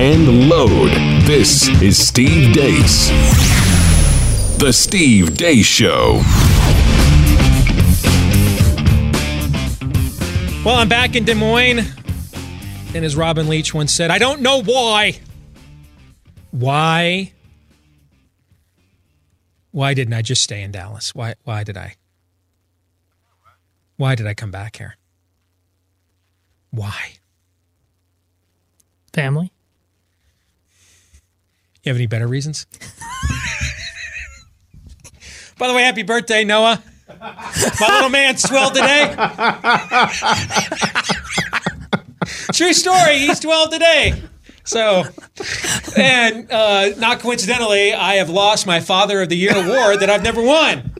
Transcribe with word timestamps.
and 0.00 0.48
load. 0.48 0.92
This 1.26 1.68
is 1.82 2.08
Steve 2.08 2.54
Deace. 2.54 3.10
The 4.58 4.72
Steve 4.72 5.36
Deace 5.36 5.66
Show. 5.66 6.22
Well, 10.64 10.76
I'm 10.76 10.88
back 10.88 11.16
in 11.16 11.26
Des 11.26 11.34
Moines. 11.34 11.80
And 12.94 13.04
as 13.04 13.14
Robin 13.14 13.46
Leach 13.46 13.74
once 13.74 13.92
said, 13.92 14.10
I 14.10 14.16
don't 14.16 14.40
know 14.40 14.62
why. 14.62 15.20
Why? 16.50 17.34
Why 19.70 19.92
didn't 19.92 20.14
I 20.14 20.22
just 20.22 20.42
stay 20.42 20.62
in 20.62 20.70
Dallas? 20.70 21.14
Why 21.14 21.34
why 21.44 21.62
did 21.62 21.76
I? 21.76 21.96
Why 23.98 24.14
did 24.14 24.26
I 24.26 24.32
come 24.32 24.50
back 24.50 24.78
here? 24.78 24.96
Why? 26.70 27.16
Family. 29.12 29.52
You 31.82 31.90
have 31.90 31.96
any 31.96 32.06
better 32.06 32.26
reasons? 32.26 32.66
By 35.58 35.68
the 35.68 35.74
way, 35.74 35.82
happy 35.82 36.02
birthday, 36.02 36.44
Noah. 36.44 36.82
My 37.20 37.88
little 37.94 38.10
man's 38.10 38.42
12 38.42 38.72
today. 38.72 39.14
True 42.52 42.72
story. 42.72 43.18
He's 43.18 43.40
12 43.40 43.70
today. 43.70 44.22
So, 44.64 45.04
and 45.96 46.50
uh, 46.50 46.90
not 46.98 47.20
coincidentally, 47.20 47.92
I 47.92 48.14
have 48.16 48.28
lost 48.30 48.66
my 48.66 48.80
Father 48.80 49.22
of 49.22 49.28
the 49.28 49.36
Year 49.36 49.52
award 49.54 50.00
that 50.00 50.10
I've 50.10 50.22
never 50.22 50.42
won. 50.42 50.94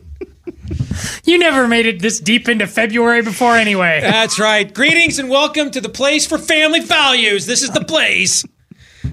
You 1.25 1.39
never 1.39 1.69
made 1.69 1.87
it 1.87 2.01
this 2.01 2.19
deep 2.21 2.49
into 2.49 2.67
February 2.67 3.23
before, 3.23 3.57
anyway. 3.57 4.01
That's 4.03 4.39
right. 4.39 4.73
Greetings 4.73 5.19
and 5.19 5.29
welcome 5.29 5.71
to 5.71 5.81
the 5.81 5.89
place 5.89 6.27
for 6.27 6.39
family 6.39 6.81
values. 6.81 7.47
This 7.47 7.63
is 7.63 7.71
the 7.71 7.85
place. 7.85 8.45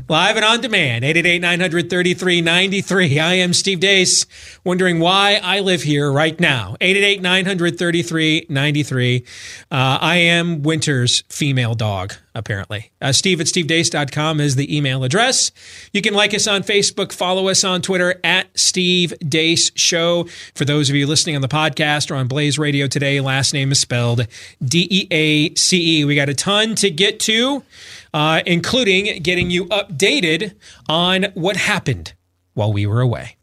Live 0.10 0.38
and 0.38 0.46
on 0.46 0.62
demand, 0.62 1.04
888-933-93. 1.04 3.22
I 3.22 3.34
am 3.34 3.52
Steve 3.52 3.82
Deace, 3.82 4.26
wondering 4.64 5.02
why 5.02 5.38
I 5.44 5.60
live 5.60 5.84
here 5.84 6.10
right 6.10 6.40
now. 6.40 6.78
888-933-93. 6.80 9.28
Uh, 9.70 9.98
I 10.00 10.16
am 10.16 10.64
winter's 10.64 11.26
female 11.28 11.74
dog, 11.74 12.14
apparently. 12.34 12.92
Uh, 13.02 13.12
Steve 13.12 13.42
at 13.42 13.48
stevedeace.com 13.48 14.40
is 14.40 14.56
the 14.56 14.78
email 14.78 15.04
address. 15.04 15.52
You 15.92 16.02
can 16.02 16.14
like 16.14 16.34
us 16.34 16.48
on 16.48 16.64
Facebook, 16.64 17.12
follow 17.12 17.50
us 17.50 17.66
on 17.66 17.82
Twitter 17.82 18.18
at 18.24 18.58
Steve 18.58 19.14
Deace 19.22 19.74
Show. 19.76 20.24
For 20.56 20.64
those 20.64 20.90
of 20.90 20.96
you 20.96 21.06
listening 21.06 21.36
on 21.36 21.42
the 21.42 21.50
podcast 21.50 22.12
or 22.12 22.16
on 22.16 22.30
Blaze 22.30 22.58
Radio 22.58 22.88
today, 22.88 23.20
last 23.20 23.54
name 23.54 23.74
is 23.74 23.82
spelled 23.82 24.26
D-E-A-C-E. 24.64 26.06
We 26.06 26.16
got 26.16 26.30
a 26.30 26.34
ton 26.34 26.76
to 26.76 26.90
get 26.90 27.20
to 27.22 27.64
uh, 28.14 28.42
including 28.46 29.22
getting 29.22 29.50
you 29.50 29.66
updated 29.66 30.56
on 30.88 31.28
what 31.34 31.56
happened 31.58 32.14
while 32.54 32.74
we 32.74 32.86
were 32.86 33.02
away. 33.02 33.38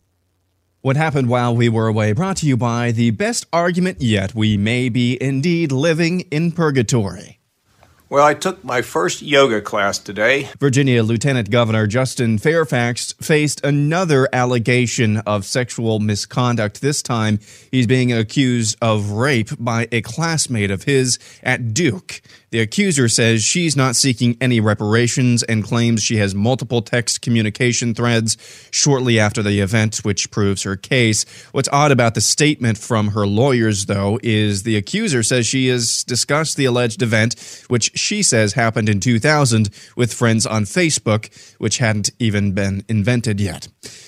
What 0.81 0.97
happened 0.97 1.29
while 1.29 1.57
we 1.57 1.69
were 1.69 1.87
away 1.87 2.13
brought 2.13 2.37
to 2.39 2.47
you 2.47 2.57
by 2.59 2.93
the 2.93 3.11
best 3.11 3.47
argument 3.53 4.03
yet. 4.03 4.35
We 4.35 4.59
may 4.59 4.91
be 4.91 5.17
indeed 5.23 5.73
living 5.73 6.21
in 6.31 6.53
purgatory. 6.53 7.41
Well, 8.11 8.25
I 8.25 8.35
took 8.35 8.63
my 8.63 8.83
first 8.83 9.23
yoga 9.23 9.63
class 9.63 9.99
today. 9.99 10.51
Virginia 10.61 11.03
Lieutenant 11.03 11.51
Governor 11.51 11.87
Justin 11.87 12.39
Fairfax 12.39 13.13
faced 13.15 13.65
another 13.65 14.29
allegation 14.33 15.17
of 15.27 15.47
sexual 15.47 16.01
misconduct. 16.01 16.81
This 16.81 17.03
time, 17.03 17.41
he's 17.73 17.87
being 17.87 18.13
accused 18.13 18.77
of 18.83 19.11
rape 19.11 19.49
by 19.59 19.89
a 19.91 20.03
classmate 20.03 20.71
of 20.71 20.85
his 20.85 21.19
at 21.43 21.73
Duke. 21.73 22.21
The 22.55 22.61
accuser 22.61 23.09
says 23.09 23.43
she's 23.43 23.75
not 23.75 23.97
seeking 23.97 24.37
any 24.41 24.61
reparations 24.61 25.43
and 25.43 25.65
claims 25.65 26.05
she 26.05 26.19
has 26.19 26.37
multiple 26.37 26.83
text 26.83 27.21
communication 27.21 27.95
threads 27.95 28.37
shortly 28.71 29.19
after 29.19 29.43
the 29.43 29.59
event, 29.59 30.05
which 30.05 30.31
proves 30.31 30.63
her 30.63 30.77
case. 30.77 31.25
What's 31.51 31.69
odd 31.73 31.91
about 31.91 32.15
the 32.15 32.21
statement 32.21 32.79
from 32.79 33.09
her 33.09 33.27
lawyers, 33.27 33.87
though, 33.87 34.21
is 34.23 34.63
the 34.63 34.77
accuser 34.77 35.25
says 35.25 35.49
she 35.49 35.67
has 35.67 36.05
discussed 36.05 36.57
the 36.57 36.67
alleged 36.67 37.03
event, 37.03 37.65
which 37.67 37.91
she 37.99 38.23
says 38.23 38.53
happened 38.53 38.89
in 38.89 39.01
2000 39.01 39.69
with 39.97 40.15
friends 40.15 40.47
on 40.47 40.63
Facebook, 40.63 41.35
which 41.59 41.79
hadn't 41.79 42.11
even 42.21 42.53
been 42.53 42.85
invented 42.89 43.41
yet. 43.41 43.67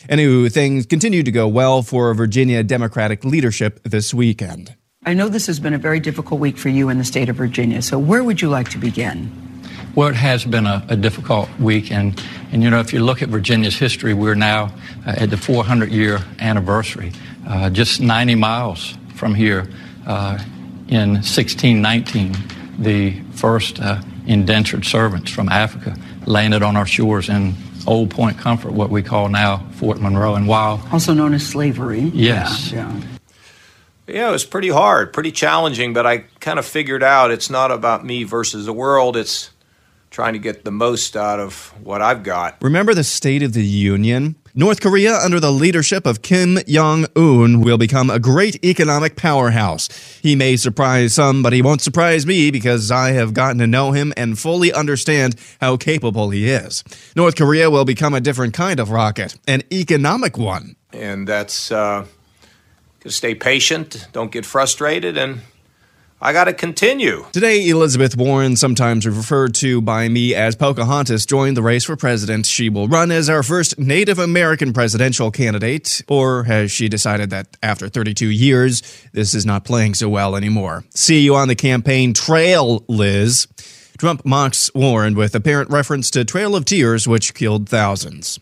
Anywho, 0.09 0.53
things 0.53 0.87
continued 0.87 1.25
to 1.25 1.33
go 1.33 1.49
well 1.49 1.83
for 1.83 2.15
Virginia 2.15 2.63
Democratic 2.63 3.25
leadership 3.25 3.83
this 3.83 4.15
weekend. 4.15 4.77
I 5.09 5.15
know 5.15 5.29
this 5.29 5.47
has 5.47 5.61
been 5.61 5.73
a 5.73 5.79
very 5.79 6.01
difficult 6.01 6.41
week 6.41 6.59
for 6.59 6.69
you 6.69 6.89
in 6.89 6.99
the 6.99 7.05
state 7.05 7.29
of 7.29 7.37
Virginia, 7.37 7.81
so 7.81 7.97
where 7.97 8.25
would 8.25 8.43
you 8.43 8.49
like 8.49 8.71
to 8.71 8.79
begin? 8.79 9.31
Well, 9.95 10.09
it 10.09 10.17
has 10.17 10.45
been 10.45 10.67
a, 10.67 10.85
a 10.89 10.97
difficult 10.97 11.49
week, 11.61 11.93
and, 11.93 12.21
and 12.51 12.61
you 12.61 12.71
know, 12.71 12.81
if 12.81 12.93
you 12.93 12.99
look 12.99 13.23
at 13.23 13.29
Virginia's 13.29 13.77
history, 13.77 14.15
we're 14.15 14.35
now 14.35 14.75
uh, 15.07 15.15
at 15.17 15.31
the 15.31 15.37
400 15.37 15.93
year 15.93 16.19
anniversary. 16.41 17.13
Uh, 17.47 17.71
just 17.71 18.01
90 18.01 18.35
miles 18.35 18.99
from 19.15 19.37
here, 19.37 19.69
uh, 20.09 20.39
in 20.89 21.11
1619, 21.11 22.35
the 22.81 23.21
first 23.31 23.81
uh, 23.81 24.01
indentured 24.27 24.85
servants 24.85 25.31
from 25.31 25.49
Africa 25.49 25.97
landed 26.27 26.65
on 26.65 26.77
our 26.77 26.87
shores 26.87 27.29
in 27.29 27.55
Old 27.87 28.11
Point 28.11 28.39
Comfort, 28.39 28.73
what 28.73 28.91
we 28.91 29.05
call 29.05 29.29
now 29.29 29.59
Fort 29.75 30.01
Monroe. 30.01 30.35
And 30.35 30.49
while 30.49 30.85
also 30.91 31.15
known 31.15 31.33
as 31.33 31.47
slavery, 31.47 32.01
yes, 32.13 32.73
yeah, 32.73 32.93
yeah. 32.93 33.16
Yeah, 34.07 34.29
it 34.29 34.33
was 34.33 34.45
pretty 34.45 34.69
hard, 34.69 35.13
pretty 35.13 35.33
challenging, 35.33 35.93
but 35.93 36.07
I 36.07 36.19
kind 36.41 36.59
of 36.59 36.65
figured 36.65 37.03
out 37.03 37.31
it's 37.31 37.51
not 37.51 37.73
about 37.73 38.05
me 38.05 38.25
versus 38.25 38.67
the 38.67 38.73
world. 38.73 39.17
It's 39.17 39.51
trying 40.11 40.33
to 40.33 40.39
get 40.39 40.65
the 40.65 40.71
most 40.71 41.17
out 41.17 41.41
of 41.41 41.75
what 41.83 42.01
I've 42.01 42.23
got. 42.23 42.57
Remember 42.63 42.95
the 42.95 43.05
State 43.05 43.43
of 43.43 43.53
the 43.53 43.65
Union? 43.65 44.37
North 44.55 44.81
Korea, 44.81 45.15
under 45.19 45.39
the 45.39 45.51
leadership 45.51 46.07
of 46.07 46.23
Kim 46.23 46.59
Jong 46.67 47.05
un, 47.15 47.61
will 47.61 47.77
become 47.77 48.09
a 48.09 48.19
great 48.19 48.65
economic 48.65 49.17
powerhouse. 49.17 49.89
He 50.23 50.35
may 50.35 50.57
surprise 50.57 51.13
some, 51.13 51.43
but 51.43 51.53
he 51.53 51.61
won't 51.61 51.83
surprise 51.83 52.25
me 52.25 52.51
because 52.51 52.91
I 52.91 53.11
have 53.11 53.35
gotten 53.35 53.59
to 53.59 53.67
know 53.67 53.93
him 53.93 54.15
and 54.17 54.39
fully 54.39 54.73
understand 54.73 55.35
how 55.61 55.77
capable 55.77 56.31
he 56.31 56.49
is. 56.49 56.83
North 57.15 57.37
Korea 57.37 57.71
will 57.71 57.85
become 57.85 58.15
a 58.15 58.21
different 58.21 58.55
kind 58.55 58.81
of 58.81 58.91
rocket, 58.91 59.37
an 59.47 59.63
economic 59.71 60.39
one. 60.39 60.77
And 60.93 61.29
that's. 61.29 61.71
Uh, 61.71 62.07
stay 63.11 63.35
patient, 63.35 64.09
don't 64.13 64.33
get 64.33 64.45
frustrated, 64.47 65.17
and 65.17 65.41
I 66.21 66.33
got 66.33 66.45
to 66.45 66.55
continue. 66.55 67.27
Today, 67.33 67.69
Elizabeth 67.69 68.17
Warren, 68.17 68.57
sometimes 68.57 69.07
referred 69.07 69.55
to 69.57 69.83
by 69.83 70.09
me 70.09 70.35
as 70.35 70.57
Pocahontas, 70.57 71.27
joined 71.27 71.59
the 71.59 71.63
race 71.63 71.85
for 71.85 71.95
president. 71.95 72.47
She 72.47 72.71
will 72.71 72.89
run 72.89 73.11
as 73.11 73.29
our 73.29 73.43
first 73.43 73.79
Native 73.79 74.19
American 74.19 74.73
presidential 74.73 75.31
candidate, 75.31 76.01
or 76.09 76.45
has 76.45 76.73
she 76.73 76.89
decided 76.89 77.29
that 77.31 77.59
after 77.63 77.91
32 77.91 78.29
years, 78.29 78.83
this 79.13 79.35
is 79.35 79.45
not 79.45 79.67
playing 79.67 79.93
so 79.93 80.09
well 80.09 80.37
anymore? 80.37 80.85
See 80.95 81.21
you 81.21 81.35
on 81.35 81.49
the 81.49 81.55
campaign 81.55 82.15
trail, 82.15 82.83
Liz. 82.89 83.47
Trump 83.99 84.25
mocks 84.25 84.71
Warren 84.75 85.15
with 85.15 85.35
apparent 85.35 85.71
reference 85.71 86.11
to 86.13 86.25
Trail 86.25 86.57
of 86.57 86.65
Tears, 86.65 87.07
which 87.07 87.35
killed 87.35 87.69
thousands. 87.69 88.41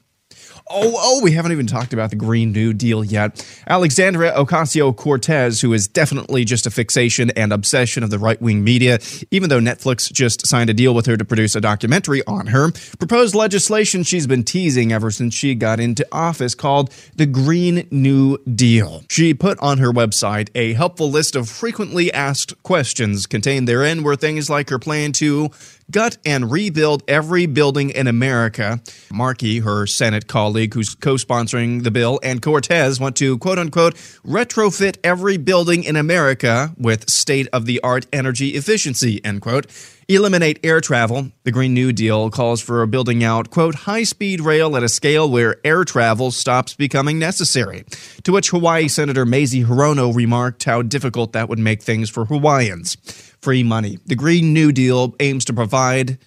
Oh, 0.70 0.94
oh, 0.96 1.20
we 1.22 1.32
haven't 1.32 1.52
even 1.52 1.66
talked 1.66 1.92
about 1.92 2.08
the 2.08 2.16
Green 2.16 2.50
New 2.50 2.72
Deal 2.72 3.04
yet. 3.04 3.46
Alexandria 3.66 4.32
Ocasio 4.32 4.96
Cortez, 4.96 5.60
who 5.60 5.74
is 5.74 5.86
definitely 5.86 6.46
just 6.46 6.66
a 6.66 6.70
fixation 6.70 7.30
and 7.32 7.52
obsession 7.52 8.02
of 8.02 8.08
the 8.08 8.18
right 8.18 8.40
wing 8.40 8.64
media, 8.64 8.98
even 9.30 9.50
though 9.50 9.60
Netflix 9.60 10.10
just 10.10 10.46
signed 10.46 10.70
a 10.70 10.74
deal 10.74 10.94
with 10.94 11.04
her 11.04 11.18
to 11.18 11.24
produce 11.24 11.54
a 11.54 11.60
documentary 11.60 12.22
on 12.26 12.46
her, 12.46 12.72
proposed 12.98 13.34
legislation 13.34 14.04
she's 14.04 14.26
been 14.26 14.42
teasing 14.42 14.90
ever 14.90 15.10
since 15.10 15.34
she 15.34 15.54
got 15.54 15.80
into 15.80 16.06
office 16.10 16.54
called 16.54 16.90
the 17.14 17.26
Green 17.26 17.86
New 17.90 18.38
Deal. 18.38 19.02
She 19.10 19.34
put 19.34 19.58
on 19.58 19.76
her 19.78 19.92
website 19.92 20.48
a 20.54 20.72
helpful 20.72 21.10
list 21.10 21.36
of 21.36 21.46
frequently 21.46 22.10
asked 22.10 22.62
questions. 22.62 23.26
Contained 23.26 23.68
therein 23.68 24.02
were 24.02 24.16
things 24.16 24.48
like 24.48 24.70
her 24.70 24.78
plan 24.78 25.12
to 25.12 25.50
gut 25.90 26.16
and 26.24 26.50
rebuild 26.50 27.02
every 27.06 27.44
building 27.44 27.90
in 27.90 28.06
America. 28.06 28.80
Markey, 29.12 29.58
her 29.58 29.86
Senate 29.86 30.26
colleague 30.26 30.53
who's 30.54 30.94
co 30.94 31.14
sponsoring 31.14 31.82
the 31.82 31.90
bill, 31.90 32.20
and 32.22 32.40
Cortez 32.40 33.00
want 33.00 33.16
to 33.16 33.38
quote 33.38 33.58
unquote 33.58 33.94
retrofit 34.24 34.96
every 35.02 35.36
building 35.36 35.84
in 35.84 35.96
America 35.96 36.72
with 36.78 37.10
state 37.10 37.48
of 37.52 37.66
the 37.66 37.80
art 37.80 38.06
energy 38.12 38.50
efficiency, 38.50 39.22
end 39.24 39.42
quote. 39.42 39.66
Eliminate 40.06 40.60
air 40.62 40.80
travel. 40.80 41.30
The 41.44 41.50
Green 41.50 41.72
New 41.72 41.90
Deal 41.90 42.28
calls 42.30 42.60
for 42.60 42.84
building 42.86 43.24
out, 43.24 43.50
quote, 43.50 43.74
high 43.74 44.02
speed 44.02 44.40
rail 44.40 44.76
at 44.76 44.82
a 44.82 44.88
scale 44.88 45.30
where 45.30 45.56
air 45.64 45.84
travel 45.84 46.30
stops 46.30 46.74
becoming 46.74 47.18
necessary. 47.18 47.84
To 48.24 48.32
which 48.32 48.50
Hawaii 48.50 48.88
Senator 48.88 49.24
Mazie 49.24 49.64
Hirono 49.64 50.14
remarked 50.14 50.64
how 50.64 50.82
difficult 50.82 51.32
that 51.32 51.48
would 51.48 51.58
make 51.58 51.82
things 51.82 52.10
for 52.10 52.26
Hawaiians. 52.26 52.96
Free 53.40 53.62
money. 53.62 53.98
The 54.04 54.14
Green 54.14 54.52
New 54.52 54.72
Deal 54.72 55.14
aims 55.20 55.46
to 55.46 55.54
provide, 55.54 56.18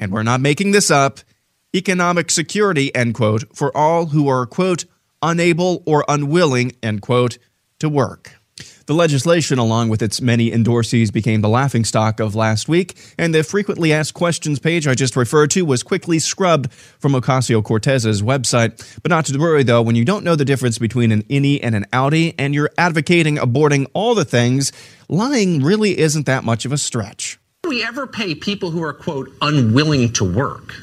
and 0.00 0.12
we're 0.12 0.24
not 0.24 0.40
making 0.40 0.72
this 0.72 0.90
up, 0.90 1.20
economic 1.74 2.30
security, 2.30 2.94
end 2.94 3.14
quote, 3.14 3.44
for 3.56 3.76
all 3.76 4.06
who 4.06 4.28
are, 4.28 4.46
quote, 4.46 4.84
unable 5.22 5.82
or 5.86 6.04
unwilling, 6.08 6.72
end 6.82 7.02
quote, 7.02 7.38
to 7.78 7.88
work. 7.88 8.32
The 8.86 8.94
legislation, 8.94 9.58
along 9.58 9.88
with 9.88 10.02
its 10.02 10.20
many 10.20 10.50
endorsees, 10.50 11.12
became 11.12 11.40
the 11.40 11.48
laughingstock 11.48 12.20
of 12.20 12.34
last 12.34 12.68
week, 12.68 12.96
and 13.16 13.34
the 13.34 13.42
frequently 13.42 13.92
asked 13.92 14.14
questions 14.14 14.58
page 14.58 14.86
I 14.86 14.94
just 14.94 15.16
referred 15.16 15.50
to 15.52 15.64
was 15.64 15.82
quickly 15.82 16.18
scrubbed 16.18 16.72
from 16.72 17.12
Ocasio 17.12 17.62
Cortez's 17.62 18.22
website. 18.22 19.00
But 19.02 19.10
not 19.10 19.24
to 19.26 19.38
worry, 19.38 19.62
though, 19.62 19.82
when 19.82 19.96
you 19.96 20.04
don't 20.04 20.24
know 20.24 20.36
the 20.36 20.44
difference 20.44 20.78
between 20.78 21.12
an 21.12 21.22
innie 21.24 21.60
and 21.62 21.74
an 21.74 21.86
outie, 21.92 22.34
and 22.38 22.54
you're 22.54 22.70
advocating 22.76 23.36
aborting 23.36 23.86
all 23.94 24.14
the 24.14 24.24
things, 24.24 24.72
lying 25.08 25.62
really 25.62 25.98
isn't 25.98 26.26
that 26.26 26.44
much 26.44 26.64
of 26.64 26.72
a 26.72 26.78
stretch. 26.78 27.38
Do 27.62 27.70
we 27.70 27.84
ever 27.84 28.06
pay 28.06 28.34
people 28.34 28.70
who 28.70 28.82
are, 28.82 28.92
quote, 28.92 29.32
unwilling 29.40 30.12
to 30.14 30.24
work? 30.24 30.74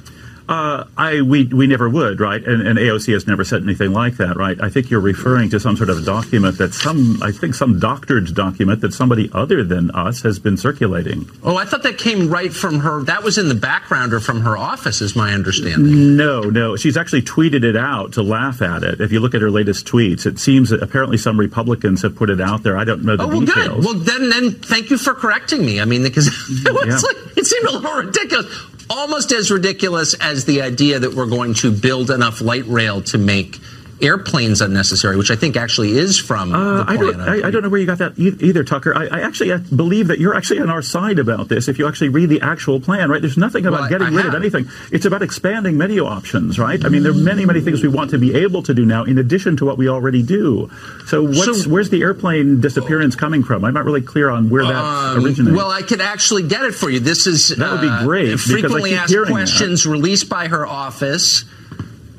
Uh, 0.49 0.83
I 0.97 1.21
we 1.21 1.45
we 1.45 1.67
never 1.67 1.87
would, 1.87 2.19
right? 2.19 2.43
And, 2.43 2.67
and, 2.67 2.79
AOC 2.79 3.13
has 3.13 3.27
never 3.27 3.43
said 3.43 3.61
anything 3.61 3.93
like 3.93 4.17
that, 4.17 4.35
right? 4.35 4.59
I 4.59 4.69
think 4.69 4.89
you're 4.89 4.99
referring 4.99 5.51
to 5.51 5.59
some 5.59 5.77
sort 5.77 5.91
of 5.91 6.03
document 6.03 6.57
that 6.57 6.73
some, 6.73 7.21
I 7.21 7.31
think, 7.31 7.53
some 7.53 7.77
doctored 7.77 8.33
document 8.33 8.81
that 8.81 8.91
somebody 8.91 9.29
other 9.31 9.63
than 9.63 9.91
us 9.91 10.23
has 10.23 10.39
been 10.39 10.57
circulating. 10.57 11.29
Oh, 11.43 11.55
I 11.55 11.65
thought 11.65 11.83
that 11.83 11.99
came 11.99 12.29
right 12.29 12.51
from 12.51 12.79
her. 12.79 13.03
That 13.03 13.21
was 13.21 13.37
in 13.37 13.47
the 13.47 13.53
background 13.53 14.11
or 14.11 14.19
from 14.19 14.41
her 14.41 14.57
office, 14.57 15.01
is 15.01 15.15
my 15.15 15.33
understanding. 15.33 16.17
No, 16.17 16.41
no, 16.41 16.75
she's 16.75 16.97
actually 16.97 17.21
tweeted 17.21 17.63
it 17.63 17.77
out 17.77 18.13
to 18.13 18.23
laugh 18.23 18.63
at 18.63 18.81
it. 18.81 19.01
If 19.01 19.11
you 19.11 19.19
look 19.19 19.35
at 19.35 19.43
her 19.43 19.51
latest 19.51 19.85
tweets, 19.85 20.25
it 20.25 20.39
seems 20.39 20.71
that 20.71 20.81
apparently 20.81 21.17
some 21.17 21.39
Republicans 21.39 22.01
have 22.01 22.15
put 22.15 22.31
it 22.31 22.41
out 22.41 22.63
there. 22.63 22.75
I 22.75 22.85
don't 22.85 23.03
know 23.03 23.15
the 23.15 23.25
oh, 23.25 23.27
well, 23.27 23.41
details. 23.41 23.85
Good. 23.85 23.85
Well, 23.85 23.93
then, 23.93 24.29
then 24.31 24.51
thank 24.53 24.89
you 24.89 24.97
for 24.97 25.13
correcting 25.13 25.63
me. 25.63 25.79
I 25.79 25.85
mean, 25.85 26.01
because 26.01 26.25
it, 26.49 26.87
yeah. 26.87 26.95
like, 26.95 27.37
it 27.37 27.45
seemed 27.45 27.67
a 27.67 27.71
little 27.73 27.93
ridiculous 27.93 28.47
almost 28.89 29.31
as 29.31 29.51
ridiculous 29.51 30.13
as 30.15 30.45
the 30.45 30.61
idea 30.61 30.99
that 30.99 31.13
we're 31.13 31.27
going 31.27 31.53
to 31.53 31.71
build 31.71 32.09
enough 32.09 32.41
light 32.41 32.65
rail 32.67 33.01
to 33.01 33.17
make 33.17 33.57
airplanes 34.01 34.61
unnecessary, 34.61 35.17
which 35.17 35.31
I 35.31 35.35
think 35.35 35.57
actually 35.57 35.97
is 35.97 36.17
from 36.19 36.53
uh, 36.53 36.85
I, 36.87 36.97
don't, 36.97 37.19
I, 37.19 37.47
I, 37.47 37.51
don't, 37.51 37.63
know 37.63 37.69
where 37.69 37.79
you 37.79 37.85
got 37.85 37.97
that 37.99 38.17
either, 38.17 38.63
Tucker. 38.63 38.95
I, 38.95 39.07
I, 39.07 39.21
actually 39.21 39.57
believe 39.75 40.07
that 40.07 40.19
you're 40.19 40.35
actually 40.35 40.59
on 40.59 40.69
our 40.69 40.81
side 40.81 41.19
about 41.19 41.49
this. 41.49 41.67
If 41.67 41.79
you 41.79 41.87
actually 41.87 42.09
read 42.09 42.29
the 42.29 42.41
actual 42.41 42.79
plan, 42.79 43.09
right? 43.09 43.21
There's 43.21 43.37
nothing 43.37 43.65
about 43.65 43.81
well, 43.81 43.89
getting 43.89 44.13
rid 44.13 44.25
have. 44.25 44.33
of 44.33 44.41
anything. 44.41 44.69
It's 44.91 45.05
about 45.05 45.21
expanding 45.21 45.77
menu 45.77 46.05
options, 46.05 46.57
right? 46.57 46.83
I 46.83 46.89
mean, 46.89 47.03
there 47.03 47.11
are 47.11 47.15
many, 47.15 47.45
many 47.45 47.61
things 47.61 47.81
we 47.81 47.89
want 47.89 48.11
to 48.11 48.17
be 48.17 48.35
able 48.35 48.63
to 48.63 48.73
do 48.73 48.85
now, 48.85 49.03
in 49.03 49.17
addition 49.17 49.57
to 49.57 49.65
what 49.65 49.77
we 49.77 49.89
already 49.89 50.23
do. 50.23 50.69
So, 51.07 51.31
so 51.33 51.69
where's 51.69 51.89
the 51.89 52.01
airplane 52.01 52.61
disappearance 52.61 53.15
coming 53.15 53.43
from? 53.43 53.65
I'm 53.65 53.73
not 53.73 53.85
really 53.85 54.01
clear 54.01 54.29
on 54.29 54.49
where 54.49 54.63
that 54.63 54.75
um, 54.75 55.23
originates. 55.23 55.55
Well, 55.55 55.71
I 55.71 55.81
could 55.81 56.01
actually 56.01 56.43
get 56.43 56.63
it 56.63 56.73
for 56.73 56.89
you. 56.89 56.99
This 56.99 57.27
is 57.27 57.49
that 57.49 57.71
would 57.71 57.81
be 57.81 57.87
uh, 57.87 58.03
great. 58.03 58.33
Uh, 58.33 58.37
frequently 58.37 58.95
asked 58.95 59.15
questions 59.27 59.83
that. 59.83 59.89
released 59.89 60.29
by 60.29 60.47
her 60.47 60.65
office 60.65 61.45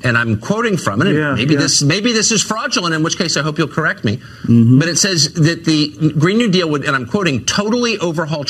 and 0.03 0.17
I'm 0.17 0.39
quoting 0.39 0.77
from 0.77 1.01
it. 1.01 1.13
Yeah, 1.13 1.35
maybe 1.35 1.53
yeah. 1.53 1.59
this 1.59 1.81
maybe 1.81 2.13
this 2.13 2.31
is 2.31 2.41
fraudulent, 2.41 2.93
in 2.95 3.03
which 3.03 3.17
case 3.17 3.37
I 3.37 3.41
hope 3.41 3.57
you'll 3.57 3.67
correct 3.67 4.03
me. 4.03 4.17
Mm-hmm. 4.17 4.79
But 4.79 4.87
it 4.87 4.97
says 4.97 5.33
that 5.33 5.65
the 5.65 6.13
Green 6.17 6.37
New 6.37 6.49
Deal 6.49 6.69
would, 6.69 6.85
and 6.85 6.95
I'm 6.95 7.05
quoting, 7.05 7.45
totally 7.45 7.97
overhaul 7.99 8.43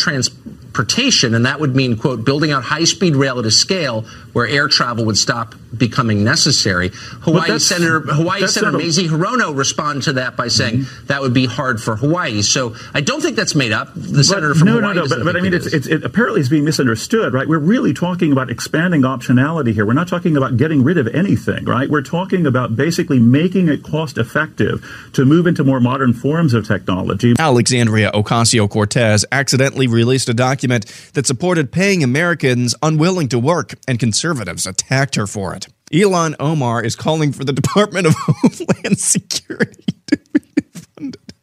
transportation, 0.72 1.36
and 1.36 1.46
that 1.46 1.60
would 1.60 1.76
mean 1.76 1.98
quote 1.98 2.26
building 2.26 2.52
out 2.52 2.64
high 2.64 2.84
speed 2.84 3.16
rail 3.16 3.40
at 3.40 3.46
a 3.46 3.52
scale 3.52 4.06
where 4.34 4.48
air 4.48 4.68
travel 4.68 5.06
would 5.06 5.18
stop 5.18 5.56
becoming 5.76 6.24
necessary. 6.24 6.92
Hawaii 7.22 7.60
Senator 7.60 8.00
Hawaii 8.00 8.48
Senator 8.48 8.78
Mazie 8.78 9.08
Hirono 9.08 9.56
responded 9.56 10.04
to 10.04 10.14
that 10.14 10.36
by 10.36 10.48
saying 10.48 10.80
mm-hmm. 10.80 11.08
that 11.08 11.22
would 11.22 11.34
be 11.34 11.46
hard 11.46 11.82
for 11.82 11.96
Hawaii. 11.96 12.42
So 12.42 12.76
I 12.94 13.02
don't 13.02 13.22
think 13.22 13.36
that's 13.36 13.56
made 13.56 13.72
up. 13.72 13.94
The 13.94 14.18
but, 14.18 14.24
senator 14.24 14.56
from 14.56 14.68
no, 14.68 14.80
Hawaii. 14.80 14.96
No, 14.96 15.04
no, 15.04 15.10
but, 15.10 15.24
but 15.24 15.36
I 15.36 15.42
mean, 15.42 15.54
it's, 15.54 15.68
it's, 15.68 15.88
it 15.88 16.04
apparently 16.04 16.42
is 16.42 16.50
being 16.50 16.66
misunderstood, 16.66 17.34
right? 17.34 17.48
We're 17.48 17.60
really 17.60 17.94
talking 17.94 18.32
about 18.32 18.50
expanding 18.50 19.02
optionality 19.02 19.74
here. 19.74 19.86
We're 19.86 19.94
not 19.94 20.08
talking 20.08 20.38
about 20.38 20.58
getting 20.58 20.84
rid 20.84 20.98
of 20.98 21.08
anything, 21.08 21.66
right? 21.66 21.90
We're 21.90 22.02
talking 22.02 22.46
about 22.46 22.76
basically 22.76 23.20
making 23.20 23.68
it 23.68 23.84
cost 23.84 24.18
effective 24.18 24.86
to 25.14 25.26
move 25.26 25.48
into 25.48 25.64
more 25.64 25.80
modern 25.80 26.14
forms 26.14 26.54
of 26.54 26.68
technology. 26.68 27.36
Alexandria 27.40 28.12
Ocasio 28.12 28.70
Cortez 28.70 29.26
accidentally 29.32 29.88
released 29.88 30.30
a 30.30 30.34
document 30.34 30.61
that 30.70 31.26
supported 31.26 31.72
paying 31.72 32.04
Americans 32.04 32.76
unwilling 32.82 33.28
to 33.30 33.40
work 33.40 33.76
and 33.88 34.00
conservatives 34.00 34.66
attacked 34.68 35.16
her 35.16 35.28
for 35.28 35.54
it. 35.56 35.68
Ilhan 35.92 36.36
Omar 36.40 36.84
is 36.84 36.96
calling 36.96 37.34
for 37.34 37.44
the 37.44 37.54
Department 37.62 38.08
of 38.08 38.16
Homeland 38.18 39.00
Security 39.00 39.86
to 40.08 40.18
be 40.18 40.62
funded. 40.72 41.34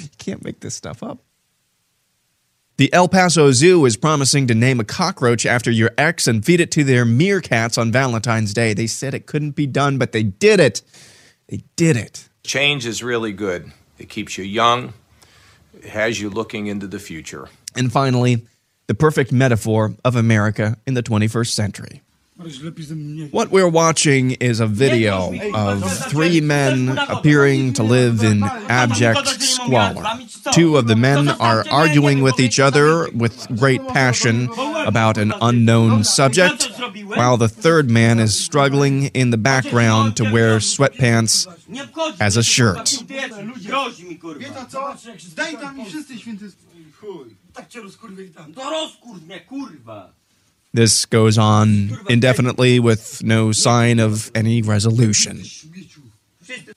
you 0.00 0.08
can't 0.18 0.44
make 0.44 0.60
this 0.60 0.74
stuff 0.74 1.02
up. 1.02 1.20
The 2.78 2.92
El 2.92 3.08
Paso 3.08 3.52
Zoo 3.52 3.86
is 3.86 3.96
promising 3.96 4.46
to 4.48 4.54
name 4.54 4.80
a 4.80 4.84
cockroach 4.84 5.46
after 5.46 5.70
your 5.70 5.92
ex 5.96 6.26
and 6.26 6.44
feed 6.44 6.60
it 6.60 6.70
to 6.72 6.84
their 6.84 7.06
meerkats 7.06 7.78
on 7.78 7.90
Valentine's 7.90 8.52
Day. 8.52 8.74
They 8.74 8.86
said 8.86 9.14
it 9.14 9.24
couldn't 9.24 9.52
be 9.52 9.66
done, 9.66 9.96
but 9.96 10.12
they 10.12 10.22
did 10.22 10.60
it. 10.60 10.82
They 11.48 11.62
did 11.76 11.96
it. 11.96 12.28
Change 12.42 12.84
is 12.84 13.02
really 13.02 13.32
good. 13.32 13.72
It 13.98 14.10
keeps 14.10 14.36
you 14.36 14.44
young, 14.44 14.92
has 15.88 16.20
you 16.20 16.30
looking 16.30 16.66
into 16.66 16.86
the 16.86 16.98
future. 16.98 17.48
And 17.76 17.92
finally, 17.92 18.46
the 18.86 18.94
perfect 18.94 19.32
metaphor 19.32 19.94
of 20.04 20.16
America 20.16 20.76
in 20.86 20.94
the 20.94 21.02
21st 21.02 21.50
century. 21.50 22.02
What 22.38 23.50
we're 23.50 23.68
watching 23.68 24.32
is 24.32 24.60
a 24.60 24.66
video 24.66 25.32
of 25.54 25.90
three 26.10 26.42
men 26.42 26.98
appearing 26.98 27.72
to 27.74 27.82
live 27.82 28.22
in 28.22 28.42
abject 28.42 29.40
squalor. 29.40 30.04
Two 30.52 30.76
of 30.76 30.86
the 30.86 30.96
men 30.96 31.28
are 31.30 31.64
arguing 31.70 32.20
with 32.20 32.38
each 32.38 32.60
other 32.60 33.08
with 33.10 33.48
great 33.58 33.86
passion 33.88 34.50
about 34.86 35.16
an 35.16 35.32
unknown 35.40 36.04
subject, 36.04 36.70
while 37.06 37.38
the 37.38 37.48
third 37.48 37.90
man 37.90 38.18
is 38.18 38.38
struggling 38.38 39.06
in 39.06 39.30
the 39.30 39.38
background 39.38 40.18
to 40.18 40.24
wear 40.24 40.58
sweatpants 40.58 41.46
as 42.20 42.36
a 42.36 42.42
shirt. 42.42 43.02
This 50.76 51.06
goes 51.06 51.38
on 51.38 51.98
indefinitely 52.10 52.80
with 52.80 53.24
no 53.24 53.50
sign 53.50 53.98
of 53.98 54.30
any 54.34 54.60
resolution. 54.60 55.42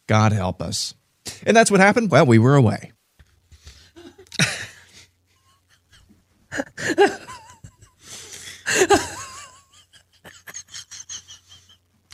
God 0.08 0.32
help 0.32 0.62
us. 0.62 0.94
And 1.46 1.54
that's 1.56 1.70
what 1.70 1.82
happened. 1.82 2.10
Well, 2.10 2.26
we 2.26 2.40
were 2.40 2.56
away. 2.56 2.94
I 6.50 7.18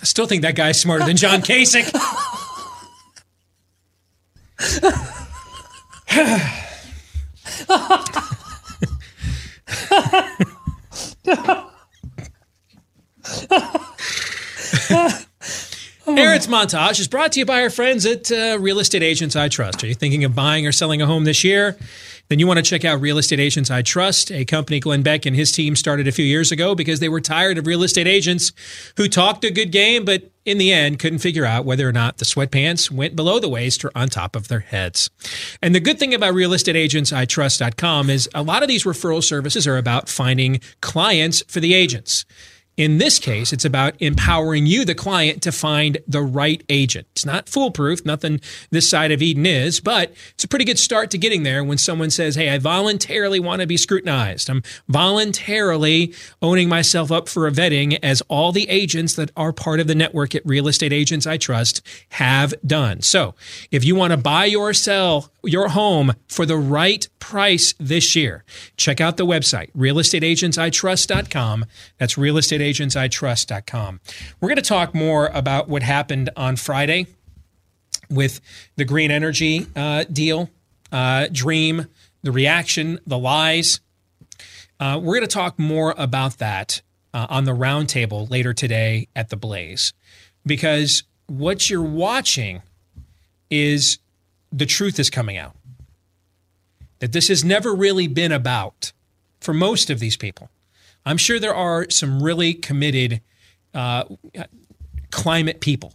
still 0.01 0.25
think 0.25 0.41
that 0.41 0.55
guy's 0.55 0.81
smarter 0.81 1.05
than 1.05 1.17
John 1.17 1.41
Kasich. 1.41 1.91
Aaron's 16.07 16.47
montage 16.47 16.99
is 16.99 17.07
brought 17.07 17.31
to 17.31 17.39
you 17.39 17.45
by 17.45 17.61
our 17.61 17.69
friends 17.69 18.05
at 18.05 18.31
uh, 18.31 18.57
Real 18.59 18.79
Estate 18.79 19.01
Agents 19.01 19.35
I 19.35 19.49
Trust. 19.49 19.83
Are 19.83 19.87
you 19.87 19.95
thinking 19.95 20.23
of 20.23 20.35
buying 20.35 20.67
or 20.67 20.71
selling 20.71 21.01
a 21.01 21.07
home 21.07 21.23
this 21.23 21.43
year? 21.43 21.77
Then 22.29 22.39
you 22.39 22.47
want 22.47 22.57
to 22.57 22.63
check 22.63 22.85
out 22.85 23.01
Real 23.01 23.17
Estate 23.17 23.39
Agents 23.39 23.69
I 23.69 23.81
Trust, 23.81 24.31
a 24.31 24.45
company 24.45 24.79
Glenn 24.79 25.03
Beck 25.03 25.25
and 25.25 25.35
his 25.35 25.51
team 25.51 25.75
started 25.75 26.07
a 26.07 26.11
few 26.11 26.25
years 26.25 26.51
ago 26.51 26.73
because 26.73 26.99
they 26.99 27.09
were 27.09 27.21
tired 27.21 27.57
of 27.57 27.67
real 27.67 27.83
estate 27.83 28.07
agents 28.07 28.51
who 28.97 29.07
talked 29.07 29.43
a 29.43 29.51
good 29.51 29.71
game, 29.71 30.05
but 30.05 30.31
in 30.43 30.57
the 30.57 30.71
end 30.71 30.99
couldn't 30.99 31.19
figure 31.19 31.45
out 31.45 31.65
whether 31.65 31.87
or 31.87 31.91
not 31.91 32.17
the 32.17 32.25
sweatpants 32.25 32.89
went 32.89 33.15
below 33.15 33.39
the 33.39 33.49
waist 33.49 33.85
or 33.85 33.91
on 33.95 34.09
top 34.09 34.35
of 34.35 34.47
their 34.47 34.61
heads. 34.61 35.09
And 35.61 35.75
the 35.75 35.79
good 35.79 35.99
thing 35.99 36.13
about 36.13 36.33
realestateagentsitrust.com 36.33 38.09
is 38.09 38.29
a 38.33 38.43
lot 38.43 38.63
of 38.63 38.69
these 38.69 38.85
referral 38.85 39.23
services 39.23 39.67
are 39.67 39.77
about 39.77 40.09
finding 40.09 40.61
clients 40.81 41.43
for 41.47 41.59
the 41.59 41.73
agents. 41.73 42.25
In 42.77 42.97
this 42.97 43.19
case, 43.19 43.53
it's 43.53 43.63
about 43.63 43.93
empowering 43.99 44.65
you, 44.65 44.83
the 44.83 44.95
client, 44.95 45.41
to 45.43 45.53
find 45.53 45.97
the 46.07 46.21
right 46.21 46.61
agent. 46.67 47.07
It's 47.11 47.25
not 47.25 47.47
foolproof, 47.47 48.05
nothing 48.05 48.41
this 48.69 48.89
side 48.89 49.13
of 49.13 49.21
Eden 49.21 49.45
is, 49.45 49.79
but 49.79 50.13
it's 50.33 50.43
a 50.43 50.47
pretty 50.47 50.65
good 50.65 50.77
start 50.77 51.09
to 51.11 51.17
getting 51.17 51.43
there 51.43 51.63
when 51.63 51.77
someone 51.77 52.09
says, 52.09 52.35
Hey, 52.35 52.49
I 52.49 52.57
voluntarily 52.57 53.39
want 53.39 53.61
to 53.61 53.67
be 53.67 53.77
scrutinized. 53.77 54.49
I'm 54.49 54.61
voluntarily 54.89 56.13
owning 56.41 56.67
myself 56.67 57.13
up 57.13 57.29
for 57.29 57.47
a 57.47 57.51
vetting 57.51 57.97
as 58.03 58.21
all 58.27 58.51
the 58.51 58.67
agents 58.67 59.15
that 59.15 59.31
are 59.37 59.53
part 59.53 59.79
of 59.79 59.87
the 59.87 59.95
network 59.95 60.35
at 60.35 60.45
Real 60.45 60.67
Estate 60.67 60.91
Agents 60.91 61.25
I 61.25 61.37
Trust 61.37 61.81
have 62.09 62.53
done. 62.65 63.01
So 63.01 63.35
if 63.71 63.85
you 63.85 63.95
want 63.95 64.11
to 64.11 64.17
buy 64.17 64.53
or 64.53 64.73
sell 64.73 65.31
your 65.43 65.69
home 65.69 66.13
for 66.27 66.45
the 66.45 66.57
right 66.57 67.07
price 67.19 67.73
this 67.79 68.15
year, 68.15 68.43
check 68.77 68.99
out 68.99 69.17
the 69.17 69.25
website, 69.25 69.71
realestateagentsitrust.com. 69.71 71.65
That's 71.97 72.17
realestateagentsitrust.com. 72.73 73.99
We're 74.39 74.49
going 74.49 74.55
to 74.57 74.61
talk 74.61 74.93
more 74.93 75.27
about 75.27 75.67
what 75.67 75.83
happened 75.83 76.29
on 76.35 76.55
Friday 76.55 77.07
with 78.09 78.39
the 78.75 78.85
green 78.85 79.11
energy 79.11 79.67
uh, 79.75 80.05
deal, 80.05 80.49
uh, 80.91 81.27
dream, 81.31 81.87
the 82.23 82.31
reaction, 82.31 82.99
the 83.05 83.17
lies. 83.17 83.79
Uh, 84.79 84.99
we're 85.01 85.15
going 85.15 85.21
to 85.21 85.27
talk 85.27 85.57
more 85.57 85.93
about 85.97 86.37
that 86.39 86.81
uh, 87.13 87.27
on 87.29 87.45
the 87.45 87.53
roundtable 87.53 88.29
later 88.29 88.53
today 88.53 89.07
at 89.15 89.29
the 89.29 89.37
Blaze 89.37 89.93
because 90.45 91.03
what 91.27 91.69
you're 91.69 91.81
watching 91.81 92.61
is 93.49 93.99
the 94.51 94.65
truth 94.65 94.99
is 94.99 95.09
coming 95.09 95.37
out. 95.37 95.55
That 96.99 97.11
this 97.11 97.27
has 97.27 97.43
never 97.43 97.75
really 97.75 98.07
been 98.07 98.31
about, 98.31 98.93
for 99.41 99.53
most 99.53 99.89
of 99.89 99.99
these 99.99 100.15
people. 100.15 100.49
I'm 101.05 101.17
sure 101.17 101.39
there 101.39 101.55
are 101.55 101.89
some 101.89 102.21
really 102.21 102.53
committed 102.53 103.21
uh, 103.73 104.05
climate 105.11 105.59
people. 105.59 105.93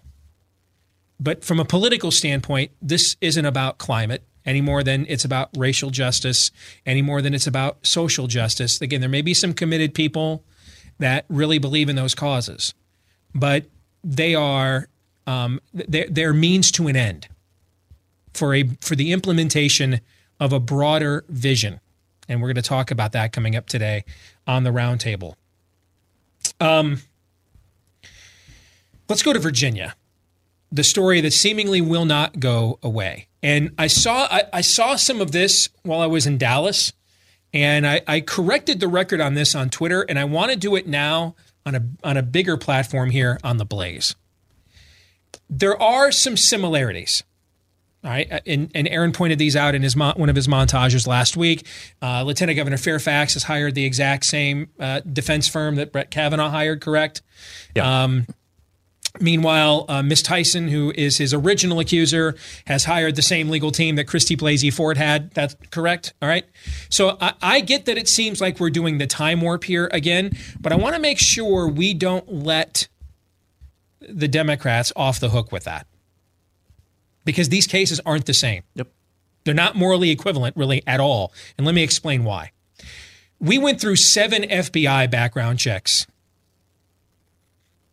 But 1.18 1.44
from 1.44 1.60
a 1.60 1.64
political 1.64 2.10
standpoint, 2.10 2.70
this 2.80 3.16
isn't 3.20 3.44
about 3.44 3.78
climate 3.78 4.22
any 4.46 4.60
more 4.60 4.82
than 4.82 5.06
it's 5.08 5.24
about 5.24 5.50
racial 5.56 5.90
justice, 5.90 6.50
any 6.86 7.02
more 7.02 7.20
than 7.20 7.34
it's 7.34 7.46
about 7.46 7.86
social 7.86 8.26
justice. 8.26 8.80
Again, 8.80 9.00
there 9.00 9.10
may 9.10 9.22
be 9.22 9.34
some 9.34 9.52
committed 9.52 9.94
people 9.94 10.44
that 10.98 11.24
really 11.28 11.58
believe 11.58 11.88
in 11.88 11.96
those 11.96 12.14
causes, 12.14 12.74
but 13.34 13.66
they 14.02 14.34
are 14.34 14.88
um, 15.26 15.60
they're, 15.72 16.08
they're 16.08 16.32
means 16.32 16.70
to 16.72 16.88
an 16.88 16.96
end 16.96 17.28
for 18.32 18.54
a 18.54 18.64
for 18.80 18.96
the 18.96 19.12
implementation 19.12 20.00
of 20.38 20.52
a 20.52 20.60
broader 20.60 21.24
vision, 21.28 21.80
and 22.30 22.40
we're 22.40 22.46
going 22.46 22.54
to 22.54 22.62
talk 22.62 22.90
about 22.92 23.12
that 23.12 23.32
coming 23.32 23.56
up 23.56 23.66
today 23.66 24.04
on 24.46 24.62
the 24.62 24.70
roundtable. 24.70 25.34
Um, 26.60 27.02
let's 29.08 29.22
go 29.22 29.32
to 29.32 29.38
Virginia, 29.38 29.96
the 30.70 30.84
story 30.84 31.20
that 31.20 31.32
seemingly 31.32 31.80
will 31.80 32.04
not 32.04 32.38
go 32.38 32.78
away. 32.82 33.26
And 33.42 33.74
I 33.76 33.88
saw 33.88 34.28
I, 34.30 34.44
I 34.52 34.60
saw 34.60 34.96
some 34.96 35.20
of 35.20 35.32
this 35.32 35.68
while 35.82 36.00
I 36.00 36.06
was 36.06 36.26
in 36.26 36.38
Dallas, 36.38 36.92
and 37.52 37.86
I, 37.86 38.02
I 38.06 38.20
corrected 38.20 38.78
the 38.78 38.88
record 38.88 39.20
on 39.20 39.34
this 39.34 39.54
on 39.54 39.68
Twitter, 39.68 40.02
and 40.08 40.18
I 40.18 40.24
want 40.24 40.52
to 40.52 40.56
do 40.56 40.76
it 40.76 40.86
now 40.86 41.34
on 41.66 41.74
a 41.74 41.82
on 42.04 42.16
a 42.16 42.22
bigger 42.22 42.56
platform 42.56 43.10
here 43.10 43.38
on 43.42 43.56
the 43.56 43.64
Blaze. 43.64 44.14
There 45.48 45.80
are 45.82 46.12
some 46.12 46.36
similarities. 46.36 47.24
All 48.02 48.10
right, 48.10 48.42
and, 48.46 48.70
and 48.74 48.88
Aaron 48.88 49.12
pointed 49.12 49.38
these 49.38 49.56
out 49.56 49.74
in 49.74 49.82
his 49.82 49.94
one 49.94 50.30
of 50.30 50.36
his 50.36 50.48
montages 50.48 51.06
last 51.06 51.36
week. 51.36 51.66
Uh, 52.00 52.22
Lieutenant 52.22 52.56
Governor 52.56 52.78
Fairfax 52.78 53.34
has 53.34 53.42
hired 53.42 53.74
the 53.74 53.84
exact 53.84 54.24
same 54.24 54.70
uh, 54.78 55.00
defense 55.00 55.48
firm 55.48 55.76
that 55.76 55.92
Brett 55.92 56.10
Kavanaugh 56.10 56.48
hired, 56.48 56.80
correct? 56.80 57.20
Yeah. 57.74 58.04
Um, 58.04 58.26
Meanwhile, 59.18 59.86
uh, 59.88 60.02
Miss 60.04 60.22
Tyson, 60.22 60.68
who 60.68 60.92
is 60.94 61.18
his 61.18 61.34
original 61.34 61.80
accuser, 61.80 62.36
has 62.66 62.84
hired 62.84 63.16
the 63.16 63.22
same 63.22 63.48
legal 63.48 63.72
team 63.72 63.96
that 63.96 64.04
Christy 64.04 64.36
Blasey 64.36 64.72
Ford 64.72 64.96
had. 64.96 65.32
That's 65.32 65.56
correct. 65.70 66.12
All 66.22 66.28
right. 66.28 66.44
So 66.90 67.16
I, 67.20 67.32
I 67.42 67.60
get 67.60 67.86
that 67.86 67.98
it 67.98 68.08
seems 68.08 68.40
like 68.40 68.60
we're 68.60 68.70
doing 68.70 68.98
the 68.98 69.08
time 69.08 69.40
warp 69.40 69.64
here 69.64 69.90
again, 69.92 70.36
but 70.60 70.72
I 70.72 70.76
want 70.76 70.94
to 70.94 71.00
make 71.00 71.18
sure 71.18 71.66
we 71.66 71.92
don't 71.92 72.32
let 72.32 72.86
the 74.00 74.28
Democrats 74.28 74.92
off 74.94 75.18
the 75.18 75.30
hook 75.30 75.50
with 75.50 75.64
that 75.64 75.88
because 77.24 77.48
these 77.48 77.66
cases 77.66 78.00
aren't 78.06 78.26
the 78.26 78.34
same. 78.34 78.62
Yep. 78.74 78.88
They're 79.44 79.54
not 79.54 79.76
morally 79.76 80.10
equivalent, 80.10 80.56
really, 80.56 80.82
at 80.86 81.00
all. 81.00 81.32
And 81.56 81.66
let 81.66 81.74
me 81.74 81.82
explain 81.82 82.24
why. 82.24 82.52
We 83.38 83.58
went 83.58 83.80
through 83.80 83.96
seven 83.96 84.42
FBI 84.42 85.10
background 85.10 85.58
checks 85.58 86.06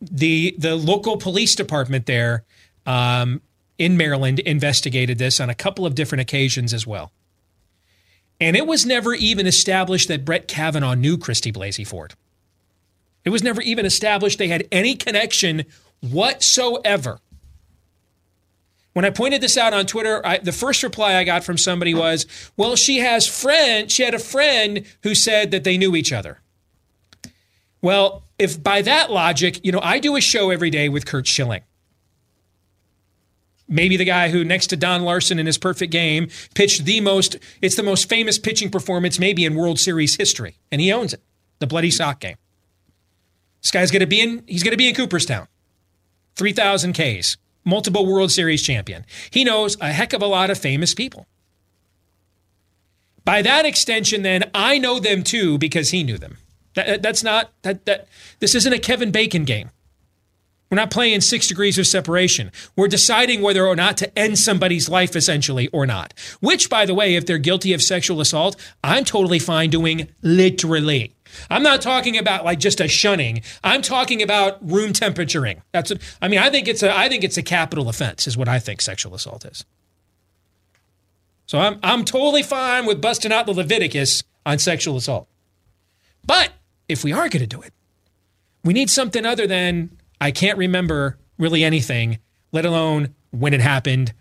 the 0.02 0.56
the 0.58 0.76
local 0.76 1.18
police 1.18 1.56
department 1.56 2.06
there 2.06 2.44
um, 2.86 3.42
in 3.78 3.98
Maryland 3.98 4.40
investigated 4.40 5.18
this 5.18 5.40
on 5.40 5.50
a 5.50 5.56
couple 5.56 5.86
of 5.86 5.96
different 5.96 6.22
occasions 6.22 6.74
as 6.74 6.86
well. 6.86 7.12
And 8.40 8.56
it 8.56 8.68
was 8.68 8.86
never 8.86 9.14
even 9.14 9.48
established 9.48 10.08
that 10.10 10.24
Brett 10.24 10.48
Kavanaugh 10.48 10.94
knew 10.94 11.18
Christy 11.18 11.52
Blasey 11.52 11.86
Ford. 11.86 12.14
It 13.26 13.32
was 13.32 13.44
never 13.44 13.62
even 13.62 13.86
established 13.86 14.38
they 14.38 14.48
had 14.48 14.68
any 14.72 14.96
connection 14.96 15.66
whatsoever. 16.02 17.20
When 18.98 19.06
I 19.06 19.12
pointed 19.12 19.42
this 19.42 19.58
out 19.58 19.76
on 19.76 19.86
Twitter, 19.86 20.26
I, 20.26 20.40
the 20.40 20.52
first 20.52 20.82
reply 20.82 21.18
I 21.18 21.24
got 21.24 21.44
from 21.44 21.56
somebody 21.56 21.94
was, 21.94 22.26
"Well, 22.58 22.76
she 22.76 22.98
has 22.98 23.28
friend. 23.28 23.92
She 23.92 24.02
had 24.02 24.16
a 24.16 24.20
friend 24.20 24.88
who 25.04 25.14
said 25.14 25.52
that 25.52 25.64
they 25.64 25.78
knew 25.78 25.96
each 25.96 26.12
other." 26.12 26.42
Well, 27.80 28.24
if 28.40 28.64
by 28.64 28.82
that 28.82 29.12
logic, 29.12 29.64
you 29.64 29.72
know, 29.72 29.82
I 29.84 30.00
do 30.00 30.16
a 30.16 30.20
show 30.20 30.50
every 30.50 30.72
day 30.72 30.90
with 30.90 31.06
Curt 31.06 31.28
Schilling. 31.28 31.62
Maybe 33.68 33.98
the 33.98 34.04
guy 34.04 34.30
who, 34.30 34.44
next 34.44 34.66
to 34.72 34.76
Don 34.76 35.04
Larsen 35.04 35.38
in 35.38 35.46
his 35.46 35.60
perfect 35.60 35.92
game, 35.92 36.30
pitched 36.56 36.86
the 36.86 37.00
most, 37.00 37.36
it's 37.62 37.76
the 37.76 37.84
most 37.84 38.10
famous 38.10 38.40
pitching 38.40 38.72
performance 38.72 39.20
maybe 39.20 39.46
in 39.46 39.54
World 39.54 39.80
Series 39.80 40.16
history. 40.16 40.58
And 40.72 40.82
he 40.82 40.92
owns 40.92 41.14
it. 41.14 41.22
The 41.60 41.68
bloody 41.68 41.92
sock 41.92 42.20
game. 42.20 42.38
This 43.62 43.70
guy's 43.70 43.92
gonna 43.92 44.08
be 44.08 44.22
in, 44.22 44.44
he's 44.48 44.64
gonna 44.64 44.76
be 44.76 44.90
in 44.90 44.96
Cooperstown. 44.96 45.48
3,000 46.36 46.94
Ks, 46.94 47.38
multiple 47.68 48.06
World 48.06 48.32
Series 48.32 48.64
champion. 48.64 49.06
He 49.30 49.44
knows 49.44 49.78
a 49.80 49.92
heck 49.92 50.14
of 50.14 50.22
a 50.22 50.28
lot 50.28 50.50
of 50.50 50.58
famous 50.58 50.96
people. 50.96 51.28
By 53.24 53.42
that 53.42 53.66
extension, 53.66 54.22
then, 54.22 54.50
I 54.54 54.78
know 54.78 55.00
them 55.00 55.22
too 55.22 55.58
because 55.58 55.92
he 55.92 56.02
knew 56.02 56.18
them. 56.18 56.38
That, 56.76 57.02
that's 57.02 57.24
not 57.24 57.52
that 57.64 57.86
that 57.86 58.08
this 58.40 58.56
isn't 58.56 58.72
a 58.72 58.80
Kevin 58.80 59.12
Bacon 59.12 59.44
game. 59.44 59.70
We're 60.70 60.76
not 60.76 60.92
playing 60.92 61.22
six 61.22 61.48
degrees 61.48 61.78
of 61.78 61.88
separation. 61.88 62.52
We're 62.76 62.90
deciding 62.90 63.42
whether 63.42 63.66
or 63.66 63.76
not 63.76 63.98
to 63.98 64.20
end 64.20 64.38
somebody's 64.38 64.90
life, 64.90 65.16
essentially, 65.16 65.70
or 65.70 65.86
not. 65.86 66.14
Which, 66.42 66.70
by 66.70 66.86
the 66.86 66.94
way, 66.94 67.16
if 67.16 67.26
they're 67.26 67.38
guilty 67.38 67.74
of 67.74 67.82
sexual 67.82 68.20
assault, 68.20 68.56
I'm 68.84 69.06
totally 69.06 69.40
fine 69.40 69.70
doing 69.70 70.10
literally. 70.22 71.16
I'm 71.50 71.64
not 71.64 71.82
talking 71.82 72.18
about 72.18 72.46
like 72.46 72.60
just 72.60 72.80
a 72.80 72.88
shunning. 72.88 73.42
I'm 73.64 73.82
talking 73.82 74.22
about 74.22 74.58
room 74.62 74.94
temperaturing. 74.94 75.62
That's 75.72 75.92
what, 75.92 76.02
I 76.22 76.28
mean. 76.28 76.40
I 76.40 76.50
think 76.50 76.68
it's 76.68 76.84
a 76.84 76.96
I 76.96 77.10
think 77.10 77.24
it's 77.24 77.38
a 77.38 77.44
capital 77.44 77.90
offense, 77.90 78.28
is 78.28 78.38
what 78.38 78.48
I 78.48 78.60
think 78.60 78.82
sexual 78.82 79.16
assault 79.16 79.46
is. 79.46 79.66
So 81.46 81.60
I'm 81.60 81.80
I'm 81.84 82.06
totally 82.06 82.44
fine 82.44 82.86
with 82.86 83.02
busting 83.02 83.32
out 83.32 83.46
the 83.46 83.54
Leviticus 83.54 84.24
on 84.46 84.60
sexual 84.60 84.98
assault. 84.98 85.28
But 86.26 86.52
if 86.90 87.04
we 87.04 87.14
are 87.14 87.30
going 87.30 87.42
to 87.42 87.48
do 87.48 87.62
it, 87.62 87.74
we 88.64 88.74
need 88.74 88.90
something 88.90 89.26
other 89.26 89.48
than 89.48 89.98
I 90.20 90.32
can't 90.32 90.58
remember 90.58 91.18
really 91.38 91.64
anything, 91.64 92.20
let 92.52 92.66
alone 92.66 93.16
when 93.32 93.54
it 93.54 93.62
happened. 93.62 94.14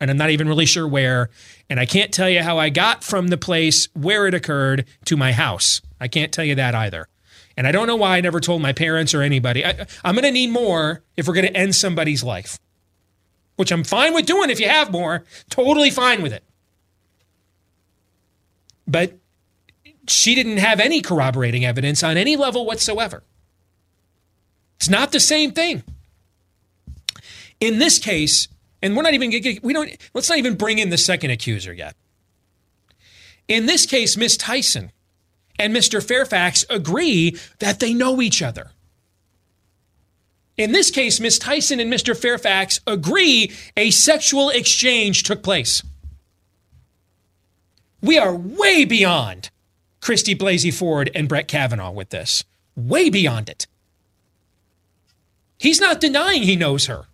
And 0.00 0.10
I'm 0.10 0.16
not 0.16 0.30
even 0.30 0.48
really 0.48 0.66
sure 0.66 0.88
where. 0.88 1.28
And 1.68 1.78
I 1.78 1.86
can't 1.86 2.12
tell 2.12 2.30
you 2.30 2.42
how 2.42 2.58
I 2.58 2.70
got 2.70 3.04
from 3.04 3.28
the 3.28 3.36
place 3.36 3.88
where 3.94 4.26
it 4.26 4.34
occurred 4.34 4.86
to 5.06 5.16
my 5.16 5.32
house. 5.32 5.82
I 6.00 6.08
can't 6.08 6.32
tell 6.32 6.44
you 6.44 6.54
that 6.54 6.74
either. 6.74 7.08
And 7.56 7.66
I 7.66 7.72
don't 7.72 7.86
know 7.86 7.96
why 7.96 8.16
I 8.16 8.20
never 8.20 8.40
told 8.40 8.62
my 8.62 8.72
parents 8.72 9.12
or 9.12 9.22
anybody. 9.22 9.64
I, 9.64 9.86
am 10.04 10.14
going 10.14 10.24
to 10.24 10.30
need 10.30 10.50
more 10.50 11.02
if 11.16 11.28
we're 11.28 11.34
going 11.34 11.46
to 11.46 11.56
end 11.56 11.74
somebody's 11.74 12.24
life, 12.24 12.58
which 13.56 13.70
I'm 13.70 13.84
fine 13.84 14.14
with 14.14 14.26
doing 14.26 14.50
if 14.50 14.60
you 14.60 14.68
have 14.68 14.90
more. 14.90 15.24
Totally 15.50 15.90
fine 15.90 16.22
with 16.22 16.32
it. 16.32 16.42
But 18.86 19.18
she 20.08 20.34
didn't 20.34 20.56
have 20.56 20.80
any 20.80 21.02
corroborating 21.02 21.64
evidence 21.64 22.02
on 22.02 22.16
any 22.16 22.36
level 22.36 22.64
whatsoever. 22.64 23.22
It's 24.76 24.88
not 24.88 25.12
the 25.12 25.20
same 25.20 25.52
thing. 25.52 25.82
In 27.60 27.78
this 27.78 27.98
case, 27.98 28.48
and 28.82 28.96
we're 28.96 29.02
not 29.02 29.12
even 29.12 29.30
we 29.62 29.72
don't 29.74 29.94
let's 30.14 30.30
not 30.30 30.38
even 30.38 30.54
bring 30.54 30.78
in 30.78 30.88
the 30.88 30.96
second 30.96 31.30
accuser 31.30 31.72
yet. 31.72 31.94
In 33.46 33.66
this 33.66 33.84
case, 33.84 34.16
Miss 34.16 34.36
Tyson 34.36 34.90
and 35.60 35.76
Mr. 35.76 36.02
Fairfax 36.02 36.64
agree 36.70 37.36
that 37.58 37.80
they 37.80 37.92
know 37.92 38.22
each 38.22 38.40
other. 38.40 38.70
In 40.56 40.72
this 40.72 40.90
case, 40.90 41.20
Miss 41.20 41.38
Tyson 41.38 41.80
and 41.80 41.92
Mr. 41.92 42.16
Fairfax 42.16 42.80
agree 42.86 43.52
a 43.76 43.90
sexual 43.90 44.48
exchange 44.48 45.22
took 45.22 45.42
place. 45.42 45.82
We 48.00 48.18
are 48.18 48.34
way 48.34 48.86
beyond 48.86 49.50
Christy 50.00 50.34
Blasey 50.34 50.72
Ford 50.72 51.10
and 51.14 51.28
Brett 51.28 51.46
Kavanaugh 51.46 51.92
with 51.92 52.08
this. 52.08 52.42
Way 52.74 53.10
beyond 53.10 53.50
it. 53.50 53.66
He's 55.58 55.80
not 55.80 56.00
denying 56.00 56.44
he 56.44 56.56
knows 56.56 56.86
her. 56.86 57.04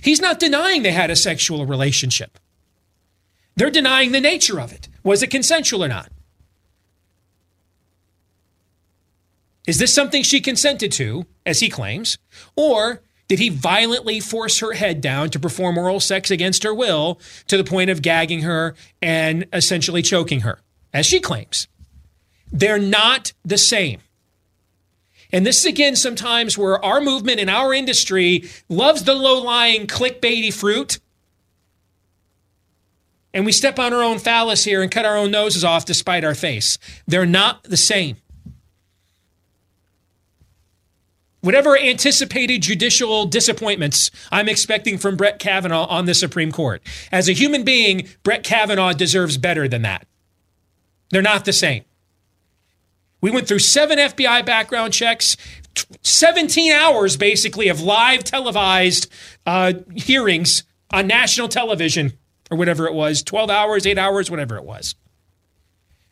He's 0.00 0.20
not 0.20 0.38
denying 0.38 0.82
they 0.82 0.92
had 0.92 1.10
a 1.10 1.16
sexual 1.16 1.66
relationship. 1.66 2.38
They're 3.56 3.70
denying 3.70 4.12
the 4.12 4.20
nature 4.20 4.60
of 4.60 4.72
it. 4.72 4.88
Was 5.02 5.24
it 5.24 5.30
consensual 5.30 5.82
or 5.82 5.88
not? 5.88 6.12
Is 9.66 9.78
this 9.78 9.92
something 9.92 10.22
she 10.22 10.40
consented 10.40 10.92
to, 10.92 11.26
as 11.44 11.60
he 11.60 11.68
claims? 11.68 12.18
Or 12.54 13.02
did 13.28 13.40
he 13.40 13.48
violently 13.48 14.20
force 14.20 14.60
her 14.60 14.72
head 14.72 15.00
down 15.00 15.30
to 15.30 15.40
perform 15.40 15.76
oral 15.76 16.00
sex 16.00 16.30
against 16.30 16.62
her 16.62 16.72
will 16.72 17.20
to 17.48 17.56
the 17.56 17.64
point 17.64 17.90
of 17.90 18.02
gagging 18.02 18.42
her 18.42 18.76
and 19.02 19.46
essentially 19.52 20.02
choking 20.02 20.40
her, 20.40 20.60
as 20.92 21.06
she 21.06 21.18
claims? 21.18 21.66
They're 22.52 22.78
not 22.78 23.32
the 23.44 23.58
same. 23.58 24.00
And 25.32 25.44
this 25.44 25.58
is 25.58 25.66
again 25.66 25.96
sometimes 25.96 26.56
where 26.56 26.82
our 26.84 27.00
movement 27.00 27.40
and 27.40 27.50
our 27.50 27.74
industry 27.74 28.44
loves 28.68 29.02
the 29.02 29.14
low 29.14 29.42
lying 29.42 29.88
clickbaity 29.88 30.52
fruit. 30.52 31.00
And 33.34 33.44
we 33.44 33.50
step 33.50 33.80
on 33.80 33.92
our 33.92 34.02
own 34.02 34.20
phallus 34.20 34.64
here 34.64 34.82
and 34.82 34.90
cut 34.90 35.04
our 35.04 35.16
own 35.16 35.32
noses 35.32 35.64
off 35.64 35.84
despite 35.84 36.24
our 36.24 36.36
face. 36.36 36.78
They're 37.08 37.26
not 37.26 37.64
the 37.64 37.76
same. 37.76 38.16
Whatever 41.46 41.78
anticipated 41.78 42.60
judicial 42.60 43.24
disappointments 43.24 44.10
I'm 44.32 44.48
expecting 44.48 44.98
from 44.98 45.16
Brett 45.16 45.38
Kavanaugh 45.38 45.86
on 45.86 46.06
the 46.06 46.14
Supreme 46.14 46.50
Court. 46.50 46.82
As 47.12 47.28
a 47.28 47.32
human 47.32 47.62
being, 47.62 48.08
Brett 48.24 48.42
Kavanaugh 48.42 48.92
deserves 48.92 49.38
better 49.38 49.68
than 49.68 49.82
that. 49.82 50.08
They're 51.10 51.22
not 51.22 51.44
the 51.44 51.52
same. 51.52 51.84
We 53.20 53.30
went 53.30 53.46
through 53.46 53.60
seven 53.60 53.98
FBI 53.98 54.44
background 54.44 54.92
checks, 54.92 55.36
17 56.02 56.72
hours 56.72 57.16
basically 57.16 57.68
of 57.68 57.80
live 57.80 58.24
televised 58.24 59.10
uh, 59.46 59.74
hearings 59.94 60.64
on 60.90 61.06
national 61.06 61.48
television 61.48 62.12
or 62.50 62.58
whatever 62.58 62.86
it 62.86 62.94
was 62.94 63.22
12 63.22 63.50
hours, 63.50 63.86
eight 63.86 63.98
hours, 63.98 64.30
whatever 64.32 64.56
it 64.56 64.64
was. 64.64 64.96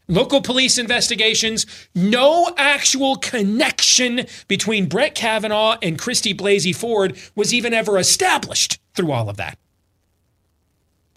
Local 0.07 0.43
police 0.43 0.77
investigations, 0.77 1.65
no 1.95 2.53
actual 2.59 3.17
connection 3.17 4.27
between 4.49 4.87
Brett 4.87 5.15
Kavanaugh 5.15 5.79
and 5.81 5.99
Christy 5.99 6.35
Blasey 6.35 6.77
Ford 6.77 7.17
was 7.35 7.55
even 7.55 7.73
ever 7.73 7.99
established 7.99 8.79
through 8.95 9.13
all 9.13 9.31
of 9.31 9.39
that. 9.39 9.59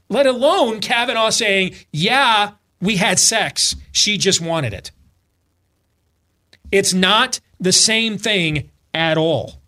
Let 0.09 0.25
alone 0.25 0.79
Kavanaugh 0.79 1.31
saying, 1.31 1.75
Yeah, 1.91 2.51
we 2.79 2.95
had 2.95 3.19
sex. 3.19 3.75
She 3.91 4.17
just 4.17 4.39
wanted 4.39 4.73
it. 4.73 4.91
It's 6.71 6.93
not 6.93 7.41
the 7.59 7.73
same 7.73 8.17
thing 8.17 8.69
at 8.93 9.17
all. 9.17 9.61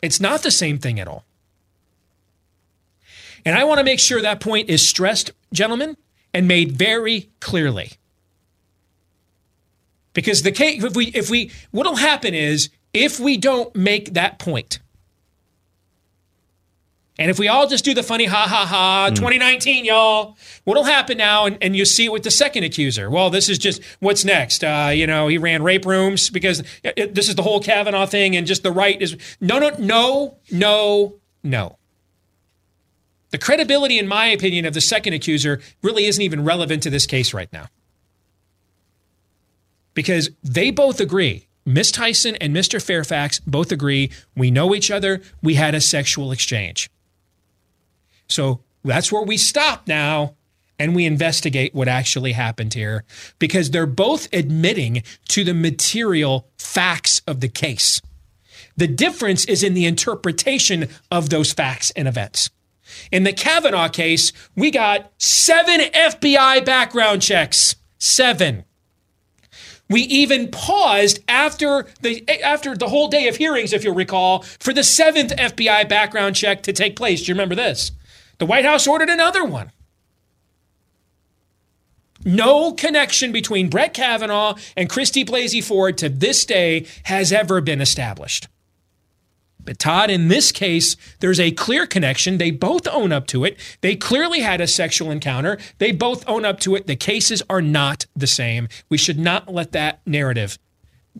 It's 0.00 0.20
not 0.20 0.42
the 0.42 0.50
same 0.50 0.78
thing 0.78 0.98
at 0.98 1.08
all. 1.08 1.24
And 3.44 3.56
I 3.56 3.64
want 3.64 3.78
to 3.78 3.84
make 3.84 4.00
sure 4.00 4.22
that 4.22 4.40
point 4.40 4.70
is 4.70 4.86
stressed, 4.86 5.32
gentlemen, 5.52 5.96
and 6.32 6.48
made 6.48 6.72
very 6.72 7.30
clearly. 7.40 7.92
Because 10.14 10.42
the 10.42 10.52
case, 10.52 10.82
if 10.82 10.94
we, 10.94 11.06
if 11.08 11.30
we, 11.30 11.50
what'll 11.70 11.96
happen 11.96 12.34
is 12.34 12.70
if 12.92 13.18
we 13.18 13.36
don't 13.36 13.74
make 13.74 14.14
that 14.14 14.38
point, 14.38 14.78
and 17.18 17.30
if 17.30 17.38
we 17.38 17.46
all 17.46 17.66
just 17.66 17.84
do 17.84 17.94
the 17.94 18.02
funny 18.02 18.24
ha 18.24 18.46
ha 18.48 18.66
ha, 18.66 19.08
mm. 19.10 19.14
2019, 19.14 19.84
y'all, 19.84 20.36
what'll 20.64 20.84
happen 20.84 21.18
now? 21.18 21.46
And, 21.46 21.58
and 21.60 21.76
you 21.76 21.84
see 21.84 22.06
it 22.06 22.12
with 22.12 22.24
the 22.24 22.30
second 22.30 22.64
accuser. 22.64 23.10
Well, 23.10 23.30
this 23.30 23.48
is 23.48 23.58
just 23.58 23.82
what's 24.00 24.24
next. 24.24 24.64
Uh, 24.64 24.90
you 24.94 25.06
know, 25.06 25.28
he 25.28 25.38
ran 25.38 25.62
rape 25.62 25.84
rooms 25.84 26.30
because 26.30 26.62
it, 26.82 27.14
this 27.14 27.28
is 27.28 27.34
the 27.34 27.42
whole 27.42 27.60
Kavanaugh 27.60 28.06
thing, 28.06 28.34
and 28.34 28.46
just 28.46 28.62
the 28.62 28.72
right 28.72 29.00
is 29.00 29.16
no, 29.40 29.58
no, 29.58 29.70
no, 29.78 30.38
no, 30.50 31.14
no. 31.42 31.78
The 33.30 33.38
credibility, 33.38 33.98
in 33.98 34.08
my 34.08 34.26
opinion, 34.26 34.66
of 34.66 34.74
the 34.74 34.80
second 34.80 35.14
accuser 35.14 35.60
really 35.82 36.06
isn't 36.06 36.22
even 36.22 36.44
relevant 36.44 36.82
to 36.82 36.90
this 36.90 37.06
case 37.06 37.32
right 37.32 37.50
now 37.52 37.68
because 39.94 40.30
they 40.42 40.70
both 40.70 41.00
agree. 41.00 41.48
Miss 41.64 41.92
Tyson 41.92 42.36
and 42.36 42.54
Mr. 42.54 42.82
Fairfax 42.82 43.40
both 43.40 43.70
agree 43.70 44.10
we 44.36 44.50
know 44.50 44.74
each 44.74 44.90
other, 44.90 45.22
we 45.42 45.54
had 45.54 45.74
a 45.74 45.80
sexual 45.80 46.32
exchange. 46.32 46.90
So 48.28 48.60
that's 48.84 49.12
where 49.12 49.22
we 49.22 49.36
stop 49.36 49.86
now 49.86 50.34
and 50.78 50.96
we 50.96 51.06
investigate 51.06 51.74
what 51.74 51.86
actually 51.86 52.32
happened 52.32 52.74
here 52.74 53.04
because 53.38 53.70
they're 53.70 53.86
both 53.86 54.32
admitting 54.32 55.02
to 55.28 55.44
the 55.44 55.54
material 55.54 56.48
facts 56.58 57.22
of 57.26 57.40
the 57.40 57.48
case. 57.48 58.00
The 58.76 58.88
difference 58.88 59.44
is 59.44 59.62
in 59.62 59.74
the 59.74 59.86
interpretation 59.86 60.88
of 61.10 61.28
those 61.28 61.52
facts 61.52 61.92
and 61.94 62.08
events. 62.08 62.50
In 63.10 63.24
the 63.24 63.32
Kavanaugh 63.32 63.88
case, 63.88 64.32
we 64.56 64.70
got 64.70 65.12
seven 65.18 65.80
FBI 65.80 66.64
background 66.64 67.22
checks. 67.22 67.76
Seven. 67.98 68.64
We 69.92 70.02
even 70.02 70.48
paused 70.50 71.20
after 71.28 71.86
the 72.00 72.26
after 72.42 72.74
the 72.74 72.88
whole 72.88 73.08
day 73.08 73.28
of 73.28 73.36
hearings, 73.36 73.74
if 73.74 73.84
you'll 73.84 73.94
recall, 73.94 74.40
for 74.40 74.72
the 74.72 74.82
seventh 74.82 75.32
FBI 75.36 75.86
background 75.88 76.34
check 76.34 76.62
to 76.62 76.72
take 76.72 76.96
place. 76.96 77.20
Do 77.20 77.28
you 77.28 77.34
remember 77.34 77.54
this? 77.54 77.92
The 78.38 78.46
White 78.46 78.64
House 78.64 78.86
ordered 78.86 79.10
another 79.10 79.44
one. 79.44 79.70
No 82.24 82.72
connection 82.72 83.32
between 83.32 83.68
Brett 83.68 83.92
Kavanaugh 83.92 84.54
and 84.76 84.88
Christy 84.88 85.24
Blasey 85.24 85.62
Ford 85.62 85.98
to 85.98 86.08
this 86.08 86.44
day 86.46 86.86
has 87.04 87.30
ever 87.30 87.60
been 87.60 87.80
established. 87.80 88.48
But 89.64 89.78
Todd, 89.78 90.10
in 90.10 90.28
this 90.28 90.52
case, 90.52 90.96
there's 91.20 91.40
a 91.40 91.52
clear 91.52 91.86
connection. 91.86 92.38
They 92.38 92.50
both 92.50 92.88
own 92.88 93.12
up 93.12 93.26
to 93.28 93.44
it. 93.44 93.58
They 93.80 93.96
clearly 93.96 94.40
had 94.40 94.60
a 94.60 94.66
sexual 94.66 95.10
encounter. 95.10 95.58
They 95.78 95.92
both 95.92 96.28
own 96.28 96.44
up 96.44 96.60
to 96.60 96.74
it. 96.74 96.86
The 96.86 96.96
cases 96.96 97.42
are 97.48 97.62
not 97.62 98.06
the 98.16 98.26
same. 98.26 98.68
We 98.88 98.98
should 98.98 99.18
not 99.18 99.52
let 99.52 99.72
that 99.72 100.00
narrative 100.06 100.58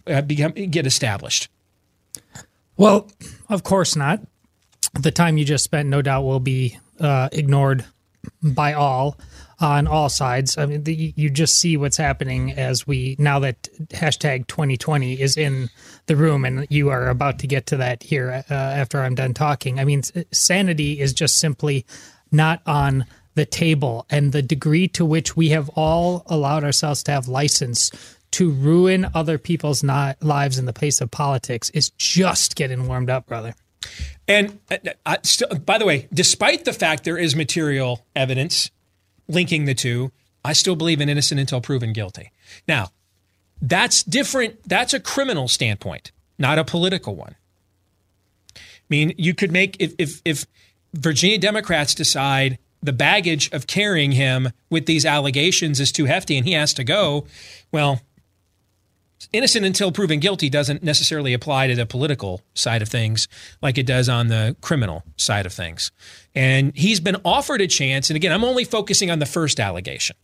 uh, 0.07 0.22
become, 0.22 0.52
get 0.52 0.87
established. 0.87 1.48
Well, 2.76 3.11
of 3.48 3.62
course 3.62 3.94
not. 3.94 4.20
The 4.94 5.11
time 5.11 5.38
you 5.38 5.44
just 5.44 5.64
spent, 5.64 5.88
no 5.88 6.02
doubt, 6.02 6.22
will 6.24 6.40
be 6.40 6.78
uh, 7.00 7.28
ignored 7.33 7.85
by 8.42 8.72
all 8.72 9.18
on 9.62 9.87
all 9.87 10.09
sides. 10.09 10.59
I 10.59 10.66
mean, 10.66 10.85
the, 10.85 11.12
you 11.16 11.31
just 11.31 11.59
see 11.59 11.77
what's 11.77 11.96
happening 11.96 12.53
as 12.53 12.87
we 12.87 13.16
now 13.18 13.38
that 13.40 13.68
hashtag 13.88 14.46
2020 14.48 15.20
is 15.20 15.37
in 15.37 15.70
the 16.07 16.16
room, 16.16 16.44
and 16.44 16.66
you 16.70 16.90
are 16.90 17.09
about 17.09 17.38
to 17.40 17.46
get 17.46 17.66
to 17.66 17.77
that 17.79 18.03
here 18.03 18.44
uh, 18.51 18.55
after 18.55 19.01
I'm 19.01 19.14
done 19.14 19.35
talking. 19.35 19.79
I 19.79 19.85
mean, 19.85 20.03
sanity 20.33 21.01
is 21.01 21.12
just 21.12 21.38
simply 21.38 21.87
not 22.31 22.61
on 22.66 23.07
the 23.35 23.46
table, 23.46 24.07
and 24.11 24.33
the 24.33 24.42
degree 24.42 24.88
to 24.88 25.05
which 25.05 25.37
we 25.37 25.51
have 25.51 25.70
all 25.70 26.22
allowed 26.27 26.64
ourselves 26.64 27.03
to 27.05 27.12
have 27.12 27.29
license 27.29 27.90
to 28.33 28.51
ruin 28.51 29.07
other 29.14 29.38
people's 29.38 29.83
not, 29.83 30.22
lives 30.22 30.59
in 30.59 30.66
the 30.66 30.72
place 30.72 31.01
of 31.01 31.11
politics 31.11 31.70
is 31.70 31.90
just 31.90 32.57
getting 32.57 32.88
warmed 32.88 33.11
up, 33.11 33.27
brother. 33.27 33.55
And 34.27 34.59
uh, 34.70 34.79
uh 35.05 35.16
st- 35.22 35.64
by 35.64 35.79
the 35.79 35.85
way, 35.85 36.09
despite 36.12 36.64
the 36.64 36.72
fact 36.72 37.05
there 37.05 37.18
is 37.18 37.37
material 37.37 38.05
evidence 38.14 38.70
linking 39.33 39.64
the 39.64 39.75
two, 39.75 40.12
I 40.45 40.53
still 40.53 40.77
believe 40.77 41.01
in 41.01 41.09
innocent 41.09 41.40
until 41.40 41.61
proven 41.61 41.92
guilty. 41.92 42.33
Now, 42.66 42.88
that's 43.61 44.03
different. 44.03 44.68
That's 44.68 44.92
a 44.92 45.01
criminal 45.01 45.49
standpoint, 45.49 46.11
not 46.38 46.59
a 46.59 46.64
political 46.64 47.14
one. 47.14 47.37
I 48.57 48.61
mean, 48.88 49.14
you 49.16 49.35
could 49.35 49.53
make 49.53 49.77
if 49.79 49.95
if, 49.99 50.21
if 50.25 50.47
Virginia 50.92 51.38
Democrats 51.38 51.95
decide 51.95 52.59
the 52.83 52.92
baggage 52.92 53.51
of 53.53 53.66
carrying 53.66 54.12
him 54.12 54.51
with 54.68 54.87
these 54.87 55.07
allegations 55.07 55.79
is 55.79 55.92
too 55.92 56.07
hefty 56.07 56.37
and 56.37 56.47
he 56.47 56.53
has 56.53 56.75
to 56.75 56.85
go, 56.85 57.27
well, 57.71 58.01
innocent 59.32 59.64
until 59.64 59.92
proven 59.92 60.20
guilty 60.20 60.48
doesn't 60.48 60.82
necessarily 60.82 61.32
apply 61.32 61.66
to 61.68 61.74
the 61.74 61.87
political 61.87 62.42
side 62.54 62.82
of 62.82 62.88
things 62.88 63.28
like 63.61 63.78
it 63.78 63.87
does 63.87 64.08
on 64.08 64.28
the 64.28 64.56
criminal 64.61 65.04
side 65.16 65.46
of 65.46 65.52
things. 65.52 65.90
And 66.35 66.72
he's 66.76 67.00
been 67.00 67.16
offered 67.24 67.61
a 67.61 67.66
chance. 67.66 68.11
And 68.11 68.16
again, 68.16 68.32
I'm 68.32 68.44
only 68.44 68.64
focusing 68.64 69.11
on 69.11 69.18
the 69.18 69.26
first 69.26 69.61
allegation 69.61 70.16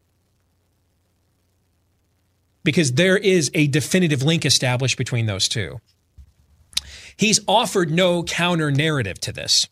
because 2.64 2.92
there 2.92 3.16
is 3.16 3.50
a 3.54 3.66
definitive 3.68 4.22
link 4.22 4.44
established 4.44 4.98
between 4.98 5.26
those 5.26 5.48
two. 5.48 5.80
He's 7.16 7.40
offered 7.48 7.90
no 7.90 8.22
counter 8.22 8.70
narrative 8.70 9.18
to 9.20 9.32
this 9.32 9.68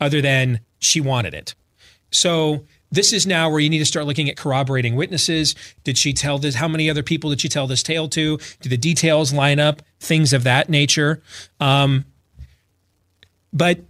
other 0.00 0.20
than 0.20 0.60
she 0.78 1.00
wanted 1.00 1.34
it. 1.34 1.54
So 2.10 2.64
this 2.90 3.12
is 3.12 3.26
now 3.26 3.50
where 3.50 3.60
you 3.60 3.68
need 3.68 3.78
to 3.78 3.84
start 3.84 4.06
looking 4.06 4.30
at 4.30 4.36
corroborating 4.36 4.96
witnesses. 4.96 5.54
Did 5.84 5.98
she 5.98 6.12
tell 6.12 6.38
this? 6.38 6.54
How 6.54 6.68
many 6.68 6.88
other 6.88 7.02
people 7.02 7.30
did 7.30 7.40
she 7.40 7.48
tell 7.48 7.66
this 7.66 7.82
tale 7.82 8.08
to? 8.08 8.38
Do 8.60 8.68
the 8.68 8.76
details 8.76 9.32
line 9.32 9.60
up? 9.60 9.82
Things 10.00 10.32
of 10.32 10.44
that 10.44 10.68
nature. 10.68 11.22
Um, 11.60 12.06
but 13.52 13.80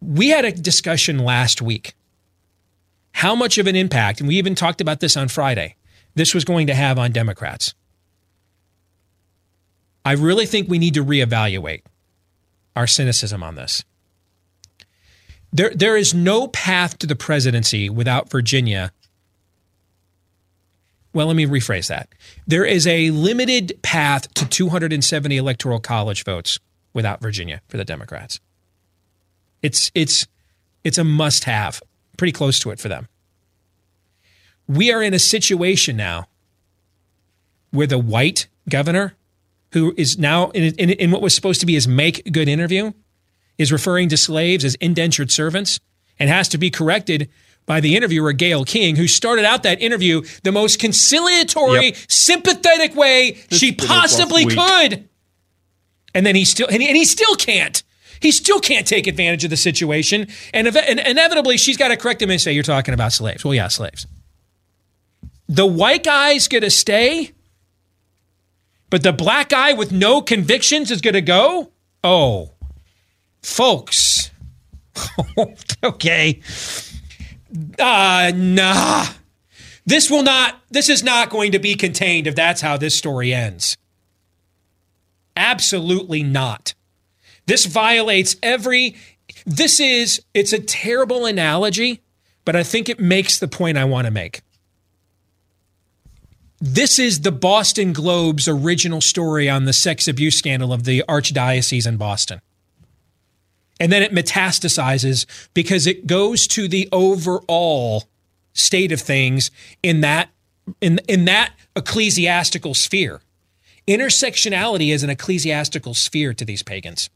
we 0.00 0.28
had 0.28 0.44
a 0.44 0.52
discussion 0.52 1.18
last 1.18 1.62
week. 1.62 1.94
How 3.12 3.34
much 3.34 3.58
of 3.58 3.66
an 3.66 3.76
impact, 3.76 4.20
and 4.20 4.28
we 4.28 4.36
even 4.36 4.54
talked 4.54 4.80
about 4.80 5.00
this 5.00 5.16
on 5.16 5.28
Friday, 5.28 5.76
this 6.14 6.34
was 6.34 6.44
going 6.44 6.66
to 6.68 6.74
have 6.74 6.98
on 6.98 7.12
Democrats. 7.12 7.74
I 10.04 10.12
really 10.12 10.46
think 10.46 10.68
we 10.68 10.78
need 10.78 10.94
to 10.94 11.04
reevaluate 11.04 11.82
our 12.74 12.86
cynicism 12.86 13.42
on 13.42 13.56
this. 13.56 13.84
There, 15.52 15.70
there 15.74 15.96
is 15.96 16.12
no 16.12 16.48
path 16.48 16.98
to 16.98 17.06
the 17.06 17.16
presidency 17.16 17.88
without 17.88 18.30
Virginia. 18.30 18.92
Well, 21.12 21.26
let 21.26 21.36
me 21.36 21.46
rephrase 21.46 21.88
that. 21.88 22.08
There 22.46 22.64
is 22.64 22.86
a 22.86 23.10
limited 23.10 23.78
path 23.82 24.32
to 24.34 24.46
270 24.46 25.36
electoral 25.36 25.80
college 25.80 26.24
votes 26.24 26.58
without 26.92 27.20
Virginia 27.20 27.62
for 27.68 27.76
the 27.76 27.84
Democrats. 27.84 28.40
It's 29.62 29.90
it's 29.94 30.26
it's 30.84 30.98
a 30.98 31.04
must 31.04 31.44
have, 31.44 31.82
pretty 32.16 32.32
close 32.32 32.60
to 32.60 32.70
it 32.70 32.78
for 32.78 32.88
them. 32.88 33.08
We 34.66 34.92
are 34.92 35.02
in 35.02 35.14
a 35.14 35.18
situation 35.18 35.96
now 35.96 36.28
where 37.70 37.86
the 37.86 37.98
white 37.98 38.46
governor, 38.68 39.14
who 39.72 39.94
is 39.96 40.18
now 40.18 40.50
in, 40.50 40.74
in, 40.76 40.90
in 40.90 41.10
what 41.10 41.22
was 41.22 41.34
supposed 41.34 41.60
to 41.60 41.66
be 41.66 41.74
his 41.74 41.88
make 41.88 42.30
good 42.32 42.48
interview, 42.48 42.92
is 43.58 43.72
referring 43.72 44.08
to 44.08 44.16
slaves 44.16 44.64
as 44.64 44.74
indentured 44.76 45.30
servants 45.30 45.80
and 46.18 46.30
has 46.30 46.48
to 46.48 46.58
be 46.58 46.70
corrected 46.70 47.28
by 47.66 47.80
the 47.80 47.96
interviewer, 47.96 48.32
Gayle 48.32 48.64
King, 48.64 48.96
who 48.96 49.06
started 49.06 49.44
out 49.44 49.62
that 49.64 49.80
interview 49.82 50.22
the 50.42 50.50
most 50.50 50.80
conciliatory, 50.80 51.86
yep. 51.86 51.96
sympathetic 52.08 52.96
way 52.96 53.38
she 53.50 53.72
possibly 53.72 54.46
could. 54.46 55.06
And 56.14 56.24
then 56.24 56.34
he 56.34 56.44
still 56.44 56.66
and 56.68 56.80
he, 56.80 56.88
and 56.88 56.96
he 56.96 57.04
still 57.04 57.34
can't. 57.36 57.82
He 58.20 58.32
still 58.32 58.58
can't 58.58 58.86
take 58.86 59.06
advantage 59.06 59.44
of 59.44 59.50
the 59.50 59.56
situation. 59.56 60.26
And, 60.52 60.66
ev- 60.66 60.76
and 60.76 60.98
inevitably, 60.98 61.56
she's 61.56 61.76
got 61.76 61.88
to 61.88 61.96
correct 61.96 62.20
him 62.20 62.30
and 62.30 62.40
say, 62.40 62.52
You're 62.52 62.64
talking 62.64 62.94
about 62.94 63.12
slaves. 63.12 63.44
Well, 63.44 63.54
yeah, 63.54 63.68
slaves. 63.68 64.06
The 65.48 65.66
white 65.66 66.04
guy's 66.04 66.48
going 66.48 66.64
to 66.64 66.70
stay, 66.70 67.32
but 68.90 69.02
the 69.02 69.12
black 69.12 69.50
guy 69.50 69.72
with 69.72 69.92
no 69.92 70.20
convictions 70.20 70.90
is 70.90 71.00
going 71.00 71.14
to 71.14 71.22
go? 71.22 71.70
Oh, 72.02 72.52
folks. 73.42 74.30
okay. 75.84 76.40
Uh, 77.78 78.32
nah. 78.34 79.06
This 79.86 80.10
will 80.10 80.22
not, 80.22 80.60
this 80.70 80.88
is 80.88 81.02
not 81.02 81.30
going 81.30 81.52
to 81.52 81.58
be 81.58 81.74
contained 81.74 82.26
if 82.26 82.34
that's 82.34 82.60
how 82.60 82.76
this 82.76 82.94
story 82.94 83.32
ends. 83.32 83.76
Absolutely 85.34 86.22
not. 86.22 86.74
This 87.46 87.64
violates 87.64 88.36
every, 88.42 88.96
this 89.46 89.80
is, 89.80 90.20
it's 90.34 90.52
a 90.52 90.58
terrible 90.58 91.24
analogy, 91.24 92.02
but 92.44 92.54
I 92.54 92.62
think 92.62 92.90
it 92.90 93.00
makes 93.00 93.38
the 93.38 93.48
point 93.48 93.78
I 93.78 93.84
want 93.84 94.06
to 94.06 94.10
make. 94.10 94.42
This 96.60 96.98
is 96.98 97.20
the 97.20 97.32
Boston 97.32 97.92
Globe's 97.92 98.48
original 98.48 99.00
story 99.00 99.48
on 99.48 99.64
the 99.64 99.72
sex 99.72 100.08
abuse 100.08 100.36
scandal 100.36 100.72
of 100.72 100.84
the 100.84 101.04
Archdiocese 101.08 101.86
in 101.86 101.96
Boston. 101.96 102.40
And 103.80 103.92
then 103.92 104.02
it 104.02 104.12
metastasizes 104.12 105.26
because 105.54 105.86
it 105.86 106.06
goes 106.06 106.46
to 106.48 106.68
the 106.68 106.88
overall 106.90 108.04
state 108.52 108.92
of 108.92 109.00
things 109.00 109.50
in 109.82 110.00
that 110.00 110.30
in 110.80 110.98
in 111.08 111.24
that 111.26 111.52
ecclesiastical 111.76 112.74
sphere. 112.74 113.20
Intersectionality 113.86 114.92
is 114.92 115.02
an 115.02 115.10
ecclesiastical 115.10 115.94
sphere 115.94 116.34
to 116.34 116.44
these 116.44 116.62
pagans. 116.62 117.08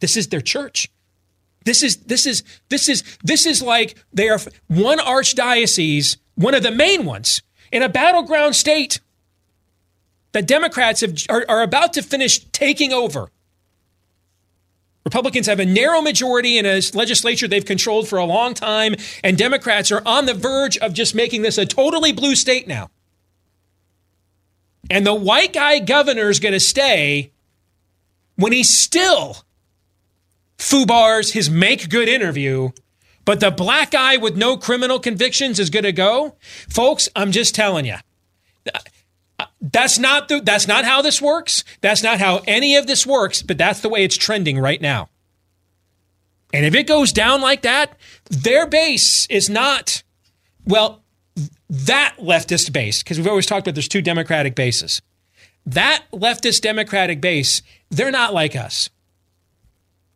This 0.00 0.16
is 0.16 0.28
their 0.28 0.40
church. 0.40 0.90
This 1.64 1.82
is 1.82 1.96
this 1.98 2.26
is 2.26 2.42
this 2.68 2.88
is 2.88 3.02
this 3.22 3.46
is 3.46 3.62
like 3.62 3.96
they 4.12 4.28
are 4.28 4.38
one 4.66 4.98
archdiocese, 4.98 6.16
one 6.34 6.54
of 6.54 6.62
the 6.62 6.70
main 6.70 7.04
ones 7.04 7.42
in 7.72 7.82
a 7.82 7.88
battleground 7.88 8.56
state 8.56 9.00
that 10.32 10.46
Democrats 10.46 11.00
have, 11.00 11.14
are, 11.28 11.44
are 11.48 11.62
about 11.62 11.92
to 11.94 12.02
finish 12.02 12.44
taking 12.52 12.92
over. 12.92 13.30
Republicans 15.08 15.46
have 15.46 15.58
a 15.58 15.64
narrow 15.64 16.02
majority 16.02 16.58
in 16.58 16.66
a 16.66 16.82
legislature 16.92 17.48
they've 17.48 17.64
controlled 17.64 18.06
for 18.06 18.18
a 18.18 18.26
long 18.26 18.52
time, 18.52 18.94
and 19.24 19.38
Democrats 19.38 19.90
are 19.90 20.02
on 20.04 20.26
the 20.26 20.34
verge 20.34 20.76
of 20.76 20.92
just 20.92 21.14
making 21.14 21.40
this 21.40 21.56
a 21.56 21.64
totally 21.64 22.12
blue 22.12 22.36
state 22.36 22.68
now. 22.68 22.90
And 24.90 25.06
the 25.06 25.14
white 25.14 25.54
guy 25.54 25.78
governor 25.78 26.28
is 26.28 26.40
going 26.40 26.52
to 26.52 26.60
stay 26.60 27.32
when 28.36 28.52
he 28.52 28.62
still 28.62 29.38
foobars 30.58 31.32
his 31.32 31.48
make 31.48 31.88
good 31.88 32.10
interview, 32.10 32.68
but 33.24 33.40
the 33.40 33.50
black 33.50 33.92
guy 33.92 34.18
with 34.18 34.36
no 34.36 34.58
criminal 34.58 35.00
convictions 35.00 35.58
is 35.58 35.70
going 35.70 35.84
to 35.84 35.92
go. 35.92 36.36
Folks, 36.68 37.08
I'm 37.16 37.32
just 37.32 37.54
telling 37.54 37.86
you. 37.86 37.96
That's 39.60 39.98
not 39.98 40.28
the, 40.28 40.40
that's 40.40 40.66
not 40.66 40.84
how 40.84 41.02
this 41.02 41.22
works. 41.22 41.64
That's 41.80 42.02
not 42.02 42.18
how 42.18 42.42
any 42.46 42.76
of 42.76 42.86
this 42.86 43.06
works, 43.06 43.42
but 43.42 43.58
that's 43.58 43.80
the 43.80 43.88
way 43.88 44.04
it's 44.04 44.16
trending 44.16 44.58
right 44.58 44.80
now. 44.80 45.08
And 46.52 46.64
if 46.64 46.74
it 46.74 46.86
goes 46.86 47.12
down 47.12 47.40
like 47.40 47.62
that, 47.62 47.96
their 48.30 48.66
base 48.66 49.26
is 49.26 49.50
not 49.50 50.02
well 50.64 51.02
that 51.68 52.16
leftist 52.18 52.72
base 52.72 53.02
because 53.02 53.18
we've 53.18 53.26
always 53.26 53.46
talked 53.46 53.66
about 53.66 53.74
there's 53.74 53.88
two 53.88 54.02
democratic 54.02 54.54
bases. 54.54 55.02
That 55.66 56.04
leftist 56.12 56.62
democratic 56.62 57.20
base, 57.20 57.60
they're 57.90 58.10
not 58.10 58.32
like 58.32 58.56
us. 58.56 58.88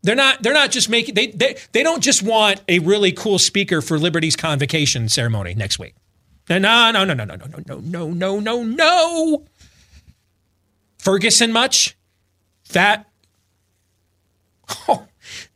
They're 0.02 0.16
not 0.16 0.42
they're 0.42 0.54
not 0.54 0.70
just 0.70 0.88
making 0.88 1.14
they 1.14 1.28
they, 1.28 1.56
they 1.72 1.82
don't 1.82 2.02
just 2.02 2.22
want 2.22 2.62
a 2.68 2.80
really 2.80 3.12
cool 3.12 3.38
speaker 3.38 3.80
for 3.80 3.98
Liberty's 3.98 4.34
convocation 4.34 5.08
ceremony 5.08 5.54
next 5.54 5.78
week. 5.78 5.94
No, 6.58 6.90
no, 6.90 7.04
no, 7.04 7.14
no, 7.14 7.24
no, 7.24 7.36
no, 7.36 7.46
no, 7.46 7.62
no, 7.66 7.78
no, 7.80 8.10
no, 8.10 8.40
no, 8.40 8.62
no. 8.62 9.44
Ferguson 10.98 11.52
much? 11.52 11.96
That 12.72 13.08
oh, 14.88 15.06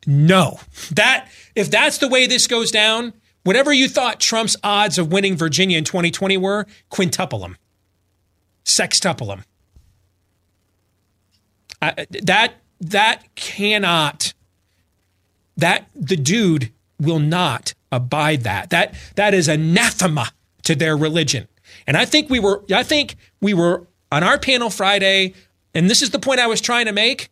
no. 0.07 0.61
That 0.93 1.29
if 1.55 1.71
that's 1.71 1.99
the 1.99 2.09
way 2.09 2.27
this 2.27 2.47
goes 2.47 2.71
down, 2.71 3.13
whatever 3.45 3.73
you 3.73 3.89
thought 3.89 4.21
Trump's 4.21 4.57
odds 4.63 4.99
of 4.99 5.13
winning 5.13 5.37
Virginia 5.37 5.79
in 5.79 5.85
2020 5.85 6.37
were, 6.37 6.67
quintuple 6.89 7.41
them. 7.41 7.57
Sextuple 8.65 9.29
them. 9.29 9.45
I, 11.81 12.07
that 12.23 12.55
that 12.81 13.35
cannot 13.35 14.35
that 15.57 15.87
the 15.95 16.17
dude 16.17 16.73
will 16.99 17.19
not 17.19 17.75
abide 17.93 18.43
that. 18.43 18.71
That 18.71 18.95
that 19.15 19.35
is 19.35 19.49
anathema 19.49 20.33
to 20.67 20.75
their 20.75 20.97
religion. 20.97 21.49
And 21.87 21.97
I 21.97 22.05
think 22.05 22.29
we 22.29 22.41
were 22.41 22.63
I 22.73 22.83
think 22.83 23.17
we 23.41 23.55
were 23.55 23.87
on 24.13 24.23
our 24.23 24.39
panel 24.39 24.71
Friday, 24.71 25.35
and 25.75 25.89
this 25.89 26.03
is 26.03 26.11
the 26.11 26.19
point 26.19 26.41
I 26.41 26.47
was 26.47 26.61
trying 26.61 26.87
to 26.87 26.93
make, 26.93 27.31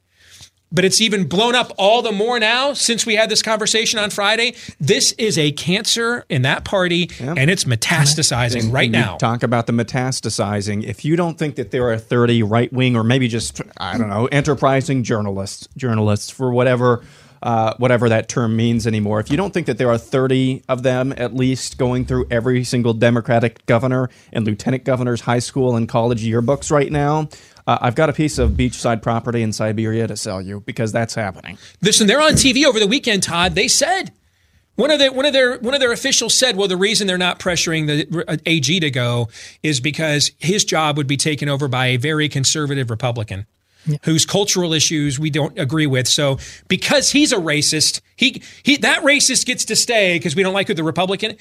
but 0.71 0.85
it's 0.85 1.01
even 1.01 1.27
blown 1.27 1.55
up 1.55 1.73
all 1.77 2.03
the 2.03 2.13
more 2.13 2.39
now 2.39 2.73
since 2.73 3.07
we 3.07 3.17
had 3.17 3.29
this 3.29 3.43
conversation 3.43 3.99
on 3.99 4.11
Friday. 4.11 4.55
This 4.79 5.13
is 5.13 5.39
a 5.39 5.51
cancer 5.53 6.25
in 6.29 6.43
that 6.43 6.65
party, 6.65 7.11
yeah. 7.21 7.35
and 7.37 7.51
it's 7.51 7.65
metastasizing 7.65 8.73
right 8.73 8.91
now. 8.91 9.17
Talk 9.17 9.43
about 9.43 9.67
the 9.67 9.73
metastasizing. 9.73 10.85
If 10.85 11.05
you 11.05 11.17
don't 11.17 11.39
think 11.39 11.57
that 11.57 11.71
there 11.71 11.91
are 11.91 11.99
30 11.99 12.43
right 12.45 12.73
wing 12.73 12.97
or 12.97 13.03
maybe 13.03 13.29
just, 13.29 13.61
I 13.77 13.99
don't 13.99 14.09
know, 14.09 14.27
enterprising 14.27 15.03
journalists, 15.03 15.69
journalists 15.77 16.31
for 16.31 16.53
whatever 16.53 17.03
uh, 17.45 17.75
whatever 17.77 18.09
that 18.09 18.29
term 18.29 18.57
means 18.57 18.87
anymore. 18.87 19.21
If 19.21 19.31
you 19.31 19.37
don't 19.37 19.53
think 19.53 19.67
that 19.67 19.77
there 19.77 19.91
are 19.91 19.99
30 19.99 20.65
of 20.67 20.83
them 20.83 21.13
at 21.17 21.35
least 21.35 21.77
going 21.77 22.07
through 22.07 22.27
every 22.31 22.65
single 22.65 22.95
Democratic 22.95 23.65
governor 23.67 24.09
and 24.33 24.47
lieutenant 24.47 24.85
governor's 24.85 25.21
high 25.21 25.39
school 25.41 25.77
and 25.77 25.87
college 25.87 26.25
yearbooks 26.25 26.73
right 26.73 26.91
now, 26.91 27.29
uh, 27.67 27.79
I've 27.83 27.95
got 27.95 28.09
a 28.09 28.15
piece 28.15 28.39
of 28.39 28.53
beachside 28.53 29.03
property 29.03 29.43
in 29.43 29.53
Siberia 29.53 30.07
to 30.07 30.17
sell 30.17 30.41
you 30.41 30.61
because 30.61 30.91
that's 30.91 31.15
happening. 31.15 31.59
Listen, 31.83 32.07
they're 32.07 32.21
on 32.21 32.33
TV 32.33 32.65
over 32.65 32.81
the 32.81 32.87
weekend, 32.87 33.23
Todd. 33.23 33.55
They 33.55 33.69
said 33.69 34.13
one 34.77 34.91
of 34.91 34.99
their 34.99 35.13
one 35.13 35.27
of 35.27 35.35
their 35.35 35.59
one 35.59 35.75
of 35.75 35.81
their 35.81 35.93
officials 35.93 36.35
said, 36.35 36.57
"Well, 36.57 36.69
the 36.69 36.77
reason 36.79 37.07
they're 37.07 37.19
not 37.19 37.39
pressuring 37.39 37.87
the 37.87 38.25
uh, 38.27 38.37
AG 38.47 38.81
to 38.81 38.91
go 38.91 39.29
is 39.63 39.81
because 39.81 40.33
his 40.39 40.65
job 40.65 40.97
would 40.97 41.07
be 41.07 41.17
taken 41.19 41.49
over 41.49 41.69
by 41.69 41.89
a 41.89 41.97
very 41.97 42.29
conservative 42.29 42.91
Republican." 42.91 43.47
Yeah. 43.87 43.99
whose 44.05 44.25
cultural 44.27 44.73
issues 44.73 45.19
we 45.19 45.31
don't 45.31 45.59
agree 45.59 45.87
with. 45.87 46.09
So 46.09 46.39
because 46.69 47.11
he's 47.11 47.33
a 47.33 47.37
racist, 47.37 48.01
he 48.17 48.43
he 48.63 48.77
that 48.79 49.03
racist 49.03 49.47
gets 49.47 49.65
to 49.67 49.77
stay 49.77 50.19
because 50.19 50.37
we 50.37 50.43
don't 50.43 50.55
like 50.55 50.69
who 50.69 50.75
the 50.75 50.85
Republican. 50.85 51.37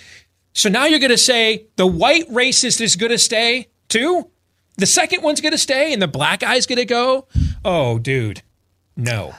So 0.54 0.70
now 0.70 0.86
you're 0.86 1.00
going 1.00 1.12
to 1.12 1.18
say 1.18 1.68
the 1.76 1.88
white 1.88 2.30
racist 2.30 2.80
is 2.80 2.96
going 2.96 3.12
to 3.12 3.18
stay 3.18 3.70
too. 3.90 4.30
The 4.78 4.86
second 4.86 5.22
one's 5.22 5.42
going 5.42 5.52
to 5.52 5.58
stay, 5.58 5.94
and 5.94 6.02
the 6.02 6.08
black 6.08 6.40
guy's 6.40 6.66
going 6.66 6.78
to 6.80 6.86
go. 6.86 7.28
Oh, 7.64 8.00
dude, 8.00 8.42
no. 8.96 9.34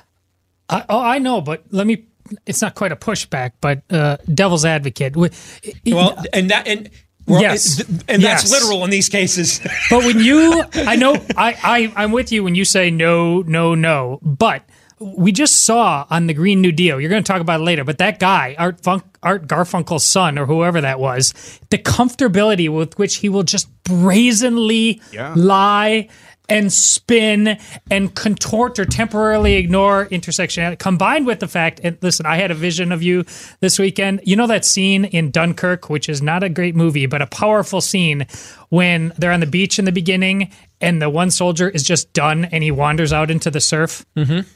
I, 0.69 0.85
oh, 0.89 1.01
I 1.01 1.19
know, 1.19 1.41
but 1.41 1.65
let 1.71 1.87
me. 1.87 2.07
It's 2.47 2.63
not 2.63 2.75
quite 2.75 2.91
a 2.91 2.97
pushback, 2.97 3.53
but 3.61 3.83
uh, 3.91 4.17
devil's 4.33 4.65
advocate. 4.65 5.15
Well, 5.17 6.23
and 6.33 6.51
that 6.51 6.67
and 6.67 6.89
well, 7.27 7.41
yes, 7.41 7.81
it, 7.81 7.89
and 8.09 8.23
yes. 8.23 8.43
that's 8.43 8.53
literal 8.53 8.85
in 8.85 8.91
these 8.91 9.09
cases. 9.09 9.61
but 9.91 10.05
when 10.05 10.21
you, 10.21 10.65
I 10.75 10.97
know, 10.97 11.15
I, 11.37 11.57
I, 11.63 11.93
I'm 11.97 12.13
with 12.13 12.33
you 12.33 12.45
when 12.45 12.55
you 12.55 12.65
say 12.65 12.91
no, 12.91 13.43
no, 13.43 13.75
no. 13.75 14.19
But 14.23 14.63
we 14.99 15.33
just 15.33 15.65
saw 15.65 16.07
on 16.11 16.27
the 16.27 16.35
Green 16.35 16.61
New 16.61 16.73
Deal. 16.73 17.01
You're 17.01 17.11
going 17.11 17.23
to 17.23 17.33
talk 17.33 17.41
about 17.41 17.61
it 17.61 17.65
later, 17.65 17.85
but 17.85 17.99
that 17.99 18.19
guy, 18.19 18.55
Art, 18.59 18.81
Funk, 18.83 19.05
Art 19.23 19.47
Garfunkel's 19.47 20.05
son, 20.05 20.39
or 20.39 20.47
whoever 20.47 20.81
that 20.81 21.01
was, 21.01 21.33
the 21.71 21.79
comfortability 21.79 22.73
with 22.75 22.99
which 22.99 23.17
he 23.17 23.29
will 23.29 23.43
just 23.43 23.69
brazenly 23.85 25.01
yeah. 25.13 25.33
lie 25.37 26.09
and 26.49 26.73
spin 26.73 27.59
and 27.91 28.15
contort 28.15 28.79
or 28.79 28.85
temporarily 28.85 29.55
ignore 29.55 30.07
intersectionality 30.07 30.79
combined 30.79 31.27
with 31.27 31.41
the 31.41 31.49
fact 31.49 31.81
and 31.83 31.97
listen 32.03 32.27
i 32.27 32.37
had 32.37 32.51
a 32.51 32.55
vision 32.55 32.93
of 32.93 33.03
you 33.03 33.25
this 33.61 33.79
weekend 33.79 34.21
you 34.25 34.37
know 34.37 34.47
that 34.47 34.65
scene 34.65 35.07
in 35.07 35.31
dunkirk 35.31 35.89
which 35.89 36.09
is 36.09 36.21
not 36.21 36.43
a 36.43 36.49
great 36.49 36.77
movie 36.77 37.07
but 37.07 37.23
a 37.23 37.27
powerful 37.27 37.81
scene 37.81 38.27
when 38.69 39.13
they're 39.17 39.33
on 39.33 39.41
the 39.41 39.47
beach 39.47 39.79
in 39.79 39.85
the 39.85 39.93
beginning 39.93 40.51
and 40.81 41.01
the 41.01 41.09
one 41.09 41.31
soldier 41.31 41.69
is 41.69 41.83
just 41.83 42.13
done 42.13 42.45
and 42.47 42.63
he 42.63 42.71
wanders 42.71 43.13
out 43.13 43.31
into 43.31 43.51
the 43.51 43.61
surf 43.61 44.05
mm-hmm. 44.15 44.47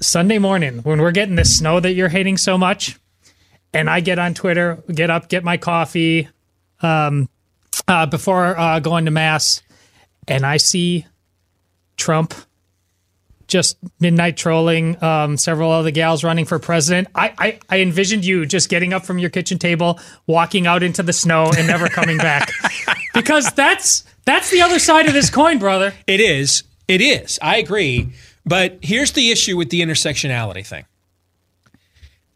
sunday 0.00 0.38
morning 0.38 0.78
when 0.78 1.00
we're 1.00 1.12
getting 1.12 1.36
the 1.36 1.44
snow 1.46 1.80
that 1.80 1.92
you're 1.92 2.08
hating 2.08 2.36
so 2.36 2.58
much 2.58 2.98
and 3.72 3.88
i 3.88 4.00
get 4.00 4.18
on 4.18 4.34
twitter 4.34 4.82
get 4.92 5.08
up 5.08 5.28
get 5.28 5.42
my 5.44 5.56
coffee 5.56 6.28
um, 6.80 7.28
uh, 7.88 8.06
before 8.06 8.56
uh, 8.58 8.78
going 8.80 9.06
to 9.06 9.10
mass 9.10 9.62
and 10.28 10.46
I 10.46 10.58
see 10.58 11.06
Trump 11.96 12.34
just 13.48 13.78
midnight 13.98 14.36
trolling 14.36 15.02
um, 15.02 15.36
several 15.36 15.72
of 15.72 15.84
the 15.84 15.90
gals 15.90 16.22
running 16.22 16.44
for 16.44 16.58
president. 16.58 17.08
I, 17.14 17.32
I, 17.38 17.58
I 17.70 17.80
envisioned 17.80 18.24
you 18.24 18.44
just 18.46 18.68
getting 18.68 18.92
up 18.92 19.06
from 19.06 19.18
your 19.18 19.30
kitchen 19.30 19.58
table, 19.58 19.98
walking 20.26 20.66
out 20.66 20.82
into 20.82 21.02
the 21.02 21.14
snow, 21.14 21.50
and 21.56 21.66
never 21.66 21.88
coming 21.88 22.18
back, 22.18 22.50
because 23.14 23.50
that's 23.52 24.04
that's 24.24 24.50
the 24.50 24.60
other 24.60 24.78
side 24.78 25.06
of 25.06 25.14
this 25.14 25.30
coin, 25.30 25.58
brother. 25.58 25.94
It 26.06 26.20
is. 26.20 26.62
It 26.86 27.00
is. 27.00 27.38
I 27.42 27.56
agree. 27.56 28.12
But 28.44 28.78
here's 28.82 29.12
the 29.12 29.30
issue 29.30 29.56
with 29.56 29.70
the 29.70 29.80
intersectionality 29.80 30.66
thing 30.66 30.84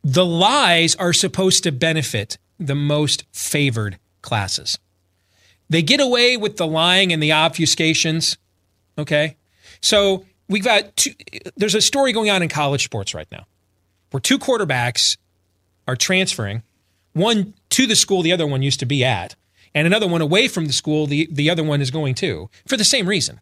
the 0.02 0.26
lies 0.26 0.96
are 0.96 1.12
supposed 1.12 1.62
to 1.64 1.72
benefit 1.72 2.38
the 2.58 2.74
most 2.74 3.24
favored 3.32 3.98
classes. 4.22 4.78
They 5.70 5.82
get 5.82 6.00
away 6.00 6.36
with 6.36 6.56
the 6.56 6.66
lying 6.66 7.12
and 7.12 7.22
the 7.22 7.30
obfuscations. 7.30 8.36
Okay. 8.98 9.36
So 9.80 10.24
we've 10.48 10.64
got 10.64 10.96
two, 10.96 11.12
there's 11.56 11.74
a 11.74 11.80
story 11.80 12.12
going 12.12 12.30
on 12.30 12.42
in 12.42 12.48
college 12.48 12.84
sports 12.84 13.14
right 13.14 13.28
now 13.32 13.46
where 14.10 14.20
two 14.20 14.38
quarterbacks 14.38 15.16
are 15.88 15.96
transferring, 15.96 16.62
one 17.14 17.54
to 17.70 17.86
the 17.86 17.96
school 17.96 18.22
the 18.22 18.32
other 18.32 18.46
one 18.46 18.62
used 18.62 18.80
to 18.80 18.86
be 18.86 19.04
at, 19.04 19.34
and 19.74 19.86
another 19.86 20.06
one 20.06 20.20
away 20.20 20.48
from 20.48 20.66
the 20.66 20.72
school 20.72 21.06
the, 21.06 21.26
the 21.30 21.50
other 21.50 21.64
one 21.64 21.80
is 21.80 21.90
going 21.90 22.14
to 22.16 22.48
for 22.66 22.76
the 22.76 22.84
same 22.84 23.06
reason. 23.06 23.40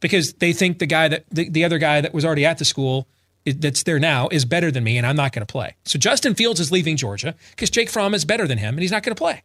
Because 0.00 0.34
they 0.34 0.52
think 0.52 0.78
the 0.78 0.86
guy 0.86 1.08
that 1.08 1.24
the, 1.30 1.48
the 1.48 1.64
other 1.64 1.78
guy 1.78 2.02
that 2.02 2.12
was 2.12 2.24
already 2.24 2.44
at 2.44 2.58
the 2.58 2.66
school 2.66 3.08
that's 3.46 3.84
there 3.84 3.98
now 3.98 4.28
is 4.30 4.44
better 4.44 4.70
than 4.70 4.84
me 4.84 4.98
and 4.98 5.06
I'm 5.06 5.16
not 5.16 5.32
going 5.32 5.44
to 5.44 5.50
play. 5.50 5.74
So 5.84 5.98
Justin 5.98 6.34
Fields 6.34 6.60
is 6.60 6.70
leaving 6.70 6.96
Georgia 6.96 7.34
because 7.50 7.70
Jake 7.70 7.88
Fromm 7.88 8.12
is 8.12 8.24
better 8.24 8.46
than 8.46 8.58
him 8.58 8.74
and 8.74 8.82
he's 8.82 8.90
not 8.90 9.02
going 9.02 9.14
to 9.14 9.18
play. 9.18 9.42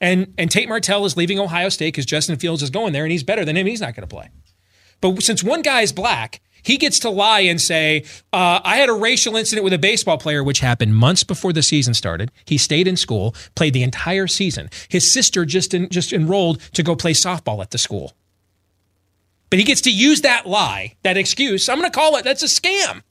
And 0.00 0.32
and 0.38 0.50
Tate 0.50 0.68
Martell 0.68 1.04
is 1.04 1.16
leaving 1.16 1.38
Ohio 1.38 1.68
State 1.68 1.88
because 1.88 2.06
Justin 2.06 2.36
Fields 2.36 2.62
is 2.62 2.70
going 2.70 2.92
there 2.92 3.04
and 3.04 3.12
he's 3.12 3.22
better 3.22 3.44
than 3.44 3.56
him 3.56 3.66
he's 3.66 3.80
not 3.80 3.94
going 3.94 4.08
to 4.08 4.14
play. 4.14 4.30
But 5.00 5.22
since 5.22 5.42
one 5.42 5.62
guy 5.62 5.80
is 5.80 5.92
black, 5.92 6.40
he 6.62 6.76
gets 6.76 6.98
to 7.00 7.10
lie 7.10 7.40
and 7.40 7.60
say, 7.60 8.04
uh, 8.32 8.60
I 8.62 8.76
had 8.76 8.88
a 8.88 8.94
racial 8.94 9.36
incident 9.36 9.64
with 9.64 9.72
a 9.72 9.78
baseball 9.78 10.18
player, 10.18 10.44
which 10.44 10.60
happened 10.60 10.94
months 10.94 11.24
before 11.24 11.52
the 11.52 11.62
season 11.62 11.94
started. 11.94 12.30
He 12.44 12.58
stayed 12.58 12.86
in 12.86 12.96
school, 12.96 13.34
played 13.54 13.72
the 13.72 13.82
entire 13.82 14.26
season. 14.26 14.68
His 14.88 15.10
sister 15.10 15.44
just, 15.44 15.72
in, 15.72 15.88
just 15.88 16.12
enrolled 16.12 16.60
to 16.72 16.82
go 16.82 16.94
play 16.94 17.12
softball 17.12 17.62
at 17.62 17.70
the 17.70 17.78
school. 17.78 18.14
But 19.48 19.58
he 19.58 19.64
gets 19.64 19.80
to 19.82 19.90
use 19.90 20.20
that 20.20 20.46
lie, 20.46 20.96
that 21.02 21.16
excuse. 21.16 21.68
I'm 21.68 21.78
going 21.78 21.90
to 21.90 21.98
call 21.98 22.16
it, 22.16 22.24
that's 22.24 22.42
a 22.42 22.46
scam. 22.46 23.02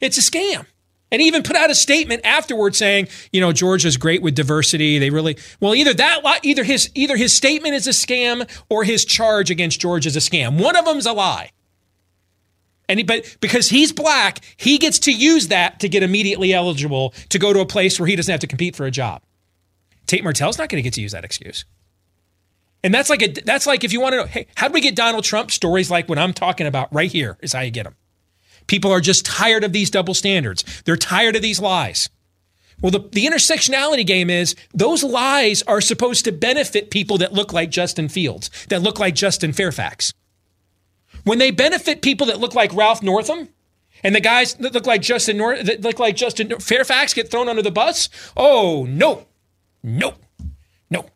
It's 0.00 0.18
a 0.18 0.20
scam. 0.20 0.66
And 1.12 1.20
even 1.20 1.42
put 1.42 1.56
out 1.56 1.70
a 1.70 1.74
statement 1.74 2.22
afterward 2.24 2.74
saying, 2.74 3.06
you 3.32 3.40
know, 3.40 3.52
Georgia's 3.52 3.98
great 3.98 4.22
with 4.22 4.34
diversity. 4.34 4.98
They 4.98 5.10
really 5.10 5.36
well 5.60 5.74
either 5.74 5.92
that 5.92 6.40
either 6.42 6.64
his 6.64 6.90
either 6.94 7.16
his 7.16 7.34
statement 7.34 7.74
is 7.74 7.86
a 7.86 7.90
scam 7.90 8.48
or 8.70 8.82
his 8.82 9.04
charge 9.04 9.50
against 9.50 9.78
Georgia 9.78 10.08
is 10.08 10.16
a 10.16 10.20
scam. 10.20 10.60
One 10.60 10.74
of 10.74 10.86
them's 10.86 11.06
a 11.06 11.12
lie. 11.12 11.50
And 12.88 12.98
he, 12.98 13.04
but 13.04 13.36
because 13.40 13.68
he's 13.68 13.92
black, 13.92 14.40
he 14.56 14.78
gets 14.78 14.98
to 15.00 15.12
use 15.12 15.48
that 15.48 15.80
to 15.80 15.88
get 15.88 16.02
immediately 16.02 16.52
eligible 16.52 17.14
to 17.28 17.38
go 17.38 17.52
to 17.52 17.60
a 17.60 17.66
place 17.66 18.00
where 18.00 18.06
he 18.06 18.16
doesn't 18.16 18.32
have 18.32 18.40
to 18.40 18.46
compete 18.46 18.74
for 18.74 18.86
a 18.86 18.90
job. 18.90 19.22
Tate 20.06 20.24
Martell's 20.24 20.58
not 20.58 20.68
going 20.68 20.78
to 20.78 20.82
get 20.82 20.94
to 20.94 21.00
use 21.00 21.12
that 21.12 21.24
excuse. 21.24 21.64
And 22.82 22.92
that's 22.92 23.08
like 23.08 23.22
a 23.22 23.28
that's 23.28 23.66
like 23.66 23.84
if 23.84 23.92
you 23.92 24.00
want 24.00 24.14
to 24.14 24.16
know, 24.18 24.26
hey, 24.26 24.46
how 24.56 24.68
do 24.68 24.72
we 24.72 24.80
get 24.80 24.96
Donald 24.96 25.24
Trump 25.24 25.50
stories 25.50 25.90
like 25.90 26.08
what 26.08 26.18
I'm 26.18 26.32
talking 26.32 26.66
about 26.66 26.92
right 26.92 27.10
here 27.10 27.38
is 27.40 27.52
how 27.52 27.60
you 27.60 27.70
get 27.70 27.84
them. 27.84 27.94
People 28.66 28.90
are 28.92 29.00
just 29.00 29.26
tired 29.26 29.64
of 29.64 29.72
these 29.72 29.90
double 29.90 30.14
standards. 30.14 30.82
They're 30.84 30.96
tired 30.96 31.36
of 31.36 31.42
these 31.42 31.60
lies. 31.60 32.08
Well, 32.80 32.90
the, 32.90 32.98
the 32.98 33.26
intersectionality 33.26 34.04
game 34.04 34.28
is 34.28 34.56
those 34.74 35.04
lies 35.04 35.62
are 35.62 35.80
supposed 35.80 36.24
to 36.24 36.32
benefit 36.32 36.90
people 36.90 37.18
that 37.18 37.32
look 37.32 37.52
like 37.52 37.70
Justin 37.70 38.08
Fields, 38.08 38.50
that 38.68 38.82
look 38.82 38.98
like 38.98 39.14
Justin 39.14 39.52
Fairfax. 39.52 40.12
When 41.24 41.38
they 41.38 41.52
benefit 41.52 42.02
people 42.02 42.26
that 42.26 42.40
look 42.40 42.54
like 42.54 42.74
Ralph 42.74 43.02
Northam, 43.02 43.48
and 44.02 44.14
the 44.14 44.20
guys 44.20 44.54
that 44.54 44.72
look 44.72 44.86
like 44.86 45.00
Justin 45.00 45.36
Nor- 45.36 45.62
that 45.62 45.82
look 45.82 46.00
like 46.00 46.16
Justin 46.16 46.58
Fairfax 46.58 47.14
get 47.14 47.30
thrown 47.30 47.48
under 47.48 47.62
the 47.62 47.70
bus, 47.70 48.08
oh 48.36 48.84
no, 48.88 49.26
no, 49.82 50.14
no, 50.90 51.06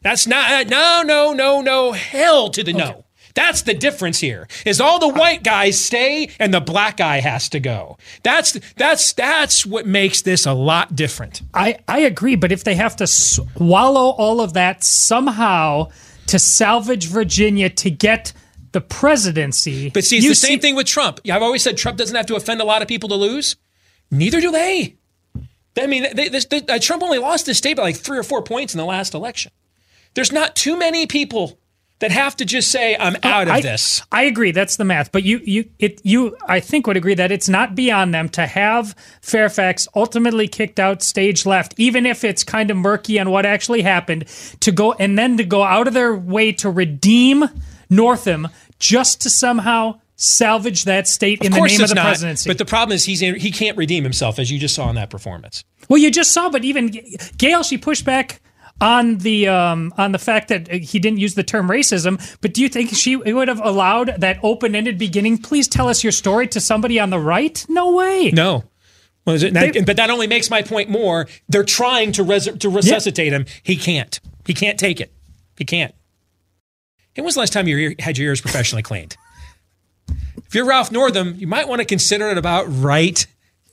that's 0.00 0.26
not 0.26 0.68
no, 0.68 1.02
no, 1.02 1.32
no, 1.32 1.60
no, 1.60 1.92
hell 1.92 2.48
to 2.48 2.64
the 2.64 2.74
okay. 2.74 2.78
no. 2.78 3.04
That's 3.34 3.62
the 3.62 3.74
difference 3.74 4.20
here. 4.20 4.48
Is 4.64 4.80
all 4.80 4.98
the 4.98 5.08
white 5.08 5.42
guys 5.42 5.82
stay 5.82 6.30
and 6.38 6.52
the 6.52 6.60
black 6.60 6.98
guy 6.98 7.20
has 7.20 7.48
to 7.50 7.60
go. 7.60 7.98
That's 8.22 8.58
that's 8.76 9.12
that's 9.12 9.64
what 9.64 9.86
makes 9.86 10.22
this 10.22 10.46
a 10.46 10.52
lot 10.52 10.94
different. 10.94 11.42
I 11.54 11.78
I 11.88 12.00
agree, 12.00 12.36
but 12.36 12.52
if 12.52 12.64
they 12.64 12.74
have 12.74 12.96
to 12.96 13.06
swallow 13.06 14.10
all 14.10 14.40
of 14.40 14.52
that 14.54 14.84
somehow 14.84 15.88
to 16.26 16.38
salvage 16.38 17.06
Virginia 17.08 17.68
to 17.68 17.90
get 17.90 18.32
the 18.72 18.80
presidency. 18.80 19.90
But 19.90 20.04
see, 20.04 20.18
it's 20.18 20.28
the 20.28 20.34
same 20.34 20.60
thing 20.60 20.74
with 20.74 20.86
Trump. 20.86 21.20
I've 21.30 21.42
always 21.42 21.62
said 21.62 21.76
Trump 21.76 21.98
doesn't 21.98 22.16
have 22.16 22.26
to 22.26 22.36
offend 22.36 22.60
a 22.60 22.64
lot 22.64 22.82
of 22.82 22.88
people 22.88 23.08
to 23.10 23.14
lose. 23.14 23.56
Neither 24.10 24.40
do 24.40 24.50
they. 24.50 24.96
I 25.78 25.86
mean, 25.86 26.06
they, 26.14 26.28
this, 26.28 26.44
they, 26.46 26.60
uh, 26.68 26.78
Trump 26.78 27.02
only 27.02 27.18
lost 27.18 27.46
this 27.46 27.58
state 27.58 27.76
by 27.76 27.82
like 27.82 27.96
three 27.96 28.18
or 28.18 28.22
four 28.22 28.42
points 28.42 28.74
in 28.74 28.78
the 28.78 28.84
last 28.84 29.14
election. 29.14 29.52
There's 30.14 30.32
not 30.32 30.54
too 30.54 30.78
many 30.78 31.06
people 31.06 31.58
that 32.02 32.10
have 32.10 32.34
to 32.36 32.44
just 32.44 32.70
say 32.70 32.96
I'm 32.98 33.16
out 33.22 33.46
of 33.46 33.54
I, 33.54 33.60
this. 33.60 34.02
I 34.10 34.24
agree, 34.24 34.50
that's 34.50 34.76
the 34.76 34.84
math. 34.84 35.12
But 35.12 35.22
you 35.22 35.40
you 35.44 35.70
it 35.78 36.00
you 36.04 36.36
I 36.46 36.58
think 36.58 36.88
would 36.88 36.96
agree 36.96 37.14
that 37.14 37.30
it's 37.30 37.48
not 37.48 37.76
beyond 37.76 38.12
them 38.12 38.28
to 38.30 38.44
have 38.44 38.96
Fairfax 39.22 39.86
ultimately 39.94 40.48
kicked 40.48 40.80
out 40.80 41.02
stage 41.02 41.46
left, 41.46 41.74
even 41.78 42.04
if 42.04 42.24
it's 42.24 42.42
kind 42.42 42.72
of 42.72 42.76
murky 42.76 43.20
on 43.20 43.30
what 43.30 43.46
actually 43.46 43.82
happened, 43.82 44.26
to 44.60 44.72
go 44.72 44.94
and 44.94 45.16
then 45.16 45.36
to 45.36 45.44
go 45.44 45.62
out 45.62 45.86
of 45.86 45.94
their 45.94 46.12
way 46.12 46.50
to 46.50 46.68
redeem 46.68 47.44
Northam 47.88 48.48
just 48.80 49.22
to 49.22 49.30
somehow 49.30 50.00
salvage 50.16 50.84
that 50.84 51.06
state 51.06 51.40
of 51.40 51.46
in 51.46 51.52
the 51.52 51.60
name 51.60 51.80
of 51.80 51.88
the 51.88 51.94
not, 51.94 52.06
presidency. 52.06 52.50
But 52.50 52.58
the 52.58 52.64
problem 52.64 52.96
is 52.96 53.04
he's 53.04 53.20
he 53.20 53.52
can't 53.52 53.76
redeem 53.76 54.02
himself, 54.02 54.40
as 54.40 54.50
you 54.50 54.58
just 54.58 54.74
saw 54.74 54.90
in 54.90 54.96
that 54.96 55.08
performance. 55.08 55.62
Well, 55.88 55.98
you 55.98 56.10
just 56.10 56.32
saw, 56.32 56.50
but 56.50 56.64
even 56.64 56.92
Gayle, 57.38 57.62
she 57.62 57.78
pushed 57.78 58.04
back 58.04 58.41
on 58.82 59.18
the 59.18 59.46
um, 59.46 59.94
on 59.96 60.12
the 60.12 60.18
fact 60.18 60.48
that 60.48 60.70
he 60.70 60.98
didn't 60.98 61.20
use 61.20 61.34
the 61.34 61.44
term 61.44 61.68
racism. 61.68 62.20
But 62.40 62.52
do 62.52 62.60
you 62.60 62.68
think 62.68 62.90
she 62.90 63.16
would 63.16 63.48
have 63.48 63.60
allowed 63.64 64.16
that 64.18 64.38
open 64.42 64.74
ended 64.74 64.98
beginning? 64.98 65.38
Please 65.38 65.68
tell 65.68 65.88
us 65.88 66.02
your 66.02 66.12
story 66.12 66.48
to 66.48 66.60
somebody 66.60 66.98
on 66.98 67.10
the 67.10 67.18
right. 67.18 67.64
No 67.68 67.92
way. 67.92 68.32
No. 68.34 68.64
Well, 69.24 69.38
they, 69.38 69.70
but 69.82 69.96
that 69.96 70.10
only 70.10 70.26
makes 70.26 70.50
my 70.50 70.62
point 70.62 70.90
more. 70.90 71.28
They're 71.48 71.62
trying 71.62 72.10
to 72.12 72.24
res- 72.24 72.50
to 72.58 72.68
resuscitate 72.68 73.28
yeah. 73.28 73.38
him. 73.38 73.46
He 73.62 73.76
can't. 73.76 74.18
He 74.44 74.52
can't 74.52 74.78
take 74.78 75.00
it. 75.00 75.12
He 75.56 75.64
can't. 75.64 75.94
When 77.14 77.24
was 77.24 77.34
the 77.34 77.40
last 77.40 77.52
time 77.52 77.68
you 77.68 77.76
ear, 77.76 77.94
had 78.00 78.18
your 78.18 78.28
ears 78.28 78.40
professionally 78.40 78.82
cleaned? 78.82 79.16
If 80.08 80.56
you're 80.56 80.66
Ralph 80.66 80.90
Northam, 80.90 81.36
you 81.36 81.46
might 81.46 81.68
want 81.68 81.80
to 81.80 81.84
consider 81.84 82.30
it 82.30 82.38
about 82.38 82.64
right 82.68 83.24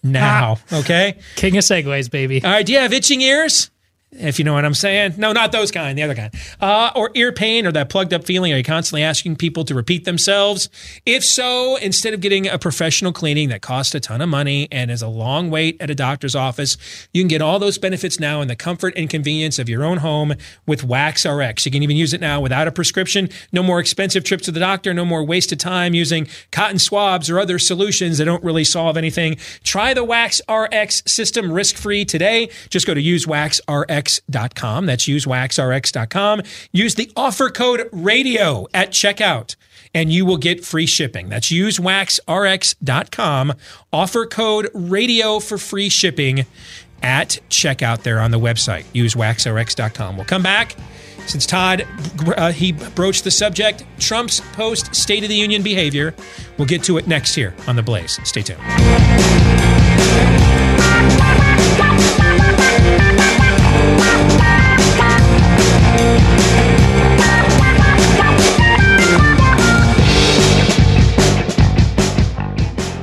now. 0.03 0.57
Ah. 0.71 0.79
Okay. 0.79 1.17
King 1.35 1.57
of 1.57 1.63
segues, 1.63 2.11
baby. 2.11 2.43
All 2.43 2.51
right. 2.51 2.65
Do 2.65 2.71
you 2.71 2.79
have 2.79 2.93
itching 2.93 3.21
ears? 3.21 3.71
If 4.11 4.39
you 4.39 4.45
know 4.45 4.53
what 4.53 4.65
I'm 4.65 4.73
saying. 4.73 5.15
No, 5.17 5.31
not 5.33 5.51
those 5.51 5.71
kind, 5.71 5.95
the 5.97 6.01
other 6.01 6.15
kind. 6.15 6.33
Uh, 6.59 6.91
or 6.95 7.11
ear 7.13 7.31
pain 7.31 7.67
or 7.67 7.71
that 7.71 7.89
plugged 7.89 8.11
up 8.11 8.23
feeling. 8.23 8.51
Are 8.51 8.57
you 8.57 8.63
constantly 8.63 9.03
asking 9.03 9.35
people 9.35 9.63
to 9.65 9.75
repeat 9.75 10.05
themselves? 10.05 10.67
If 11.05 11.23
so, 11.23 11.75
instead 11.75 12.15
of 12.15 12.21
getting 12.21 12.47
a 12.47 12.57
professional 12.57 13.13
cleaning 13.13 13.49
that 13.49 13.61
costs 13.61 13.93
a 13.93 13.99
ton 13.99 14.21
of 14.21 14.29
money 14.29 14.67
and 14.71 14.89
is 14.89 15.03
a 15.03 15.07
long 15.07 15.51
wait 15.51 15.77
at 15.79 15.91
a 15.91 15.95
doctor's 15.95 16.35
office, 16.35 16.75
you 17.13 17.21
can 17.21 17.27
get 17.27 17.41
all 17.41 17.59
those 17.59 17.77
benefits 17.77 18.19
now 18.19 18.41
in 18.41 18.47
the 18.47 18.55
comfort 18.55 18.95
and 18.97 19.11
convenience 19.11 19.59
of 19.59 19.69
your 19.69 19.83
own 19.83 19.97
home 19.97 20.33
with 20.65 20.83
Wax 20.83 21.23
RX. 21.23 21.65
You 21.65 21.71
can 21.71 21.83
even 21.83 21.95
use 21.95 22.13
it 22.13 22.21
now 22.21 22.41
without 22.41 22.67
a 22.67 22.71
prescription. 22.71 23.29
No 23.51 23.61
more 23.61 23.79
expensive 23.79 24.23
trips 24.23 24.45
to 24.45 24.51
the 24.51 24.59
doctor. 24.59 24.91
No 24.91 25.05
more 25.05 25.23
wasted 25.23 25.59
time 25.59 25.93
using 25.93 26.27
cotton 26.51 26.79
swabs 26.79 27.29
or 27.29 27.39
other 27.39 27.59
solutions 27.59 28.17
that 28.17 28.25
don't 28.25 28.43
really 28.43 28.63
solve 28.63 28.97
anything. 28.97 29.37
Try 29.63 29.93
the 29.93 30.03
Wax 30.03 30.41
RX 30.49 31.03
system 31.05 31.51
risk 31.51 31.75
free 31.75 32.05
today. 32.05 32.49
Just 32.69 32.87
go 32.87 32.95
to 32.95 33.01
usewaxrx 33.01 33.98
usewaxrx.com. 34.03 34.85
That's 34.85 35.05
usewaxrx.com. 35.05 36.41
Use 36.71 36.95
the 36.95 37.11
offer 37.15 37.49
code 37.49 37.89
radio 37.91 38.67
at 38.73 38.91
checkout 38.91 39.55
and 39.93 40.11
you 40.11 40.25
will 40.25 40.37
get 40.37 40.65
free 40.65 40.85
shipping. 40.85 41.29
That's 41.29 41.51
usewaxrx.com. 41.51 43.53
Offer 43.91 44.25
code 44.27 44.69
radio 44.73 45.39
for 45.39 45.57
free 45.57 45.89
shipping 45.89 46.45
at 47.01 47.39
checkout 47.49 48.03
there 48.03 48.19
on 48.19 48.29
the 48.31 48.39
website, 48.39 48.83
usewaxrx.com. 48.93 50.17
We'll 50.17 50.25
come 50.25 50.43
back. 50.43 50.75
Since 51.25 51.45
Todd, 51.45 51.87
uh, 52.37 52.51
he 52.51 52.73
broached 52.73 53.23
the 53.23 53.31
subject, 53.31 53.85
Trump's 53.99 54.41
post 54.53 54.93
State 54.95 55.23
of 55.23 55.29
the 55.29 55.35
Union 55.35 55.63
behavior. 55.63 56.13
We'll 56.57 56.67
get 56.67 56.83
to 56.83 56.97
it 56.97 57.07
next 57.07 57.35
here 57.35 57.53
on 57.67 57.75
The 57.75 57.83
Blaze. 57.83 58.19
Stay 58.27 58.41
tuned. 58.41 58.59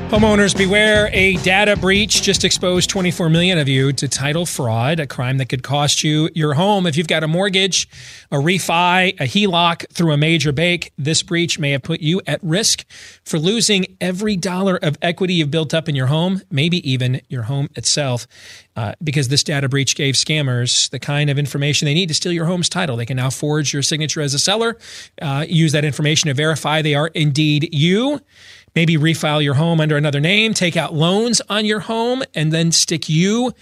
Homeowners 0.07 0.57
beware 0.57 1.11
a 1.13 1.35
data 1.39 1.77
breach 1.77 2.23
just 2.23 2.45
exposed 2.45 2.89
24 2.91 3.29
million 3.29 3.59
of 3.59 3.67
you 3.67 3.93
to 3.95 4.07
title 4.07 4.47
fraud, 4.47 5.01
a 5.01 5.07
crime 5.07 5.39
that 5.39 5.49
could 5.49 5.65
cost 5.65 6.05
you 6.05 6.31
your 6.33 6.55
home. 6.55 6.87
If 6.87 6.97
you've 6.97 7.09
got 7.09 7.25
a 7.25 7.29
mortgage, 7.29 7.89
a 8.31 8.37
refi, 8.37 9.21
a 9.21 9.25
HELOC 9.25 9.93
through 9.93 10.13
a 10.13 10.17
major 10.17 10.53
bank, 10.53 10.93
this 10.97 11.25
breach 11.25 11.59
may 11.59 11.73
have 11.73 11.83
put 11.83 11.99
you 11.99 12.23
at 12.25 12.39
risk 12.45 12.85
for 13.25 13.41
losing 13.41 13.97
every 14.01 14.37
dollar 14.37 14.77
of 14.77 14.97
equity 15.03 15.35
you've 15.35 15.51
built 15.51 15.75
up 15.75 15.89
in 15.89 15.97
your 15.97 16.07
home, 16.07 16.41
maybe 16.53 16.89
even 16.89 17.21
your 17.27 17.43
home 17.43 17.69
itself. 17.75 18.29
Uh, 18.77 18.93
because 19.03 19.27
this 19.27 19.43
data 19.43 19.69
breach 19.69 19.97
gave 19.97 20.15
scammers 20.15 20.89
the 20.91 21.01
kind 21.01 21.31
of 21.31 21.39
information 21.39 21.87
they 21.87 21.95
need 21.95 22.09
to 22.09 22.15
steal 22.15 22.33
your 22.33 22.47
home's 22.47 22.69
title. 22.69 22.97
They 22.97 23.07
can 23.07 23.17
now 23.17 23.31
forge 23.31 23.73
your 23.73 23.83
signature 23.83 24.21
as 24.21 24.35
a 24.35 24.39
seller, 24.39 24.79
uh, 25.21 25.47
use 25.49 25.73
that 25.73 25.85
information 25.85 26.29
to 26.29 26.35
verify 26.35 26.81
they 26.81 26.95
are 26.95 27.09
indeed 27.09 27.71
you 27.73 28.21
maybe 28.77 28.97
refile 28.97 29.43
your 29.43 29.55
home 29.55 29.81
under 29.81 29.97
another 29.97 30.21
name, 30.21 30.55
take 30.55 30.77
out 30.77 30.95
loans 30.95 31.43
on 31.49 31.65
your 31.65 31.81
home, 31.81 32.23
and 32.35 32.53
then 32.53 32.71
stick 32.71 33.09
you 33.09 33.53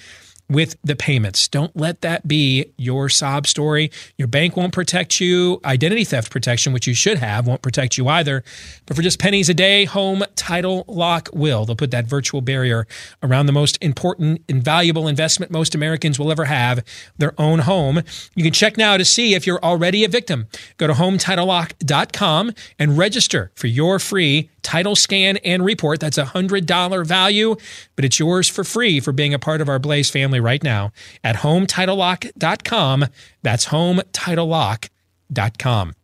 with 0.49 0.77
the 0.85 0.95
payments. 0.95 1.49
Don't 1.49 1.75
let 1.75 2.03
that 2.03 2.29
be 2.29 2.67
your 2.77 3.09
sob 3.09 3.47
story. 3.47 3.91
Your 4.19 4.29
bank 4.29 4.57
won't 4.57 4.73
protect 4.73 5.21
you. 5.21 5.61
Identity 5.65 6.05
theft 6.05 6.31
protection, 6.31 6.73
which 6.73 6.87
you 6.87 6.95
should 6.95 7.19
have, 7.19 7.47
won't 7.47 7.63
protect 7.63 7.97
you 7.97 8.09
either. 8.09 8.45
But 8.87 8.97
for 8.97 9.03
just 9.03 9.19
pennies 9.19 9.49
a 9.49 9.55
day, 9.55 9.85
Home 9.87 10.23
Title 10.37 10.85
Lock 10.87 11.31
will. 11.33 11.65
They'll 11.65 11.77
put 11.77 11.93
that 11.93 12.07
virtual 12.07 12.43
barrier 12.43 12.87
around 13.23 13.47
the 13.47 13.53
most 13.53 13.79
important 13.81 14.43
and 14.49 14.63
valuable 14.63 15.09
investment 15.09 15.51
most 15.51 15.75
Americans 15.75 16.19
will 16.19 16.31
ever 16.31 16.45
have 16.45 16.85
their 17.17 17.33
own 17.39 17.61
home. 17.61 18.03
You 18.35 18.45
can 18.45 18.53
check 18.53 18.77
now 18.77 18.97
to 18.97 19.05
see 19.05 19.35
if 19.35 19.47
you're 19.47 19.65
already 19.65 20.05
a 20.05 20.09
victim. 20.09 20.47
Go 20.77 20.87
to 20.87 20.93
HometitleLock.com 20.93 22.53
and 22.79 22.99
register 22.99 23.51
for 23.55 23.67
your 23.67 23.99
free 23.99 24.51
title 24.65 24.97
scan 24.97 25.37
and 25.39 25.65
report. 25.65 26.01
That's 26.01 26.19
a 26.19 26.25
$100 26.25 27.07
value, 27.07 27.55
but 27.95 28.05
it's 28.05 28.19
yours 28.19 28.49
for 28.49 28.65
free 28.65 28.99
for 28.99 29.13
being 29.13 29.33
a 29.33 29.39
part 29.39 29.61
of 29.61 29.69
our 29.69 29.79
Blaze 29.79 30.11
family 30.11 30.41
right 30.41 30.65
now 30.65 30.91
at 31.23 31.37
HometitleLock.com. 31.37 33.05
That's 33.43 33.67
HometitleLock.com. 33.67 35.95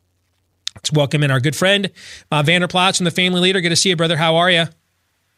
Let's 0.77 0.93
welcome 0.93 1.25
in 1.25 1.33
our 1.33 1.41
good 1.41 1.57
friend, 1.57 1.91
uh, 2.31 2.45
Vander 2.45 2.69
Plaats 2.69 2.99
from 2.99 3.05
the 3.05 3.11
Family 3.11 3.41
Leader. 3.41 3.61
Good 3.61 3.71
to 3.71 3.77
see 3.77 3.89
you, 3.89 3.97
brother. 3.97 4.17
How 4.17 4.37
are 4.37 4.49
you? 4.51 4.67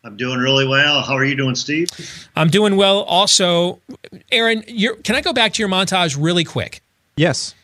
I'm 0.05 0.17
doing 0.17 0.41
really 0.41 0.67
well. 0.67 1.03
How 1.03 1.17
are 1.17 1.25
you 1.25 1.37
doing, 1.37 1.55
Steve? 1.55 1.89
I'm 2.37 2.49
doing 2.49 2.77
well 2.77 3.03
also. 3.03 3.81
Aaron, 4.31 4.63
can 4.63 5.17
I 5.17 5.21
go 5.21 5.33
back 5.33 5.53
to 5.55 5.63
your 5.63 5.69
montage 5.69 6.17
really 6.21 6.45
quick? 6.45 6.83
Yes 7.17 7.55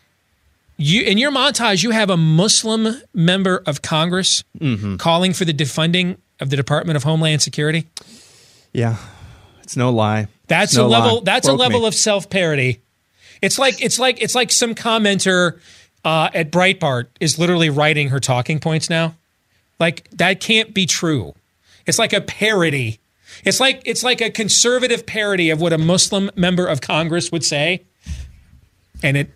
you 0.78 1.02
in 1.02 1.18
your 1.18 1.30
montage 1.30 1.82
you 1.82 1.90
have 1.90 2.08
a 2.08 2.16
Muslim 2.16 3.02
member 3.12 3.62
of 3.66 3.82
Congress 3.82 4.44
mm-hmm. 4.58 4.96
calling 4.96 5.32
for 5.32 5.44
the 5.44 5.52
defunding 5.52 6.16
of 6.40 6.50
the 6.50 6.56
Department 6.56 6.96
of 6.96 7.02
Homeland 7.02 7.42
Security. 7.42 7.88
Yeah, 8.72 8.96
it's 9.62 9.76
no 9.76 9.90
lie. 9.90 10.28
That's 10.46 10.76
no 10.76 10.86
a 10.86 10.88
level. 10.88 11.16
Lie. 11.16 11.22
That's 11.24 11.46
Broke 11.46 11.58
a 11.58 11.60
level 11.60 11.80
me. 11.80 11.88
of 11.88 11.94
self 11.94 12.30
parody. 12.30 12.80
It's 13.42 13.58
like 13.58 13.82
it's 13.82 13.98
like 13.98 14.22
it's 14.22 14.34
like 14.34 14.50
some 14.50 14.74
commenter 14.74 15.60
uh, 16.04 16.30
at 16.32 16.50
Breitbart 16.50 17.08
is 17.20 17.38
literally 17.38 17.70
writing 17.70 18.08
her 18.10 18.20
talking 18.20 18.60
points 18.60 18.88
now. 18.88 19.14
Like 19.78 20.08
that 20.10 20.40
can't 20.40 20.72
be 20.72 20.86
true. 20.86 21.34
It's 21.86 21.98
like 21.98 22.12
a 22.12 22.20
parody. 22.20 23.00
It's 23.44 23.60
like 23.60 23.82
it's 23.84 24.02
like 24.02 24.20
a 24.20 24.30
conservative 24.30 25.06
parody 25.06 25.50
of 25.50 25.60
what 25.60 25.72
a 25.72 25.78
Muslim 25.78 26.30
member 26.36 26.66
of 26.66 26.80
Congress 26.80 27.30
would 27.30 27.44
say, 27.44 27.84
and 29.02 29.16
it 29.16 29.30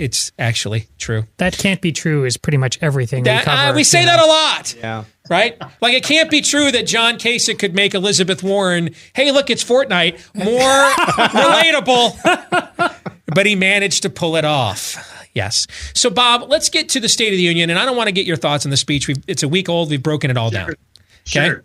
it's 0.00 0.32
actually 0.38 0.88
true. 0.96 1.26
That 1.36 1.58
can't 1.58 1.82
be 1.82 1.92
true 1.92 2.24
is 2.24 2.38
pretty 2.38 2.56
much 2.56 2.78
everything 2.80 3.24
that, 3.24 3.40
we 3.40 3.44
cover. 3.44 3.72
Uh, 3.72 3.74
we 3.74 3.84
say 3.84 4.06
that 4.06 4.18
a 4.18 4.24
lot. 4.24 4.74
Yeah. 4.74 5.04
Right? 5.28 5.60
Like 5.82 5.92
it 5.92 6.04
can't 6.04 6.30
be 6.30 6.40
true 6.40 6.72
that 6.72 6.86
John 6.86 7.16
Kasich 7.16 7.58
could 7.58 7.74
make 7.74 7.94
Elizabeth 7.94 8.42
Warren, 8.42 8.94
hey, 9.14 9.30
look, 9.30 9.50
it's 9.50 9.62
Fortnite, 9.62 10.18
more 10.34 10.58
relatable. 11.28 12.96
but 13.26 13.44
he 13.44 13.54
managed 13.54 14.02
to 14.02 14.10
pull 14.10 14.36
it 14.36 14.44
off. 14.46 15.28
Yes. 15.34 15.66
So, 15.94 16.08
Bob, 16.08 16.48
let's 16.48 16.70
get 16.70 16.88
to 16.88 17.00
the 17.00 17.08
State 17.08 17.32
of 17.32 17.36
the 17.36 17.42
Union. 17.42 17.68
And 17.68 17.78
I 17.78 17.84
don't 17.84 17.96
want 17.96 18.08
to 18.08 18.12
get 18.12 18.24
your 18.24 18.38
thoughts 18.38 18.64
on 18.64 18.70
the 18.70 18.78
speech. 18.78 19.06
We've, 19.06 19.22
it's 19.28 19.42
a 19.42 19.48
week 19.48 19.68
old. 19.68 19.90
We've 19.90 20.02
broken 20.02 20.30
it 20.30 20.38
all 20.38 20.50
down. 20.50 20.70
Okay. 20.70 20.76
Sure. 21.24 21.64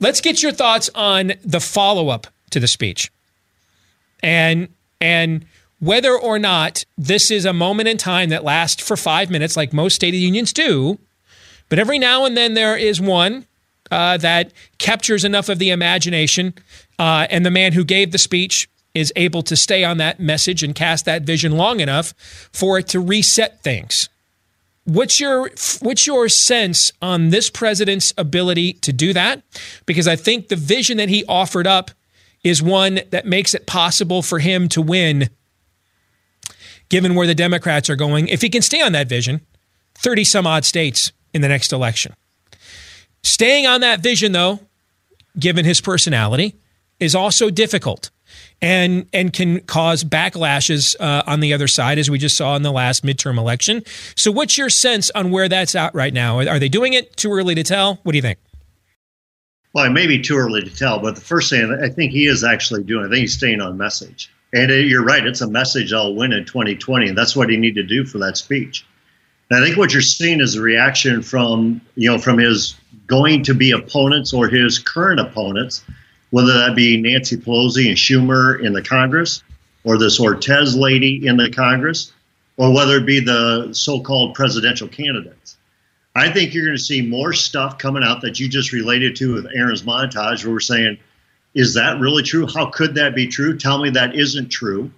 Let's 0.00 0.22
get 0.22 0.42
your 0.42 0.52
thoughts 0.52 0.88
on 0.94 1.34
the 1.44 1.60
follow 1.60 2.08
up 2.08 2.26
to 2.50 2.58
the 2.58 2.66
speech. 2.66 3.12
And, 4.22 4.68
and, 4.98 5.44
whether 5.80 6.16
or 6.16 6.38
not 6.38 6.84
this 6.96 7.30
is 7.30 7.44
a 7.44 7.52
moment 7.52 7.88
in 7.88 7.96
time 7.96 8.28
that 8.28 8.44
lasts 8.44 8.86
for 8.86 8.96
five 8.96 9.30
minutes, 9.30 9.56
like 9.56 9.72
most 9.72 9.94
State 9.94 10.14
of 10.14 10.20
Unions 10.20 10.52
do, 10.52 10.98
but 11.68 11.78
every 11.78 11.98
now 11.98 12.24
and 12.24 12.36
then 12.36 12.54
there 12.54 12.76
is 12.76 13.00
one 13.00 13.46
uh, 13.90 14.16
that 14.18 14.52
captures 14.78 15.24
enough 15.24 15.48
of 15.48 15.58
the 15.58 15.70
imagination, 15.70 16.54
uh, 16.98 17.26
and 17.30 17.44
the 17.44 17.50
man 17.50 17.72
who 17.72 17.84
gave 17.84 18.12
the 18.12 18.18
speech 18.18 18.68
is 18.94 19.12
able 19.16 19.42
to 19.42 19.56
stay 19.56 19.84
on 19.84 19.98
that 19.98 20.20
message 20.20 20.62
and 20.62 20.74
cast 20.74 21.04
that 21.04 21.22
vision 21.22 21.52
long 21.52 21.80
enough 21.80 22.12
for 22.52 22.78
it 22.78 22.88
to 22.88 23.00
reset 23.00 23.62
things. 23.62 24.08
What's 24.84 25.20
your 25.20 25.50
what's 25.80 26.06
your 26.06 26.28
sense 26.28 26.90
on 27.00 27.30
this 27.30 27.50
president's 27.50 28.12
ability 28.18 28.74
to 28.74 28.92
do 28.92 29.12
that? 29.12 29.42
Because 29.86 30.08
I 30.08 30.16
think 30.16 30.48
the 30.48 30.56
vision 30.56 30.96
that 30.96 31.08
he 31.08 31.24
offered 31.26 31.66
up 31.66 31.90
is 32.42 32.62
one 32.62 33.00
that 33.10 33.26
makes 33.26 33.54
it 33.54 33.66
possible 33.66 34.22
for 34.22 34.38
him 34.38 34.68
to 34.70 34.82
win 34.82 35.28
given 36.90 37.14
where 37.14 37.26
the 37.26 37.34
Democrats 37.34 37.88
are 37.88 37.96
going, 37.96 38.28
if 38.28 38.42
he 38.42 38.50
can 38.50 38.60
stay 38.60 38.82
on 38.82 38.92
that 38.92 39.08
vision, 39.08 39.40
30 39.94 40.24
some 40.24 40.46
odd 40.46 40.64
states 40.64 41.12
in 41.32 41.40
the 41.40 41.48
next 41.48 41.72
election. 41.72 42.12
Staying 43.22 43.66
on 43.66 43.80
that 43.80 44.00
vision, 44.00 44.32
though, 44.32 44.60
given 45.38 45.64
his 45.64 45.80
personality, 45.80 46.56
is 46.98 47.14
also 47.14 47.50
difficult 47.50 48.10
and 48.62 49.06
and 49.12 49.32
can 49.32 49.60
cause 49.60 50.04
backlashes 50.04 50.94
uh, 51.00 51.22
on 51.26 51.40
the 51.40 51.54
other 51.54 51.66
side, 51.66 51.98
as 51.98 52.10
we 52.10 52.18
just 52.18 52.36
saw 52.36 52.56
in 52.56 52.62
the 52.62 52.72
last 52.72 53.04
midterm 53.04 53.38
election. 53.38 53.82
So, 54.16 54.30
what's 54.30 54.58
your 54.58 54.70
sense 54.70 55.10
on 55.14 55.30
where 55.30 55.48
that's 55.48 55.74
at 55.74 55.94
right 55.94 56.12
now? 56.12 56.38
Are 56.38 56.58
they 56.58 56.68
doing 56.68 56.92
it? 56.92 57.16
Too 57.16 57.32
early 57.32 57.54
to 57.54 57.62
tell. 57.62 57.96
What 58.02 58.12
do 58.12 58.18
you 58.18 58.22
think? 58.22 58.38
Well, 59.72 59.84
it 59.84 59.90
may 59.90 60.06
be 60.06 60.20
too 60.20 60.36
early 60.36 60.62
to 60.62 60.74
tell, 60.74 60.98
but 60.98 61.14
the 61.14 61.20
first 61.20 61.50
thing 61.50 61.78
I 61.82 61.88
think 61.88 62.12
he 62.12 62.26
is 62.26 62.42
actually 62.42 62.82
doing, 62.82 63.06
I 63.06 63.08
think 63.08 63.20
he's 63.20 63.34
staying 63.34 63.60
on 63.60 63.76
message. 63.76 64.30
And 64.52 64.70
you're 64.70 65.04
right, 65.04 65.24
it's 65.24 65.42
a 65.42 65.48
message 65.48 65.92
I'll 65.92 66.14
win 66.14 66.32
in 66.32 66.44
2020. 66.44 67.08
And 67.08 67.18
that's 67.18 67.36
what 67.36 67.50
he 67.50 67.56
needed 67.56 67.88
to 67.88 67.94
do 67.94 68.04
for 68.04 68.18
that 68.18 68.36
speech. 68.36 68.84
And 69.50 69.62
I 69.62 69.66
think 69.66 69.76
what 69.76 69.92
you're 69.92 70.02
seeing 70.02 70.40
is 70.40 70.56
a 70.56 70.62
reaction 70.62 71.22
from, 71.22 71.80
you 71.94 72.10
know, 72.10 72.18
from 72.18 72.38
his 72.38 72.76
going 73.06 73.42
to 73.44 73.54
be 73.54 73.72
opponents 73.72 74.32
or 74.32 74.48
his 74.48 74.78
current 74.78 75.20
opponents, 75.20 75.84
whether 76.30 76.52
that 76.52 76.76
be 76.76 76.96
Nancy 76.96 77.36
Pelosi 77.36 77.88
and 77.88 77.96
Schumer 77.96 78.62
in 78.64 78.72
the 78.72 78.82
Congress, 78.82 79.42
or 79.82 79.98
this 79.98 80.20
Ortez 80.20 80.76
lady 80.76 81.26
in 81.26 81.36
the 81.36 81.50
Congress, 81.50 82.12
or 82.56 82.72
whether 82.72 82.96
it 82.96 83.06
be 83.06 83.20
the 83.20 83.72
so 83.72 84.00
called 84.00 84.34
presidential 84.34 84.86
candidates. 84.86 85.56
I 86.14 86.30
think 86.30 86.54
you're 86.54 86.64
going 86.64 86.76
to 86.76 86.82
see 86.82 87.02
more 87.02 87.32
stuff 87.32 87.78
coming 87.78 88.02
out 88.02 88.20
that 88.22 88.38
you 88.38 88.48
just 88.48 88.72
related 88.72 89.16
to 89.16 89.34
with 89.34 89.46
Aaron's 89.54 89.82
montage, 89.82 90.44
where 90.44 90.52
we're 90.52 90.60
saying, 90.60 90.98
is 91.54 91.74
that 91.74 91.98
really 91.98 92.22
true? 92.22 92.46
How 92.46 92.66
could 92.66 92.94
that 92.94 93.14
be 93.14 93.26
true? 93.26 93.56
Tell 93.56 93.82
me 93.82 93.90
that 93.90 94.14
isn't 94.14 94.50
true. 94.50 94.90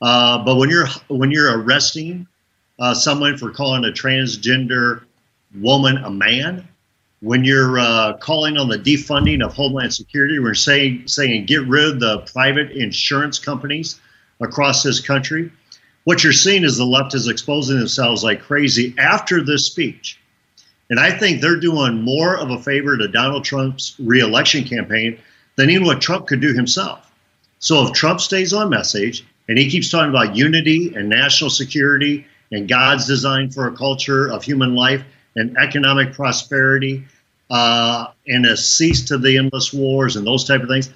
Uh, 0.00 0.44
but 0.44 0.56
when 0.56 0.70
you're 0.70 0.86
when 1.08 1.30
you're 1.30 1.58
arresting 1.60 2.26
uh, 2.78 2.94
someone 2.94 3.36
for 3.36 3.50
calling 3.50 3.84
a 3.84 3.88
transgender 3.88 5.02
woman 5.56 5.96
a 5.98 6.10
man, 6.10 6.68
when 7.20 7.44
you're 7.44 7.78
uh, 7.78 8.16
calling 8.18 8.56
on 8.56 8.68
the 8.68 8.78
defunding 8.78 9.44
of 9.44 9.54
Homeland 9.54 9.92
Security, 9.92 10.38
we're 10.38 10.54
saying 10.54 11.08
saying 11.08 11.46
get 11.46 11.66
rid 11.66 11.94
of 11.94 12.00
the 12.00 12.18
private 12.32 12.70
insurance 12.70 13.38
companies 13.38 14.00
across 14.40 14.82
this 14.82 15.00
country. 15.00 15.50
What 16.04 16.22
you're 16.22 16.32
seeing 16.32 16.64
is 16.64 16.76
the 16.76 16.86
left 16.86 17.14
is 17.14 17.28
exposing 17.28 17.78
themselves 17.78 18.22
like 18.22 18.40
crazy 18.40 18.94
after 18.98 19.42
this 19.42 19.66
speech. 19.66 20.18
And 20.90 20.98
I 20.98 21.10
think 21.10 21.42
they're 21.42 21.60
doing 21.60 22.02
more 22.02 22.38
of 22.38 22.50
a 22.50 22.62
favor 22.62 22.96
to 22.96 23.08
Donald 23.08 23.44
Trump's 23.44 23.94
reelection 23.98 24.64
campaign 24.64 25.18
than 25.58 25.70
even 25.70 25.84
what 25.84 26.00
Trump 26.00 26.28
could 26.28 26.40
do 26.40 26.54
himself. 26.54 27.10
So 27.58 27.84
if 27.84 27.92
Trump 27.92 28.20
stays 28.20 28.52
on 28.52 28.70
message 28.70 29.26
and 29.48 29.58
he 29.58 29.68
keeps 29.68 29.90
talking 29.90 30.08
about 30.08 30.36
unity 30.36 30.94
and 30.94 31.08
national 31.08 31.50
security 31.50 32.24
and 32.52 32.68
God's 32.68 33.08
design 33.08 33.50
for 33.50 33.66
a 33.66 33.76
culture 33.76 34.30
of 34.30 34.44
human 34.44 34.76
life 34.76 35.02
and 35.34 35.58
economic 35.58 36.12
prosperity 36.12 37.04
uh, 37.50 38.06
and 38.28 38.46
a 38.46 38.56
cease 38.56 39.04
to 39.06 39.18
the 39.18 39.36
endless 39.36 39.72
wars 39.72 40.14
and 40.14 40.24
those 40.24 40.44
type 40.44 40.62
of 40.62 40.68
things, 40.68 40.90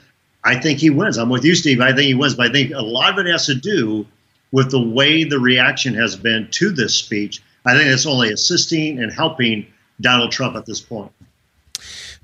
I 0.44 0.60
think 0.60 0.78
he 0.78 0.90
wins. 0.90 1.18
I'm 1.18 1.28
with 1.28 1.44
you, 1.44 1.56
Steve. 1.56 1.80
I 1.80 1.88
think 1.88 2.02
he 2.02 2.14
wins, 2.14 2.36
but 2.36 2.48
I 2.48 2.52
think 2.52 2.70
a 2.72 2.82
lot 2.82 3.12
of 3.12 3.26
it 3.26 3.28
has 3.28 3.46
to 3.46 3.56
do 3.56 4.06
with 4.52 4.70
the 4.70 4.80
way 4.80 5.24
the 5.24 5.40
reaction 5.40 5.92
has 5.94 6.14
been 6.14 6.46
to 6.52 6.70
this 6.70 6.94
speech. 6.94 7.42
I 7.66 7.76
think 7.76 7.88
it's 7.88 8.06
only 8.06 8.30
assisting 8.30 9.02
and 9.02 9.12
helping 9.12 9.66
Donald 10.00 10.30
Trump 10.30 10.54
at 10.54 10.66
this 10.66 10.80
point. 10.80 11.10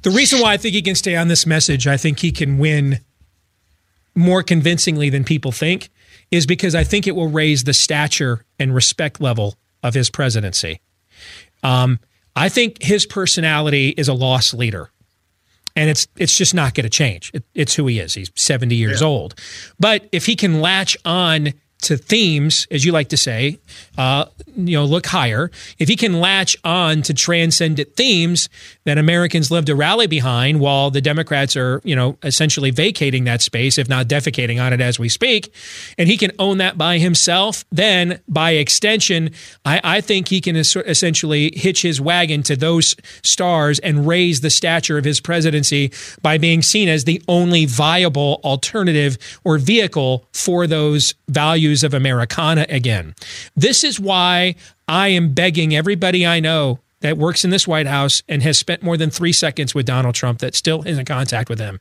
The 0.03 0.11
reason 0.11 0.40
why 0.40 0.53
I 0.53 0.57
think 0.57 0.74
he 0.74 0.82
can 0.82 0.94
stay 0.94 1.16
on 1.16 1.28
this 1.28 1.46
message, 1.46 1.86
I 1.86 1.96
think 1.96 2.20
he 2.20 2.32
can 2.32 2.59
win 2.59 3.01
more 4.14 4.42
convincingly 4.42 5.11
than 5.11 5.24
people 5.24 5.53
think, 5.53 5.90
is 6.30 6.46
because 6.46 6.74
I 6.74 6.84
think 6.84 7.07
it 7.07 7.16
will 7.16 7.28
raise 7.28 7.64
the 7.64 7.74
stature 7.74 8.44
and 8.59 8.74
respect 8.74 9.20
level 9.20 9.57
of 9.82 9.94
his 9.94 10.11
presidency. 10.11 10.80
Um, 11.62 11.99
I 12.36 12.49
think 12.49 12.82
his 12.82 13.07
personality 13.07 13.88
is 13.90 14.09
a 14.09 14.14
lost 14.14 14.55
leader. 14.55 14.90
and 15.76 15.88
it's 15.88 16.09
it's 16.16 16.36
just 16.36 16.55
not 16.55 16.74
going 16.74 16.84
to 16.84 16.90
change. 16.90 17.30
It, 17.32 17.44
it's 17.55 17.74
who 17.74 17.86
he 17.86 18.01
is. 18.01 18.14
He's 18.14 18.30
70 18.34 18.74
years 18.74 19.01
yeah. 19.01 19.07
old. 19.07 19.34
But 19.78 20.09
if 20.12 20.26
he 20.26 20.34
can 20.34 20.61
latch 20.61 20.96
on 21.05 21.53
to 21.82 21.96
themes, 21.96 22.66
as 22.70 22.84
you 22.84 22.90
like 22.92 23.11
to 23.11 23.16
say, 23.16 23.59
uh, 23.96 24.26
you 24.59 24.76
know, 24.76 24.84
look 24.84 25.06
higher. 25.06 25.50
If 25.78 25.88
he 25.88 25.96
can 25.96 26.20
latch 26.20 26.56
on 26.64 27.02
to 27.02 27.14
transcendent 27.14 27.96
themes 27.96 28.48
that 28.84 28.98
Americans 28.98 29.50
live 29.50 29.64
to 29.66 29.74
rally 29.74 30.06
behind, 30.06 30.61
while 30.61 30.90
the 30.90 31.00
Democrats 31.00 31.56
are, 31.56 31.80
you 31.84 31.96
know, 31.96 32.18
essentially 32.22 32.70
vacating 32.70 33.24
that 33.24 33.42
space, 33.42 33.78
if 33.78 33.88
not 33.88 34.09
defecating 34.09 34.61
on 34.62 34.72
it 34.72 34.80
as 34.80 34.98
we 34.98 35.09
speak, 35.09 35.52
and 35.96 36.09
he 36.09 36.16
can 36.16 36.32
own 36.38 36.59
that 36.59 36.76
by 36.76 36.98
himself, 36.98 37.64
then 37.70 38.20
by 38.28 38.52
extension, 38.52 39.30
I, 39.64 39.80
I 39.82 40.00
think 40.00 40.28
he 40.28 40.40
can 40.40 40.56
es- 40.56 40.76
essentially 40.76 41.52
hitch 41.54 41.82
his 41.82 42.00
wagon 42.00 42.42
to 42.44 42.56
those 42.56 42.94
stars 43.22 43.78
and 43.78 44.06
raise 44.06 44.40
the 44.40 44.50
stature 44.50 44.98
of 44.98 45.04
his 45.04 45.20
presidency 45.20 45.92
by 46.22 46.38
being 46.38 46.62
seen 46.62 46.88
as 46.88 47.04
the 47.04 47.22
only 47.28 47.66
viable 47.66 48.40
alternative 48.44 49.18
or 49.44 49.59
vehicle 49.59 50.26
for 50.32 50.66
those 50.66 51.14
values 51.28 51.48
values 51.68 51.84
of 51.84 51.94
Americana 51.94 52.66
again. 52.68 53.14
This 53.56 53.82
is 53.82 53.98
why 53.98 54.47
I 54.86 55.09
am 55.09 55.34
begging 55.34 55.74
everybody 55.74 56.26
I 56.26 56.40
know 56.40 56.80
that 57.01 57.16
works 57.16 57.44
in 57.44 57.51
this 57.51 57.66
White 57.66 57.86
House 57.86 58.22
and 58.28 58.42
has 58.42 58.59
spent 58.59 58.82
more 58.82 58.96
than 58.96 59.11
three 59.11 59.32
seconds 59.32 59.74
with 59.74 59.86
Donald 59.86 60.14
Trump 60.14 60.40
that 60.40 60.55
still 60.55 60.82
is 60.82 60.99
in 60.99 61.05
contact 61.05 61.49
with 61.49 61.59
him. 61.59 61.80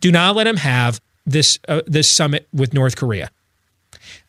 Do 0.00 0.10
not 0.10 0.36
let 0.36 0.46
him 0.46 0.56
have 0.56 1.00
this 1.26 1.58
uh, 1.68 1.82
this 1.86 2.10
summit 2.10 2.48
with 2.52 2.74
North 2.74 2.96
Korea. 2.96 3.30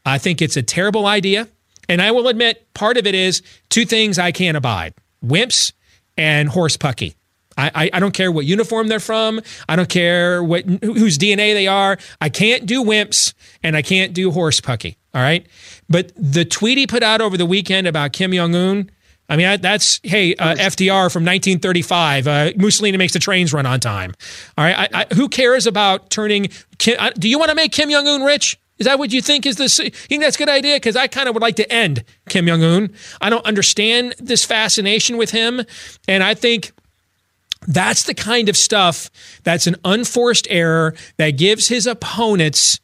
I 0.06 0.18
think 0.18 0.42
it's 0.42 0.58
a 0.58 0.64
terrible 0.64 1.06
idea, 1.06 1.48
and 1.90 2.02
I 2.02 2.12
will 2.12 2.28
admit 2.28 2.74
part 2.74 2.98
of 2.98 3.08
it 3.08 3.16
is 3.16 3.42
two 3.70 3.86
things 3.86 4.20
I 4.20 4.32
can't 4.32 4.58
abide: 4.58 4.94
wimps 5.24 5.74
and 6.18 6.50
horse 6.50 6.78
pucky. 6.78 7.16
I, 7.58 7.90
I, 7.94 8.00
don't 8.02 8.14
care 8.14 8.32
what 8.34 8.46
uniform 8.46 8.90
they're 8.90 9.00
from. 9.00 9.40
I 9.70 9.78
don't 9.78 9.88
care 9.88 10.44
what 10.44 10.66
whose 10.66 11.18
DNA 11.18 11.54
they 11.54 11.68
are. 11.68 11.98
I 12.20 12.28
can't 12.28 12.66
do 12.66 12.84
wimps 12.84 13.34
and 13.64 13.78
I 13.78 13.82
can't 13.82 14.14
do 14.14 14.32
horse 14.32 14.60
pucky. 14.60 14.98
All 15.16 15.22
right. 15.22 15.48
But 15.90 16.12
the 16.18 16.44
tweet 16.44 16.78
he 16.78 16.86
put 16.86 17.02
out 17.02 17.22
over 17.22 17.38
the 17.38 17.46
weekend 17.46 17.88
about 17.88 18.12
Kim 18.12 18.34
Jong 18.34 18.54
Un, 18.54 18.92
I 19.30 19.38
mean, 19.38 19.62
that's, 19.62 20.00
hey, 20.04 20.36
uh, 20.36 20.56
FDR 20.56 21.12
from 21.12 21.24
1935. 21.24 22.28
Uh, 22.28 22.52
Mussolini 22.58 22.98
makes 22.98 23.14
the 23.14 23.20
trains 23.20 23.54
run 23.54 23.66
on 23.66 23.80
time. 23.80 24.14
All 24.58 24.66
right. 24.66 24.90
I, 24.94 25.06
I, 25.10 25.16
who 25.16 25.30
cares 25.30 25.66
about 25.66 26.10
turning, 26.10 26.50
Kim, 26.78 27.00
do 27.18 27.28
you 27.30 27.40
want 27.40 27.50
to 27.50 27.56
make 27.56 27.72
Kim 27.72 27.90
Jong 27.90 28.08
Un 28.08 28.24
rich? 28.24 28.60
Is 28.78 28.86
that 28.86 29.00
what 29.00 29.12
you 29.12 29.22
think 29.22 29.46
is 29.46 29.56
this? 29.56 29.80
You 29.80 29.90
think 29.90 30.22
that's 30.22 30.36
a 30.36 30.40
good 30.40 30.50
idea? 30.50 30.76
Because 30.76 30.98
I 30.98 31.08
kind 31.08 31.30
of 31.30 31.34
would 31.34 31.42
like 31.42 31.56
to 31.56 31.72
end 31.72 32.04
Kim 32.28 32.46
Jong 32.46 32.62
Un. 32.62 32.94
I 33.22 33.30
don't 33.30 33.46
understand 33.46 34.16
this 34.20 34.44
fascination 34.44 35.18
with 35.18 35.32
him. 35.32 35.62
And 36.10 36.22
I 36.22 36.34
think 36.34 36.74
that's 37.68 38.04
the 38.04 38.14
kind 38.14 38.50
of 38.50 38.58
stuff 38.58 39.10
that's 39.44 39.66
an 39.66 39.78
unforced 39.86 40.46
error 40.50 40.94
that 41.18 41.32
gives 41.32 41.68
his 41.70 41.88
opponents 41.88 42.80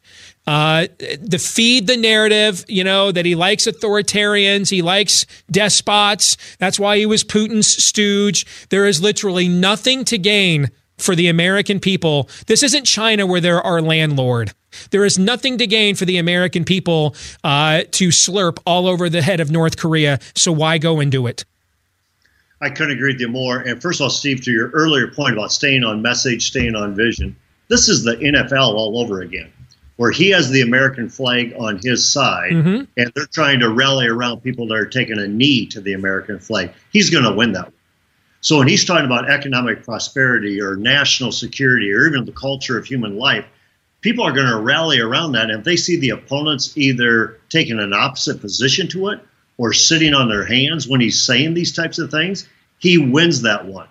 uh, 0.47 0.87
to 1.29 1.37
feed 1.37 1.87
the 1.87 1.97
narrative, 1.97 2.65
you 2.67 2.83
know, 2.83 3.11
that 3.11 3.25
he 3.25 3.35
likes 3.35 3.65
authoritarians, 3.65 4.69
he 4.69 4.81
likes 4.81 5.25
despots. 5.49 6.37
That's 6.57 6.79
why 6.79 6.97
he 6.97 7.05
was 7.05 7.23
Putin's 7.23 7.67
stooge. 7.83 8.45
There 8.69 8.85
is 8.85 9.01
literally 9.01 9.47
nothing 9.47 10.03
to 10.05 10.17
gain 10.17 10.71
for 10.97 11.15
the 11.15 11.27
American 11.27 11.79
people. 11.79 12.29
This 12.47 12.63
isn't 12.63 12.85
China 12.85 13.25
where 13.25 13.41
they're 13.41 13.61
our 13.61 13.81
landlord. 13.81 14.53
There 14.91 15.03
is 15.03 15.19
nothing 15.19 15.57
to 15.57 15.67
gain 15.67 15.95
for 15.95 16.05
the 16.05 16.17
American 16.17 16.63
people 16.63 17.15
uh, 17.43 17.83
to 17.91 18.09
slurp 18.09 18.59
all 18.65 18.87
over 18.87 19.09
the 19.09 19.21
head 19.21 19.39
of 19.39 19.51
North 19.51 19.77
Korea. 19.77 20.19
So 20.35 20.51
why 20.51 20.77
go 20.77 20.99
and 20.99 21.11
do 21.11 21.27
it? 21.27 21.45
I 22.61 22.69
couldn't 22.69 22.91
agree 22.91 23.13
with 23.13 23.19
you 23.19 23.27
more. 23.27 23.59
And 23.59 23.81
first 23.81 23.99
of 23.99 24.05
all, 24.05 24.09
Steve, 24.09 24.41
to 24.43 24.51
your 24.51 24.69
earlier 24.69 25.07
point 25.07 25.33
about 25.33 25.51
staying 25.51 25.83
on 25.83 26.01
message, 26.01 26.47
staying 26.47 26.75
on 26.75 26.95
vision, 26.95 27.35
this 27.69 27.89
is 27.89 28.03
the 28.03 28.15
NFL 28.15 28.75
all 28.75 28.99
over 28.99 29.21
again, 29.21 29.51
where 29.97 30.11
he 30.11 30.29
has 30.29 30.49
the 30.49 30.61
American 30.61 31.09
flag 31.09 31.53
on 31.59 31.79
his 31.83 32.11
side, 32.11 32.51
mm-hmm. 32.51 32.83
and 32.97 33.11
they're 33.13 33.25
trying 33.27 33.59
to 33.59 33.69
rally 33.69 34.07
around 34.07 34.41
people 34.41 34.67
that 34.67 34.75
are 34.75 34.85
taking 34.85 35.19
a 35.19 35.27
knee 35.27 35.65
to 35.67 35.81
the 35.81 35.93
American 35.93 36.39
flag. 36.39 36.71
He's 36.91 37.09
going 37.09 37.23
to 37.23 37.33
win 37.33 37.53
that. 37.53 37.71
So 38.41 38.57
when 38.57 38.67
he's 38.67 38.85
talking 38.85 39.05
about 39.05 39.29
economic 39.29 39.83
prosperity 39.83 40.59
or 40.59 40.75
national 40.75 41.31
security 41.31 41.91
or 41.91 42.07
even 42.07 42.25
the 42.25 42.31
culture 42.31 42.77
of 42.77 42.85
human 42.85 43.17
life, 43.17 43.45
people 44.01 44.25
are 44.25 44.31
going 44.31 44.47
to 44.47 44.57
rally 44.57 44.99
around 44.99 45.33
that. 45.33 45.51
And 45.51 45.59
if 45.59 45.65
they 45.65 45.75
see 45.75 45.99
the 45.99 46.09
opponents 46.09 46.75
either 46.75 47.39
taking 47.49 47.79
an 47.79 47.93
opposite 47.93 48.41
position 48.41 48.87
to 48.89 49.09
it 49.09 49.19
or 49.57 49.73
sitting 49.73 50.15
on 50.15 50.27
their 50.27 50.45
hands 50.45 50.87
when 50.87 51.01
he's 51.01 51.21
saying 51.21 51.53
these 51.53 51.75
types 51.75 51.99
of 51.99 52.09
things, 52.09 52.49
he 52.79 52.97
wins 52.97 53.43
that 53.43 53.67
one. 53.67 53.87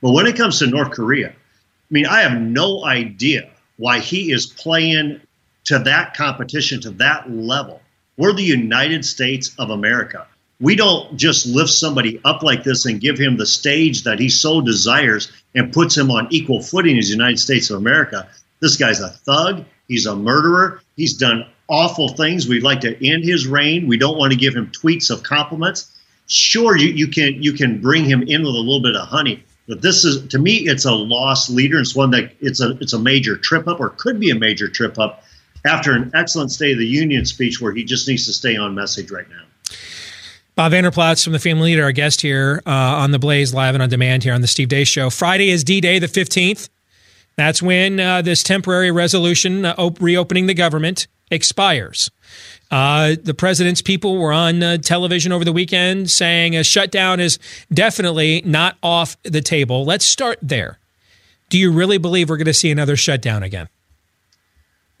But 0.00 0.12
when 0.12 0.26
it 0.26 0.36
comes 0.36 0.58
to 0.60 0.66
North 0.66 0.92
Korea, 0.92 1.28
I 1.28 1.90
mean, 1.90 2.06
I 2.06 2.22
have 2.22 2.40
no 2.40 2.86
idea 2.86 3.50
why 3.76 3.98
he 3.98 4.32
is 4.32 4.46
playing 4.46 5.20
to 5.64 5.78
that 5.80 6.14
competition, 6.14 6.80
to 6.82 6.90
that 6.90 7.30
level. 7.30 7.80
We're 8.16 8.32
the 8.32 8.42
United 8.42 9.04
States 9.04 9.54
of 9.58 9.70
America. 9.70 10.26
We 10.60 10.76
don't 10.76 11.16
just 11.16 11.46
lift 11.46 11.70
somebody 11.70 12.20
up 12.24 12.42
like 12.42 12.64
this 12.64 12.84
and 12.84 13.00
give 13.00 13.18
him 13.18 13.36
the 13.36 13.46
stage 13.46 14.02
that 14.04 14.18
he 14.18 14.28
so 14.28 14.60
desires 14.60 15.32
and 15.54 15.72
puts 15.72 15.96
him 15.96 16.10
on 16.10 16.28
equal 16.30 16.62
footing 16.62 16.98
as 16.98 17.06
the 17.06 17.14
United 17.14 17.38
States 17.38 17.70
of 17.70 17.78
America. 17.78 18.28
This 18.60 18.76
guy's 18.76 19.00
a 19.00 19.08
thug. 19.08 19.64
He's 19.88 20.06
a 20.06 20.14
murderer. 20.14 20.82
He's 20.96 21.14
done 21.14 21.46
awful 21.70 22.08
things. 22.08 22.46
We'd 22.46 22.62
like 22.62 22.80
to 22.80 23.06
end 23.06 23.24
his 23.24 23.46
reign. 23.46 23.86
We 23.86 23.96
don't 23.96 24.18
want 24.18 24.32
to 24.32 24.38
give 24.38 24.54
him 24.54 24.70
tweets 24.70 25.10
of 25.10 25.22
compliments. 25.22 25.96
Sure, 26.26 26.76
you, 26.76 26.88
you 26.88 27.08
can 27.08 27.42
you 27.42 27.54
can 27.54 27.80
bring 27.80 28.04
him 28.04 28.22
in 28.22 28.42
with 28.42 28.54
a 28.54 28.58
little 28.58 28.82
bit 28.82 28.94
of 28.94 29.08
honey, 29.08 29.42
but 29.66 29.82
this 29.82 30.04
is 30.04 30.28
to 30.28 30.38
me 30.38 30.56
it's 30.56 30.84
a 30.84 30.92
lost 30.92 31.50
leader. 31.50 31.80
It's 31.80 31.94
one 31.94 32.10
that 32.10 32.32
it's 32.40 32.60
a 32.60 32.76
it's 32.80 32.92
a 32.92 32.98
major 32.98 33.36
trip 33.36 33.66
up 33.66 33.80
or 33.80 33.90
could 33.90 34.20
be 34.20 34.30
a 34.30 34.34
major 34.34 34.68
trip 34.68 34.98
up 34.98 35.24
after 35.64 35.92
an 35.92 36.10
excellent 36.14 36.50
State 36.52 36.72
of 36.72 36.78
the 36.78 36.86
Union 36.86 37.24
speech 37.24 37.60
where 37.60 37.72
he 37.72 37.84
just 37.84 38.08
needs 38.08 38.26
to 38.26 38.32
stay 38.32 38.56
on 38.56 38.74
message 38.74 39.10
right 39.10 39.28
now. 39.28 39.42
Bob 40.56 40.72
Vander 40.72 40.90
Plaats 40.90 41.24
from 41.24 41.32
the 41.32 41.38
Family 41.38 41.70
Leader, 41.70 41.84
our 41.84 41.92
guest 41.92 42.20
here 42.20 42.62
uh, 42.66 42.70
on 42.70 43.12
the 43.12 43.18
Blaze 43.18 43.54
live 43.54 43.74
and 43.74 43.82
on 43.82 43.88
demand 43.88 44.24
here 44.24 44.34
on 44.34 44.40
the 44.40 44.46
Steve 44.46 44.68
Deace 44.68 44.88
Show. 44.88 45.08
Friday 45.08 45.50
is 45.50 45.64
D 45.64 45.80
Day, 45.80 45.98
the 45.98 46.08
fifteenth. 46.08 46.68
That's 47.36 47.62
when 47.62 47.98
uh, 47.98 48.20
this 48.20 48.42
temporary 48.42 48.90
resolution 48.90 49.64
uh, 49.64 49.74
op- 49.78 50.00
reopening 50.02 50.46
the 50.46 50.54
government 50.54 51.06
expires. 51.30 52.10
Uh, 52.70 53.16
the 53.22 53.34
president's 53.34 53.80
people 53.80 54.18
were 54.18 54.32
on 54.32 54.62
uh, 54.62 54.76
television 54.78 55.32
over 55.32 55.44
the 55.44 55.52
weekend 55.52 56.10
saying 56.10 56.54
a 56.54 56.62
shutdown 56.62 57.20
is 57.20 57.38
definitely 57.72 58.42
not 58.44 58.76
off 58.82 59.16
the 59.22 59.40
table. 59.40 59.84
Let's 59.84 60.04
start 60.04 60.38
there. 60.42 60.78
Do 61.48 61.58
you 61.58 61.72
really 61.72 61.98
believe 61.98 62.28
we're 62.28 62.36
going 62.36 62.46
to 62.46 62.54
see 62.54 62.70
another 62.70 62.96
shutdown 62.96 63.42
again? 63.42 63.68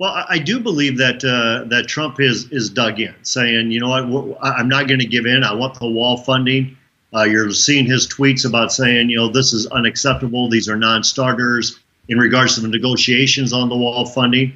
Well, 0.00 0.24
I 0.30 0.38
do 0.38 0.58
believe 0.60 0.96
that 0.96 1.22
uh, 1.22 1.68
that 1.68 1.86
Trump 1.86 2.20
is 2.20 2.50
is 2.50 2.70
dug 2.70 3.00
in, 3.00 3.14
saying, 3.22 3.70
you 3.70 3.80
know 3.80 3.90
what, 3.90 4.38
I'm 4.42 4.66
not 4.66 4.88
going 4.88 5.00
to 5.00 5.06
give 5.06 5.26
in. 5.26 5.44
I 5.44 5.52
want 5.52 5.78
the 5.78 5.90
wall 5.90 6.16
funding. 6.16 6.74
Uh, 7.14 7.24
you're 7.24 7.50
seeing 7.50 7.84
his 7.84 8.08
tweets 8.08 8.46
about 8.46 8.72
saying, 8.72 9.10
you 9.10 9.18
know, 9.18 9.28
this 9.28 9.52
is 9.52 9.66
unacceptable. 9.66 10.48
These 10.48 10.70
are 10.70 10.76
non-starters 10.76 11.78
in 12.08 12.16
regards 12.16 12.54
to 12.54 12.62
the 12.62 12.68
negotiations 12.68 13.52
on 13.52 13.68
the 13.68 13.76
wall 13.76 14.06
funding. 14.06 14.54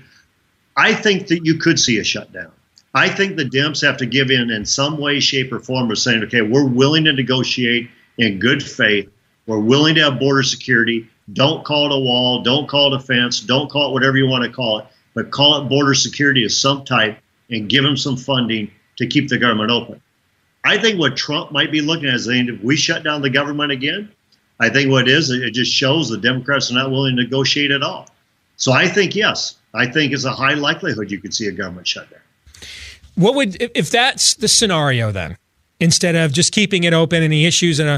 I 0.79 0.95
think 0.95 1.27
that 1.27 1.45
you 1.45 1.59
could 1.59 1.79
see 1.79 1.99
a 1.99 2.05
shutdown. 2.05 2.51
I 2.95 3.11
think 3.11 3.37
the 3.37 3.45
Dems 3.45 3.85
have 3.85 3.99
to 3.99 4.07
give 4.07 4.31
in 4.31 4.49
in 4.49 4.65
some 4.65 4.97
way, 4.97 5.21
shape, 5.21 5.53
or 5.53 5.61
form 5.61 5.91
of 5.91 5.99
saying, 5.99 6.25
okay, 6.25 6.41
we're 6.41 6.67
willing 6.67 7.05
to 7.05 7.13
negotiate 7.13 7.91
in 8.17 8.39
good 8.39 8.63
faith. 8.63 9.11
We're 9.47 9.59
willing 9.59 9.97
to 9.97 10.05
have 10.05 10.19
border 10.19 10.43
security. 10.43 11.07
Don't 11.35 11.67
call 11.67 11.93
it 11.93 11.95
a 11.95 11.99
wall. 11.99 12.43
Don't 12.43 12.67
call 12.67 12.95
it 12.95 12.97
a 12.97 13.05
fence. 13.05 13.41
Don't 13.41 13.71
call 13.71 13.91
it 13.91 13.93
whatever 13.93 14.17
you 14.17 14.27
want 14.27 14.45
to 14.45 14.51
call 14.51 14.79
it, 14.79 14.87
but 15.15 15.31
call 15.31 15.61
it 15.61 15.69
border 15.69 15.95
security 15.95 16.45
of 16.45 16.53
some 16.53 16.85
type 16.85 17.19
and 17.51 17.69
give 17.69 17.85
them 17.85 17.97
some 17.97 18.17
funding 18.17 18.71
to 18.97 19.07
keep 19.07 19.29
the 19.29 19.39
government 19.39 19.71
open. 19.71 20.01
I 20.65 20.79
think 20.79 20.99
what 20.99 21.17
Trump 21.17 21.53
might 21.53 21.71
be 21.71 21.81
looking 21.81 22.09
at 22.09 22.15
is 22.15 22.29
if 22.29 22.63
we 22.63 22.77
shut 22.77 23.05
down 23.05 23.23
the 23.23 23.31
government 23.31 23.71
again, 23.71 24.11
I 24.61 24.69
think 24.69 24.91
what 24.91 25.09
it 25.09 25.13
is, 25.13 25.31
it 25.31 25.51
just 25.51 25.73
shows 25.73 26.09
the 26.09 26.19
Democrats 26.19 26.71
are 26.71 26.75
not 26.75 26.91
willing 26.91 27.17
to 27.17 27.23
negotiate 27.23 27.71
at 27.71 27.83
all. 27.83 28.09
So 28.57 28.73
I 28.73 28.87
think, 28.87 29.15
yes, 29.15 29.57
I 29.75 29.87
think 29.87 30.13
it's 30.13 30.25
a 30.25 30.33
high 30.33 30.55
likelihood 30.55 31.11
you 31.11 31.21
could 31.21 31.35
see 31.35 31.49
a 31.49 31.53
government 31.53 31.87
shutdown. 31.87 32.21
What 33.17 33.35
would 33.35 33.57
if 33.61 33.91
that's 33.91 34.35
the 34.35 34.49
scenario 34.49 35.13
then? 35.13 35.37
Instead 35.81 36.15
of 36.15 36.33
just 36.33 36.53
keeping 36.53 36.85
it 36.85 36.93
open, 36.93 37.23
any 37.23 37.47
issues 37.47 37.81
and 37.81 37.89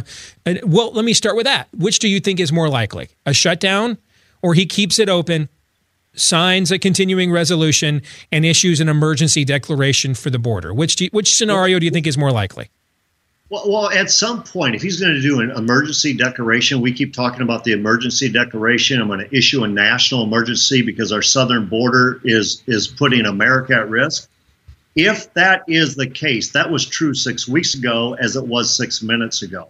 a 0.47 0.61
well, 0.67 0.93
let 0.93 1.05
me 1.05 1.13
start 1.13 1.37
with 1.37 1.45
that. 1.45 1.69
Which 1.77 1.99
do 1.99 2.09
you 2.09 2.21
think 2.21 2.41
is 2.41 2.51
more 2.51 2.69
likely, 2.69 3.11
a 3.27 3.35
shutdown, 3.35 3.99
or 4.43 4.55
he 4.55 4.67
keeps 4.67 4.99
it 4.99 5.09
open, 5.09 5.49
signs 6.17 6.71
a 6.71 6.79
continuing 6.79 7.31
resolution, 7.31 8.03
and 8.33 8.45
issues 8.45 8.81
an 8.81 8.89
emergency 8.89 9.45
declaration 9.45 10.15
for 10.15 10.31
the 10.31 10.39
border? 10.39 10.75
Which 10.75 11.01
you, 11.01 11.09
which 11.13 11.37
scenario 11.37 11.79
do 11.79 11.85
you 11.85 11.93
think 11.93 12.07
is 12.07 12.19
more 12.19 12.33
likely? 12.33 12.71
Well, 13.49 13.71
well, 13.71 13.91
at 13.91 14.11
some 14.11 14.43
point, 14.43 14.75
if 14.75 14.83
he's 14.83 15.01
going 15.01 15.15
to 15.15 15.21
do 15.21 15.41
an 15.41 15.53
emergency 15.53 16.13
declaration, 16.15 16.81
we 16.81 16.93
keep 16.93 17.13
talking 17.15 17.43
about 17.43 17.63
the 17.63 17.73
emergency 17.73 18.29
declaration. 18.29 19.01
I'm 19.01 19.07
going 19.07 19.21
to 19.21 19.37
issue 19.37 19.63
a 19.63 19.69
national 19.69 20.25
emergency 20.25 20.83
because 20.83 21.13
our 21.13 21.23
southern 21.23 21.67
border 21.67 22.21
is 22.25 22.63
is 22.67 22.89
putting 22.89 23.25
America 23.25 23.75
at 23.75 23.89
risk. 23.89 24.29
If 24.97 25.33
that 25.35 25.63
is 25.69 25.95
the 25.95 26.09
case, 26.09 26.53
that 26.53 26.71
was 26.71 26.85
true 26.87 27.15
six 27.15 27.47
weeks 27.47 27.75
ago 27.75 28.15
as 28.15 28.35
it 28.35 28.47
was 28.47 28.75
six 28.75 29.03
minutes 29.03 29.43
ago. 29.43 29.69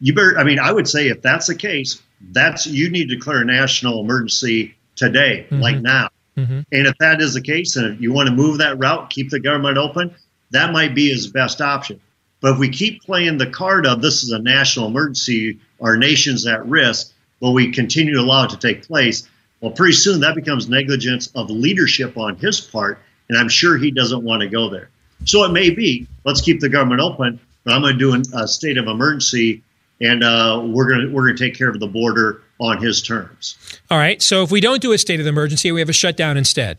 You 0.00 0.12
better, 0.12 0.38
I 0.38 0.44
mean, 0.44 0.58
I 0.58 0.72
would 0.72 0.86
say 0.86 1.08
if 1.08 1.22
that's 1.22 1.46
the 1.46 1.54
case, 1.54 2.02
That's 2.32 2.66
you 2.66 2.90
need 2.90 3.08
to 3.08 3.16
declare 3.16 3.40
a 3.40 3.44
national 3.44 4.00
emergency 4.00 4.74
today, 4.96 5.46
mm-hmm. 5.48 5.60
like 5.60 5.80
now. 5.80 6.08
Mm-hmm. 6.36 6.60
And 6.72 6.86
if 6.86 6.98
that 6.98 7.20
is 7.20 7.34
the 7.34 7.40
case, 7.40 7.76
and 7.76 7.94
if 7.94 8.00
you 8.00 8.12
want 8.12 8.28
to 8.28 8.34
move 8.34 8.58
that 8.58 8.78
route, 8.78 9.10
keep 9.10 9.30
the 9.30 9.40
government 9.40 9.78
open, 9.78 10.14
that 10.50 10.72
might 10.72 10.94
be 10.94 11.10
his 11.10 11.26
best 11.26 11.60
option. 11.60 12.00
But 12.40 12.52
if 12.52 12.58
we 12.58 12.68
keep 12.68 13.02
playing 13.02 13.38
the 13.38 13.50
card 13.50 13.86
of 13.86 14.02
this 14.02 14.22
is 14.22 14.30
a 14.30 14.38
national 14.38 14.86
emergency, 14.88 15.58
our 15.80 15.96
nation's 15.96 16.46
at 16.46 16.66
risk, 16.66 17.12
but 17.40 17.52
we 17.52 17.72
continue 17.72 18.14
to 18.14 18.20
allow 18.20 18.44
it 18.44 18.50
to 18.50 18.58
take 18.58 18.86
place, 18.86 19.28
well, 19.60 19.70
pretty 19.70 19.94
soon 19.94 20.20
that 20.20 20.34
becomes 20.34 20.68
negligence 20.68 21.28
of 21.34 21.50
leadership 21.50 22.16
on 22.18 22.36
his 22.36 22.60
part, 22.60 23.00
and 23.28 23.38
I'm 23.38 23.48
sure 23.48 23.78
he 23.78 23.90
doesn't 23.90 24.22
want 24.22 24.42
to 24.42 24.48
go 24.48 24.68
there. 24.68 24.90
So 25.24 25.44
it 25.44 25.52
may 25.52 25.70
be, 25.70 26.06
let's 26.24 26.42
keep 26.42 26.60
the 26.60 26.68
government 26.68 27.00
open, 27.00 27.40
but 27.64 27.72
I'm 27.72 27.80
going 27.80 27.98
to 27.98 27.98
do 27.98 28.22
a 28.34 28.46
state 28.46 28.76
of 28.76 28.86
emergency, 28.86 29.62
and 30.00 30.22
uh, 30.22 30.62
we're 30.64 30.88
going 30.88 31.00
to 31.00 31.12
we're 31.12 31.24
going 31.24 31.36
to 31.36 31.44
take 31.44 31.56
care 31.56 31.68
of 31.68 31.80
the 31.80 31.86
border 31.86 32.42
on 32.58 32.82
his 32.82 33.02
terms. 33.02 33.56
All 33.90 33.98
right. 33.98 34.20
So 34.22 34.42
if 34.42 34.50
we 34.50 34.60
don't 34.60 34.80
do 34.80 34.92
a 34.92 34.98
state 34.98 35.20
of 35.20 35.26
emergency, 35.26 35.70
we 35.72 35.80
have 35.80 35.88
a 35.88 35.94
shutdown 35.94 36.36
instead. 36.36 36.78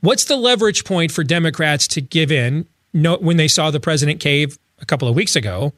What's 0.00 0.24
the 0.24 0.36
leverage 0.36 0.84
point 0.84 1.12
for 1.12 1.24
Democrats 1.24 1.88
to 1.88 2.00
give 2.00 2.30
in 2.30 2.66
no, 2.92 3.16
when 3.16 3.36
they 3.36 3.48
saw 3.48 3.70
the 3.70 3.80
president 3.80 4.20
cave 4.20 4.58
a 4.80 4.84
couple 4.84 5.06
of 5.06 5.14
weeks 5.14 5.36
ago, 5.36 5.72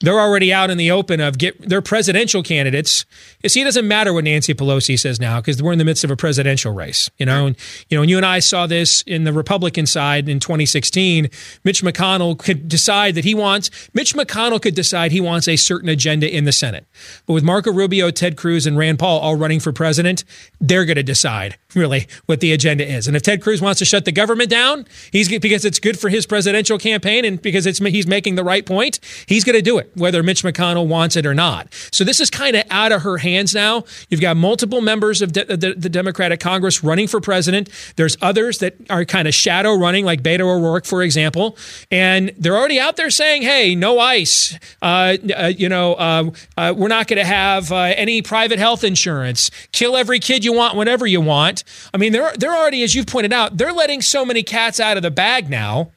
they're 0.00 0.20
already 0.20 0.52
out 0.52 0.70
in 0.70 0.76
the 0.76 0.90
open 0.90 1.20
of 1.20 1.38
get 1.38 1.68
their 1.68 1.80
presidential 1.80 2.42
candidates. 2.42 3.06
You 3.42 3.48
see, 3.48 3.62
it 3.62 3.64
doesn't 3.64 3.88
matter 3.88 4.12
what 4.12 4.24
Nancy 4.24 4.54
Pelosi 4.54 4.98
says 4.98 5.18
now 5.18 5.40
because 5.40 5.62
we're 5.62 5.72
in 5.72 5.78
the 5.78 5.84
midst 5.84 6.04
of 6.04 6.10
a 6.10 6.16
presidential 6.16 6.72
race. 6.72 7.10
You 7.18 7.26
know, 7.26 7.46
and 7.46 7.56
you 7.88 7.96
know, 7.96 8.02
and 8.02 8.10
you 8.10 8.16
and 8.18 8.26
I 8.26 8.40
saw 8.40 8.66
this 8.66 9.02
in 9.02 9.24
the 9.24 9.32
Republican 9.32 9.86
side 9.86 10.28
in 10.28 10.38
2016. 10.38 11.28
Mitch 11.64 11.82
McConnell 11.82 12.38
could 12.38 12.68
decide 12.68 13.14
that 13.14 13.24
he 13.24 13.34
wants. 13.34 13.70
Mitch 13.94 14.14
McConnell 14.14 14.60
could 14.60 14.74
decide 14.74 15.12
he 15.12 15.20
wants 15.20 15.48
a 15.48 15.56
certain 15.56 15.88
agenda 15.88 16.32
in 16.32 16.44
the 16.44 16.52
Senate, 16.52 16.86
but 17.26 17.32
with 17.32 17.44
Marco 17.44 17.72
Rubio, 17.72 18.10
Ted 18.10 18.36
Cruz, 18.36 18.66
and 18.66 18.76
Rand 18.76 18.98
Paul 18.98 19.20
all 19.20 19.36
running 19.36 19.60
for 19.60 19.72
president, 19.72 20.24
they're 20.60 20.84
going 20.84 20.96
to 20.96 21.02
decide 21.02 21.56
really 21.74 22.06
what 22.26 22.40
the 22.40 22.52
agenda 22.52 22.86
is. 22.86 23.06
And 23.06 23.16
if 23.16 23.22
Ted 23.22 23.42
Cruz 23.42 23.60
wants 23.60 23.78
to 23.78 23.84
shut 23.84 24.04
the 24.04 24.12
government 24.12 24.50
down, 24.50 24.86
he's 25.10 25.28
because 25.28 25.64
it's 25.64 25.78
good 25.78 25.98
for 25.98 26.08
his 26.08 26.26
presidential 26.26 26.78
campaign 26.78 27.24
and 27.24 27.40
because 27.40 27.66
it's 27.66 27.78
he's 27.78 28.06
making 28.06 28.34
the 28.34 28.44
right 28.44 28.64
point, 28.64 29.00
he's 29.26 29.44
going 29.44 29.56
to 29.56 29.62
do 29.62 29.78
it, 29.78 29.90
whether 29.94 30.22
Mitch 30.22 30.42
McConnell 30.42 30.86
wants 30.86 31.16
it 31.16 31.26
or 31.26 31.34
not. 31.34 31.72
So 31.90 32.04
this 32.04 32.20
is 32.20 32.30
kind 32.30 32.56
of 32.56 32.64
out 32.70 32.92
of 32.92 33.02
her 33.02 33.18
hands 33.18 33.54
now. 33.54 33.84
You've 34.08 34.20
got 34.20 34.36
multiple 34.36 34.80
members 34.80 35.22
of 35.22 35.32
de- 35.32 35.44
the, 35.44 35.74
the, 35.74 35.88
Democratic 35.88 36.40
Congress 36.40 36.82
running 36.82 37.06
for 37.06 37.20
president. 37.20 37.68
There's 37.96 38.16
others 38.22 38.58
that 38.58 38.74
are 38.90 39.04
kind 39.04 39.28
of 39.28 39.34
shadow 39.34 39.74
running, 39.74 40.04
like 40.04 40.22
Beto 40.22 40.40
O'Rourke, 40.40 40.86
for 40.86 41.02
example, 41.02 41.56
and 41.90 42.32
they're 42.38 42.56
already 42.56 42.80
out 42.80 42.96
there 42.96 43.10
saying, 43.10 43.42
"Hey, 43.42 43.74
no 43.74 43.98
ICE. 43.98 44.58
Uh, 44.80 45.16
uh, 45.36 45.52
you 45.56 45.68
know, 45.68 45.94
uh, 45.94 46.30
uh 46.56 46.74
we're 46.76 46.88
not 46.88 47.08
going 47.08 47.18
to 47.18 47.24
have 47.24 47.70
uh, 47.70 47.92
any 47.96 48.22
private 48.22 48.58
health 48.58 48.84
insurance. 48.84 49.50
Kill 49.72 49.96
every 49.96 50.18
kid 50.18 50.44
you 50.44 50.52
want 50.52 50.76
whenever 50.76 51.06
you 51.06 51.20
want." 51.20 51.61
I 51.92 51.98
mean, 51.98 52.12
they're 52.12 52.32
they're 52.36 52.54
already, 52.54 52.82
as 52.82 52.94
you've 52.94 53.06
pointed 53.06 53.32
out, 53.32 53.56
they're 53.56 53.72
letting 53.72 54.02
so 54.02 54.24
many 54.24 54.42
cats 54.42 54.80
out 54.80 54.96
of 54.96 55.02
the 55.02 55.10
bag 55.10 55.50
now 55.50 55.92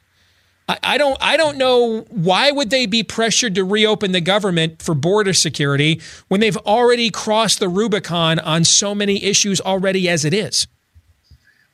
I, 0.68 0.98
don't 0.98 1.18
I 1.22 1.38
don't 1.38 1.58
know 1.58 2.02
why 2.10 2.52
would 2.52 2.72
they 2.72 2.88
be 2.88 3.04
pressured 3.04 3.56
to 3.56 3.64
reopen 3.64 4.14
the 4.14 4.22
government 4.22 4.82
for 4.82 4.96
border 4.96 5.34
security 5.34 6.02
when 6.28 6.40
they've 6.40 6.58
already 6.58 7.12
crossed 7.12 7.60
the 7.60 7.70
Rubicon 7.70 8.40
on 8.40 8.64
so 8.64 8.96
many 8.96 9.24
issues 9.24 9.62
already 9.62 10.10
as 10.10 10.26
it 10.26 10.34
is. 10.34 10.66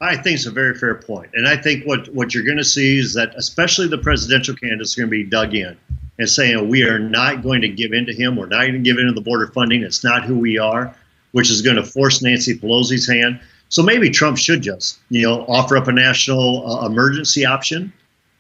I 0.02 0.18
think 0.18 0.36
it's 0.36 0.46
a 0.46 0.52
very 0.52 0.76
fair 0.76 0.96
point. 0.96 1.30
And 1.36 1.48
I 1.48 1.56
think 1.56 1.86
what, 1.86 2.10
what 2.10 2.34
you're 2.34 2.44
going 2.44 2.58
to 2.58 2.66
see 2.66 2.98
is 2.98 3.14
that 3.14 3.34
especially 3.36 3.88
the 3.88 4.00
presidential 4.00 4.56
candidates 4.56 4.98
are 4.98 5.02
going 5.02 5.12
to 5.12 5.24
be 5.24 5.24
dug 5.24 5.54
in 5.54 5.78
and 6.18 6.28
saying 6.28 6.68
we 6.68 6.84
are 6.84 7.00
not 7.00 7.44
going 7.44 7.62
to 7.62 7.70
give 7.70 7.94
in 7.94 8.08
to 8.08 8.14
him. 8.14 8.36
We're 8.36 8.48
not 8.48 8.62
going 8.62 8.74
to 8.74 8.80
give 8.80 8.98
in 8.98 9.06
to 9.06 9.14
the 9.14 9.22
border 9.22 9.48
funding. 9.48 9.84
It's 9.84 10.04
not 10.04 10.24
who 10.24 10.38
we 10.40 10.58
are, 10.58 10.94
which 11.32 11.52
is 11.52 11.62
going 11.62 11.78
to 11.78 11.84
force 11.84 12.22
Nancy 12.22 12.58
Pelosi's 12.58 13.08
hand. 13.08 13.40
So 13.72 13.82
maybe 13.82 14.12
Trump 14.12 14.38
should 14.38 14.62
just, 14.62 15.00
you 15.10 15.24
know, 15.24 15.46
offer 15.48 15.76
up 15.76 15.88
a 15.88 15.92
national 15.92 16.70
uh, 16.70 16.86
emergency 16.86 17.46
option 17.46 17.92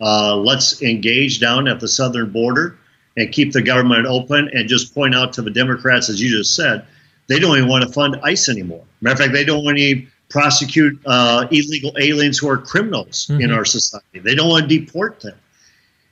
uh, 0.01 0.35
let's 0.35 0.81
engage 0.81 1.39
down 1.39 1.67
at 1.67 1.79
the 1.79 1.87
southern 1.87 2.31
border 2.31 2.77
and 3.17 3.31
keep 3.31 3.53
the 3.53 3.61
government 3.61 4.07
open 4.07 4.49
and 4.53 4.67
just 4.67 4.93
point 4.95 5.13
out 5.13 5.31
to 5.33 5.41
the 5.41 5.51
Democrats, 5.51 6.09
as 6.09 6.19
you 6.19 6.29
just 6.29 6.55
said, 6.55 6.85
they 7.27 7.39
don't 7.39 7.55
even 7.57 7.69
want 7.69 7.83
to 7.83 7.91
fund 7.91 8.19
ICE 8.23 8.49
anymore. 8.49 8.83
Matter 9.01 9.13
of 9.13 9.19
fact, 9.19 9.33
they 9.33 9.45
don't 9.45 9.63
want 9.63 9.77
to 9.77 10.05
prosecute 10.29 10.99
uh, 11.05 11.45
illegal 11.51 11.93
aliens 11.99 12.39
who 12.39 12.49
are 12.49 12.57
criminals 12.57 13.27
mm-hmm. 13.27 13.41
in 13.41 13.51
our 13.51 13.65
society. 13.65 14.19
They 14.19 14.33
don't 14.33 14.49
want 14.49 14.67
to 14.69 14.79
deport 14.79 15.19
them. 15.19 15.37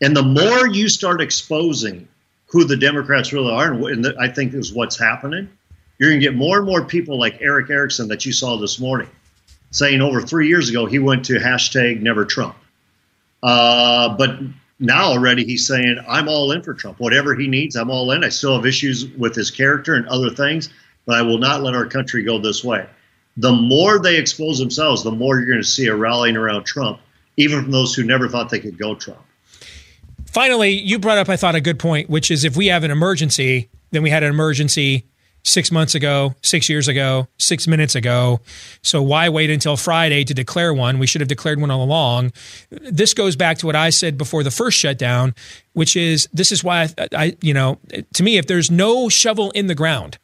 And 0.02 0.16
the 0.16 0.24
more 0.24 0.68
you 0.68 0.88
start 0.88 1.20
exposing 1.20 2.08
who 2.46 2.66
the 2.66 2.78
Democrats 2.78 3.34
really 3.34 3.52
are, 3.52 3.74
and 3.74 4.06
I 4.20 4.28
think 4.28 4.54
is 4.54 4.74
what's 4.74 5.00
happening, 5.00 5.50
you're 6.00 6.10
going 6.10 6.20
to 6.20 6.26
get 6.26 6.36
more 6.36 6.58
and 6.58 6.66
more 6.66 6.84
people 6.84 7.20
like 7.20 7.42
Erick 7.42 7.70
Erickson 7.70 8.08
that 8.08 8.26
you 8.26 8.32
saw 8.32 8.58
this 8.58 8.80
morning 8.80 9.10
saying 9.72 10.02
over 10.02 10.22
three 10.22 10.48
years 10.48 10.70
ago 10.70 10.86
he 10.86 11.00
went 11.00 11.26
to 11.26 11.34
hashtag 11.34 12.02
never 12.02 12.26
Trump. 12.26 12.56
Uh, 13.44 14.16
but 14.18 14.40
now 14.80 15.12
already 15.12 15.44
he's 15.44 15.68
saying, 15.68 15.98
I'm 16.08 16.28
all 16.28 16.52
in 16.52 16.62
for 16.64 16.74
Trump. 16.74 17.00
Whatever 17.00 17.36
he 17.36 17.48
needs, 17.48 17.76
I'm 17.76 17.90
all 17.90 18.12
in. 18.12 18.24
I 18.24 18.30
still 18.30 18.56
have 18.56 18.66
issues 18.66 19.08
with 19.18 19.36
his 19.36 19.52
character 19.52 19.96
and 19.96 20.08
other 20.08 20.30
things, 20.30 20.70
but 21.06 21.18
I 21.18 21.22
will 21.22 21.38
not 21.38 21.62
let 21.62 21.76
our 21.76 21.86
country 21.86 22.24
go 22.24 22.40
this 22.40 22.64
way. 22.64 22.88
The 23.38 23.52
more 23.52 24.00
they 24.00 24.18
expose 24.18 24.60
themselves, 24.60 25.04
the 25.04 25.12
more 25.12 25.38
you're 25.38 25.46
going 25.46 25.62
to 25.62 25.68
see 25.68 25.88
a 25.88 25.96
rallying 25.96 26.36
around 26.36 26.66
Trump, 26.66 27.00
even 27.38 27.62
from 27.62 27.72
those 27.72 27.94
who 27.94 28.04
never 28.04 28.28
thought 28.28 28.50
they 28.50 28.60
could 28.60 28.78
go 28.78 28.96
Trump. 28.96 29.20
Finally, 30.26 30.72
you 30.72 31.00
brought 31.00 31.18
up, 31.18 31.30
I 31.30 31.38
thought, 31.38 31.56
a 31.56 31.62
good 31.62 31.80
point, 31.80 32.10
which 32.10 32.30
is 32.30 32.44
if 32.44 32.56
we 32.56 32.68
have 32.68 32.84
an 32.84 32.92
emergency, 32.92 33.70
then 33.92 34.04
we 34.04 34.10
had 34.10 34.24
an 34.24 34.30
emergency 34.30 35.09
six 35.44 35.72
months 35.72 35.96
ago, 35.96 36.36
six 36.42 36.70
years 36.70 36.88
ago, 36.88 37.28
six 37.38 37.68
minutes 37.68 37.96
ago. 37.96 38.42
So 38.82 39.02
why 39.02 39.30
wait 39.30 39.50
until 39.50 39.78
Friday 39.78 40.24
to 40.24 40.34
declare 40.34 40.74
one? 40.74 41.00
We 41.00 41.08
should 41.08 41.22
have 41.22 41.28
declared 41.28 41.60
one 41.60 41.72
all 41.72 41.84
along. 41.84 42.34
This 42.70 43.14
goes 43.14 43.36
back 43.36 43.58
to 43.60 43.66
what 43.66 43.76
I 43.76 43.90
said 43.90 44.18
before 44.18 44.44
the 44.44 44.52
first 44.52 44.78
shutdown, 44.78 45.34
which 45.74 45.96
is 45.96 46.28
this 46.34 46.52
is 46.52 46.64
why 46.64 46.90
I, 46.98 47.08
I 47.16 47.38
you 47.42 47.54
know, 47.54 47.80
to 48.14 48.24
me, 48.24 48.38
if 48.38 48.48
there's 48.48 48.70
no 48.70 49.10
shovel 49.10 49.52
in 49.52 49.68
the 49.68 49.76
ground, 49.76 50.18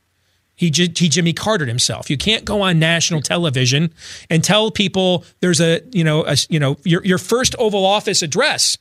he, 0.55 0.67
he 0.67 1.09
Jimmy 1.09 1.33
Cartered 1.33 1.67
himself. 1.67 2.09
You 2.09 2.17
can't 2.17 2.45
go 2.45 2.61
on 2.61 2.79
national 2.79 3.21
television 3.21 3.93
and 4.29 4.43
tell 4.43 4.71
people 4.71 5.25
there's 5.41 5.59
a 5.59 5.81
you 5.91 6.03
know 6.03 6.25
a, 6.25 6.37
you 6.49 6.59
know 6.59 6.77
your 6.83 7.03
your 7.05 7.17
first 7.17 7.55
Oval 7.59 7.85
Office 7.85 8.21
address 8.21 8.77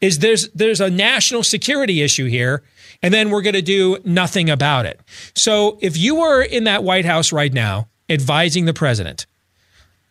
is 0.00 0.18
there's 0.18 0.48
there's 0.50 0.80
a 0.80 0.90
national 0.90 1.42
security 1.42 2.02
issue 2.02 2.26
here 2.26 2.62
and 3.02 3.12
then 3.12 3.30
we're 3.30 3.42
going 3.42 3.54
to 3.54 3.62
do 3.62 3.98
nothing 4.04 4.50
about 4.50 4.86
it. 4.86 5.00
So 5.34 5.78
if 5.80 5.96
you 5.96 6.16
were 6.16 6.42
in 6.42 6.64
that 6.64 6.82
White 6.82 7.04
House 7.04 7.32
right 7.32 7.52
now 7.52 7.88
advising 8.08 8.64
the 8.64 8.74
president 8.74 9.26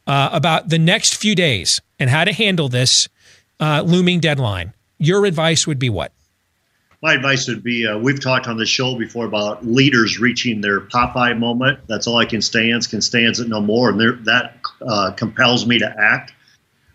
uh, 0.07 0.29
about 0.31 0.69
the 0.69 0.79
next 0.79 1.15
few 1.15 1.35
days 1.35 1.81
and 1.99 2.09
how 2.09 2.23
to 2.23 2.33
handle 2.33 2.69
this 2.69 3.09
uh, 3.59 3.83
looming 3.85 4.19
deadline, 4.19 4.73
your 4.97 5.25
advice 5.25 5.65
would 5.65 5.79
be 5.79 5.89
what? 5.89 6.11
My 7.01 7.13
advice 7.13 7.47
would 7.47 7.63
be 7.63 7.85
uh, 7.85 7.97
we've 7.97 8.21
talked 8.21 8.47
on 8.47 8.57
the 8.57 8.65
show 8.65 8.97
before 8.97 9.25
about 9.25 9.65
leaders 9.65 10.19
reaching 10.19 10.61
their 10.61 10.81
Popeye 10.81 11.37
moment. 11.37 11.79
That's 11.87 12.07
all 12.07 12.17
I 12.17 12.25
can 12.25 12.41
stand, 12.41 12.89
can 12.89 13.01
stand 13.01 13.37
it 13.37 13.47
no 13.47 13.61
more. 13.61 13.89
And 13.89 14.25
that 14.25 14.57
uh, 14.81 15.11
compels 15.11 15.67
me 15.67 15.79
to 15.79 15.95
act. 15.99 16.33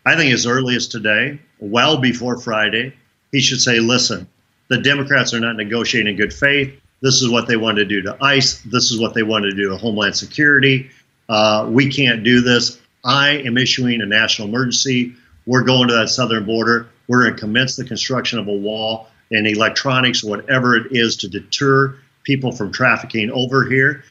I 0.05 0.17
think 0.17 0.33
as 0.33 0.47
early 0.47 0.75
as 0.75 0.89
today, 0.89 1.39
well 1.61 1.99
before 1.99 2.39
Friday, 2.41 2.95
he 3.33 3.41
should 3.41 3.61
say, 3.61 3.79
listen, 3.81 4.27
the 4.69 4.79
Democrats 4.79 5.35
are 5.35 5.41
not 5.41 5.57
negotiating 5.57 6.13
in 6.13 6.17
good 6.17 6.33
faith. 6.33 6.73
This 7.03 7.23
is 7.23 7.31
what 7.31 7.49
they 7.49 7.57
want 7.57 7.77
to 7.79 7.85
do 7.85 8.03
to 8.03 8.17
ICE. 8.21 8.61
This 8.63 8.91
is 8.91 9.01
what 9.01 9.15
they 9.15 9.23
want 9.23 9.45
to 9.45 9.53
do 9.53 9.69
to 9.71 9.77
Homeland 9.77 10.17
Security. 10.17 10.91
Uh, 11.29 11.67
we 11.71 11.91
can't 11.91 12.23
do 12.23 12.41
this. 12.41 12.81
I 13.05 13.39
am 13.39 13.57
issuing 13.57 14.01
a 14.03 14.07
national 14.07 14.49
emergency. 14.49 15.15
We're 15.47 15.63
going 15.63 15.89
to 15.89 15.95
that 15.95 16.11
southern 16.11 16.45
border. 16.45 16.89
We're 17.09 17.23
going 17.23 17.35
to 17.35 17.41
commence 17.41 17.77
the 17.77 17.85
construction 17.85 18.39
of 18.39 18.49
a 18.49 18.53
wall 18.53 19.09
and 19.31 19.47
electronics, 19.47 20.23
whatever 20.23 20.77
it 20.77 20.89
is, 20.91 21.17
to 21.19 21.29
deter 21.29 21.97
people 22.25 22.53
from 22.53 22.73
trafficking 22.73 23.31
over 23.31 23.65
here. 23.65 24.05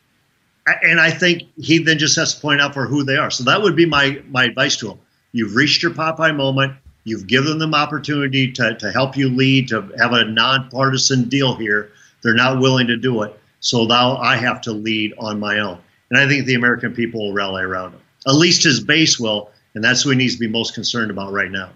And 0.65 0.99
I 0.99 1.11
think 1.11 1.43
he 1.57 1.79
then 1.79 1.97
just 1.97 2.15
has 2.15 2.35
to 2.35 2.41
point 2.41 2.61
out 2.61 2.73
for 2.73 2.85
who 2.85 3.03
they 3.03 3.17
are. 3.17 3.31
So 3.31 3.43
that 3.45 3.61
would 3.61 3.75
be 3.75 3.85
my 3.85 4.21
my 4.29 4.45
advice 4.45 4.77
to 4.77 4.91
him. 4.91 4.99
You've 5.31 5.55
reached 5.55 5.83
your 5.83 5.91
Popeye 5.91 6.35
moment. 6.35 6.73
You've 7.03 7.27
given 7.27 7.57
them 7.57 7.73
opportunity 7.73 8.51
to, 8.53 8.75
to 8.75 8.91
help 8.91 9.17
you 9.17 9.29
lead, 9.29 9.67
to 9.69 9.81
have 9.97 10.13
a 10.13 10.25
nonpartisan 10.25 11.29
deal 11.29 11.55
here. 11.55 11.91
They're 12.21 12.33
not 12.33 12.59
willing 12.59 12.87
to 12.87 12.97
do 12.97 13.23
it. 13.23 13.39
So 13.61 13.85
now 13.85 14.17
I 14.17 14.35
have 14.35 14.61
to 14.61 14.71
lead 14.71 15.13
on 15.17 15.39
my 15.39 15.59
own. 15.59 15.79
And 16.09 16.19
I 16.19 16.27
think 16.27 16.45
the 16.45 16.55
American 16.55 16.93
people 16.93 17.27
will 17.27 17.33
rally 17.33 17.63
around 17.63 17.93
him. 17.93 18.01
At 18.27 18.33
least 18.33 18.63
his 18.63 18.79
base 18.79 19.19
will. 19.19 19.51
And 19.75 19.83
that's 19.83 20.05
what 20.05 20.11
he 20.11 20.17
needs 20.17 20.33
to 20.33 20.39
be 20.39 20.47
most 20.47 20.73
concerned 20.73 21.11
about 21.11 21.31
right 21.31 21.51
now. 21.51 21.69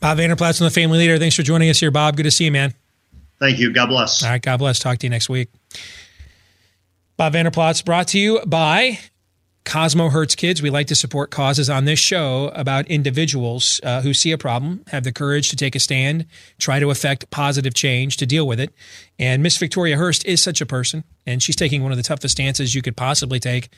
Bob 0.00 0.18
Vander 0.18 0.36
Plaats, 0.36 0.58
the 0.58 0.70
family 0.70 0.98
leader. 0.98 1.18
Thanks 1.18 1.36
for 1.36 1.42
joining 1.42 1.68
us 1.68 1.80
here, 1.80 1.90
Bob. 1.90 2.16
Good 2.16 2.24
to 2.24 2.30
see 2.30 2.44
you, 2.44 2.52
man. 2.52 2.74
Thank 3.38 3.58
you. 3.58 3.72
God 3.72 3.86
bless. 3.86 4.22
All 4.22 4.30
right. 4.30 4.40
God 4.40 4.58
bless. 4.58 4.78
Talk 4.78 4.98
to 4.98 5.06
you 5.06 5.10
next 5.10 5.28
week. 5.28 5.48
Bob 7.16 7.32
Vander 7.32 7.50
Plaats 7.50 7.82
brought 7.82 8.08
to 8.08 8.18
you 8.18 8.40
by 8.46 8.98
Cosmo 9.66 10.10
Hurts 10.10 10.36
Kids, 10.36 10.62
we 10.62 10.70
like 10.70 10.86
to 10.86 10.94
support 10.94 11.32
causes 11.32 11.68
on 11.68 11.86
this 11.86 11.98
show 11.98 12.52
about 12.54 12.86
individuals 12.86 13.80
uh, 13.82 14.00
who 14.00 14.14
see 14.14 14.30
a 14.30 14.38
problem, 14.38 14.84
have 14.92 15.02
the 15.02 15.10
courage 15.10 15.50
to 15.50 15.56
take 15.56 15.74
a 15.74 15.80
stand, 15.80 16.24
try 16.56 16.78
to 16.78 16.90
affect 16.90 17.30
positive 17.30 17.74
change 17.74 18.16
to 18.18 18.26
deal 18.26 18.46
with 18.46 18.60
it. 18.60 18.72
And 19.18 19.42
Miss 19.42 19.56
Victoria 19.56 19.96
Hearst 19.96 20.24
is 20.24 20.40
such 20.40 20.60
a 20.60 20.66
person, 20.66 21.02
and 21.26 21.42
she's 21.42 21.56
taking 21.56 21.82
one 21.82 21.90
of 21.90 21.98
the 21.98 22.04
toughest 22.04 22.32
stances 22.32 22.76
you 22.76 22.80
could 22.80 22.96
possibly 22.96 23.40
take 23.40 23.68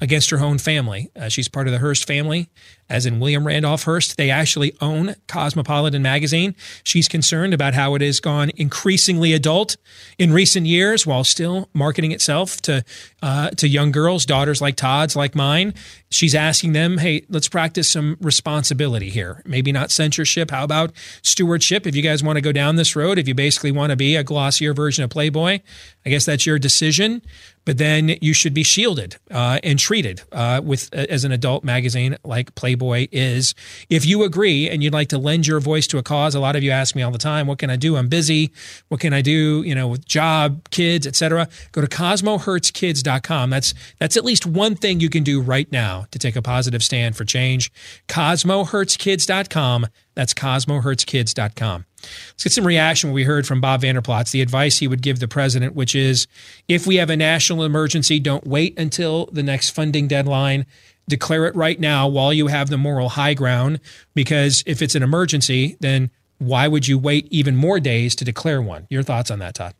against 0.00 0.30
her 0.30 0.40
own 0.40 0.56
family. 0.56 1.10
Uh, 1.14 1.28
she's 1.28 1.48
part 1.48 1.66
of 1.66 1.74
the 1.74 1.78
Hearst 1.78 2.06
family, 2.06 2.48
as 2.88 3.06
in 3.06 3.20
William 3.20 3.46
Randolph 3.46 3.84
Hearst. 3.84 4.16
They 4.16 4.30
actually 4.30 4.76
own 4.80 5.14
Cosmopolitan 5.26 6.02
magazine. 6.02 6.54
She's 6.82 7.08
concerned 7.08 7.54
about 7.54 7.74
how 7.74 7.94
it 7.94 8.02
has 8.02 8.20
gone 8.20 8.50
increasingly 8.56 9.32
adult 9.32 9.76
in 10.18 10.32
recent 10.32 10.66
years 10.66 11.06
while 11.06 11.24
still 11.24 11.68
marketing 11.72 12.12
itself 12.12 12.60
to 12.62 12.84
uh, 13.22 13.50
to 13.50 13.68
young 13.68 13.90
girls, 13.90 14.26
daughters 14.26 14.60
like 14.60 14.76
Todd's, 14.76 15.16
like 15.16 15.34
mine. 15.34 15.74
She's 16.10 16.34
asking 16.34 16.74
them, 16.74 16.98
hey, 16.98 17.24
let's 17.28 17.48
practice 17.48 17.90
some 17.90 18.16
responsibility 18.20 19.10
here. 19.10 19.42
Maybe 19.44 19.72
not 19.72 19.90
censorship. 19.90 20.50
How 20.50 20.62
about 20.62 20.92
stewardship? 21.22 21.86
If 21.86 21.96
you 21.96 22.02
guys 22.02 22.22
want 22.22 22.36
to 22.36 22.40
go 22.42 22.52
down 22.52 22.76
this 22.76 22.94
road, 22.94 23.18
if 23.18 23.26
you 23.26 23.34
basically 23.34 23.72
want 23.72 23.90
to 23.90 23.96
be 23.96 24.14
a 24.14 24.22
glossier 24.22 24.74
version 24.74 25.02
of 25.02 25.10
Playboy, 25.10 25.60
I 26.06 26.10
guess 26.10 26.26
that's 26.26 26.46
your 26.46 26.58
decision. 26.58 27.22
But 27.64 27.78
then 27.78 28.16
you 28.20 28.34
should 28.34 28.52
be 28.52 28.62
shielded 28.62 29.16
uh, 29.30 29.58
and 29.64 29.78
treated 29.78 30.20
uh, 30.32 30.60
with 30.62 30.92
as 30.92 31.24
an 31.24 31.32
adult 31.32 31.64
magazine 31.64 32.16
like 32.22 32.54
Playboy 32.54 32.73
is. 32.82 33.54
If 33.88 34.06
you 34.06 34.24
agree 34.24 34.68
and 34.68 34.82
you'd 34.82 34.92
like 34.92 35.08
to 35.08 35.18
lend 35.18 35.46
your 35.46 35.60
voice 35.60 35.86
to 35.88 35.98
a 35.98 36.02
cause, 36.02 36.34
a 36.34 36.40
lot 36.40 36.56
of 36.56 36.62
you 36.62 36.70
ask 36.70 36.94
me 36.94 37.02
all 37.02 37.10
the 37.10 37.18
time, 37.18 37.46
"What 37.46 37.58
can 37.58 37.70
I 37.70 37.76
do? 37.76 37.96
I'm 37.96 38.08
busy. 38.08 38.50
What 38.88 39.00
can 39.00 39.12
I 39.12 39.22
do? 39.22 39.62
You 39.62 39.74
know, 39.74 39.88
with 39.88 40.06
job, 40.06 40.68
kids, 40.70 41.06
etc." 41.06 41.48
Go 41.72 41.80
to 41.80 41.86
CosmoHurtsKids.com. 41.86 43.50
That's 43.50 43.74
that's 43.98 44.16
at 44.16 44.24
least 44.24 44.46
one 44.46 44.74
thing 44.74 45.00
you 45.00 45.10
can 45.10 45.22
do 45.22 45.40
right 45.40 45.70
now 45.70 46.06
to 46.10 46.18
take 46.18 46.36
a 46.36 46.42
positive 46.42 46.82
stand 46.82 47.16
for 47.16 47.24
change. 47.24 47.72
CosmoHurtsKids.com. 48.08 49.86
That's 50.14 50.34
CosmoHurtsKids.com. 50.34 51.84
Let's 52.02 52.44
get 52.44 52.52
some 52.52 52.66
reaction 52.66 53.12
we 53.12 53.24
heard 53.24 53.46
from 53.46 53.60
Bob 53.60 53.80
Vander 53.80 54.02
Plaats, 54.02 54.30
the 54.30 54.42
advice 54.42 54.78
he 54.78 54.88
would 54.88 55.02
give 55.02 55.20
the 55.20 55.28
president, 55.28 55.74
which 55.74 55.94
is 55.94 56.26
if 56.68 56.86
we 56.86 56.96
have 56.96 57.10
a 57.10 57.16
national 57.16 57.64
emergency, 57.64 58.20
don't 58.20 58.46
wait 58.46 58.78
until 58.78 59.26
the 59.32 59.42
next 59.42 59.70
funding 59.70 60.06
deadline. 60.06 60.66
Declare 61.08 61.46
it 61.46 61.56
right 61.56 61.78
now 61.78 62.08
while 62.08 62.32
you 62.32 62.46
have 62.46 62.70
the 62.70 62.78
moral 62.78 63.10
high 63.10 63.34
ground, 63.34 63.80
because 64.14 64.62
if 64.66 64.80
it's 64.80 64.94
an 64.94 65.02
emergency, 65.02 65.76
then 65.80 66.10
why 66.38 66.66
would 66.66 66.88
you 66.88 66.98
wait 66.98 67.28
even 67.30 67.56
more 67.56 67.78
days 67.78 68.14
to 68.16 68.24
declare 68.24 68.62
one? 68.62 68.86
Your 68.90 69.02
thoughts 69.02 69.30
on 69.30 69.38
that, 69.40 69.54
Todd? 69.54 69.74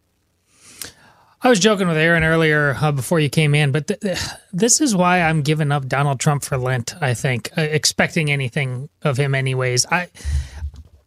I 1.43 1.51
was 1.51 1.61
joking 1.61 1.89
with 1.89 1.99
Aaron 1.99 2.25
earlier 2.25 2.75
uh, 2.81 2.91
before 2.91 3.21
you 3.21 3.29
came 3.29 3.55
in, 3.55 3.71
but 3.71 3.87
th- 3.87 4.01
th- 4.01 4.19
this 4.53 4.81
is 4.81 4.97
why 4.97 5.21
I'm 5.21 5.43
giving 5.43 5.73
up 5.73 5.87
Donald 5.87 6.19
Trump 6.19 6.43
for 6.43 6.57
Lent. 6.57 6.95
I 7.03 7.13
think 7.13 7.51
uh, 7.59 7.61
expecting 7.61 8.31
anything 8.31 8.89
of 9.03 9.19
him, 9.19 9.35
anyways. 9.35 9.85
I, 9.87 10.09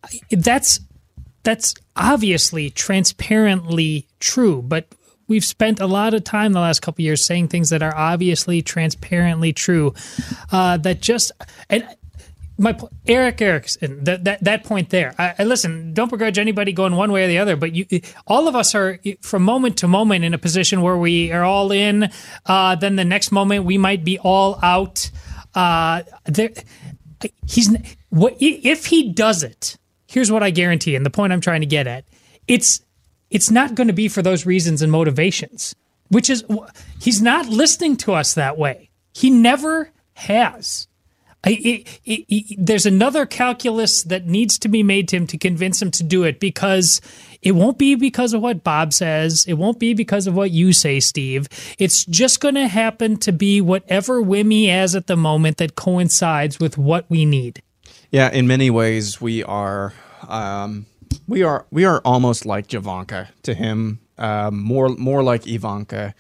I 0.04 0.10
that's 0.30 0.80
that's 1.42 1.74
obviously 1.96 2.70
transparently 2.70 4.06
true, 4.20 4.62
but 4.62 4.88
we've 5.28 5.46
spent 5.46 5.80
a 5.80 5.88
lot 5.88 6.14
of 6.14 6.24
time 6.24 6.54
the 6.54 6.60
last 6.60 6.82
couple 6.82 7.04
years 7.04 7.26
saying 7.26 7.48
things 7.48 7.70
that 7.70 7.82
are 7.82 7.96
obviously 7.96 8.62
transparently 8.62 9.54
true. 9.54 9.94
Uh, 10.52 10.78
that 10.78 11.02
just 11.02 11.32
and 11.70 11.88
my 12.58 12.78
Erick 13.06 13.42
Erickson 13.42 14.04
that 14.06 14.24
that 14.24 14.44
that 14.44 14.64
point 14.64 14.90
there. 14.90 15.14
I, 15.18 15.36
I, 15.40 15.44
listen. 15.44 15.94
Don't 15.94 16.10
begrudge 16.10 16.40
anybody 16.40 16.74
going 16.74 16.96
one 16.96 17.12
way 17.12 17.26
or 17.26 17.28
the 17.28 17.38
other, 17.38 17.56
but 17.56 17.76
you, 17.76 17.86
all 18.26 18.48
of 18.48 18.56
us 18.56 18.74
are 18.74 19.00
from 19.22 19.44
moment 19.44 19.78
to 19.80 19.88
moment 19.88 20.26
in 20.26 20.34
a 20.34 20.38
position 20.38 20.82
where 20.82 20.98
we 20.98 21.32
are 21.32 21.44
all 21.44 21.72
in. 21.72 22.10
Uh, 22.46 22.76
then 22.76 22.96
the 22.96 23.06
next 23.06 23.32
moment 23.32 23.66
we 23.66 23.78
might 23.78 24.04
be 24.04 24.18
all 24.20 24.60
out. 24.64 25.12
Uh, 25.54 26.04
there, 26.26 26.50
he's 27.48 27.76
what 28.10 28.36
if 28.40 28.88
he 28.88 29.12
does 29.12 29.44
it 29.44 29.78
here's 30.08 30.32
what 30.32 30.42
I 30.42 30.50
guarantee, 30.50 30.96
and 30.96 31.06
the 31.06 31.10
point 31.10 31.34
I'm 31.34 31.42
trying 31.42 31.62
to 31.62 31.68
get 31.68 31.86
at, 31.86 32.06
it's 32.48 32.82
it's 33.30 33.52
not 33.52 33.76
going 33.76 33.88
to 33.88 33.94
be 33.94 34.08
for 34.08 34.22
those 34.22 34.46
reasons 34.46 34.82
and 34.82 34.92
motivations. 34.92 35.76
Which 36.10 36.30
is 36.30 36.46
he's 37.02 37.22
not 37.22 37.48
listening 37.48 37.98
to 37.98 38.14
us 38.14 38.34
that 38.36 38.58
way. 38.58 38.90
He 39.14 39.30
never 39.30 39.92
has. 40.14 40.88
There's 41.44 42.86
another 42.86 43.26
calculus 43.26 44.04
that 44.04 44.26
needs 44.26 44.58
to 44.60 44.68
be 44.68 44.84
made 44.84 45.08
to 45.10 45.18
him 45.18 45.28
to 45.28 45.38
convince 45.38 45.82
him 45.82 45.92
to 45.92 46.04
do 46.04 46.24
it 46.24 46.40
because 46.40 47.00
it 47.42 47.54
won't 47.54 47.78
be 47.78 47.96
because 47.96 48.34
of 48.34 48.42
what 48.42 48.64
Bob 48.64 48.94
says. 48.94 49.46
It 49.48 49.54
won't 49.54 49.80
be 49.80 49.94
because 49.94 50.28
of 50.28 50.36
what 50.36 50.52
you 50.52 50.74
say, 50.74 51.00
Steve. 51.00 51.48
It's 51.78 52.06
just 52.06 52.40
going 52.40 52.56
to 52.56 52.68
happen 52.68 53.18
to 53.18 53.32
be 53.32 53.62
whatever 53.62 54.22
whim 54.22 54.50
he 54.50 54.68
has 54.68 54.96
at 54.96 55.08
the 55.08 55.16
moment 55.16 55.58
that 55.58 55.76
coincides 55.76 56.60
with 56.60 56.78
what 56.78 57.06
we 57.10 57.26
need. 57.26 57.62
Yeah, 58.12 58.32
in 58.32 58.48
many 58.48 58.70
ways, 58.70 59.22
we 59.22 59.44
are 59.44 59.94
um, 60.28 60.86
we 61.28 61.44
are 61.44 61.66
we 61.72 61.86
are 61.86 62.02
almost 62.04 62.46
like 62.46 62.68
Javanka 62.68 63.28
to 63.44 63.54
him, 63.54 64.00
um, 64.18 64.62
more 64.62 64.90
more 64.90 65.24
like 65.24 65.48
Ivanka. 65.48 66.14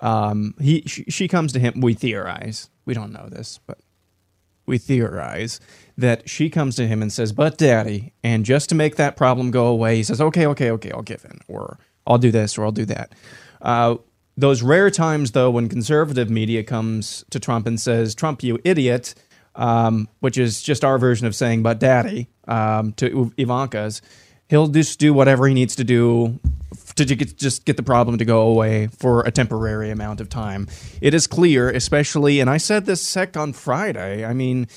Um, 0.00 0.54
he 0.60 0.82
she, 0.86 1.04
she 1.04 1.28
comes 1.28 1.52
to 1.52 1.58
him. 1.58 1.80
We 1.80 1.94
theorize. 1.94 2.70
We 2.84 2.94
don't 2.94 3.12
know 3.12 3.28
this, 3.28 3.60
but 3.66 3.78
we 4.66 4.78
theorize 4.78 5.60
that 5.96 6.28
she 6.28 6.48
comes 6.48 6.76
to 6.76 6.86
him 6.86 7.02
and 7.02 7.12
says, 7.12 7.32
"But 7.32 7.58
daddy," 7.58 8.12
and 8.22 8.44
just 8.44 8.68
to 8.70 8.74
make 8.74 8.96
that 8.96 9.16
problem 9.16 9.50
go 9.50 9.66
away, 9.66 9.96
he 9.96 10.02
says, 10.02 10.20
"Okay, 10.20 10.46
okay, 10.46 10.70
okay, 10.70 10.90
I'll 10.90 11.02
give 11.02 11.24
in, 11.24 11.40
or 11.48 11.78
I'll 12.06 12.18
do 12.18 12.30
this, 12.30 12.58
or 12.58 12.64
I'll 12.64 12.72
do 12.72 12.84
that." 12.86 13.12
Uh, 13.60 13.96
those 14.36 14.62
rare 14.62 14.90
times, 14.90 15.32
though, 15.32 15.50
when 15.50 15.68
conservative 15.68 16.30
media 16.30 16.62
comes 16.64 17.24
to 17.30 17.38
Trump 17.38 17.66
and 17.66 17.80
says, 17.80 18.14
"Trump, 18.14 18.42
you 18.42 18.58
idiot," 18.64 19.14
um, 19.54 20.08
which 20.20 20.38
is 20.38 20.62
just 20.62 20.84
our 20.84 20.98
version 20.98 21.26
of 21.26 21.34
saying 21.34 21.62
"but 21.62 21.78
daddy" 21.78 22.28
um, 22.48 22.92
to 22.94 23.32
Ivanka's, 23.36 24.00
he'll 24.52 24.68
just 24.68 24.98
do 24.98 25.14
whatever 25.14 25.48
he 25.48 25.54
needs 25.54 25.74
to 25.76 25.82
do 25.82 26.38
to 26.94 27.06
just 27.06 27.64
get 27.64 27.78
the 27.78 27.82
problem 27.82 28.18
to 28.18 28.24
go 28.26 28.42
away 28.42 28.86
for 28.86 29.22
a 29.22 29.30
temporary 29.30 29.90
amount 29.90 30.20
of 30.20 30.28
time. 30.28 30.68
It 31.00 31.14
is 31.14 31.26
clear, 31.26 31.70
especially, 31.70 32.38
and 32.38 32.50
I 32.50 32.58
said 32.58 32.84
this 32.84 33.00
sec 33.00 33.34
on 33.34 33.54
Friday. 33.54 34.26
I 34.26 34.34
mean, 34.34 34.68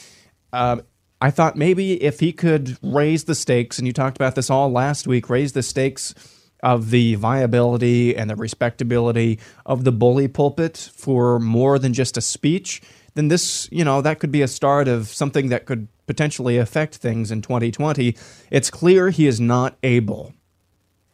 uh, 0.54 0.78
I 1.20 1.30
thought 1.30 1.58
maybe 1.58 2.02
if 2.02 2.22
he 2.22 2.32
could 2.32 2.78
raise 2.82 3.26
the 3.26 3.36
stakes, 3.36 3.78
and 3.78 3.86
you 3.86 3.92
talked 3.92 4.16
about 4.16 4.36
this 4.36 4.50
all 4.50 4.72
last 4.72 5.08
week, 5.08 5.30
raise 5.30 5.52
the 5.52 5.62
stakes 5.62 6.16
of 6.64 6.90
the 6.90 7.16
viability 7.16 8.16
and 8.16 8.30
the 8.30 8.38
respectability 8.38 9.40
of 9.66 9.84
the 9.84 9.92
bully 9.92 10.30
pulpit 10.30 10.90
for 10.96 11.38
more 11.38 11.78
than 11.80 11.92
just 11.92 12.16
a 12.16 12.22
speech 12.22 12.82
then 13.16 13.30
this, 13.30 13.68
you 13.72 13.84
know, 13.84 14.02
that 14.02 14.20
could 14.20 14.32
be 14.32 14.42
a 14.42 14.48
start 14.48 14.88
of 14.88 15.08
something 15.08 15.50
that 15.50 15.66
could 15.66 15.88
potentially 16.08 16.58
affect 16.58 16.96
things 16.96 17.32
in 17.32 17.42
2020. 17.42 18.16
It's 18.52 18.70
clear 18.70 19.10
he 19.10 19.28
is 19.28 19.40
not 19.40 19.78
able, 19.84 20.34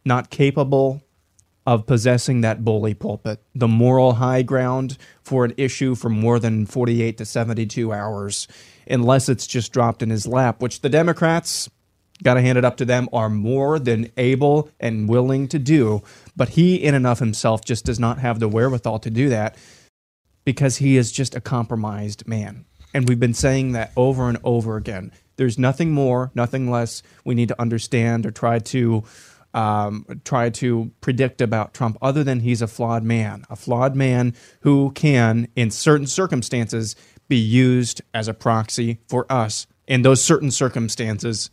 not 0.05 0.29
capable 0.29 1.01
of 1.65 1.85
possessing 1.85 2.41
that 2.41 2.63
bully 2.63 2.93
pulpit, 2.93 3.43
the 3.53 3.67
moral 3.67 4.13
high 4.13 4.41
ground 4.41 4.97
for 5.23 5.45
an 5.45 5.53
issue 5.57 5.93
for 5.93 6.09
more 6.09 6.39
than 6.39 6.65
48 6.65 7.17
to 7.17 7.25
72 7.25 7.93
hours, 7.93 8.47
unless 8.89 9.29
it's 9.29 9.45
just 9.45 9.71
dropped 9.71 10.01
in 10.01 10.09
his 10.09 10.25
lap, 10.25 10.61
which 10.61 10.81
the 10.81 10.89
Democrats, 10.89 11.69
got 12.23 12.33
to 12.33 12.41
hand 12.41 12.57
it 12.57 12.65
up 12.65 12.77
to 12.77 12.85
them, 12.85 13.07
are 13.13 13.29
more 13.29 13.77
than 13.77 14.11
able 14.17 14.69
and 14.79 15.07
willing 15.07 15.47
to 15.47 15.59
do. 15.59 16.01
But 16.35 16.49
he, 16.49 16.75
in 16.75 16.95
and 16.95 17.05
of 17.05 17.19
himself, 17.19 17.63
just 17.63 17.85
does 17.85 17.99
not 17.99 18.19
have 18.19 18.39
the 18.39 18.49
wherewithal 18.49 18.99
to 18.99 19.09
do 19.11 19.29
that 19.29 19.55
because 20.43 20.77
he 20.77 20.97
is 20.97 21.11
just 21.11 21.35
a 21.35 21.41
compromised 21.41 22.27
man. 22.27 22.65
And 22.93 23.07
we've 23.07 23.19
been 23.19 23.33
saying 23.33 23.71
that 23.73 23.91
over 23.95 24.27
and 24.27 24.37
over 24.43 24.75
again. 24.75 25.11
There's 25.37 25.57
nothing 25.57 25.91
more, 25.91 26.31
nothing 26.35 26.69
less 26.69 27.03
we 27.23 27.35
need 27.35 27.47
to 27.47 27.59
understand 27.59 28.25
or 28.25 28.31
try 28.31 28.59
to 28.59 29.03
um, 29.53 30.05
try 30.23 30.49
to 30.49 30.91
predict 31.01 31.41
about 31.41 31.73
Trump 31.73 31.97
other 32.01 32.23
than 32.23 32.39
he's 32.39 32.61
a 32.61 32.67
flawed 32.67 33.03
man, 33.03 33.45
a 33.49 33.55
flawed 33.55 33.95
man 33.95 34.33
who 34.61 34.91
can, 34.91 35.47
in 35.55 35.71
certain 35.71 36.07
circumstances, 36.07 36.95
be 37.27 37.37
used 37.37 38.01
as 38.13 38.27
a 38.27 38.33
proxy 38.33 38.99
for 39.07 39.25
us. 39.29 39.67
In 39.87 40.03
those 40.03 40.23
certain 40.23 40.51
circumstances, 40.51 41.49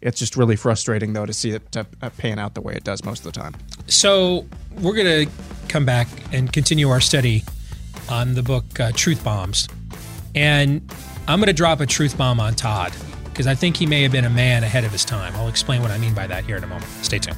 it's 0.00 0.18
just 0.18 0.36
really 0.36 0.56
frustrating 0.56 1.12
though 1.12 1.26
to 1.26 1.32
see 1.32 1.50
it 1.50 1.72
to 1.72 1.86
uh, 2.00 2.10
pan 2.10 2.38
out 2.38 2.54
the 2.54 2.60
way 2.60 2.74
it 2.74 2.84
does 2.84 3.04
most 3.04 3.24
of 3.24 3.32
the 3.32 3.40
time. 3.40 3.54
So 3.86 4.46
we're 4.80 4.94
going 4.94 5.26
to 5.26 5.32
come 5.68 5.84
back 5.84 6.08
and 6.32 6.52
continue 6.52 6.90
our 6.90 7.00
study 7.00 7.44
on 8.08 8.34
the 8.34 8.42
book 8.42 8.78
uh, 8.78 8.92
Truth 8.94 9.24
Bombs. 9.24 9.68
And 10.34 10.90
I'm 11.28 11.38
going 11.38 11.48
to 11.48 11.52
drop 11.52 11.80
a 11.80 11.86
truth 11.86 12.16
bomb 12.16 12.40
on 12.40 12.54
Todd 12.54 12.92
because 13.24 13.46
I 13.46 13.54
think 13.54 13.76
he 13.76 13.86
may 13.86 14.02
have 14.02 14.12
been 14.12 14.24
a 14.24 14.30
man 14.30 14.64
ahead 14.64 14.84
of 14.84 14.92
his 14.92 15.04
time. 15.04 15.34
I'll 15.36 15.48
explain 15.48 15.82
what 15.82 15.90
I 15.90 15.98
mean 15.98 16.14
by 16.14 16.26
that 16.26 16.44
here 16.44 16.56
in 16.56 16.64
a 16.64 16.66
moment. 16.66 16.90
Stay 17.02 17.18
tuned. 17.18 17.36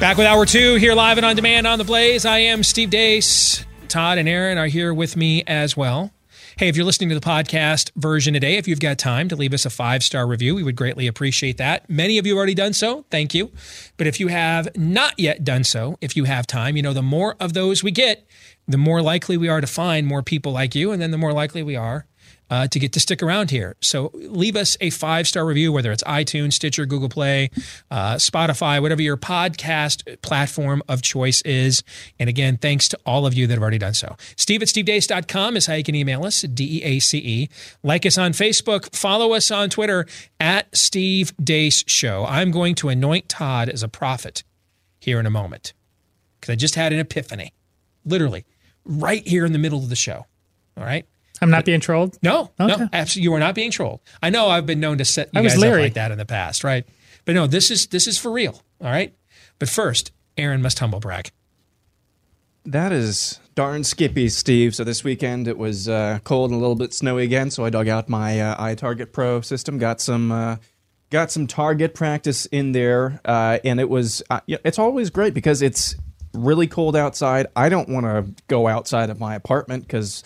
Back 0.00 0.16
with 0.16 0.26
hour 0.26 0.44
two 0.44 0.74
here 0.74 0.94
live 0.94 1.16
and 1.16 1.24
on 1.24 1.36
demand 1.36 1.66
on 1.66 1.78
the 1.78 1.84
Blaze. 1.84 2.26
I 2.26 2.38
am 2.38 2.64
Steve 2.64 2.90
Deace. 2.90 3.64
Todd 3.92 4.16
and 4.16 4.26
Aaron 4.26 4.56
are 4.56 4.68
here 4.68 4.94
with 4.94 5.18
me 5.18 5.42
as 5.46 5.76
well. 5.76 6.12
Hey, 6.56 6.68
if 6.68 6.76
you're 6.76 6.86
listening 6.86 7.10
to 7.10 7.14
the 7.14 7.20
podcast 7.20 7.90
version 7.94 8.32
today, 8.32 8.56
if 8.56 8.66
you've 8.66 8.80
got 8.80 8.96
time 8.96 9.28
to 9.28 9.36
leave 9.36 9.52
us 9.52 9.66
a 9.66 9.70
five 9.70 10.02
star 10.02 10.26
review, 10.26 10.54
we 10.54 10.62
would 10.62 10.76
greatly 10.76 11.06
appreciate 11.06 11.58
that. 11.58 11.90
Many 11.90 12.16
of 12.16 12.26
you 12.26 12.32
have 12.32 12.38
already 12.38 12.54
done 12.54 12.72
so. 12.72 13.04
Thank 13.10 13.34
you. 13.34 13.52
But 13.98 14.06
if 14.06 14.18
you 14.18 14.28
have 14.28 14.74
not 14.78 15.18
yet 15.18 15.44
done 15.44 15.62
so, 15.62 15.98
if 16.00 16.16
you 16.16 16.24
have 16.24 16.46
time, 16.46 16.74
you 16.74 16.82
know, 16.82 16.94
the 16.94 17.02
more 17.02 17.36
of 17.38 17.52
those 17.52 17.82
we 17.82 17.90
get, 17.90 18.26
the 18.66 18.78
more 18.78 19.02
likely 19.02 19.36
we 19.36 19.50
are 19.50 19.60
to 19.60 19.66
find 19.66 20.06
more 20.06 20.22
people 20.22 20.52
like 20.52 20.74
you, 20.74 20.90
and 20.90 21.02
then 21.02 21.10
the 21.10 21.18
more 21.18 21.34
likely 21.34 21.62
we 21.62 21.76
are 21.76 22.06
uh, 22.52 22.68
to 22.68 22.78
get 22.78 22.92
to 22.92 23.00
stick 23.00 23.22
around 23.22 23.50
here. 23.50 23.76
So 23.80 24.10
leave 24.12 24.56
us 24.56 24.76
a 24.82 24.90
five 24.90 25.26
star 25.26 25.46
review, 25.46 25.72
whether 25.72 25.90
it's 25.90 26.02
iTunes, 26.04 26.52
Stitcher, 26.52 26.84
Google 26.84 27.08
Play, 27.08 27.48
uh, 27.90 28.16
Spotify, 28.16 28.82
whatever 28.82 29.00
your 29.00 29.16
podcast 29.16 30.20
platform 30.20 30.82
of 30.86 31.00
choice 31.00 31.40
is. 31.46 31.82
And 32.18 32.28
again, 32.28 32.58
thanks 32.58 32.88
to 32.88 32.98
all 33.06 33.24
of 33.24 33.32
you 33.32 33.46
that 33.46 33.54
have 33.54 33.62
already 33.62 33.78
done 33.78 33.94
so. 33.94 34.16
Steve 34.36 34.60
at 34.60 34.68
stevedeace.com 34.68 35.56
is 35.56 35.64
how 35.64 35.72
you 35.72 35.82
can 35.82 35.94
email 35.94 36.26
us, 36.26 36.42
D 36.42 36.80
E 36.80 36.82
A 36.82 36.98
C 36.98 37.18
E. 37.18 37.48
Like 37.82 38.04
us 38.04 38.18
on 38.18 38.32
Facebook, 38.32 38.94
follow 38.94 39.32
us 39.32 39.50
on 39.50 39.70
Twitter 39.70 40.04
at 40.38 40.76
Steve 40.76 41.32
Deace 41.42 41.84
Show. 41.88 42.26
I'm 42.28 42.50
going 42.50 42.74
to 42.74 42.90
anoint 42.90 43.30
Todd 43.30 43.70
as 43.70 43.82
a 43.82 43.88
prophet 43.88 44.44
here 45.00 45.18
in 45.18 45.24
a 45.24 45.30
moment 45.30 45.72
because 46.38 46.52
I 46.52 46.56
just 46.56 46.74
had 46.74 46.92
an 46.92 46.98
epiphany, 46.98 47.54
literally, 48.04 48.44
right 48.84 49.26
here 49.26 49.46
in 49.46 49.54
the 49.54 49.58
middle 49.58 49.78
of 49.78 49.88
the 49.88 49.96
show. 49.96 50.26
All 50.76 50.84
right. 50.84 51.06
I'm 51.42 51.50
not 51.50 51.64
being 51.64 51.80
trolled. 51.80 52.18
No, 52.22 52.50
Okay. 52.58 52.76
no, 52.82 52.88
absolutely. 52.92 53.24
You 53.24 53.34
are 53.34 53.40
not 53.40 53.54
being 53.54 53.70
trolled. 53.70 54.00
I 54.22 54.30
know 54.30 54.48
I've 54.48 54.64
been 54.64 54.80
known 54.80 54.98
to 54.98 55.04
set 55.04 55.28
you 55.34 55.40
I 55.40 55.42
was 55.42 55.54
guys 55.54 55.64
up 55.64 55.78
like 55.78 55.94
that 55.94 56.10
in 56.12 56.18
the 56.18 56.24
past, 56.24 56.62
right? 56.64 56.86
But 57.24 57.34
no, 57.34 57.46
this 57.46 57.70
is 57.70 57.86
this 57.88 58.06
is 58.06 58.16
for 58.18 58.30
real. 58.32 58.62
All 58.80 58.90
right. 58.90 59.14
But 59.58 59.68
first, 59.68 60.12
Aaron 60.36 60.62
must 60.62 60.78
humble 60.78 61.00
brag. 61.00 61.30
That 62.64 62.92
is 62.92 63.40
darn 63.54 63.82
skippy, 63.84 64.28
Steve. 64.28 64.74
So 64.74 64.84
this 64.84 65.02
weekend 65.02 65.48
it 65.48 65.58
was 65.58 65.88
uh, 65.88 66.20
cold 66.24 66.50
and 66.50 66.58
a 66.58 66.60
little 66.60 66.76
bit 66.76 66.94
snowy 66.94 67.24
again. 67.24 67.50
So 67.50 67.64
I 67.64 67.70
dug 67.70 67.88
out 67.88 68.08
my 68.08 68.40
uh, 68.40 68.64
iTarget 68.64 69.12
Pro 69.12 69.40
system, 69.40 69.78
got 69.78 70.00
some 70.00 70.30
uh, 70.30 70.56
got 71.10 71.30
some 71.32 71.46
target 71.46 71.94
practice 71.94 72.46
in 72.46 72.72
there, 72.72 73.20
uh, 73.24 73.58
and 73.64 73.80
it 73.80 73.88
was 73.88 74.22
uh, 74.30 74.40
it's 74.48 74.78
always 74.78 75.10
great 75.10 75.34
because 75.34 75.60
it's 75.60 75.96
really 76.34 76.66
cold 76.68 76.94
outside. 76.96 77.48
I 77.56 77.68
don't 77.68 77.88
want 77.88 78.06
to 78.06 78.42
go 78.46 78.68
outside 78.68 79.10
of 79.10 79.18
my 79.18 79.34
apartment 79.34 79.82
because. 79.84 80.22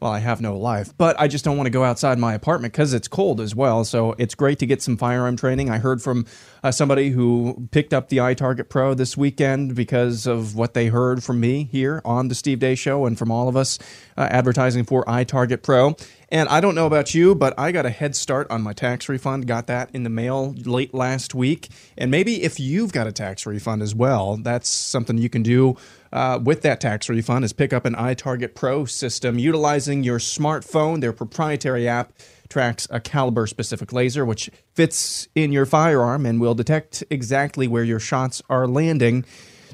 Well, 0.00 0.12
I 0.12 0.20
have 0.20 0.40
no 0.40 0.56
life, 0.56 0.96
but 0.96 1.14
I 1.20 1.28
just 1.28 1.44
don't 1.44 1.58
want 1.58 1.66
to 1.66 1.70
go 1.70 1.84
outside 1.84 2.18
my 2.18 2.32
apartment 2.32 2.72
because 2.72 2.94
it's 2.94 3.06
cold 3.06 3.38
as 3.38 3.54
well. 3.54 3.84
So 3.84 4.14
it's 4.16 4.34
great 4.34 4.58
to 4.60 4.66
get 4.66 4.80
some 4.80 4.96
firearm 4.96 5.36
training. 5.36 5.68
I 5.68 5.76
heard 5.76 6.00
from 6.00 6.24
uh, 6.64 6.70
somebody 6.70 7.10
who 7.10 7.68
picked 7.70 7.92
up 7.92 8.08
the 8.08 8.16
iTarget 8.16 8.70
Pro 8.70 8.94
this 8.94 9.18
weekend 9.18 9.74
because 9.74 10.26
of 10.26 10.56
what 10.56 10.72
they 10.72 10.86
heard 10.86 11.22
from 11.22 11.38
me 11.38 11.64
here 11.70 12.00
on 12.02 12.28
the 12.28 12.34
Steve 12.34 12.60
Deace 12.60 12.78
Show 12.78 13.04
and 13.04 13.18
from 13.18 13.30
all 13.30 13.46
of 13.46 13.56
us 13.56 13.78
uh, 14.16 14.22
advertising 14.30 14.84
for 14.84 15.04
iTarget 15.04 15.62
Pro. 15.62 15.94
And 16.30 16.48
I 16.48 16.60
don't 16.60 16.74
know 16.74 16.86
about 16.86 17.14
you, 17.14 17.34
but 17.34 17.52
I 17.58 17.70
got 17.72 17.84
a 17.84 17.90
head 17.90 18.16
start 18.16 18.50
on 18.50 18.62
my 18.62 18.72
tax 18.72 19.08
refund. 19.08 19.46
Got 19.46 19.66
that 19.66 19.90
in 19.92 20.04
the 20.04 20.10
mail 20.10 20.54
late 20.64 20.94
last 20.94 21.34
week. 21.34 21.68
And 21.98 22.10
maybe 22.10 22.42
if 22.42 22.58
you've 22.58 22.92
got 22.92 23.06
a 23.06 23.12
tax 23.12 23.44
refund 23.44 23.82
as 23.82 23.94
well, 23.94 24.36
that's 24.36 24.68
something 24.68 25.18
you 25.18 25.28
can 25.28 25.42
do 25.42 25.76
uh, 26.12 26.38
with 26.42 26.62
that 26.62 26.80
tax 26.80 27.08
refund 27.08 27.44
is 27.44 27.52
pick 27.52 27.72
up 27.72 27.84
an 27.84 27.94
iTarget 27.94 28.54
Pro 28.54 28.84
system 28.84 29.38
utilizing 29.38 30.02
your 30.02 30.18
smartphone. 30.18 31.00
Their 31.00 31.12
proprietary 31.12 31.88
app 31.88 32.12
tracks 32.48 32.86
a 32.90 33.00
caliber 33.00 33.46
specific 33.46 33.92
laser, 33.92 34.24
which 34.24 34.50
fits 34.74 35.28
in 35.34 35.52
your 35.52 35.66
firearm 35.66 36.26
and 36.26 36.40
will 36.40 36.54
detect 36.54 37.04
exactly 37.10 37.68
where 37.68 37.84
your 37.84 38.00
shots 38.00 38.42
are 38.50 38.66
landing. 38.66 39.24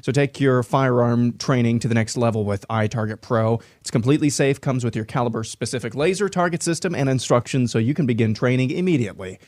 So 0.03 0.11
take 0.11 0.39
your 0.39 0.61
firearm 0.63 1.37
training 1.37 1.79
to 1.79 1.87
the 1.87 1.95
next 1.95 2.17
level 2.17 2.45
with 2.45 2.65
iTarget 2.69 3.21
Pro. 3.21 3.59
It's 3.81 3.91
completely 3.91 4.29
safe, 4.29 4.61
comes 4.61 4.83
with 4.83 4.95
your 4.95 5.05
caliber 5.05 5.43
specific 5.43 5.95
laser 5.95 6.29
target 6.29 6.61
system 6.61 6.93
and 6.93 7.09
instructions 7.09 7.71
so 7.71 7.79
you 7.79 7.93
can 7.93 8.05
begin 8.05 8.33
training 8.33 8.69
immediately. 8.69 9.39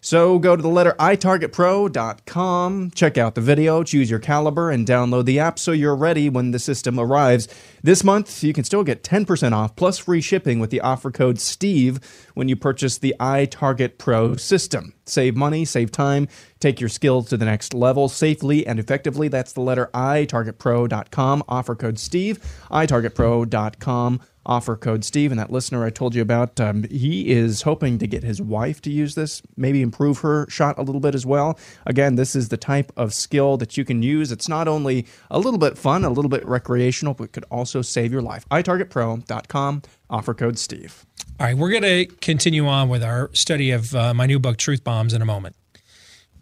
So 0.00 0.38
go 0.38 0.56
to 0.56 0.62
the 0.62 0.68
letter 0.68 0.94
itargetpro.com, 0.98 2.90
check 2.92 3.18
out 3.18 3.34
the 3.34 3.40
video, 3.40 3.82
choose 3.82 4.10
your 4.10 4.18
caliber, 4.18 4.70
and 4.70 4.86
download 4.86 5.24
the 5.24 5.38
app 5.38 5.58
so 5.58 5.72
you're 5.72 5.96
ready 5.96 6.28
when 6.28 6.50
the 6.50 6.58
system 6.58 6.98
arrives. 6.98 7.48
This 7.82 8.04
month, 8.04 8.42
you 8.42 8.52
can 8.52 8.64
still 8.64 8.84
get 8.84 9.02
10% 9.02 9.52
off 9.52 9.76
plus 9.76 9.98
free 9.98 10.20
shipping 10.20 10.60
with 10.60 10.70
the 10.70 10.80
offer 10.80 11.10
code 11.10 11.40
STEVE 11.40 11.98
when 12.34 12.48
you 12.48 12.56
purchase 12.56 12.98
the 12.98 13.14
iTarget 13.18 13.98
Pro 13.98 14.36
system. 14.36 14.94
Save 15.08 15.36
money, 15.36 15.64
save 15.64 15.90
time, 15.90 16.28
take 16.60 16.80
your 16.80 16.88
skills 16.88 17.28
to 17.30 17.36
the 17.36 17.44
next 17.44 17.74
level 17.74 18.08
safely 18.08 18.66
and 18.66 18.78
effectively. 18.78 19.28
That's 19.28 19.52
the 19.52 19.60
letter 19.60 19.90
I, 19.94 20.26
itargetpro.com, 20.26 21.44
offer 21.48 21.74
code 21.74 21.98
STEVE, 21.98 22.38
itargetpro.com 22.70 24.20
offer 24.48 24.74
code 24.76 25.04
Steve. 25.04 25.30
And 25.30 25.38
that 25.38 25.52
listener 25.52 25.84
I 25.84 25.90
told 25.90 26.14
you 26.14 26.22
about, 26.22 26.58
um, 26.58 26.84
he 26.84 27.28
is 27.30 27.62
hoping 27.62 27.98
to 27.98 28.06
get 28.06 28.24
his 28.24 28.40
wife 28.40 28.80
to 28.82 28.90
use 28.90 29.14
this, 29.14 29.42
maybe 29.56 29.82
improve 29.82 30.18
her 30.20 30.48
shot 30.48 30.78
a 30.78 30.82
little 30.82 31.00
bit 31.00 31.14
as 31.14 31.26
well. 31.26 31.58
Again, 31.86 32.16
this 32.16 32.34
is 32.34 32.48
the 32.48 32.56
type 32.56 32.90
of 32.96 33.12
skill 33.14 33.58
that 33.58 33.76
you 33.76 33.84
can 33.84 34.02
use. 34.02 34.32
It's 34.32 34.48
not 34.48 34.66
only 34.66 35.06
a 35.30 35.38
little 35.38 35.58
bit 35.58 35.76
fun, 35.76 36.04
a 36.04 36.10
little 36.10 36.30
bit 36.30 36.44
recreational, 36.46 37.14
but 37.14 37.32
could 37.32 37.44
also 37.50 37.82
save 37.82 38.10
your 38.10 38.22
life. 38.22 38.48
itargetpro.com, 38.48 39.82
offer 40.10 40.34
code 40.34 40.58
Steve. 40.58 41.04
All 41.38 41.46
right, 41.46 41.56
we're 41.56 41.70
going 41.70 41.82
to 41.82 42.06
continue 42.16 42.66
on 42.66 42.88
with 42.88 43.02
our 43.02 43.30
study 43.32 43.70
of 43.70 43.94
uh, 43.94 44.12
my 44.14 44.26
new 44.26 44.38
book, 44.38 44.56
Truth 44.56 44.82
Bombs, 44.82 45.14
in 45.14 45.22
a 45.22 45.24
moment. 45.24 45.54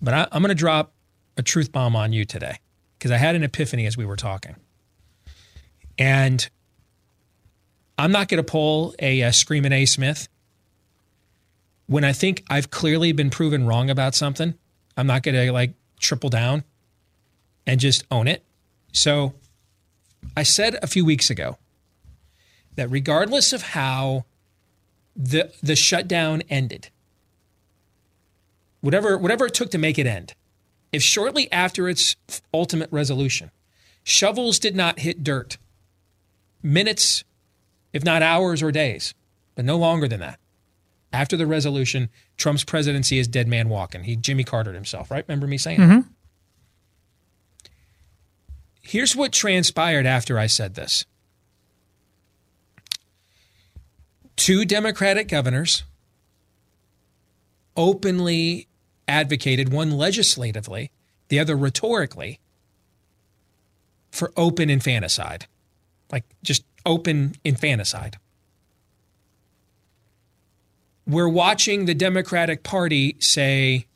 But 0.00 0.14
I, 0.14 0.28
I'm 0.32 0.42
going 0.42 0.48
to 0.48 0.54
drop 0.54 0.92
a 1.36 1.42
truth 1.42 1.72
bomb 1.72 1.94
on 1.96 2.12
you 2.12 2.24
today 2.24 2.58
because 2.98 3.10
I 3.10 3.18
had 3.18 3.34
an 3.34 3.42
epiphany 3.42 3.86
as 3.86 3.96
we 3.96 4.06
were 4.06 4.16
talking. 4.16 4.56
And 5.98 6.48
I'm 7.98 8.12
not 8.12 8.28
going 8.28 8.42
to 8.42 8.50
pull 8.50 8.94
a, 8.98 9.22
uh 9.22 9.32
Screaming 9.32 9.72
A. 9.72 9.84
Smith. 9.86 10.28
When 11.86 12.04
I 12.04 12.12
think 12.12 12.42
I've 12.50 12.70
clearly 12.70 13.12
been 13.12 13.30
proven 13.30 13.66
wrong 13.66 13.90
about 13.90 14.14
something, 14.14 14.54
I'm 14.96 15.06
not 15.06 15.22
going 15.22 15.34
to 15.34 15.52
like 15.52 15.74
triple 16.00 16.30
down 16.30 16.64
and 17.66 17.78
just 17.78 18.04
own 18.10 18.28
it. 18.28 18.44
So 18.92 19.34
I 20.36 20.42
said 20.42 20.78
a 20.82 20.86
few 20.86 21.04
weeks 21.04 21.30
ago 21.30 21.58
that 22.76 22.90
regardless 22.90 23.52
of 23.52 23.62
how 23.62 24.24
the 25.14 25.50
the 25.62 25.76
shutdown 25.76 26.42
ended, 26.48 26.90
whatever 28.80 29.18
whatever 29.18 29.46
it 29.46 29.54
took 29.54 29.70
to 29.72 29.78
make 29.78 29.98
it 29.98 30.06
end, 30.06 30.34
if 30.92 31.02
shortly 31.02 31.50
after 31.50 31.88
its 31.88 32.16
ultimate 32.54 32.90
resolution, 32.92 33.50
shovels 34.04 34.58
did 34.58 34.76
not 34.76 35.00
hit 35.00 35.24
dirt, 35.24 35.58
minutes, 36.62 37.24
if 37.92 38.04
not 38.04 38.22
hours 38.22 38.62
or 38.62 38.70
days, 38.70 39.14
but 39.54 39.64
no 39.64 39.76
longer 39.76 40.06
than 40.06 40.20
that. 40.20 40.38
After 41.12 41.36
the 41.36 41.46
resolution, 41.46 42.10
Trump's 42.36 42.64
presidency 42.64 43.18
is 43.18 43.26
dead 43.26 43.48
man 43.48 43.68
walking. 43.70 44.04
He 44.04 44.16
Jimmy 44.16 44.44
Cartered 44.44 44.74
himself, 44.74 45.10
right? 45.10 45.24
Remember 45.26 45.46
me 45.46 45.56
saying 45.56 45.80
that? 45.80 45.88
Mm-hmm. 45.88 46.08
Here's 48.82 49.16
what 49.16 49.32
transpired 49.32 50.06
after 50.06 50.38
I 50.38 50.46
said 50.46 50.74
this. 50.74 51.06
Two 54.36 54.64
Democratic 54.64 55.28
governors 55.28 55.82
openly 57.76 58.68
advocated, 59.08 59.70
one 59.72 59.92
legislatively, 59.92 60.90
the 61.28 61.38
other 61.38 61.56
rhetorically, 61.56 62.40
for 64.10 64.32
open 64.36 64.70
infanticide. 64.70 65.46
Like 66.10 66.24
just 66.42 66.64
open 66.84 67.34
infanticide. 67.44 68.18
We're 71.06 71.28
watching 71.28 71.84
the 71.84 71.94
Democratic 71.94 72.62
Party 72.62 73.16
say 73.20 73.86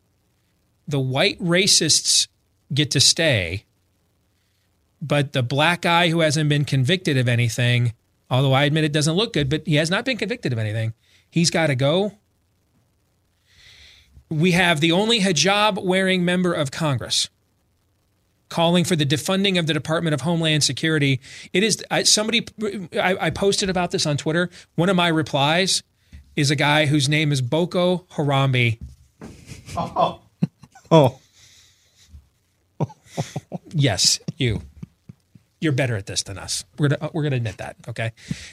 the 0.87 1.01
white 1.01 1.41
racists 1.41 2.29
get 2.73 2.91
to 2.93 3.01
stay, 3.01 3.65
but 5.03 5.33
the 5.33 5.43
black 5.43 5.83
guy 5.83 6.09
who 6.09 6.21
hasn't 6.21 6.49
been 6.49 6.65
convicted 6.65 7.17
of 7.17 7.29
anything, 7.29 7.93
although 8.31 8.53
I 8.53 8.65
admit 8.65 8.85
it 8.85 8.93
doesn't 8.93 9.15
look 9.15 9.33
good, 9.33 9.49
but 9.49 9.67
he 9.67 9.77
has 9.77 9.91
not 9.91 10.05
been 10.05 10.17
convicted 10.17 10.53
of 10.53 10.59
anything, 10.59 10.95
he's 11.31 11.51
got 11.51 11.69
to 11.69 11.75
go. 11.75 12.13
We 14.29 14.53
have 14.53 14.81
the 14.81 14.93
only 14.93 15.21
hijab 15.21 15.83
wearing 15.83 16.25
member 16.25 16.53
of 16.53 16.71
Congress 16.71 17.29
calling 18.49 18.85
for 18.85 18.97
the 18.97 19.07
defunding 19.07 19.59
of 19.59 19.67
the 19.67 19.73
Department 19.73 20.13
of 20.13 20.21
Homeland 20.21 20.63
Security. 20.63 21.21
It 21.53 21.63
is 21.63 21.83
I, 21.91 22.03
somebody, 22.03 22.47
I, 22.95 23.17
I 23.21 23.31
posted 23.31 23.71
about 23.71 23.93
this 23.93 24.07
on 24.07 24.17
Twitter. 24.17 24.51
One 24.75 24.89
of 24.89 24.97
my 24.97 25.09
replies 25.09 25.83
is 26.37 26.51
a 26.51 26.57
guy 26.57 26.87
whose 26.87 27.09
name 27.09 27.33
is 27.33 27.41
Boko 27.41 28.07
Harambe. 28.13 28.79
Oh. 30.93 31.21
Yes, 33.73 34.19
you. 34.37 34.63
You're 35.61 35.73
better 35.73 35.95
at 35.97 36.07
this 36.07 36.23
than 36.23 36.39
us. 36.39 36.65
We're 36.79 36.89
gonna 36.89 37.11
we're 37.13 37.23
gonna 37.23 37.37
admit 37.37 37.59
that, 37.59 37.77
okay? 37.89 38.13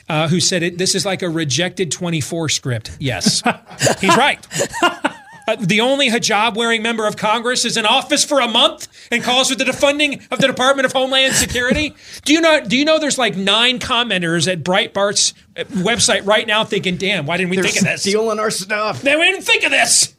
Uh, 0.10 0.28
who 0.28 0.40
said 0.42 0.62
it? 0.62 0.78
This 0.78 0.94
is 0.94 1.06
like 1.06 1.22
a 1.22 1.30
rejected 1.30 1.90
24 1.92 2.50
script. 2.50 2.98
Yes, 3.00 3.42
he's 4.02 4.16
right. 4.18 4.46
uh, 4.84 5.56
the 5.62 5.80
only 5.80 6.10
hijab 6.10 6.56
wearing 6.58 6.82
member 6.82 7.08
of 7.08 7.16
Congress 7.16 7.64
is 7.64 7.78
in 7.78 7.86
office 7.86 8.26
for 8.26 8.42
a 8.42 8.48
month 8.50 8.90
and 9.10 9.24
calls 9.24 9.50
for 9.50 9.56
the 9.56 9.64
defunding 9.64 10.22
of 10.34 10.40
the 10.40 10.48
Department 10.48 10.86
of 10.86 10.92
Homeland 10.92 11.34
Security? 11.34 11.96
do 12.26 12.34
you 12.34 12.42
know? 12.42 12.60
Do 12.60 12.76
you 12.76 12.84
know 12.84 13.00
there's 13.00 13.18
like 13.18 13.38
nine 13.38 13.80
commenters 13.80 14.52
at 14.52 14.62
Breitbart's 14.62 15.34
uh, 15.56 15.64
website 15.64 16.26
right 16.26 16.46
now 16.46 16.66
thinking, 16.66 16.98
"Damn, 16.98 17.26
why 17.26 17.38
didn't 17.38 17.52
we 17.52 17.56
They're 17.56 17.64
think 17.64 17.78
of 17.78 17.84
this? 17.86 18.02
stealing 18.02 18.38
our 18.40 18.52
stuff." 18.52 19.02
They 19.02 19.16
didn't 19.16 19.44
think 19.44 19.64
of 19.64 19.72
this." 19.72 20.14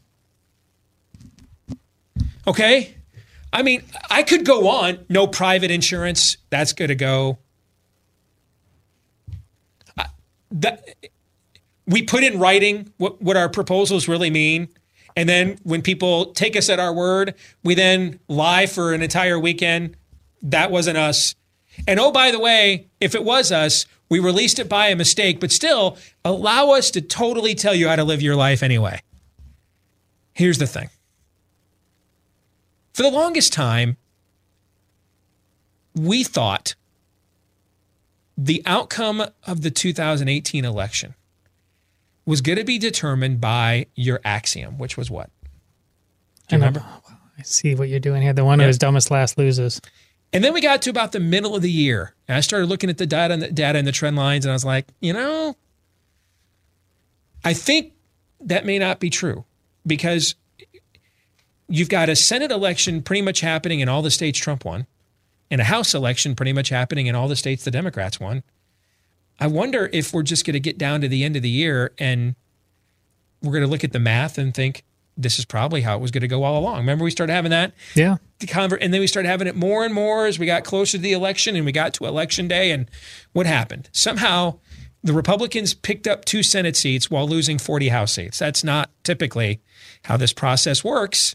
Okay, 2.46 2.94
I 3.52 3.62
mean, 3.62 3.82
I 4.10 4.22
could 4.22 4.44
go 4.44 4.68
on. 4.68 5.04
No 5.08 5.26
private 5.26 5.70
insurance. 5.70 6.36
That's 6.50 6.72
going 6.72 6.88
to 6.88 6.94
go. 6.94 7.38
I- 9.96 10.06
That 10.50 10.84
we 11.86 12.02
put 12.02 12.22
in 12.24 12.38
writing 12.38 12.92
what, 12.98 13.20
what 13.22 13.36
our 13.36 13.48
proposals 13.48 14.08
really 14.08 14.30
mean. 14.30 14.68
And 15.16 15.28
then 15.28 15.58
when 15.64 15.82
people 15.82 16.26
take 16.26 16.56
us 16.56 16.68
at 16.68 16.78
our 16.78 16.92
word, 16.92 17.34
we 17.64 17.74
then 17.74 18.20
lie 18.28 18.66
for 18.66 18.92
an 18.92 19.02
entire 19.02 19.38
weekend. 19.38 19.96
That 20.42 20.70
wasn't 20.70 20.98
us. 20.98 21.34
And 21.86 21.98
oh, 21.98 22.12
by 22.12 22.30
the 22.30 22.38
way, 22.38 22.88
if 23.00 23.14
it 23.14 23.24
was 23.24 23.50
us, 23.50 23.86
we 24.08 24.20
released 24.20 24.58
it 24.58 24.68
by 24.68 24.88
a 24.88 24.96
mistake, 24.96 25.40
but 25.40 25.50
still 25.50 25.96
allow 26.24 26.70
us 26.70 26.90
to 26.92 27.00
totally 27.00 27.54
tell 27.54 27.74
you 27.74 27.88
how 27.88 27.96
to 27.96 28.04
live 28.04 28.22
your 28.22 28.36
life 28.36 28.62
anyway. 28.62 29.00
Here's 30.34 30.58
the 30.58 30.66
thing 30.66 30.88
for 32.98 33.04
the 33.04 33.10
longest 33.10 33.52
time, 33.52 33.96
we 35.94 36.24
thought 36.24 36.74
the 38.36 38.60
outcome 38.66 39.22
of 39.46 39.62
the 39.62 39.70
2018 39.70 40.64
election 40.64 41.14
was 42.26 42.40
going 42.40 42.58
to 42.58 42.64
be 42.64 42.76
determined 42.76 43.40
by 43.40 43.86
your 43.94 44.20
axiom, 44.24 44.78
which 44.78 44.96
was 44.96 45.12
what? 45.12 45.30
Do 46.48 46.56
you 46.56 46.62
I 46.64 46.66
remember? 46.66 46.84
I 47.38 47.42
see 47.42 47.76
what 47.76 47.88
you're 47.88 48.00
doing 48.00 48.20
here. 48.20 48.32
The 48.32 48.44
one 48.44 48.58
Yeah. 48.58 48.64
who 48.64 48.70
is 48.70 48.78
dumbest 48.78 49.12
last 49.12 49.38
loses. 49.38 49.80
And 50.32 50.42
then 50.42 50.52
we 50.52 50.60
got 50.60 50.82
to 50.82 50.90
about 50.90 51.12
the 51.12 51.20
middle 51.20 51.54
of 51.54 51.62
the 51.62 51.70
year, 51.70 52.16
and 52.26 52.36
I 52.36 52.40
started 52.40 52.66
looking 52.66 52.90
at 52.90 52.98
the 52.98 53.06
data 53.06 53.32
and 53.32 53.40
the 53.44 53.52
data 53.52 53.78
and 53.78 53.86
the 53.86 53.92
trend 53.92 54.16
lines, 54.16 54.44
and 54.44 54.50
I 54.50 54.54
was 54.56 54.64
like, 54.64 54.88
you 55.00 55.12
know, 55.12 55.54
I 57.44 57.54
think 57.54 57.92
that 58.40 58.66
may 58.66 58.80
not 58.80 58.98
be 58.98 59.08
true 59.08 59.44
because 59.86 60.34
you've 61.68 61.88
got 61.88 62.08
a 62.08 62.16
Senate 62.16 62.50
election 62.50 63.02
pretty 63.02 63.22
much 63.22 63.40
happening 63.40 63.80
in 63.80 63.88
all 63.88 64.02
the 64.02 64.10
states 64.10 64.38
Trump 64.38 64.64
won, 64.64 64.86
and 65.50 65.60
a 65.60 65.64
House 65.64 65.94
election 65.94 66.34
pretty 66.34 66.52
much 66.52 66.68
happening 66.68 67.06
in 67.06 67.14
all 67.14 67.28
the 67.28 67.36
states 67.36 67.64
the 67.64 67.70
Democrats 67.70 68.18
won. 68.20 68.42
I 69.40 69.46
wonder 69.46 69.88
if 69.92 70.12
we're 70.12 70.22
just 70.24 70.44
going 70.44 70.54
to 70.54 70.60
get 70.60 70.78
down 70.78 71.00
to 71.02 71.08
the 71.08 71.22
end 71.24 71.36
of 71.36 71.42
the 71.42 71.48
year 71.48 71.92
and 71.98 72.34
we're 73.42 73.52
going 73.52 73.62
to 73.64 73.68
look 73.70 73.84
at 73.84 73.92
the 73.92 74.00
math 74.00 74.36
and 74.36 74.52
think 74.52 74.82
this 75.16 75.38
is 75.38 75.44
probably 75.44 75.80
how 75.82 75.96
it 75.96 76.00
was 76.00 76.10
going 76.10 76.22
to 76.22 76.28
go 76.28 76.42
all 76.44 76.58
along. 76.60 76.78
Remember, 76.78 77.04
we 77.04 77.10
started 77.10 77.32
having 77.32 77.50
that 77.50 77.72
Yeah. 77.94 78.16
convert, 78.48 78.82
and 78.82 78.92
then 78.92 79.00
we 79.00 79.06
started 79.06 79.28
having 79.28 79.46
it 79.46 79.54
more 79.56 79.84
and 79.84 79.92
more 79.94 80.26
as 80.26 80.38
we 80.38 80.46
got 80.46 80.64
closer 80.64 80.96
to 80.98 81.02
the 81.02 81.12
election 81.12 81.54
and 81.56 81.64
we 81.64 81.72
got 81.72 81.92
to 81.94 82.06
election 82.06 82.48
day. 82.48 82.70
And 82.72 82.88
what 83.32 83.46
happened? 83.46 83.88
Somehow 83.92 84.58
the 85.02 85.12
Republicans 85.12 85.72
picked 85.74 86.06
up 86.08 86.24
two 86.24 86.42
Senate 86.42 86.76
seats 86.76 87.10
while 87.10 87.28
losing 87.28 87.58
40 87.58 87.88
House 87.88 88.12
seats. 88.14 88.38
That's 88.38 88.62
not 88.64 88.90
typically 89.04 89.60
how 90.04 90.16
this 90.16 90.32
process 90.32 90.82
works, 90.84 91.34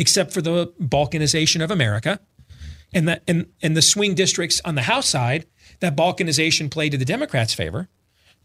except 0.00 0.32
for 0.32 0.40
the 0.40 0.66
balkanization 0.80 1.62
of 1.62 1.70
America. 1.70 2.18
And 2.94 3.06
the, 3.06 3.20
and, 3.28 3.46
and 3.62 3.76
the 3.76 3.82
swing 3.82 4.14
districts 4.14 4.58
on 4.64 4.74
the 4.74 4.82
House 4.82 5.06
side, 5.06 5.46
that 5.80 5.94
balkanization 5.94 6.70
played 6.70 6.92
to 6.92 6.98
the 6.98 7.04
Democrats' 7.04 7.52
favor 7.52 7.88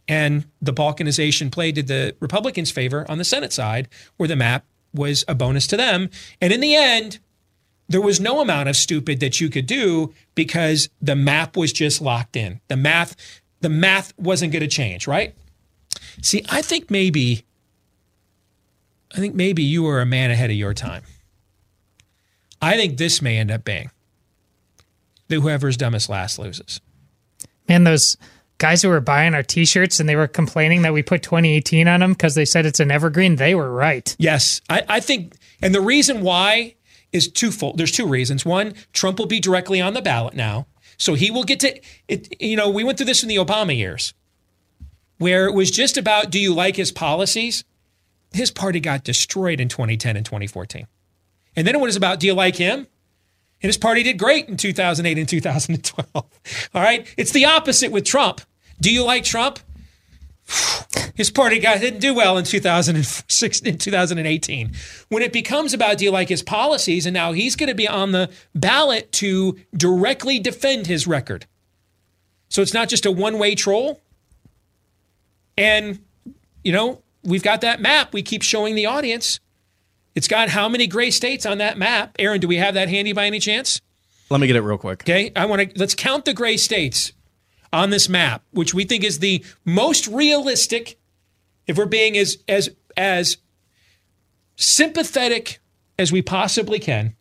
and 0.08 0.46
the 0.62 0.74
balkanization 0.74 1.50
played 1.50 1.76
to 1.76 1.82
the 1.82 2.16
Republicans' 2.20 2.72
favor 2.72 3.10
on 3.10 3.18
the 3.18 3.24
Senate 3.24 3.54
side, 3.54 3.88
where 4.18 4.28
the 4.28 4.36
map 4.36 4.66
was 4.94 5.24
a 5.30 5.34
bonus 5.34 5.66
to 5.68 5.78
them. 5.78 6.10
And 6.42 6.52
in 6.52 6.60
the 6.60 6.76
end, 6.76 7.20
there 7.88 8.02
was 8.02 8.20
no 8.20 8.42
amount 8.42 8.68
of 8.68 8.76
stupid 8.76 9.22
that 9.22 9.40
you 9.40 9.50
could 9.50 9.66
do 9.66 10.14
because 10.36 10.90
the 11.02 11.16
map 11.16 11.56
was 11.56 11.72
just 11.72 12.02
locked 12.02 12.36
in. 12.36 12.60
The 12.68 12.78
math, 12.78 13.16
the 13.62 13.70
math 13.70 14.14
wasn't 14.18 14.52
going 14.52 14.62
to 14.62 14.68
change, 14.68 15.08
right? 15.08 15.34
See, 16.22 16.44
I 16.50 16.62
think 16.62 16.92
maybe, 16.92 17.46
I 19.16 19.20
think 19.20 19.36
maybe 19.36 19.64
you 19.64 19.84
were 19.84 20.02
a 20.02 20.06
man 20.06 20.32
ahead 20.32 20.50
of 20.50 20.58
your 20.58 20.74
time. 20.74 21.04
I 22.62 22.78
think 22.78 22.98
this 22.98 23.22
may 23.22 23.38
end 23.38 23.52
up 23.52 23.64
being 23.64 23.92
that 25.28 25.40
whoever's 25.40 25.78
dumbest 25.78 26.10
last 26.10 26.40
loses. 26.40 26.82
Man, 27.68 27.84
those 27.84 28.18
guys 28.58 28.82
who 28.82 28.90
were 28.90 29.02
buying 29.02 29.34
our 29.34 29.44
T-shirts 29.44 30.00
and 30.00 30.08
they 30.08 30.16
were 30.16 30.28
complaining 30.28 30.84
that 30.84 30.94
we 30.94 31.04
put 31.04 31.24
2018 31.24 31.88
on 31.88 32.00
them 32.00 32.14
because 32.14 32.36
they 32.36 32.46
said 32.46 32.66
it's 32.66 32.80
an 32.80 32.92
evergreen. 32.92 33.36
They 33.36 33.56
were 33.56 33.72
right. 33.72 34.16
Yes, 34.20 34.62
I, 34.70 34.84
I 34.88 35.00
think, 35.00 35.36
and 35.62 35.74
the 35.74 35.82
reason 35.82 36.22
why 36.22 36.76
is 37.12 37.32
twofold. 37.32 37.78
There's 37.78 37.92
two 37.92 38.08
reasons. 38.08 38.46
One, 38.46 38.74
Trump 38.94 39.20
will 39.20 39.26
be 39.26 39.40
directly 39.40 39.82
on 39.82 39.94
the 39.94 40.02
ballot 40.02 40.36
now, 40.36 40.68
so 40.98 41.14
he 41.14 41.32
will 41.32 41.44
get 41.44 41.60
to 41.62 41.80
it. 42.08 42.42
You 42.42 42.56
know, 42.56 42.70
we 42.70 42.84
went 42.84 42.98
through 42.98 43.08
this 43.08 43.24
in 43.24 43.30
the 43.30 43.38
Obama 43.38 43.76
years, 43.76 44.14
where 45.18 45.48
it 45.48 45.54
was 45.54 45.72
just 45.72 45.98
about 45.98 46.30
do 46.30 46.40
you 46.40 46.54
like 46.54 46.76
his 46.76 46.92
policies. 46.92 47.64
His 48.34 48.52
party 48.52 48.82
got 48.82 49.06
destroyed 49.06 49.62
in 49.62 49.70
2010 49.70 50.18
and 50.18 50.26
2014, 50.26 50.88
and 51.56 51.66
then 51.66 51.76
it 51.76 51.82
was 51.82 51.96
about 51.96 52.20
do 52.20 52.28
you 52.28 52.34
like 52.34 52.56
him. 52.56 52.88
And 53.62 53.70
his 53.70 53.78
party 53.78 54.04
did 54.04 54.20
great 54.20 54.48
in 54.48 54.58
2008 54.58 55.18
and 55.18 55.28
2012. 55.28 56.08
All 56.14 56.82
right. 56.82 57.08
It's 57.18 57.32
the 57.32 57.46
opposite 57.46 57.92
with 57.92 58.04
Trump. 58.04 58.42
Do 58.80 58.94
you 58.94 59.04
like 59.04 59.24
Trump? 59.24 59.60
His 61.16 61.32
party 61.32 61.60
guy 61.60 61.78
didn't 61.78 62.00
do 62.00 62.14
well 62.14 62.38
in 62.38 62.44
2006 62.44 63.60
in 63.62 63.78
2018. 63.78 64.74
When 65.10 65.24
it 65.24 65.34
becomes 65.34 65.74
about 65.74 65.98
do 65.98 66.06
you 66.06 66.12
like 66.12 66.30
his 66.30 66.44
policies, 66.44 67.06
and 67.06 67.14
now 67.14 67.32
he's 67.32 67.56
going 67.56 67.70
to 67.70 67.76
be 67.76 67.88
on 67.88 68.12
the 68.12 68.30
ballot 68.54 69.12
to 69.14 69.58
directly 69.76 70.40
defend 70.40 70.88
his 70.88 71.08
record. 71.08 71.46
So 72.50 72.62
it's 72.62 72.74
not 72.74 72.90
just 72.90 73.06
a 73.06 73.12
one-way 73.12 73.56
troll. 73.56 74.02
And 75.58 76.00
you 76.64 76.74
know, 76.74 77.02
we've 77.24 77.44
got 77.44 77.62
that 77.62 77.80
map 77.80 78.14
we 78.14 78.22
keep 78.22 78.42
showing 78.42 78.76
the 78.76 78.86
audience. 78.86 79.40
It's 80.16 80.30
got 80.30 80.50
how 80.50 80.70
many 80.70 80.88
gray 80.88 81.12
states 81.12 81.46
on 81.46 81.58
that 81.58 81.78
map? 81.78 82.16
Aaron, 82.18 82.40
do 82.40 82.48
we 82.48 82.56
have 82.56 82.74
that 82.74 82.88
handy 82.88 83.12
by 83.12 83.26
any 83.26 83.40
chance? 83.40 83.82
Let 84.30 84.40
me 84.40 84.48
get 84.48 84.56
it 84.56 84.62
real 84.62 84.78
quick. 84.78 85.04
Okay, 85.04 85.32
I 85.36 85.46
want 85.46 85.62
to 85.62 85.80
let's 85.80 85.94
count 85.94 86.26
the 86.26 86.34
gray 86.34 86.58
states 86.58 87.12
on 87.72 87.90
this 87.90 88.10
map, 88.10 88.44
which 88.52 88.74
we 88.74 88.86
think 88.86 89.04
is 89.04 89.20
the 89.20 89.44
most 89.66 90.08
realistic. 90.08 90.98
If 91.68 91.78
we're 91.78 91.86
being 91.86 92.18
as 92.18 92.38
as 92.48 92.70
as 92.98 93.38
sympathetic 94.56 95.60
as 96.00 96.12
we 96.12 96.22
possibly 96.22 96.80
can, 96.80 97.16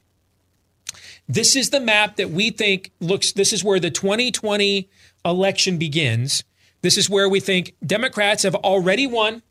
this 1.29 1.57
is 1.57 1.71
the 1.71 1.81
map 1.81 2.17
that 2.17 2.31
we 2.31 2.51
think 2.51 2.93
looks. 3.01 3.33
This 3.33 3.53
is 3.53 3.65
where 3.65 3.81
the 3.81 3.91
2020 3.91 4.89
election 5.25 5.79
begins. 5.79 6.45
This 6.83 6.97
is 6.97 7.11
where 7.11 7.29
we 7.29 7.41
think 7.41 7.75
Democrats 7.85 8.45
have 8.45 8.55
already 8.55 9.07
won, 9.07 9.43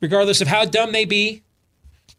regardless 0.00 0.40
of 0.40 0.48
how 0.48 0.64
dumb 0.64 0.92
they 0.92 1.04
be, 1.04 1.42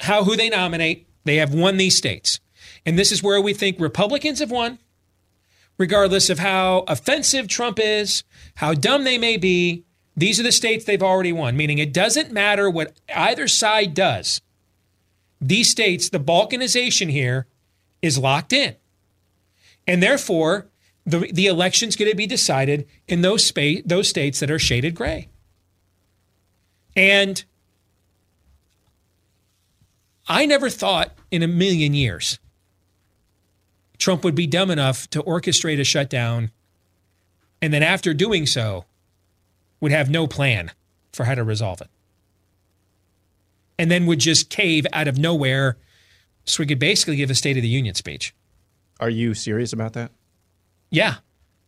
how 0.02 0.24
who 0.24 0.36
they 0.36 0.50
nominate. 0.50 1.08
They 1.24 1.38
have 1.38 1.54
won 1.54 1.78
these 1.78 1.98
states. 1.98 2.40
And 2.86 2.98
this 2.98 3.12
is 3.12 3.22
where 3.22 3.42
we 3.42 3.54
think 3.54 3.80
Republicans 3.80 4.40
have 4.40 4.52
won, 4.52 4.80
regardless 5.78 6.30
of 6.30 6.40
how 6.40 6.86
offensive 6.88 7.48
Trump 7.48 7.80
is, 7.80 8.24
how 8.56 8.74
dumb 8.74 9.04
they 9.04 9.18
may 9.18 9.38
be. 9.38 9.84
These 10.16 10.40
are 10.40 10.44
the 10.44 10.52
states 10.52 10.86
they've 10.86 11.04
already 11.04 11.34
won, 11.34 11.58
meaning 11.58 11.78
it 11.78 11.94
doesn't 11.94 12.32
matter 12.32 12.70
what 12.70 13.00
either 13.14 13.48
side 13.48 13.94
does. 13.94 14.42
These 15.40 15.70
states, 15.70 16.10
the 16.10 16.20
balkanization 16.20 17.12
here 17.12 17.46
is 18.02 18.18
locked 18.18 18.54
in. 18.54 18.76
And 19.86 20.02
therefore, 20.02 20.68
the, 21.06 21.30
the 21.32 21.46
election's 21.46 21.96
going 21.96 22.10
to 22.12 22.18
be 22.18 22.28
decided 22.28 22.88
in 23.08 23.22
those, 23.22 23.46
spa- 23.46 23.82
those 23.86 24.10
states 24.10 24.40
that 24.40 24.52
are 24.52 24.60
shaded 24.60 24.96
gray. 24.96 25.30
And 26.96 27.44
I 30.28 30.46
never 30.46 30.70
thought 30.70 31.14
in 31.32 31.44
a 31.44 31.48
million 31.48 31.94
years 31.94 32.40
Trump 33.98 34.24
would 34.24 34.36
be 34.36 34.48
dumb 34.48 34.70
enough 34.70 35.10
to 35.10 35.24
orchestrate 35.24 35.80
a 35.80 35.84
shutdown 35.84 36.52
and 37.62 37.74
then 37.74 37.84
after 37.84 38.14
doing 38.14 38.46
so 38.46 38.86
would 39.80 39.92
have 39.92 40.10
no 40.10 40.28
plan 40.28 40.72
for 41.12 41.26
how 41.26 41.36
to 41.36 41.44
resolve 41.44 41.82
it. 41.82 41.90
And 43.80 43.92
then 43.92 44.06
would 44.06 44.20
just 44.20 44.50
cave 44.50 44.86
out 44.94 45.08
of 45.08 45.18
nowhere 45.18 45.78
so 46.46 46.62
we 46.62 46.68
could 46.68 46.80
basically 46.80 47.16
give 47.16 47.30
a 47.30 47.36
State 47.36 47.58
of 47.58 47.64
the 47.64 47.70
Union 47.70 47.96
speech. 47.96 48.34
Are 49.00 49.10
you 49.10 49.34
serious 49.34 49.74
about 49.74 49.94
that? 49.94 50.12
Yeah. 50.90 51.16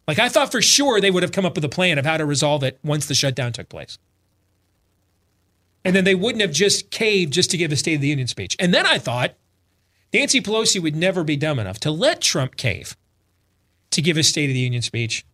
Like 0.07 0.19
I 0.19 0.29
thought 0.29 0.51
for 0.51 0.61
sure 0.61 0.99
they 0.99 1.11
would 1.11 1.23
have 1.23 1.31
come 1.31 1.45
up 1.45 1.55
with 1.55 1.65
a 1.65 1.69
plan 1.69 1.99
of 1.99 2.05
how 2.05 2.17
to 2.17 2.25
resolve 2.25 2.63
it 2.63 2.79
once 2.83 3.05
the 3.05 3.13
shutdown 3.13 3.53
took 3.53 3.69
place. 3.69 3.97
And 5.85 5.95
then 5.95 6.03
they 6.03 6.15
wouldn't 6.15 6.41
have 6.41 6.51
just 6.51 6.91
caved 6.91 7.33
just 7.33 7.51
to 7.51 7.57
give 7.57 7.71
a 7.71 7.75
State 7.75 7.95
of 7.95 8.01
the 8.01 8.07
Union 8.07 8.27
speech. 8.27 8.55
And 8.59 8.73
then 8.73 8.85
I 8.85 8.97
thought 8.97 9.35
Nancy 10.13 10.41
Pelosi 10.41 10.81
would 10.81 10.95
never 10.95 11.23
be 11.23 11.37
dumb 11.37 11.59
enough 11.59 11.79
to 11.81 11.91
let 11.91 12.21
Trump 12.21 12.57
cave 12.57 12.97
to 13.91 14.01
give 14.01 14.17
a 14.17 14.23
State 14.23 14.49
of 14.49 14.53
the 14.53 14.59
Union 14.59 14.81
speech 14.81 15.25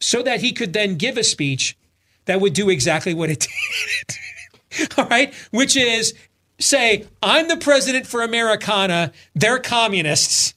so 0.00 0.22
that 0.22 0.40
he 0.40 0.52
could 0.52 0.72
then 0.72 0.96
give 0.96 1.16
a 1.16 1.24
speech 1.24 1.76
that 2.24 2.40
would 2.40 2.52
do 2.52 2.70
exactly 2.70 3.14
what 3.14 3.30
it 3.30 3.46
did. 4.08 4.88
All 4.96 5.06
right, 5.06 5.34
which 5.50 5.76
is 5.76 6.14
say, 6.58 7.06
I'm 7.22 7.48
the 7.48 7.56
president 7.56 8.06
for 8.06 8.22
Americana, 8.22 9.12
they're 9.34 9.58
communists. 9.58 10.54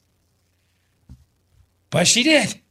But 1.90 2.08
she 2.08 2.24
did. 2.24 2.62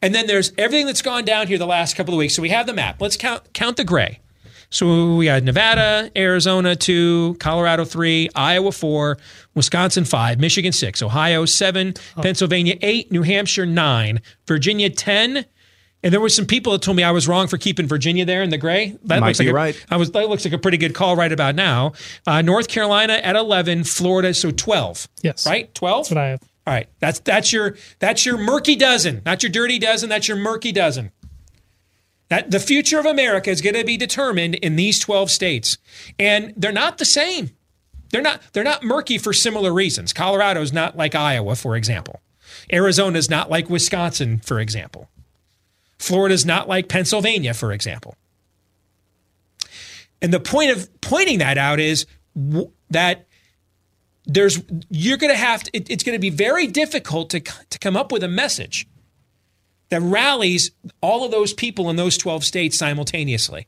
And 0.00 0.14
then 0.14 0.26
there's 0.26 0.52
everything 0.58 0.86
that's 0.86 1.02
gone 1.02 1.24
down 1.24 1.46
here 1.46 1.58
the 1.58 1.66
last 1.66 1.94
couple 1.94 2.14
of 2.14 2.18
weeks. 2.18 2.34
So 2.34 2.42
we 2.42 2.48
have 2.48 2.66
the 2.66 2.72
map. 2.72 3.00
Let's 3.00 3.16
count 3.16 3.52
count 3.52 3.76
the 3.76 3.84
gray. 3.84 4.18
So 4.72 5.16
we 5.16 5.26
had 5.26 5.44
Nevada, 5.44 6.10
Arizona 6.16 6.74
two, 6.74 7.36
Colorado 7.38 7.84
three, 7.84 8.30
Iowa 8.34 8.72
four, 8.72 9.18
Wisconsin 9.54 10.06
five, 10.06 10.40
Michigan 10.40 10.72
six, 10.72 11.02
Ohio 11.02 11.44
seven, 11.44 11.92
oh. 12.16 12.22
Pennsylvania 12.22 12.76
eight, 12.80 13.12
New 13.12 13.22
Hampshire 13.22 13.66
nine, 13.66 14.22
Virginia 14.46 14.88
ten. 14.88 15.44
And 16.02 16.12
there 16.12 16.20
were 16.20 16.30
some 16.30 16.46
people 16.46 16.72
that 16.72 16.80
told 16.80 16.96
me 16.96 17.04
I 17.04 17.10
was 17.10 17.28
wrong 17.28 17.48
for 17.48 17.58
keeping 17.58 17.86
Virginia 17.86 18.24
there 18.24 18.42
in 18.42 18.48
the 18.48 18.56
gray. 18.56 18.96
That 19.04 19.20
Might 19.20 19.28
looks 19.28 19.38
be 19.38 19.44
like 19.44 19.52
a, 19.52 19.54
right. 19.54 19.86
I 19.90 19.96
was. 19.98 20.10
That 20.12 20.28
looks 20.28 20.44
like 20.44 20.54
a 20.54 20.58
pretty 20.58 20.78
good 20.78 20.94
call 20.94 21.16
right 21.16 21.30
about 21.30 21.54
now. 21.54 21.92
Uh, 22.26 22.40
North 22.40 22.68
Carolina 22.68 23.12
at 23.12 23.36
eleven, 23.36 23.84
Florida 23.84 24.32
so 24.32 24.50
twelve. 24.50 25.06
Yes, 25.22 25.46
right, 25.46 25.72
twelve. 25.74 26.06
That's 26.06 26.14
what 26.14 26.18
I 26.18 26.28
have. 26.30 26.42
All 26.66 26.72
right, 26.72 26.88
that's 26.98 27.20
that's 27.20 27.52
your 27.52 27.76
that's 27.98 28.24
your 28.24 28.38
murky 28.38 28.74
dozen, 28.74 29.20
not 29.26 29.42
your 29.42 29.52
dirty 29.52 29.78
dozen. 29.78 30.08
That's 30.08 30.26
your 30.26 30.38
murky 30.38 30.72
dozen. 30.72 31.12
That 32.32 32.50
the 32.50 32.60
future 32.60 32.98
of 32.98 33.04
America 33.04 33.50
is 33.50 33.60
going 33.60 33.74
to 33.74 33.84
be 33.84 33.98
determined 33.98 34.54
in 34.54 34.76
these 34.76 34.98
twelve 34.98 35.30
states, 35.30 35.76
and 36.18 36.54
they're 36.56 36.72
not 36.72 36.96
the 36.96 37.04
same. 37.04 37.50
They're 38.10 38.22
not 38.22 38.40
they're 38.54 38.64
not 38.64 38.82
murky 38.82 39.18
for 39.18 39.34
similar 39.34 39.70
reasons. 39.70 40.14
Colorado 40.14 40.62
is 40.62 40.72
not 40.72 40.96
like 40.96 41.14
Iowa, 41.14 41.56
for 41.56 41.76
example. 41.76 42.22
Arizona 42.72 43.18
is 43.18 43.28
not 43.28 43.50
like 43.50 43.68
Wisconsin, 43.68 44.38
for 44.38 44.60
example. 44.60 45.10
Florida 45.98 46.32
is 46.32 46.46
not 46.46 46.68
like 46.68 46.88
Pennsylvania, 46.88 47.52
for 47.52 47.70
example. 47.70 48.16
And 50.22 50.32
the 50.32 50.40
point 50.40 50.70
of 50.70 50.88
pointing 51.02 51.40
that 51.40 51.58
out 51.58 51.80
is 51.80 52.06
w- 52.34 52.72
that 52.88 53.26
there's 54.24 54.58
you're 54.88 55.18
going 55.18 55.34
to 55.34 55.38
have 55.38 55.64
to, 55.64 55.76
it, 55.76 55.90
it's 55.90 56.02
going 56.02 56.16
to 56.16 56.18
be 56.18 56.30
very 56.30 56.66
difficult 56.66 57.28
to, 57.28 57.40
to 57.40 57.78
come 57.78 57.94
up 57.94 58.10
with 58.10 58.22
a 58.22 58.28
message 58.28 58.86
that 59.92 60.00
rallies 60.00 60.70
all 61.02 61.22
of 61.22 61.30
those 61.30 61.52
people 61.52 61.90
in 61.90 61.96
those 61.96 62.16
12 62.16 62.44
states 62.44 62.78
simultaneously. 62.78 63.66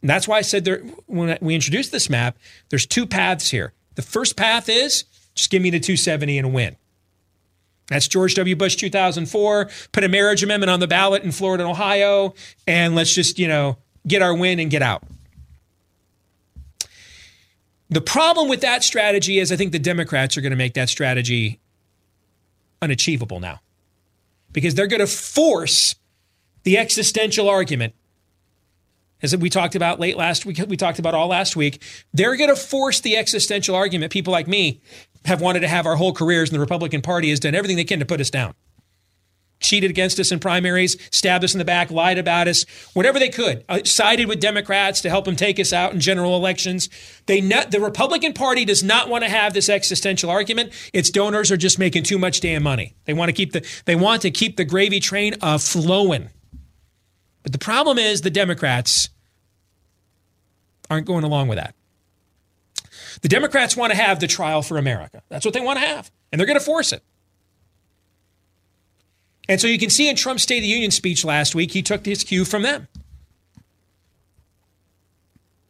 And 0.00 0.08
that's 0.08 0.26
why 0.26 0.38
I 0.38 0.40
said 0.40 0.64
there 0.64 0.78
when 1.04 1.36
we 1.42 1.54
introduced 1.54 1.92
this 1.92 2.08
map, 2.08 2.38
there's 2.70 2.86
two 2.86 3.04
paths 3.04 3.50
here. 3.50 3.74
The 3.94 4.00
first 4.00 4.36
path 4.36 4.70
is 4.70 5.04
just 5.34 5.50
give 5.50 5.60
me 5.60 5.68
the 5.68 5.78
270 5.78 6.38
and 6.38 6.54
win. 6.54 6.76
That's 7.88 8.08
George 8.08 8.34
W. 8.36 8.56
Bush 8.56 8.76
2004. 8.76 9.68
Put 9.92 10.02
a 10.02 10.08
marriage 10.08 10.42
amendment 10.42 10.70
on 10.70 10.80
the 10.80 10.86
ballot 10.86 11.24
in 11.24 11.30
Florida 11.30 11.64
and 11.64 11.70
Ohio, 11.70 12.32
and 12.66 12.94
let's 12.94 13.14
just, 13.14 13.38
you 13.38 13.46
know, 13.46 13.76
get 14.08 14.22
our 14.22 14.34
win 14.34 14.58
and 14.58 14.70
get 14.70 14.80
out. 14.80 15.02
The 17.90 18.00
problem 18.00 18.48
with 18.48 18.62
that 18.62 18.82
strategy 18.82 19.38
is 19.38 19.52
I 19.52 19.56
think 19.56 19.72
the 19.72 19.78
Democrats 19.78 20.38
are 20.38 20.40
going 20.40 20.52
to 20.52 20.56
make 20.56 20.72
that 20.72 20.88
strategy 20.88 21.60
unachievable 22.80 23.40
now 23.40 23.60
because 24.52 24.74
they're 24.74 24.86
going 24.86 25.00
to 25.00 25.06
force 25.06 25.94
the 26.64 26.78
existential 26.78 27.48
argument. 27.48 27.94
As 29.22 29.36
we 29.36 29.48
talked 29.48 29.74
about 29.74 29.98
late 29.98 30.16
last 30.16 30.44
week, 30.44 30.60
we 30.68 30.76
talked 30.76 30.98
about 30.98 31.14
all 31.14 31.28
last 31.28 31.56
week. 31.56 31.82
They're 32.12 32.36
going 32.36 32.50
to 32.50 32.56
force 32.56 33.00
the 33.00 33.16
existential 33.16 33.74
argument. 33.74 34.12
People 34.12 34.32
like 34.32 34.46
me 34.46 34.80
have 35.24 35.40
wanted 35.40 35.60
to 35.60 35.68
have 35.68 35.86
our 35.86 35.96
whole 35.96 36.12
careers, 36.12 36.50
and 36.50 36.56
the 36.56 36.60
Republican 36.60 37.00
Party 37.02 37.30
has 37.30 37.40
done 37.40 37.54
everything 37.54 37.76
they 37.76 37.84
can 37.84 37.98
to 37.98 38.06
put 38.06 38.20
us 38.20 38.30
down 38.30 38.54
cheated 39.60 39.90
against 39.90 40.20
us 40.20 40.30
in 40.30 40.38
primaries, 40.38 40.96
stabbed 41.10 41.44
us 41.44 41.54
in 41.54 41.58
the 41.58 41.64
back, 41.64 41.90
lied 41.90 42.18
about 42.18 42.48
us, 42.48 42.64
whatever 42.94 43.18
they 43.18 43.28
could, 43.28 43.64
uh, 43.68 43.80
sided 43.84 44.28
with 44.28 44.40
Democrats 44.40 45.00
to 45.00 45.08
help 45.08 45.24
them 45.24 45.36
take 45.36 45.58
us 45.58 45.72
out 45.72 45.92
in 45.92 46.00
general 46.00 46.36
elections. 46.36 46.88
They 47.26 47.40
the 47.40 47.80
Republican 47.80 48.32
Party 48.32 48.64
does 48.64 48.82
not 48.82 49.08
want 49.08 49.24
to 49.24 49.30
have 49.30 49.54
this 49.54 49.68
existential 49.68 50.30
argument. 50.30 50.72
Its 50.92 51.10
donors 51.10 51.50
are 51.50 51.56
just 51.56 51.78
making 51.78 52.02
too 52.02 52.18
much 52.18 52.40
damn 52.40 52.62
money. 52.62 52.94
They 53.04 53.14
want 53.14 53.28
to 53.28 53.32
keep 53.32 53.52
the 53.52 53.66
they 53.84 53.96
want 53.96 54.22
to 54.22 54.30
keep 54.30 54.56
the 54.56 54.64
gravy 54.64 55.00
train 55.00 55.34
uh, 55.40 55.58
flowing. 55.58 56.30
But 57.42 57.52
the 57.52 57.58
problem 57.58 57.98
is 57.98 58.22
the 58.22 58.30
Democrats 58.30 59.08
aren't 60.90 61.06
going 61.06 61.24
along 61.24 61.48
with 61.48 61.58
that. 61.58 61.74
The 63.22 63.28
Democrats 63.28 63.76
want 63.76 63.92
to 63.92 63.96
have 63.96 64.20
the 64.20 64.26
trial 64.26 64.62
for 64.62 64.78
America. 64.78 65.22
That's 65.28 65.44
what 65.44 65.54
they 65.54 65.60
want 65.60 65.78
to 65.78 65.86
have, 65.86 66.10
and 66.30 66.38
they're 66.38 66.46
going 66.46 66.58
to 66.58 66.64
force 66.64 66.92
it. 66.92 67.02
And 69.48 69.60
so 69.60 69.66
you 69.66 69.78
can 69.78 69.90
see 69.90 70.08
in 70.08 70.16
Trump's 70.16 70.42
State 70.42 70.58
of 70.58 70.62
the 70.62 70.68
Union 70.68 70.90
speech 70.90 71.24
last 71.24 71.54
week, 71.54 71.72
he 71.72 71.82
took 71.82 72.04
his 72.04 72.24
cue 72.24 72.44
from 72.44 72.62
them. 72.62 72.88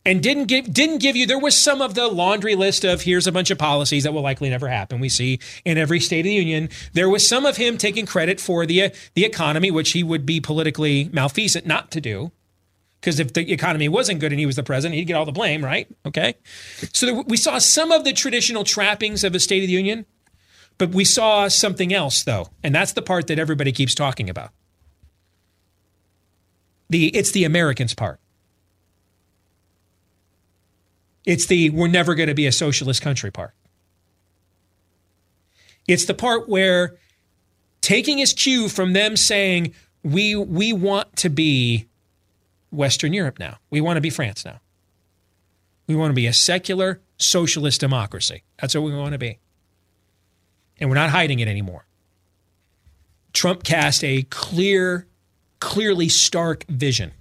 And 0.07 0.23
didn't 0.23 0.45
give 0.45 0.73
didn't 0.73 0.99
give 0.99 1.17
you 1.17 1.27
there 1.27 1.39
was 1.39 1.61
some 1.61 1.83
of 1.83 1.95
the 1.95 2.07
laundry 2.07 2.55
list 2.55 2.85
of 2.85 3.03
here's 3.03 3.27
a 3.27 3.33
bunch 3.33 3.51
of 3.51 3.59
policies 3.59 4.05
that 4.05 4.13
will 4.13 4.23
likely 4.23 4.49
never 4.49 4.69
happen. 4.69 5.01
We 5.01 5.09
see 5.09 5.41
in 5.65 5.79
every 5.79 5.99
State 5.99 6.21
of 6.21 6.27
the 6.27 6.33
Union. 6.33 6.69
There 6.93 7.11
was 7.11 7.29
some 7.29 7.45
of 7.45 7.57
him 7.57 7.77
taking 7.77 8.07
credit 8.07 8.41
for 8.41 8.67
the 8.67 8.93
the 9.15 9.25
economy, 9.25 9.73
which 9.73 9.93
he 9.93 10.05
would 10.05 10.25
be 10.25 10.41
politically 10.41 11.11
malfeasant 11.13 11.67
not 11.67 11.91
to 11.91 12.01
do. 12.01 12.31
Because 13.01 13.19
if 13.19 13.33
the 13.33 13.53
economy 13.53 13.89
wasn't 13.89 14.21
good 14.21 14.33
and 14.33 14.39
he 14.39 14.47
was 14.47 14.57
the 14.57 14.63
president, 14.63 14.95
he'd 14.95 15.05
get 15.07 15.15
all 15.15 15.25
the 15.25 15.33
blame, 15.33 15.65
right? 15.65 15.89
Okay. 16.07 16.35
So 16.93 17.23
we 17.27 17.37
saw 17.37 17.59
some 17.59 17.91
of 17.91 18.05
the 18.05 18.13
traditional 18.13 18.63
trappings 18.63 19.25
of 19.25 19.35
a 19.35 19.41
State 19.41 19.65
of 19.65 19.69
the 19.69 19.75
Union. 19.75 20.07
But 20.79 20.91
we 20.91 21.05
saw 21.05 21.49
something 21.49 21.93
else, 21.93 22.23
though, 22.23 22.49
and 22.63 22.75
that's 22.75 22.93
the 22.93 23.03
part 23.03 23.29
that 23.29 23.39
everybody 23.39 23.73
keeps 23.73 23.95
talking 23.95 24.29
about. 24.29 24.51
The 26.91 27.09
it's 27.09 27.31
the 27.33 27.45
Americans 27.45 27.95
part. 27.95 28.21
It's 31.25 31.47
the 31.47 31.71
we're 31.71 31.89
never 31.89 32.15
going 32.15 32.29
to 32.29 32.35
be 32.35 32.47
a 32.47 32.53
socialist 32.53 33.03
country 33.03 33.31
part. 33.31 33.53
It's 35.89 36.05
the 36.05 36.15
part 36.15 36.49
where 36.49 36.97
taking 37.81 38.19
his 38.19 38.33
cue 38.33 38.69
from 38.69 38.93
them 38.93 39.17
saying 39.17 39.75
we 40.03 40.37
we 40.37 40.73
want 40.73 41.17
to 41.17 41.31
be 41.31 41.87
Western 42.71 43.13
Europe 43.13 43.39
now. 43.39 43.59
We 43.71 43.81
want 43.81 43.97
to 43.97 44.01
be 44.01 44.11
France 44.11 44.45
now. 44.45 44.61
We 45.89 45.97
want 45.97 46.11
to 46.11 46.15
be 46.15 46.27
a 46.27 46.33
secular 46.33 47.01
socialist 47.17 47.81
democracy. 47.81 48.43
That's 48.61 48.75
what 48.75 48.85
we 48.85 48.95
want 48.95 49.13
to 49.13 49.19
be 49.19 49.39
and 50.79 50.89
we're 50.91 50.97
not 50.97 51.11
hiding 51.11 51.41
it 51.41 51.49
anymore. 51.49 51.87
Trump 53.33 53.65
cast 53.65 54.03
a 54.03 54.23
clear, 54.25 55.07
clearly 55.61 56.09
stark 56.09 56.65
vision. 56.69 57.13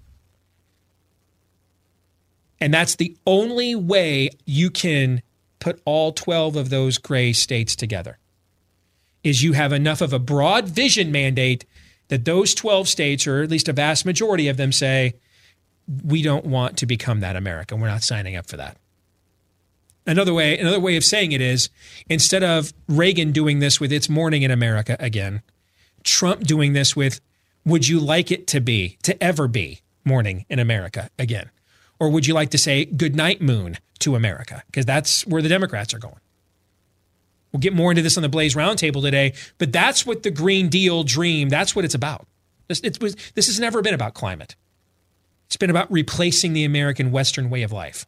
And 2.60 2.74
that's 2.74 2.96
the 2.96 3.16
only 3.28 3.76
way 3.76 4.30
you 4.46 4.70
can 4.70 5.22
put 5.60 5.82
all 5.86 6.12
12 6.14 6.56
of 6.56 6.70
those 6.70 6.98
gray 6.98 7.34
states 7.34 7.76
together. 7.76 8.18
Is 9.24 9.44
you 9.44 9.54
have 9.54 9.74
enough 9.74 10.02
of 10.02 10.14
a 10.14 10.20
broad 10.20 10.68
vision 10.70 11.12
mandate 11.12 11.66
that 12.08 12.26
those 12.26 12.54
12 12.54 12.88
states, 12.88 13.28
or 13.28 13.42
at 13.42 13.50
least 13.50 13.68
a 13.68 13.74
vast 13.74 14.06
majority 14.06 14.48
of 14.48 14.58
them, 14.58 14.72
say, 14.72 15.16
we 16.04 16.22
don't 16.22 16.46
want 16.46 16.78
to 16.78 16.86
become 16.86 17.20
that 17.20 17.36
America. 17.36 17.76
We're 17.76 17.88
not 17.88 18.04
signing 18.04 18.36
up 18.36 18.48
for 18.48 18.58
that. 18.58 18.78
Another 20.08 20.34
way, 20.34 20.58
another 20.58 20.80
way 20.80 20.98
of 20.98 21.04
saying 21.04 21.32
it 21.32 21.42
is 21.42 21.70
instead 22.08 22.44
of 22.44 22.74
Reagan 22.88 23.32
doing 23.32 23.60
this 23.60 23.80
with 23.80 23.92
It's 23.92 24.08
Morning 24.08 24.44
in 24.44 24.52
America 24.52 24.96
again, 25.00 25.42
Trump 26.04 26.44
doing 26.44 26.74
this 26.74 26.96
with 26.96 27.20
Would 27.66 27.88
you 27.88 28.00
like 28.00 28.32
it 28.32 28.46
to 28.48 28.62
be, 28.62 28.98
to 29.04 29.22
ever 29.24 29.48
be 29.48 29.82
morning 30.04 30.46
in 30.48 30.60
America 30.60 31.10
again? 31.18 31.50
Or 32.00 32.10
would 32.10 32.28
you 32.28 32.34
like 32.34 32.52
to 32.52 32.58
say 32.58 32.86
Good 32.86 33.16
night, 33.16 33.42
moon 33.42 33.78
to 34.00 34.16
America? 34.16 34.64
Because 34.68 34.86
that's 34.86 35.26
where 35.26 35.42
the 35.42 35.50
Democrats 35.50 35.94
are 35.94 36.00
going. 36.00 36.20
We'll 37.52 37.62
get 37.62 37.74
more 37.74 37.90
into 37.90 38.02
this 38.02 38.18
on 38.18 38.22
the 38.22 38.30
Blaze 38.30 38.54
Roundtable 38.54 39.02
today, 39.02 39.34
but 39.58 39.72
that's 39.72 40.06
what 40.06 40.24
the 40.24 40.32
Green 40.32 40.70
Deal 40.70 41.04
dream, 41.04 41.50
that's 41.50 41.76
what 41.76 41.86
it's 41.86 41.96
about. 41.96 42.28
This, 42.68 42.82
it 42.82 43.02
was, 43.02 43.16
this 43.34 43.48
has 43.48 43.60
never 43.60 43.82
been 43.82 43.94
about 43.94 44.14
climate. 44.14 44.56
It's 45.48 45.56
been 45.56 45.70
about 45.70 45.92
replacing 45.92 46.54
the 46.54 46.66
American 46.66 47.12
Western 47.12 47.50
way 47.50 47.64
of 47.64 47.72
life. 47.72 48.06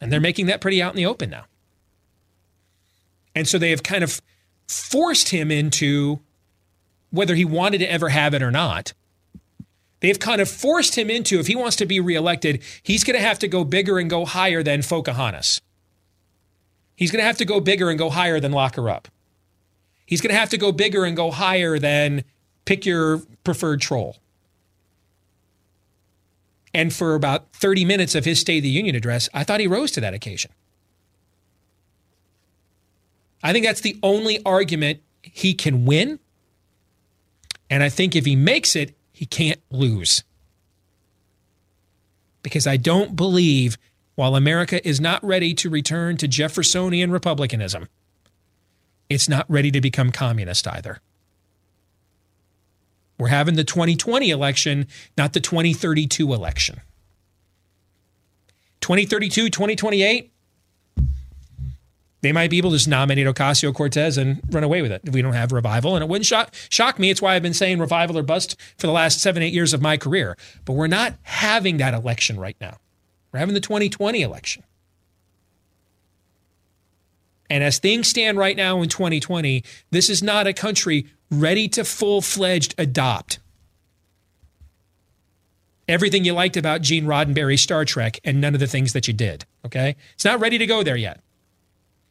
And 0.00 0.12
they're 0.12 0.20
making 0.20 0.46
that 0.46 0.60
pretty 0.60 0.80
out 0.80 0.92
in 0.92 0.96
the 0.96 1.06
open 1.06 1.30
now. 1.30 1.44
And 3.34 3.46
so 3.46 3.58
they 3.58 3.70
have 3.70 3.82
kind 3.82 4.04
of 4.04 4.20
forced 4.66 5.30
him 5.30 5.50
into 5.50 6.20
whether 7.10 7.34
he 7.34 7.44
wanted 7.44 7.78
to 7.78 7.90
ever 7.90 8.08
have 8.10 8.34
it 8.34 8.42
or 8.42 8.50
not. 8.50 8.92
They've 10.00 10.18
kind 10.18 10.40
of 10.40 10.48
forced 10.48 10.96
him 10.96 11.10
into 11.10 11.40
if 11.40 11.48
he 11.48 11.56
wants 11.56 11.76
to 11.76 11.86
be 11.86 11.98
reelected, 12.00 12.62
he's 12.82 13.02
going 13.02 13.16
to 13.18 13.24
have 13.24 13.38
to 13.40 13.48
go 13.48 13.64
bigger 13.64 13.98
and 13.98 14.08
go 14.08 14.24
higher 14.24 14.62
than 14.62 14.82
Pocahontas. 14.82 15.60
He's 16.94 17.10
going 17.10 17.20
to 17.20 17.26
have 17.26 17.38
to 17.38 17.44
go 17.44 17.60
bigger 17.60 17.90
and 17.90 17.98
go 17.98 18.10
higher 18.10 18.40
than 18.40 18.52
lock 18.52 18.76
her 18.76 18.88
up. 18.88 19.08
He's 20.06 20.20
going 20.20 20.32
to 20.32 20.38
have 20.38 20.50
to 20.50 20.58
go 20.58 20.72
bigger 20.72 21.04
and 21.04 21.16
go 21.16 21.30
higher 21.30 21.78
than 21.78 22.24
pick 22.64 22.86
your 22.86 23.22
preferred 23.44 23.80
troll. 23.80 24.16
And 26.78 26.94
for 26.94 27.16
about 27.16 27.52
30 27.54 27.84
minutes 27.84 28.14
of 28.14 28.24
his 28.24 28.38
State 28.38 28.58
of 28.58 28.62
the 28.62 28.68
Union 28.68 28.94
address, 28.94 29.28
I 29.34 29.42
thought 29.42 29.58
he 29.58 29.66
rose 29.66 29.90
to 29.92 30.00
that 30.00 30.14
occasion. 30.14 30.52
I 33.42 33.52
think 33.52 33.66
that's 33.66 33.80
the 33.80 33.98
only 34.00 34.40
argument 34.46 35.00
he 35.22 35.54
can 35.54 35.84
win. 35.86 36.20
And 37.68 37.82
I 37.82 37.88
think 37.88 38.14
if 38.14 38.24
he 38.26 38.36
makes 38.36 38.76
it, 38.76 38.96
he 39.12 39.26
can't 39.26 39.60
lose. 39.72 40.22
because 42.42 42.66
I 42.66 42.76
don't 42.76 43.16
believe 43.16 43.76
while 44.14 44.34
America 44.36 44.86
is 44.86 45.00
not 45.00 45.22
ready 45.24 45.54
to 45.54 45.70
return 45.70 46.16
to 46.18 46.28
Jeffersonian 46.28 47.10
republicanism, 47.10 47.88
it's 49.08 49.28
not 49.28 49.44
ready 49.50 49.70
to 49.70 49.80
become 49.80 50.10
communist 50.12 50.66
either. 50.66 51.00
We're 53.18 53.28
having 53.28 53.56
the 53.56 53.64
2020 53.64 54.30
election, 54.30 54.86
not 55.16 55.32
the 55.32 55.40
2032 55.40 56.32
election. 56.32 56.80
2032, 58.80 59.50
2028, 59.50 60.32
they 62.20 62.32
might 62.32 62.50
be 62.50 62.58
able 62.58 62.70
to 62.70 62.76
just 62.76 62.88
nominate 62.88 63.26
Ocasio 63.26 63.72
Cortez 63.74 64.18
and 64.18 64.40
run 64.50 64.64
away 64.64 64.82
with 64.82 64.90
it 64.90 65.02
if 65.04 65.14
we 65.14 65.22
don't 65.22 65.34
have 65.34 65.52
revival. 65.52 65.94
And 65.94 66.02
it 66.02 66.08
wouldn't 66.08 66.26
shock, 66.26 66.54
shock 66.68 66.98
me. 66.98 67.10
It's 67.10 67.22
why 67.22 67.34
I've 67.34 67.42
been 67.42 67.54
saying 67.54 67.78
revival 67.78 68.18
or 68.18 68.22
bust 68.22 68.56
for 68.76 68.86
the 68.86 68.92
last 68.92 69.20
seven, 69.20 69.42
eight 69.42 69.52
years 69.52 69.72
of 69.72 69.82
my 69.82 69.96
career. 69.96 70.36
But 70.64 70.72
we're 70.72 70.88
not 70.88 71.14
having 71.22 71.76
that 71.78 71.94
election 71.94 72.38
right 72.38 72.56
now. 72.60 72.78
We're 73.32 73.40
having 73.40 73.54
the 73.54 73.60
2020 73.60 74.22
election. 74.22 74.64
And 77.50 77.64
as 77.64 77.78
things 77.78 78.08
stand 78.08 78.36
right 78.36 78.56
now 78.56 78.82
in 78.82 78.88
2020, 78.88 79.64
this 79.90 80.10
is 80.10 80.22
not 80.22 80.46
a 80.46 80.52
country 80.52 81.06
ready 81.30 81.68
to 81.68 81.84
full 81.84 82.20
fledged 82.20 82.74
adopt 82.78 83.38
everything 85.88 86.24
you 86.24 86.34
liked 86.34 86.56
about 86.56 86.82
Gene 86.82 87.06
Roddenberry's 87.06 87.62
Star 87.62 87.84
Trek 87.84 88.20
and 88.22 88.40
none 88.40 88.54
of 88.54 88.60
the 88.60 88.66
things 88.66 88.92
that 88.92 89.08
you 89.08 89.14
did. 89.14 89.46
Okay? 89.64 89.96
It's 90.14 90.24
not 90.24 90.38
ready 90.38 90.58
to 90.58 90.66
go 90.66 90.82
there 90.82 90.96
yet. 90.96 91.20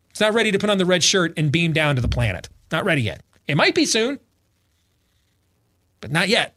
It's 0.10 0.20
not 0.20 0.34
ready 0.34 0.52
to 0.52 0.60
put 0.60 0.70
on 0.70 0.80
the 0.80 0.86
red 0.86 1.04
shirt 1.04 1.34
and 1.38 1.52
beam 1.52 1.74
down 1.74 1.96
to 1.96 2.02
the 2.02 2.08
planet. 2.08 2.50
Not 2.72 2.84
ready 2.84 3.04
yet. 3.04 3.22
It 3.48 3.56
might 3.56 3.76
be 3.76 3.86
soon, 3.86 4.20
but 6.02 6.12
not 6.12 6.28
yet. 6.28 6.56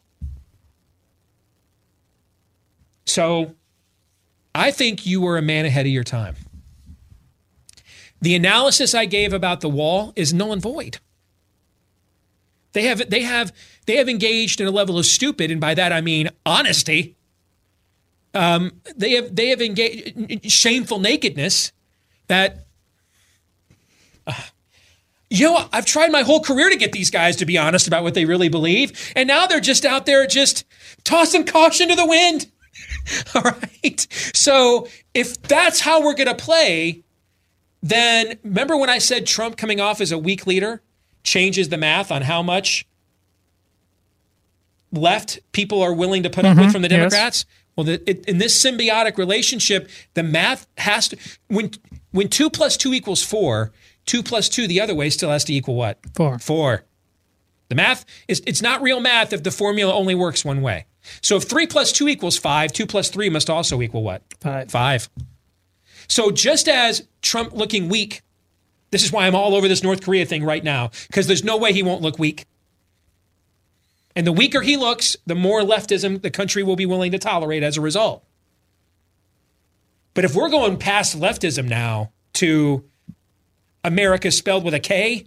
So 3.04 3.54
I 4.54 4.70
think 4.70 5.04
you 5.04 5.20
were 5.20 5.36
a 5.36 5.42
man 5.42 5.66
ahead 5.66 5.84
of 5.84 5.92
your 5.92 6.04
time. 6.04 6.36
The 8.22 8.34
analysis 8.34 8.94
I 8.94 9.04
gave 9.04 9.32
about 9.32 9.60
the 9.60 9.68
wall 9.68 10.12
is 10.16 10.32
null 10.32 10.52
and 10.52 10.62
void. 10.62 10.98
They 12.72 12.84
have 12.84 13.08
they 13.10 13.22
have 13.22 13.52
they 13.86 13.96
have 13.96 14.08
engaged 14.08 14.60
in 14.60 14.66
a 14.66 14.70
level 14.70 14.98
of 14.98 15.06
stupid, 15.06 15.50
and 15.50 15.60
by 15.60 15.74
that 15.74 15.92
I 15.92 16.00
mean 16.00 16.28
honesty. 16.46 17.16
Um, 18.32 18.80
they 18.96 19.12
have 19.12 19.34
they 19.34 19.48
have 19.48 19.60
engaged 19.60 20.50
shameful 20.50 21.00
nakedness 21.00 21.72
that 22.28 22.66
uh, 24.26 24.32
you 25.28 25.46
know 25.46 25.68
I've 25.72 25.86
tried 25.86 26.12
my 26.12 26.22
whole 26.22 26.40
career 26.40 26.70
to 26.70 26.76
get 26.76 26.92
these 26.92 27.10
guys 27.10 27.36
to 27.36 27.46
be 27.46 27.58
honest 27.58 27.88
about 27.88 28.04
what 28.04 28.14
they 28.14 28.24
really 28.24 28.48
believe, 28.48 29.12
and 29.16 29.26
now 29.26 29.46
they're 29.46 29.60
just 29.60 29.84
out 29.84 30.06
there 30.06 30.26
just 30.26 30.64
tossing 31.02 31.44
caution 31.44 31.88
to 31.88 31.96
the 31.96 32.06
wind. 32.06 32.46
All 33.34 33.42
right. 33.42 34.06
So 34.34 34.86
if 35.12 35.40
that's 35.42 35.80
how 35.80 36.02
we're 36.02 36.14
going 36.14 36.28
to 36.28 36.34
play, 36.34 37.02
then 37.82 38.38
remember 38.44 38.76
when 38.76 38.90
I 38.90 38.98
said 38.98 39.26
Trump 39.26 39.56
coming 39.56 39.80
off 39.80 40.00
as 40.00 40.12
a 40.12 40.18
weak 40.18 40.46
leader 40.46 40.82
changes 41.22 41.68
the 41.68 41.76
math 41.76 42.10
on 42.10 42.22
how 42.22 42.42
much 42.42 42.86
left 44.92 45.38
people 45.52 45.82
are 45.82 45.92
willing 45.92 46.22
to 46.22 46.30
put 46.30 46.44
mm-hmm. 46.44 46.52
up 46.52 46.56
with 46.56 46.64
mm-hmm. 46.66 46.72
from 46.72 46.82
the 46.82 46.88
Democrats? 46.88 47.44
Yes. 47.48 47.56
Well, 47.76 47.84
the, 47.84 48.10
it, 48.10 48.26
in 48.26 48.38
this 48.38 48.62
symbiotic 48.62 49.16
relationship, 49.16 49.88
the 50.14 50.22
math 50.22 50.66
has 50.78 51.08
to 51.08 51.16
when 51.48 51.70
when 52.10 52.28
two 52.28 52.50
plus 52.50 52.76
two 52.76 52.92
equals 52.92 53.22
four, 53.22 53.72
two 54.06 54.22
plus 54.22 54.48
two 54.48 54.66
the 54.66 54.80
other 54.80 54.94
way 54.94 55.10
still 55.10 55.30
has 55.30 55.44
to 55.44 55.54
equal 55.54 55.76
what? 55.76 55.98
Four. 56.14 56.38
Four. 56.38 56.84
The 57.68 57.76
math 57.76 58.04
is 58.26 58.42
it's 58.46 58.60
not 58.60 58.82
real 58.82 59.00
math 59.00 59.32
if 59.32 59.44
the 59.44 59.50
formula 59.50 59.94
only 59.94 60.14
works 60.14 60.44
one 60.44 60.60
way. 60.60 60.86
So 61.22 61.36
if 61.36 61.44
three 61.44 61.66
plus 61.66 61.92
two 61.92 62.08
equals 62.08 62.36
five, 62.36 62.72
two 62.72 62.86
plus 62.86 63.08
three 63.08 63.30
must 63.30 63.48
also 63.48 63.80
equal 63.80 64.02
what? 64.02 64.22
Five. 64.40 64.70
Five. 64.70 65.08
So 66.08 66.30
just 66.30 66.68
as 66.68 67.06
Trump 67.22 67.52
looking 67.52 67.88
weak, 67.88 68.22
this 68.90 69.04
is 69.04 69.12
why 69.12 69.26
I'm 69.26 69.34
all 69.34 69.54
over 69.54 69.68
this 69.68 69.82
North 69.82 70.04
Korea 70.04 70.26
thing 70.26 70.44
right 70.44 70.62
now, 70.62 70.90
because 71.06 71.26
there's 71.26 71.44
no 71.44 71.56
way 71.56 71.72
he 71.72 71.82
won't 71.82 72.02
look 72.02 72.18
weak. 72.18 72.46
And 74.16 74.26
the 74.26 74.32
weaker 74.32 74.60
he 74.60 74.76
looks, 74.76 75.16
the 75.26 75.34
more 75.34 75.60
leftism 75.62 76.20
the 76.22 76.30
country 76.30 76.62
will 76.62 76.76
be 76.76 76.86
willing 76.86 77.12
to 77.12 77.18
tolerate 77.18 77.62
as 77.62 77.76
a 77.76 77.80
result. 77.80 78.24
But 80.14 80.24
if 80.24 80.34
we're 80.34 80.50
going 80.50 80.76
past 80.76 81.18
leftism 81.18 81.68
now 81.68 82.10
to 82.34 82.84
America 83.84 84.30
spelled 84.30 84.64
with 84.64 84.74
a 84.74 84.80
K 84.80 85.26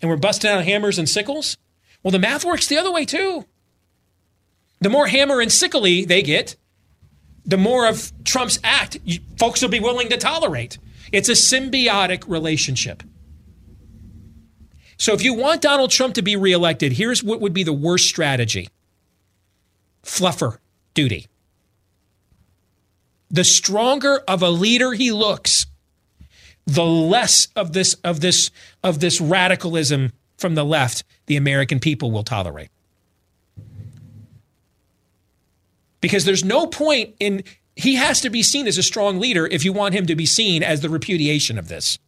and 0.00 0.08
we're 0.08 0.16
busting 0.16 0.50
out 0.50 0.64
hammers 0.64 0.98
and 0.98 1.08
sickles, 1.08 1.56
well, 2.02 2.12
the 2.12 2.18
math 2.18 2.44
works 2.44 2.68
the 2.68 2.78
other 2.78 2.92
way 2.92 3.04
too. 3.04 3.44
The 4.80 4.90
more 4.90 5.08
hammer 5.08 5.40
and 5.40 5.50
sickly 5.50 6.04
they 6.04 6.22
get, 6.22 6.56
the 7.44 7.56
more 7.56 7.88
of 7.88 8.12
Trump's 8.24 8.60
act 8.62 8.98
folks 9.38 9.62
will 9.62 9.68
be 9.68 9.80
willing 9.80 10.08
to 10.10 10.16
tolerate. 10.16 10.78
It's 11.10 11.28
a 11.28 11.32
symbiotic 11.32 12.28
relationship. 12.28 13.02
So 14.98 15.12
if 15.14 15.24
you 15.24 15.34
want 15.34 15.62
Donald 15.62 15.90
Trump 15.90 16.14
to 16.14 16.22
be 16.22 16.36
reelected, 16.36 16.92
here's 16.92 17.24
what 17.24 17.40
would 17.40 17.52
be 17.52 17.64
the 17.64 17.72
worst 17.72 18.06
strategy 18.06 18.68
fluffer 20.04 20.58
duty. 20.94 21.26
The 23.30 23.44
stronger 23.44 24.22
of 24.28 24.42
a 24.42 24.50
leader 24.50 24.92
he 24.92 25.10
looks, 25.10 25.66
the 26.66 26.84
less 26.84 27.48
of 27.56 27.72
this 27.72 27.94
of 28.04 28.20
this 28.20 28.50
of 28.84 29.00
this 29.00 29.20
radicalism 29.20 30.12
from 30.36 30.54
the 30.54 30.64
left 30.64 31.04
the 31.26 31.36
American 31.36 31.80
people 31.80 32.10
will 32.10 32.24
tolerate. 32.24 32.68
Because 36.00 36.24
there's 36.24 36.44
no 36.44 36.66
point 36.66 37.14
in 37.18 37.44
he 37.76 37.94
has 37.96 38.20
to 38.20 38.30
be 38.30 38.42
seen 38.42 38.66
as 38.66 38.78
a 38.78 38.82
strong 38.82 39.18
leader 39.18 39.46
if 39.46 39.64
you 39.64 39.72
want 39.72 39.94
him 39.94 40.06
to 40.06 40.14
be 40.14 40.26
seen 40.26 40.62
as 40.62 40.80
the 40.80 40.90
repudiation 40.90 41.58
of 41.58 41.68
this. 41.68 41.98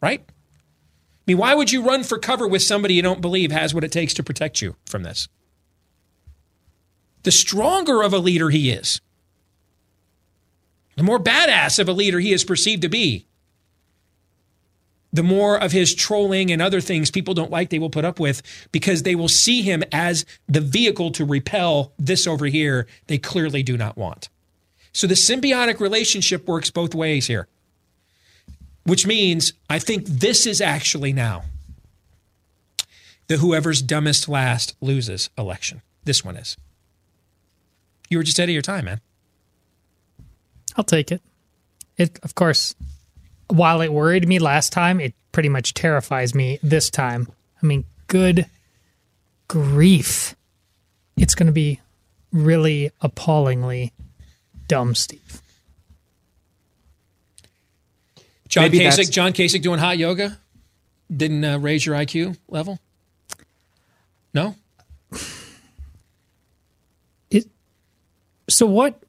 Right? 0.00 0.24
I 0.28 0.32
mean, 1.26 1.38
why 1.38 1.54
would 1.54 1.70
you 1.70 1.82
run 1.82 2.02
for 2.02 2.18
cover 2.18 2.48
with 2.48 2.62
somebody 2.62 2.94
you 2.94 3.02
don't 3.02 3.20
believe 3.20 3.52
has 3.52 3.72
what 3.72 3.84
it 3.84 3.92
takes 3.92 4.14
to 4.14 4.22
protect 4.22 4.60
you 4.60 4.76
from 4.86 5.02
this? 5.02 5.28
The 7.22 7.30
stronger 7.30 8.02
of 8.02 8.12
a 8.12 8.18
leader 8.18 8.50
he 8.50 8.70
is, 8.70 9.00
the 10.96 11.04
more 11.04 11.20
badass 11.20 11.78
of 11.78 11.88
a 11.88 11.92
leader 11.92 12.18
he 12.18 12.32
is 12.32 12.42
perceived 12.42 12.82
to 12.82 12.88
be, 12.88 13.26
the 15.12 15.22
more 15.22 15.56
of 15.62 15.72
his 15.72 15.94
trolling 15.94 16.50
and 16.50 16.60
other 16.60 16.80
things 16.80 17.10
people 17.10 17.34
don't 17.34 17.50
like 17.50 17.70
they 17.70 17.78
will 17.78 17.90
put 17.90 18.04
up 18.04 18.18
with 18.18 18.42
because 18.72 19.02
they 19.02 19.14
will 19.14 19.28
see 19.28 19.62
him 19.62 19.84
as 19.92 20.24
the 20.48 20.60
vehicle 20.60 21.10
to 21.12 21.24
repel 21.24 21.92
this 21.98 22.26
over 22.26 22.46
here 22.46 22.86
they 23.06 23.18
clearly 23.18 23.62
do 23.62 23.76
not 23.76 23.96
want. 23.96 24.28
So 24.92 25.06
the 25.06 25.14
symbiotic 25.14 25.80
relationship 25.80 26.46
works 26.46 26.70
both 26.70 26.94
ways 26.94 27.26
here 27.26 27.48
which 28.84 29.06
means 29.06 29.52
I 29.70 29.78
think 29.78 30.06
this 30.06 30.46
is 30.46 30.60
actually 30.60 31.12
now 31.12 31.44
the 33.28 33.36
whoever's 33.36 33.80
dumbest 33.80 34.28
last 34.28 34.74
loses 34.80 35.30
election. 35.38 35.82
This 36.04 36.24
one 36.24 36.36
is. 36.36 36.56
You 38.08 38.18
were 38.18 38.24
just 38.24 38.38
ahead 38.38 38.48
of 38.48 38.52
your 38.52 38.62
time, 38.62 38.86
man. 38.86 39.00
I'll 40.76 40.84
take 40.84 41.12
it. 41.12 41.22
It, 41.96 42.18
of 42.22 42.34
course, 42.34 42.74
while 43.48 43.80
it 43.80 43.92
worried 43.92 44.26
me 44.26 44.38
last 44.38 44.72
time, 44.72 45.00
it 45.00 45.14
pretty 45.30 45.48
much 45.48 45.74
terrifies 45.74 46.34
me 46.34 46.58
this 46.62 46.90
time. 46.90 47.28
I 47.62 47.66
mean, 47.66 47.84
good 48.08 48.46
grief. 49.48 50.34
It's 51.16 51.34
going 51.34 51.46
to 51.46 51.52
be 51.52 51.80
really 52.32 52.90
appallingly 53.00 53.92
dumb, 54.72 54.94
Steve. 54.94 55.42
John 58.48 58.64
Maybe 58.64 58.78
Kasich, 58.78 59.10
John 59.10 59.34
Kasich 59.34 59.60
doing 59.60 59.78
hot 59.78 59.98
yoga 59.98 60.38
didn't 61.14 61.44
uh, 61.44 61.58
raise 61.58 61.84
your 61.84 61.94
IQ 61.94 62.38
level. 62.48 62.78
No. 64.32 64.56
It. 67.30 67.46
So 68.48 68.66
what? 68.66 69.02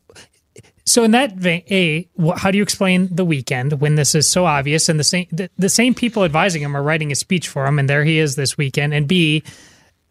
So 0.86 1.03
in 1.03 1.11
that 1.11 1.36
vein, 1.36 1.64
a 1.70 2.09
how 2.38 2.51
do 2.51 2.57
you 2.57 2.64
explain 2.64 3.13
the 3.13 3.25
weekend 3.25 3.82
when 3.82 3.96
this 3.96 4.16
is 4.16 4.29
so 4.29 4.46
obvious 4.46 4.88
and 4.88 4.97
the 4.97 5.04
same 5.04 5.28
the, 5.29 5.50
the 5.58 5.67
same 5.67 5.93
people 5.93 6.24
advising 6.24 6.62
him 6.62 6.75
are 6.75 6.83
writing 6.83 7.12
a 7.12 7.16
speech 7.16 7.50
for 7.50 7.66
him 7.66 7.79
and 7.79 7.89
there 7.89 8.05
he 8.05 8.17
is 8.17 8.38
this 8.38 8.58
weekend 8.58 8.93
and 8.93 9.09
b 9.09 9.43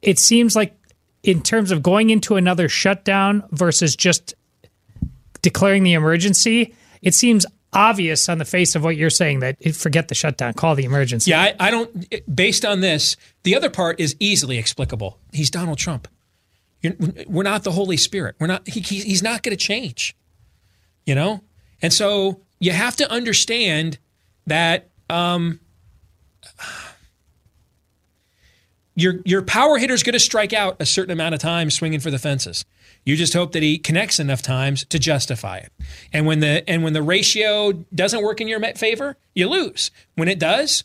it 0.02 0.18
seems 0.18 0.55
like 0.55 0.77
in 1.22 1.40
terms 1.40 1.70
of 1.70 1.82
going 1.82 2.10
into 2.10 2.36
another 2.36 2.68
shutdown 2.68 3.44
versus 3.51 3.97
just 3.97 4.35
declaring 5.43 5.82
the 5.82 5.93
emergency 5.93 6.74
it 7.02 7.14
seems 7.14 7.44
obvious 7.73 8.28
on 8.28 8.39
the 8.39 8.44
face 8.44 8.74
of 8.74 8.85
what 8.85 8.97
you're 8.97 9.10
saying 9.10 9.40
that 9.40 9.56
forget 9.74 10.09
the 10.09 10.14
shutdown, 10.14 10.55
call 10.55 10.74
the 10.74 10.85
emergency. 10.85 11.31
Yeah, 11.31 11.40
I, 11.40 11.55
I 11.59 11.70
don't. 11.70 12.35
Based 12.35 12.64
on 12.64 12.81
this, 12.81 13.16
the 13.43 13.56
other 13.56 13.70
part 13.70 14.01
is 14.01 14.16
easily 14.20 14.59
explicable. 14.59 15.19
He's 15.32 15.51
Donald 15.51 15.78
Trump. 15.78 16.09
You're, 16.81 16.94
we're 17.27 17.43
not 17.43 17.64
the 17.64 17.73
Holy 17.73 17.97
Spirit. 17.97 18.36
We're 18.39 18.47
not. 18.47 18.66
He, 18.69 18.81
he's 18.81 19.23
not 19.23 19.43
going 19.43 19.56
to 19.56 19.62
change. 19.62 20.16
You 21.05 21.16
know, 21.16 21.43
and 21.81 21.93
so 21.93 22.40
you 22.60 22.73
have 22.73 22.97
to 22.97 23.10
understand 23.10 23.98
that. 24.47 24.89
Um, 25.10 25.60
your 28.94 29.20
your 29.24 29.43
power 29.43 29.78
hitter's 29.78 30.02
going 30.02 30.12
to 30.12 30.20
strike 30.20 30.52
out 30.52 30.77
a 30.78 30.86
certain 30.86 31.12
amount 31.12 31.35
of 31.35 31.40
time 31.40 31.70
swinging 31.70 32.01
for 32.01 32.10
the 32.10 32.19
fences. 32.19 32.64
You 33.05 33.16
just 33.16 33.35
hope 33.35 33.53
that 33.53 33.62
he 33.62 33.79
connects 33.79 34.20
enough 34.20 34.43
times 34.43 34.85
to 34.87 34.99
justify 34.99 35.59
it. 35.59 35.73
And 36.12 36.27
when 36.27 36.41
the 36.41 36.69
and 36.69 36.85
when 36.85 36.93
the 36.93 37.03
ratio 37.03 37.73
doesn't 37.95 38.23
work 38.23 38.41
in 38.41 38.49
your 38.49 38.61
favor, 38.74 39.16
you 39.35 39.49
lose. 39.49 39.91
When 40.15 40.29
it 40.29 40.39
does, 40.39 40.85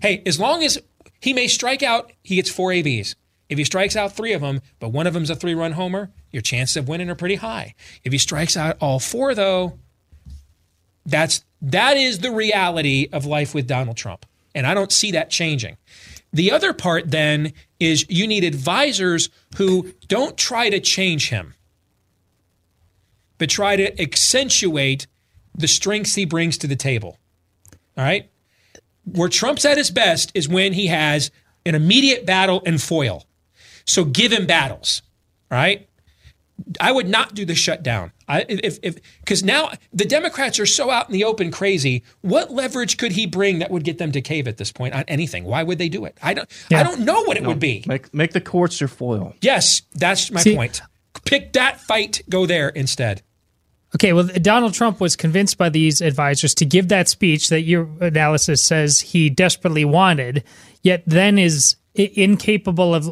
hey, 0.00 0.22
as 0.24 0.40
long 0.40 0.62
as 0.62 0.78
he 1.20 1.32
may 1.32 1.48
strike 1.48 1.82
out, 1.82 2.12
he 2.22 2.36
gets 2.36 2.50
four 2.50 2.72
ABs. 2.72 3.16
If 3.48 3.58
he 3.58 3.64
strikes 3.64 3.96
out 3.96 4.12
three 4.12 4.32
of 4.32 4.42
them, 4.42 4.60
but 4.78 4.90
one 4.90 5.06
of 5.06 5.14
them's 5.14 5.30
a 5.30 5.34
three-run 5.34 5.72
homer, 5.72 6.10
your 6.30 6.42
chances 6.42 6.76
of 6.76 6.88
winning 6.88 7.08
are 7.08 7.14
pretty 7.14 7.36
high. 7.36 7.74
If 8.04 8.12
he 8.12 8.18
strikes 8.18 8.56
out 8.56 8.76
all 8.80 9.00
four, 9.00 9.34
though, 9.34 9.78
that's 11.06 11.44
that 11.62 11.96
is 11.96 12.18
the 12.18 12.30
reality 12.30 13.08
of 13.12 13.24
life 13.24 13.54
with 13.54 13.66
Donald 13.66 13.96
Trump, 13.96 14.26
and 14.54 14.66
I 14.66 14.74
don't 14.74 14.92
see 14.92 15.12
that 15.12 15.30
changing. 15.30 15.76
The 16.32 16.52
other 16.52 16.74
part 16.74 17.10
then 17.10 17.54
is 17.80 18.04
you 18.10 18.26
need 18.26 18.44
advisors 18.44 19.30
who 19.56 19.92
don't 20.08 20.36
try 20.36 20.68
to 20.68 20.78
change 20.78 21.30
him, 21.30 21.54
but 23.38 23.48
try 23.48 23.76
to 23.76 24.00
accentuate 24.00 25.06
the 25.54 25.68
strengths 25.68 26.14
he 26.14 26.24
brings 26.24 26.58
to 26.58 26.66
the 26.66 26.76
table. 26.76 27.18
All 27.96 28.04
right? 28.04 28.30
Where 29.04 29.28
Trump's 29.28 29.64
at 29.64 29.78
his 29.78 29.90
best 29.90 30.30
is 30.34 30.48
when 30.48 30.72
he 30.72 30.88
has 30.88 31.30
an 31.64 31.74
immediate 31.74 32.26
battle 32.26 32.62
and 32.66 32.80
foil. 32.80 33.26
So 33.84 34.04
give 34.04 34.32
him 34.32 34.46
battles, 34.46 35.02
right? 35.50 35.88
I 36.80 36.92
would 36.92 37.08
not 37.08 37.34
do 37.34 37.44
the 37.44 37.54
shutdown. 37.54 38.12
I, 38.26 38.44
if 38.48 38.78
if 38.82 38.96
because 39.20 39.42
now 39.42 39.72
the 39.92 40.04
Democrats 40.04 40.58
are 40.58 40.66
so 40.66 40.90
out 40.90 41.08
in 41.08 41.12
the 41.12 41.24
open 41.24 41.50
crazy. 41.50 42.02
What 42.20 42.50
leverage 42.50 42.96
could 42.98 43.12
he 43.12 43.26
bring 43.26 43.60
that 43.60 43.70
would 43.70 43.84
get 43.84 43.98
them 43.98 44.12
to 44.12 44.20
cave 44.20 44.48
at 44.48 44.56
this 44.56 44.72
point 44.72 44.94
on 44.94 45.04
anything? 45.08 45.44
Why 45.44 45.62
would 45.62 45.78
they 45.78 45.88
do 45.88 46.04
it? 46.04 46.18
I 46.22 46.34
don't. 46.34 46.48
Yeah. 46.68 46.80
I 46.80 46.82
don't 46.82 47.00
know 47.00 47.22
what 47.22 47.36
it 47.36 47.44
no, 47.44 47.50
would 47.50 47.60
be. 47.60 47.84
Make 47.86 48.12
make 48.12 48.32
the 48.32 48.40
courts 48.40 48.80
your 48.80 48.88
foil. 48.88 49.34
Yes, 49.40 49.82
that's 49.94 50.30
my 50.30 50.40
See, 50.40 50.56
point. 50.56 50.82
Pick 51.24 51.52
that 51.54 51.80
fight. 51.80 52.22
Go 52.28 52.44
there 52.44 52.68
instead. 52.70 53.22
Okay, 53.94 54.12
well, 54.12 54.28
Donald 54.42 54.74
Trump 54.74 55.00
was 55.00 55.16
convinced 55.16 55.56
by 55.56 55.70
these 55.70 56.02
advisors 56.02 56.54
to 56.56 56.66
give 56.66 56.88
that 56.88 57.08
speech 57.08 57.48
that 57.48 57.62
your 57.62 57.88
analysis 58.00 58.62
says 58.62 59.00
he 59.00 59.30
desperately 59.30 59.84
wanted, 59.84 60.44
yet 60.82 61.02
then 61.06 61.38
is 61.38 61.76
incapable 61.94 62.94
of 62.94 63.10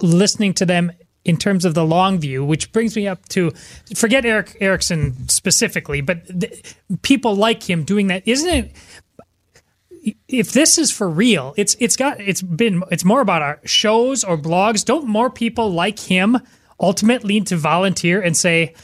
listening 0.00 0.52
to 0.54 0.66
them 0.66 0.92
in 1.24 1.36
terms 1.36 1.64
of 1.64 1.74
the 1.74 1.84
long 1.84 2.18
view, 2.18 2.44
which 2.44 2.72
brings 2.72 2.94
me 2.96 3.06
up 3.06 3.26
to 3.28 3.50
forget 3.94 4.24
Erick 4.24 4.56
Erickson 4.60 5.28
specifically, 5.28 6.00
but 6.00 6.26
th- 6.40 6.74
people 7.02 7.34
like 7.34 7.68
him 7.68 7.84
doing 7.84 8.06
that. 8.08 8.26
Isn't 8.26 8.48
it? 8.48 10.14
If 10.28 10.52
this 10.52 10.78
is 10.78 10.90
for 10.90 11.08
real, 11.08 11.54
it's 11.56 11.76
it's 11.80 11.96
got 11.96 12.20
it's 12.20 12.40
been 12.40 12.82
it's 12.90 13.04
more 13.04 13.20
about 13.20 13.42
our 13.42 13.60
shows 13.64 14.24
or 14.24 14.38
blogs. 14.38 14.84
Don't 14.84 15.06
more 15.06 15.28
people 15.28 15.70
like 15.70 15.98
him 15.98 16.38
ultimately 16.80 17.40
to 17.42 17.56
volunteer 17.56 18.22
and 18.22 18.36
say, 18.36 18.74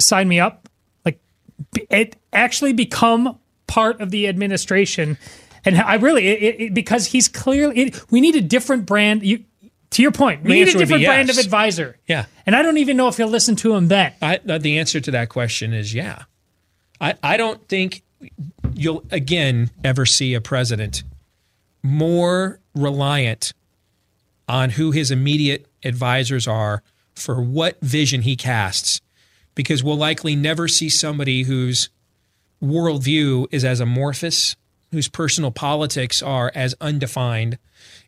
"Sign 0.00 0.28
me 0.28 0.40
up"? 0.40 0.68
Like 1.04 1.20
it 1.90 2.16
actually 2.32 2.72
become 2.72 3.38
part 3.66 4.00
of 4.00 4.10
the 4.10 4.28
administration. 4.28 5.18
And 5.64 5.76
I 5.76 5.96
really, 5.96 6.28
it, 6.28 6.60
it, 6.60 6.74
because 6.74 7.06
he's 7.06 7.28
clearly, 7.28 7.92
we 8.10 8.20
need 8.20 8.36
a 8.36 8.40
different 8.40 8.86
brand. 8.86 9.22
You, 9.22 9.44
to 9.90 10.02
your 10.02 10.12
point, 10.12 10.42
we 10.42 10.54
need 10.54 10.68
a 10.68 10.78
different 10.78 11.04
brand 11.04 11.30
of 11.30 11.38
advisor. 11.38 11.96
Yeah. 12.06 12.26
And 12.46 12.54
I 12.54 12.62
don't 12.62 12.78
even 12.78 12.96
know 12.96 13.08
if 13.08 13.16
he'll 13.16 13.28
listen 13.28 13.56
to 13.56 13.74
him 13.74 13.88
then. 13.88 14.12
I, 14.22 14.40
uh, 14.48 14.58
the 14.58 14.78
answer 14.78 15.00
to 15.00 15.10
that 15.12 15.28
question 15.28 15.72
is 15.72 15.94
yeah. 15.94 16.24
I, 17.00 17.14
I 17.22 17.36
don't 17.36 17.66
think 17.68 18.02
you'll 18.74 19.04
again 19.10 19.70
ever 19.84 20.06
see 20.06 20.34
a 20.34 20.40
president 20.40 21.02
more 21.82 22.60
reliant 22.74 23.52
on 24.48 24.70
who 24.70 24.90
his 24.90 25.10
immediate 25.10 25.66
advisors 25.84 26.48
are 26.48 26.82
for 27.14 27.40
what 27.40 27.80
vision 27.80 28.22
he 28.22 28.36
casts, 28.36 29.00
because 29.58 29.82
we'll 29.82 29.96
likely 29.96 30.36
never 30.36 30.68
see 30.68 30.88
somebody 30.88 31.42
whose 31.42 31.88
worldview 32.62 33.44
is 33.50 33.64
as 33.64 33.80
amorphous, 33.80 34.54
whose 34.92 35.08
personal 35.08 35.50
politics 35.50 36.22
are 36.22 36.52
as 36.54 36.76
undefined 36.80 37.58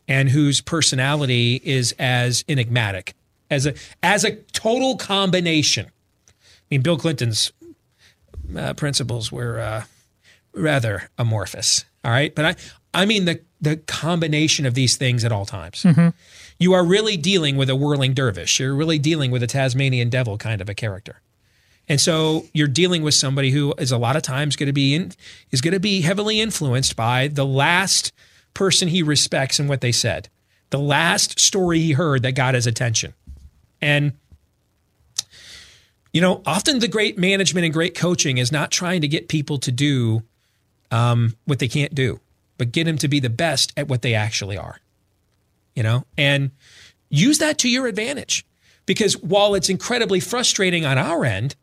and 0.07 0.29
whose 0.29 0.61
personality 0.61 1.61
is 1.65 1.93
as 1.99 2.45
enigmatic 2.49 3.15
as 3.51 3.67
a 3.67 3.75
as 4.01 4.25
a 4.25 4.37
total 4.53 4.97
combination. 4.97 5.87
I 6.29 6.33
mean, 6.71 6.83
Bill 6.83 6.97
Clinton's 6.97 7.51
uh, 8.57 8.75
principles 8.75 9.33
were 9.33 9.59
uh, 9.59 9.85
rather 10.55 11.11
amorphous. 11.19 11.85
All 12.05 12.13
right, 12.13 12.33
but 12.33 12.45
I 12.45 12.55
I 12.95 13.07
mean 13.07 13.25
the 13.25 13.41
the 13.61 13.79
combination 13.89 14.67
of 14.67 14.75
these 14.75 14.97
things 14.97 15.25
at 15.25 15.33
all 15.33 15.47
times. 15.47 15.83
Mm-hmm. 15.83 16.11
You 16.61 16.75
are 16.75 16.85
really 16.85 17.17
dealing 17.17 17.57
with 17.57 17.69
a 17.69 17.75
whirling 17.75 18.15
dervish. 18.15 18.61
You're 18.61 18.77
really 18.77 19.01
dealing 19.01 19.33
with 19.33 19.43
a 19.43 19.49
Tasmanian 19.49 20.11
devil 20.11 20.39
kind 20.39 20.61
of 20.61 20.69
a 20.69 20.75
character. 20.75 21.21
And 21.91 22.01
so 22.01 22.47
you're 22.55 22.69
dealing 22.69 23.03
with 23.03 23.15
somebody 23.15 23.51
who 23.51 23.75
is 23.77 23.91
a 23.91 23.99
lot 23.99 24.15
of 24.15 24.23
times 24.23 24.55
going 24.55 24.69
to 24.69 24.73
be 24.73 24.95
in, 24.95 25.11
is 25.51 25.61
going 25.61 25.75
to 25.75 25.81
be 25.81 26.03
heavily 26.03 26.41
influenced 26.41 26.95
by 26.95 27.27
the 27.27 27.45
last 27.45 28.13
person 28.55 28.87
he 28.87 29.03
respects 29.03 29.59
and 29.59 29.69
what 29.69 29.81
they 29.81 29.91
said. 29.91 30.29
The 30.71 30.79
last 30.79 31.41
story 31.41 31.81
he 31.81 31.91
heard 31.91 32.23
that 32.23 32.37
got 32.37 32.55
his 32.55 32.69
attention. 32.69 33.13
And, 33.83 34.13
you 36.13 36.21
know, 36.21 36.43
often 36.47 36.79
the 36.79 36.87
great 36.87 37.19
management 37.19 37.65
and 37.65 37.75
great 37.75 37.97
coaching 37.97 38.39
is 38.39 38.53
not 38.53 38.71
trying 38.71 39.01
to 39.01 39.09
get 39.09 39.27
people 39.27 39.59
to 39.59 39.73
do 39.73 40.23
um, 40.93 41.35
what 41.45 41.59
they 41.59 41.67
can't 41.67 41.93
do, 41.93 42.21
but 42.57 42.71
get 42.71 42.85
them 42.85 42.99
to 42.99 43.09
be 43.09 43.19
the 43.19 43.29
best 43.29 43.73
at 43.77 43.89
what 43.89 44.03
they 44.03 44.15
actually 44.15 44.57
are. 44.57 44.79
You 45.75 45.83
know, 45.83 46.05
and 46.17 46.53
use 47.09 47.39
that 47.39 47.59
to 47.59 47.69
your 47.69 47.89
advantage. 47.89 48.47
Because 48.87 49.15
while 49.15 49.57
it's 49.57 49.69
incredibly 49.69 50.21
frustrating 50.21 50.85
on 50.85 50.97
our 50.97 51.25
end, 51.25 51.57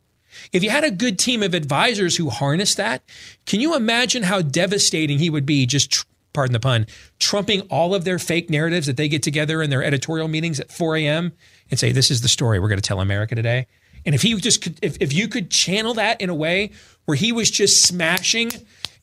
if 0.52 0.62
you 0.62 0.70
had 0.70 0.84
a 0.84 0.90
good 0.90 1.18
team 1.18 1.42
of 1.42 1.54
advisors 1.54 2.16
who 2.16 2.30
harnessed 2.30 2.76
that, 2.76 3.02
can 3.46 3.60
you 3.60 3.74
imagine 3.74 4.22
how 4.24 4.42
devastating 4.42 5.18
he 5.18 5.30
would 5.30 5.46
be 5.46 5.66
just 5.66 5.92
tr- 5.92 6.04
pardon 6.32 6.52
the 6.52 6.60
pun, 6.60 6.86
trumping 7.18 7.62
all 7.62 7.94
of 7.94 8.04
their 8.04 8.18
fake 8.18 8.48
narratives 8.48 8.86
that 8.86 8.96
they 8.96 9.08
get 9.08 9.22
together 9.22 9.62
in 9.62 9.70
their 9.70 9.82
editorial 9.82 10.28
meetings 10.28 10.60
at 10.60 10.70
4 10.70 10.96
a.m. 10.96 11.32
and 11.70 11.80
say, 11.80 11.90
this 11.90 12.10
is 12.10 12.20
the 12.20 12.28
story 12.28 12.60
we're 12.60 12.68
going 12.68 12.80
to 12.80 12.86
tell 12.86 13.00
America 13.00 13.34
today. 13.34 13.66
And 14.06 14.14
if 14.14 14.22
he 14.22 14.34
just 14.36 14.62
could, 14.62 14.78
if, 14.80 14.96
if 15.00 15.12
you 15.12 15.28
could 15.28 15.50
channel 15.50 15.94
that 15.94 16.20
in 16.20 16.30
a 16.30 16.34
way 16.34 16.70
where 17.06 17.16
he 17.16 17.32
was 17.32 17.50
just 17.50 17.82
smashing 17.82 18.50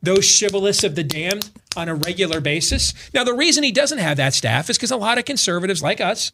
those 0.02 0.24
shibboleths 0.24 0.84
of 0.84 0.96
the 0.96 1.04
damned 1.04 1.50
on 1.76 1.90
a 1.90 1.96
regular 1.96 2.40
basis. 2.40 2.94
Now, 3.14 3.24
the 3.24 3.34
reason 3.34 3.64
he 3.64 3.72
doesn't 3.72 3.98
have 3.98 4.18
that 4.18 4.34
staff 4.34 4.70
is 4.70 4.78
because 4.78 4.92
a 4.92 4.98
lot 4.98 5.18
of 5.18 5.26
conservatives 5.26 5.84
like 5.84 6.00
us 6.00 6.32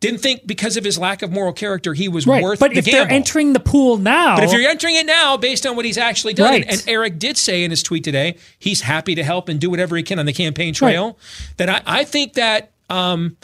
didn't 0.00 0.20
think 0.20 0.46
because 0.46 0.76
of 0.76 0.84
his 0.84 0.98
lack 0.98 1.22
of 1.22 1.30
moral 1.32 1.52
character 1.52 1.94
he 1.94 2.08
was 2.08 2.26
right. 2.26 2.42
worth 2.42 2.60
but 2.60 2.72
the 2.72 2.78
if 2.78 2.84
gamble. 2.84 3.04
they're 3.04 3.12
entering 3.12 3.52
the 3.52 3.60
pool 3.60 3.96
now 3.96 4.36
but 4.36 4.44
if 4.44 4.52
you're 4.52 4.68
entering 4.68 4.94
it 4.94 5.06
now 5.06 5.36
based 5.36 5.66
on 5.66 5.76
what 5.76 5.84
he's 5.84 5.98
actually 5.98 6.34
done 6.34 6.52
right. 6.52 6.66
and 6.68 6.84
eric 6.86 7.18
did 7.18 7.36
say 7.36 7.64
in 7.64 7.70
his 7.70 7.82
tweet 7.82 8.04
today 8.04 8.36
he's 8.58 8.82
happy 8.82 9.14
to 9.14 9.24
help 9.24 9.48
and 9.48 9.60
do 9.60 9.70
whatever 9.70 9.96
he 9.96 10.02
can 10.02 10.18
on 10.18 10.26
the 10.26 10.32
campaign 10.32 10.72
trail 10.72 11.06
right. 11.06 11.16
then 11.56 11.70
I, 11.70 11.82
I, 11.86 12.04
think 12.04 12.34
that 12.34 12.72
um, 12.88 13.36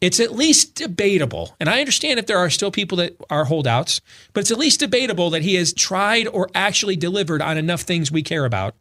it's 0.00 0.20
at 0.20 0.32
least 0.32 0.74
debatable 0.74 1.56
and 1.58 1.68
i 1.68 1.80
understand 1.80 2.18
if 2.18 2.26
there 2.26 2.38
are 2.38 2.50
still 2.50 2.70
people 2.70 2.98
that 2.98 3.16
are 3.30 3.44
holdouts 3.44 4.00
but 4.32 4.40
it's 4.40 4.50
at 4.50 4.58
least 4.58 4.80
debatable 4.80 5.30
that 5.30 5.42
he 5.42 5.54
has 5.54 5.72
tried 5.72 6.26
or 6.28 6.48
actually 6.54 6.96
delivered 6.96 7.42
on 7.42 7.56
enough 7.56 7.82
things 7.82 8.12
we 8.12 8.22
care 8.22 8.44
about 8.44 8.74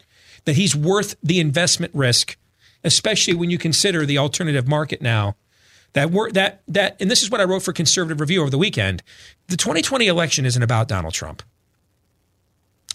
that 0.45 0.55
he's 0.55 0.75
worth 0.75 1.15
the 1.23 1.39
investment 1.39 1.93
risk 1.95 2.37
especially 2.83 3.33
when 3.33 3.49
you 3.49 3.57
consider 3.57 4.05
the 4.05 4.17
alternative 4.17 4.67
market 4.67 5.01
now 5.01 5.35
that 5.93 6.11
word 6.11 6.33
that 6.35 6.61
that 6.67 6.97
and 7.01 7.09
this 7.09 7.23
is 7.23 7.29
what 7.29 7.41
I 7.41 7.45
wrote 7.45 7.63
for 7.63 7.73
Conservative 7.73 8.19
Review 8.19 8.41
over 8.41 8.49
the 8.49 8.57
weekend. 8.57 9.03
The 9.47 9.57
2020 9.57 10.07
election 10.07 10.45
isn't 10.45 10.61
about 10.61 10.87
Donald 10.87 11.13
Trump. 11.13 11.43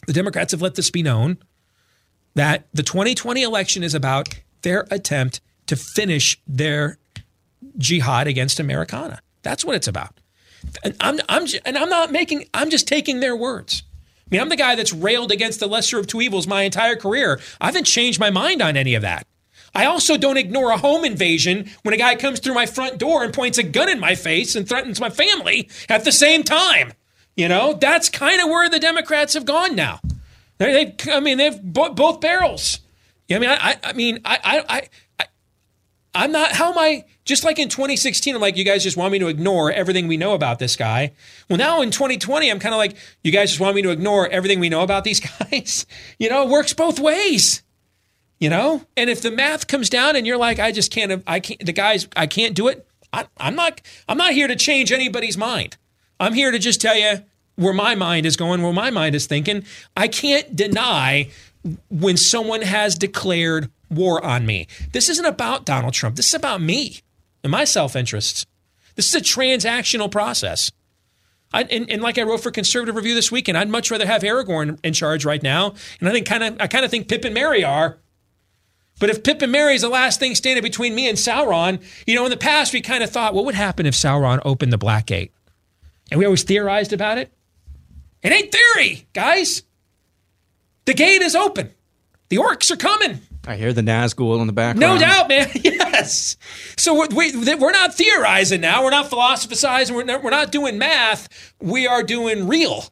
The 0.06 0.12
Democrats 0.12 0.52
have 0.52 0.62
let 0.62 0.74
this 0.74 0.90
be 0.90 1.02
known 1.02 1.38
that 2.34 2.66
the 2.72 2.82
2020 2.82 3.42
election 3.42 3.82
is 3.82 3.94
about 3.94 4.28
their 4.62 4.86
attempt 4.90 5.40
to 5.66 5.76
finish 5.76 6.40
their 6.46 6.98
jihad 7.78 8.26
against 8.26 8.60
Americana. 8.60 9.20
That's 9.42 9.64
what 9.64 9.76
it's 9.76 9.88
about. 9.88 10.20
And 10.82 10.96
I'm, 11.00 11.20
I'm 11.28 11.46
and 11.64 11.76
I'm 11.76 11.88
not 11.88 12.12
making 12.12 12.46
I'm 12.54 12.70
just 12.70 12.88
taking 12.88 13.20
their 13.20 13.36
words. 13.36 13.82
I 14.26 14.28
mean, 14.30 14.40
I'm 14.40 14.48
the 14.48 14.56
guy 14.56 14.74
that's 14.74 14.92
railed 14.92 15.30
against 15.30 15.60
the 15.60 15.66
lesser 15.66 15.98
of 15.98 16.06
two 16.06 16.20
evils 16.22 16.46
my 16.46 16.62
entire 16.62 16.96
career. 16.96 17.40
I 17.60 17.66
haven't 17.66 17.84
changed 17.84 18.18
my 18.18 18.30
mind 18.30 18.62
on 18.62 18.76
any 18.76 18.94
of 18.94 19.02
that. 19.02 19.26
I 19.74 19.86
also 19.86 20.16
don't 20.16 20.36
ignore 20.36 20.70
a 20.70 20.76
home 20.78 21.04
invasion 21.04 21.70
when 21.82 21.94
a 21.94 21.98
guy 21.98 22.14
comes 22.14 22.40
through 22.40 22.54
my 22.54 22.66
front 22.66 22.98
door 22.98 23.24
and 23.24 23.34
points 23.34 23.58
a 23.58 23.62
gun 23.62 23.88
in 23.88 23.98
my 23.98 24.14
face 24.14 24.54
and 24.54 24.68
threatens 24.68 25.00
my 25.00 25.10
family 25.10 25.68
at 25.88 26.04
the 26.04 26.12
same 26.12 26.42
time. 26.44 26.92
You 27.36 27.48
know, 27.48 27.74
that's 27.74 28.08
kind 28.08 28.40
of 28.40 28.48
where 28.48 28.68
the 28.70 28.78
Democrats 28.78 29.34
have 29.34 29.44
gone 29.44 29.74
now. 29.74 30.00
They, 30.58 30.94
I 31.10 31.18
mean, 31.18 31.38
they've 31.38 31.60
both 31.60 32.20
barrels. 32.20 32.78
I 33.30 33.38
mean, 33.38 33.50
I, 33.50 33.76
I 33.82 33.92
mean, 33.94 34.20
I, 34.24 34.38
I, 34.68 34.88
I, 35.18 35.26
I'm 36.14 36.30
not. 36.30 36.52
How 36.52 36.70
am 36.70 36.78
I? 36.78 37.04
Just 37.24 37.42
like 37.42 37.58
in 37.58 37.68
2016, 37.68 38.34
I'm 38.34 38.40
like, 38.40 38.56
you 38.56 38.64
guys 38.64 38.82
just 38.82 38.96
want 38.96 39.10
me 39.10 39.18
to 39.18 39.28
ignore 39.28 39.72
everything 39.72 40.06
we 40.06 40.16
know 40.16 40.34
about 40.34 40.58
this 40.58 40.76
guy. 40.76 41.12
Well, 41.48 41.56
now 41.56 41.80
in 41.80 41.90
2020, 41.90 42.50
I'm 42.50 42.60
kind 42.60 42.74
of 42.74 42.78
like, 42.78 42.96
you 43.22 43.32
guys 43.32 43.48
just 43.48 43.60
want 43.60 43.74
me 43.74 43.82
to 43.82 43.90
ignore 43.90 44.28
everything 44.28 44.60
we 44.60 44.68
know 44.68 44.82
about 44.82 45.04
these 45.04 45.20
guys. 45.50 45.86
You 46.18 46.28
know, 46.28 46.44
it 46.44 46.50
works 46.50 46.72
both 46.72 47.00
ways. 47.00 47.63
You 48.44 48.50
know, 48.50 48.82
and 48.94 49.08
if 49.08 49.22
the 49.22 49.30
math 49.30 49.68
comes 49.68 49.88
down 49.88 50.16
and 50.16 50.26
you're 50.26 50.36
like, 50.36 50.58
I 50.58 50.70
just 50.70 50.92
can't, 50.92 51.24
I 51.26 51.40
can't, 51.40 51.64
the 51.64 51.72
guys, 51.72 52.06
I 52.14 52.26
can't 52.26 52.54
do 52.54 52.68
it. 52.68 52.86
I, 53.10 53.24
I'm 53.38 53.54
not, 53.56 53.80
I'm 54.06 54.18
not 54.18 54.34
here 54.34 54.46
to 54.46 54.54
change 54.54 54.92
anybody's 54.92 55.38
mind. 55.38 55.78
I'm 56.20 56.34
here 56.34 56.50
to 56.50 56.58
just 56.58 56.78
tell 56.78 56.94
you 56.94 57.24
where 57.56 57.72
my 57.72 57.94
mind 57.94 58.26
is 58.26 58.36
going, 58.36 58.60
where 58.60 58.74
my 58.74 58.90
mind 58.90 59.14
is 59.14 59.26
thinking. 59.26 59.64
I 59.96 60.08
can't 60.08 60.54
deny 60.54 61.30
when 61.88 62.18
someone 62.18 62.60
has 62.60 62.96
declared 62.96 63.70
war 63.88 64.22
on 64.22 64.44
me. 64.44 64.66
This 64.92 65.08
isn't 65.08 65.24
about 65.24 65.64
Donald 65.64 65.94
Trump. 65.94 66.16
This 66.16 66.28
is 66.28 66.34
about 66.34 66.60
me 66.60 67.00
and 67.42 67.50
my 67.50 67.64
self 67.64 67.96
interests. 67.96 68.44
This 68.94 69.08
is 69.08 69.14
a 69.14 69.24
transactional 69.24 70.10
process. 70.10 70.70
I, 71.54 71.62
and, 71.62 71.88
and, 71.88 72.02
like 72.02 72.18
I 72.18 72.24
wrote 72.24 72.42
for 72.42 72.50
Conservative 72.50 72.94
Review 72.94 73.14
this 73.14 73.32
weekend, 73.32 73.56
I'd 73.56 73.70
much 73.70 73.90
rather 73.90 74.06
have 74.06 74.20
Aragorn 74.20 74.78
in 74.84 74.92
charge 74.92 75.24
right 75.24 75.42
now. 75.42 75.72
And 75.98 76.10
I 76.10 76.12
think 76.12 76.26
kind 76.26 76.44
of 76.44 76.60
I 76.60 76.66
kind 76.66 76.84
of 76.84 76.90
think 76.90 77.08
Pip 77.08 77.24
and 77.24 77.32
Merry 77.32 77.64
are. 77.64 78.00
But 79.00 79.10
if 79.10 79.22
Pip 79.24 79.42
and 79.42 79.50
Merry 79.50 79.74
is 79.74 79.82
the 79.82 79.88
last 79.88 80.20
thing 80.20 80.34
standing 80.34 80.62
between 80.62 80.94
me 80.94 81.08
and 81.08 81.18
Sauron, 81.18 81.82
you 82.06 82.14
know, 82.14 82.24
in 82.24 82.30
the 82.30 82.36
past 82.36 82.72
we 82.72 82.80
kind 82.80 83.02
of 83.02 83.10
thought, 83.10 83.34
what 83.34 83.44
would 83.44 83.54
happen 83.54 83.86
if 83.86 83.94
Sauron 83.94 84.40
opened 84.44 84.72
the 84.72 84.78
Black 84.78 85.06
Gate? 85.06 85.32
And 86.10 86.18
we 86.18 86.24
always 86.24 86.44
theorized 86.44 86.92
about 86.92 87.18
it. 87.18 87.32
It 88.22 88.32
ain't 88.32 88.52
theory, 88.52 89.06
guys. 89.12 89.62
The 90.84 90.94
gate 90.94 91.22
is 91.22 91.34
open. 91.34 91.70
The 92.28 92.36
orcs 92.36 92.70
are 92.70 92.76
coming. 92.76 93.20
I 93.46 93.56
hear 93.56 93.72
the 93.72 93.82
Nazgul 93.82 94.40
in 94.40 94.46
the 94.46 94.52
background. 94.52 94.80
No 94.80 94.98
doubt, 94.98 95.28
man. 95.28 95.50
yes. 95.54 96.36
So 96.76 96.94
we're, 96.94 97.08
we, 97.08 97.32
we're 97.56 97.72
not 97.72 97.94
theorizing 97.94 98.60
now. 98.60 98.82
We're 98.82 98.90
not 98.90 99.10
philosophizing. 99.10 99.94
We're 99.94 100.04
not, 100.04 100.22
we're 100.22 100.30
not 100.30 100.50
doing 100.50 100.78
math. 100.78 101.54
We 101.60 101.86
are 101.86 102.02
doing 102.02 102.48
real. 102.48 102.84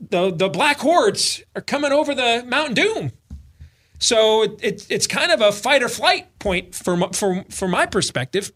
The, 0.00 0.30
the 0.32 0.48
black 0.48 0.78
hordes 0.78 1.42
are 1.56 1.60
coming 1.60 1.92
over 1.92 2.14
the 2.14 2.44
Mount 2.46 2.74
Doom. 2.74 3.12
So 3.98 4.42
it, 4.42 4.60
it, 4.62 4.86
it's 4.88 5.06
kind 5.06 5.32
of 5.32 5.40
a 5.40 5.52
fight 5.52 5.82
or 5.82 5.88
flight 5.88 6.38
point 6.38 6.74
from, 6.74 7.10
from, 7.12 7.44
from 7.44 7.70
my 7.70 7.86
perspective. 7.86 8.52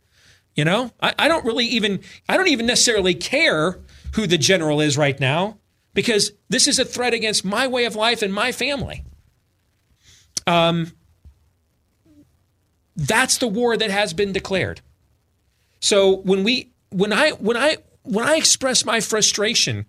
You 0.55 0.65
know, 0.65 0.93
I, 1.01 1.15
I 1.19 1.29
don't 1.29 1.45
really 1.45 1.67
even, 1.67 2.01
I 2.29 2.37
don't 2.37 2.49
even 2.49 2.67
necessarily 2.67 3.15
care 3.15 3.81
who 4.15 4.27
the 4.27 4.39
general 4.39 4.81
is 4.81 4.99
right 4.99 5.19
now 5.19 5.59
because 5.95 6.33
this 6.49 6.69
is 6.69 6.79
a 6.79 6.85
threat 6.85 7.15
against 7.15 7.45
my 7.45 7.67
way 7.67 7.85
of 7.85 7.97
life 7.97 8.23
and 8.23 8.33
my 8.33 8.53
family. 8.53 9.05
Um, 10.47 10.93
that's 12.97 13.39
the 13.39 13.49
war 13.49 13.77
that 13.77 13.91
has 13.91 14.13
been 14.13 14.33
declared. 14.33 14.81
So 15.81 16.17
when 16.17 16.45
we 16.45 16.71
when 16.91 17.13
I 17.13 17.31
when 17.31 17.57
I 17.57 17.79
when 18.03 18.27
I 18.27 18.37
express 18.37 18.85
my 18.85 19.01
frustration 19.01 19.87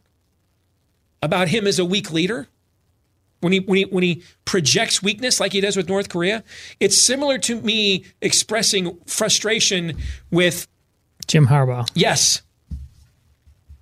about 1.22 1.50
him 1.50 1.68
as 1.68 1.80
a 1.80 1.86
weak 1.86 2.12
leader, 2.12 2.48
when 3.44 3.54
he 3.54 3.60
when 3.60 3.78
he 3.78 3.84
when 3.86 4.04
he 4.04 4.24
projects 4.46 5.04
weakness 5.04 5.40
like 5.40 5.52
he 5.52 5.62
does 5.62 5.78
with 5.78 5.88
North 5.90 6.10
Korea, 6.10 6.44
it's 6.80 7.00
similar 7.00 7.38
to 7.40 7.62
me 7.62 8.06
expressing 8.22 8.98
frustration 9.06 9.98
with 10.32 10.68
Jim 11.28 11.48
Harbaugh. 11.48 11.90
Yes. 11.94 12.42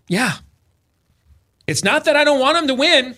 Yeah. 0.08 0.34
It's 1.68 1.84
not 1.84 2.06
that 2.06 2.16
I 2.16 2.24
don't 2.24 2.40
want 2.40 2.58
him 2.58 2.68
to 2.68 2.76
win. 2.76 3.16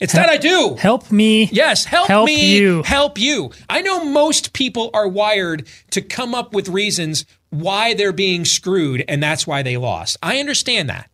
It's 0.00 0.12
help, 0.12 0.26
that 0.26 0.32
I 0.32 0.36
do. 0.36 0.74
Help 0.78 1.10
me. 1.10 1.44
Yes, 1.46 1.84
help, 1.84 2.08
help 2.08 2.26
me. 2.26 2.58
You. 2.58 2.82
Help 2.82 3.16
you. 3.16 3.52
I 3.70 3.80
know 3.80 4.04
most 4.04 4.52
people 4.52 4.90
are 4.92 5.08
wired 5.08 5.66
to 5.92 6.02
come 6.02 6.34
up 6.34 6.52
with 6.52 6.68
reasons 6.68 7.24
why 7.50 7.94
they're 7.94 8.12
being 8.12 8.44
screwed, 8.44 9.04
and 9.08 9.22
that's 9.22 9.46
why 9.46 9.62
they 9.62 9.76
lost. 9.76 10.16
I 10.22 10.40
understand 10.40 10.90
that. 10.90 11.08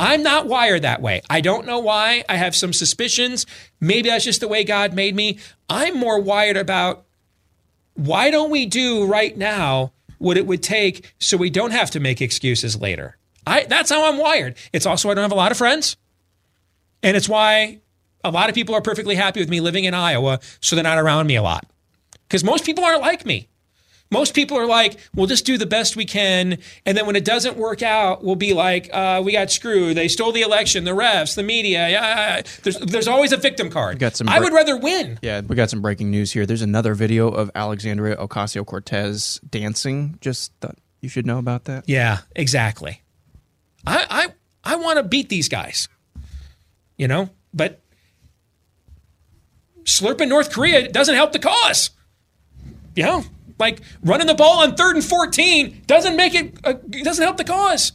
I'm 0.00 0.22
not 0.22 0.46
wired 0.46 0.80
that 0.82 1.02
way. 1.02 1.20
I 1.28 1.42
don't 1.42 1.66
know 1.66 1.78
why. 1.78 2.24
I 2.26 2.36
have 2.36 2.56
some 2.56 2.72
suspicions. 2.72 3.44
Maybe 3.80 4.08
that's 4.08 4.24
just 4.24 4.40
the 4.40 4.48
way 4.48 4.64
God 4.64 4.94
made 4.94 5.14
me. 5.14 5.38
I'm 5.68 5.98
more 5.98 6.18
wired 6.18 6.56
about 6.56 7.04
why 7.92 8.30
don't 8.30 8.50
we 8.50 8.64
do 8.64 9.04
right 9.06 9.36
now 9.36 9.92
what 10.16 10.38
it 10.38 10.46
would 10.46 10.62
take 10.62 11.14
so 11.18 11.36
we 11.36 11.50
don't 11.50 11.72
have 11.72 11.90
to 11.90 12.00
make 12.00 12.22
excuses 12.22 12.80
later. 12.80 13.18
I 13.46 13.64
that's 13.64 13.90
how 13.90 14.10
I'm 14.10 14.16
wired. 14.16 14.56
It's 14.72 14.86
also 14.86 15.10
I 15.10 15.14
don't 15.14 15.22
have 15.22 15.32
a 15.32 15.34
lot 15.34 15.52
of 15.52 15.58
friends. 15.58 15.98
And 17.02 17.14
it's 17.14 17.28
why 17.28 17.80
a 18.24 18.30
lot 18.30 18.48
of 18.48 18.54
people 18.54 18.74
are 18.74 18.82
perfectly 18.82 19.16
happy 19.16 19.40
with 19.40 19.50
me 19.50 19.60
living 19.60 19.84
in 19.84 19.92
Iowa, 19.92 20.40
so 20.62 20.76
they're 20.76 20.82
not 20.82 20.96
around 20.96 21.26
me 21.26 21.36
a 21.36 21.42
lot. 21.42 21.66
Because 22.26 22.42
most 22.42 22.64
people 22.64 22.84
aren't 22.84 23.02
like 23.02 23.26
me. 23.26 23.49
Most 24.10 24.34
people 24.34 24.58
are 24.58 24.66
like, 24.66 24.98
we'll 25.14 25.26
just 25.26 25.46
do 25.46 25.56
the 25.56 25.66
best 25.66 25.96
we 25.96 26.04
can. 26.04 26.58
And 26.84 26.98
then 26.98 27.06
when 27.06 27.16
it 27.16 27.24
doesn't 27.24 27.56
work 27.56 27.82
out, 27.82 28.24
we'll 28.24 28.36
be 28.36 28.52
like, 28.52 28.90
uh, 28.92 29.22
we 29.24 29.32
got 29.32 29.50
screwed. 29.50 29.96
They 29.96 30.08
stole 30.08 30.32
the 30.32 30.42
election, 30.42 30.84
the 30.84 30.90
refs, 30.90 31.36
the 31.36 31.42
media. 31.42 31.88
Yeah, 31.88 32.42
there's, 32.62 32.78
there's 32.78 33.08
always 33.08 33.32
a 33.32 33.36
victim 33.36 33.70
card. 33.70 33.98
Got 33.98 34.16
some 34.16 34.28
I 34.28 34.40
would 34.40 34.52
rather 34.52 34.76
win. 34.76 35.18
Yeah, 35.22 35.40
we 35.42 35.54
got 35.54 35.70
some 35.70 35.80
breaking 35.80 36.10
news 36.10 36.32
here. 36.32 36.46
There's 36.46 36.62
another 36.62 36.94
video 36.94 37.28
of 37.28 37.50
Alexandria 37.54 38.16
Ocasio 38.16 38.66
Cortez 38.66 39.40
dancing. 39.48 40.18
Just 40.20 40.52
thought 40.60 40.76
you 41.00 41.08
should 41.08 41.26
know 41.26 41.38
about 41.38 41.64
that. 41.64 41.84
Yeah, 41.88 42.18
exactly. 42.34 43.02
I, 43.86 44.28
I, 44.64 44.72
I 44.72 44.76
want 44.76 44.98
to 44.98 45.04
beat 45.04 45.28
these 45.28 45.48
guys 45.48 45.88
you 47.00 47.08
know, 47.08 47.30
but 47.54 47.80
slurping 49.84 50.28
North 50.28 50.52
Korea 50.52 50.86
doesn't 50.86 51.14
help 51.14 51.32
the 51.32 51.38
cause. 51.38 51.88
You 52.94 53.04
know, 53.04 53.24
like 53.60 53.80
running 54.02 54.26
the 54.26 54.34
ball 54.34 54.62
on 54.62 54.74
third 54.74 54.96
and 54.96 55.04
14 55.04 55.82
doesn't 55.86 56.16
make 56.16 56.34
it, 56.34 56.58
uh, 56.64 56.72
doesn't 57.02 57.22
help 57.22 57.36
the 57.36 57.44
cause. 57.44 57.92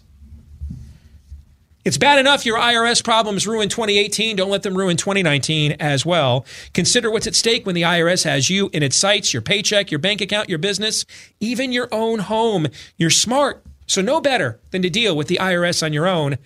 It's 1.86 2.00
bad 2.00 2.18
enough 2.18 2.48
your 2.48 2.58
IRS 2.58 3.04
problems 3.04 3.46
ruined 3.46 3.70
2018. 3.70 4.36
Don't 4.38 4.50
let 4.50 4.64
them 4.64 4.76
ruin 4.76 4.98
2019 4.98 5.74
as 5.74 6.04
well. 6.04 6.44
Consider 6.74 7.12
what's 7.12 7.28
at 7.28 7.36
stake 7.36 7.68
when 7.68 7.76
the 7.76 7.84
IRS 7.84 8.24
has 8.24 8.50
you 8.50 8.72
in 8.74 8.82
its 8.82 8.96
sights, 8.96 9.34
your 9.34 9.44
paycheck, 9.44 9.92
your 9.92 10.00
bank 10.00 10.20
account, 10.20 10.50
your 10.50 10.58
business, 10.58 11.06
even 11.40 11.72
your 11.72 11.88
own 11.92 12.20
home. 12.20 12.68
You're 12.98 13.12
smart, 13.12 13.64
so 13.86 14.02
no 14.02 14.20
better 14.20 14.60
than 14.72 14.82
to 14.82 14.90
deal 14.90 15.16
with 15.16 15.28
the 15.28 15.38
IRS 15.40 15.84
on 15.84 15.94
your 15.94 16.08
own. 16.08 16.40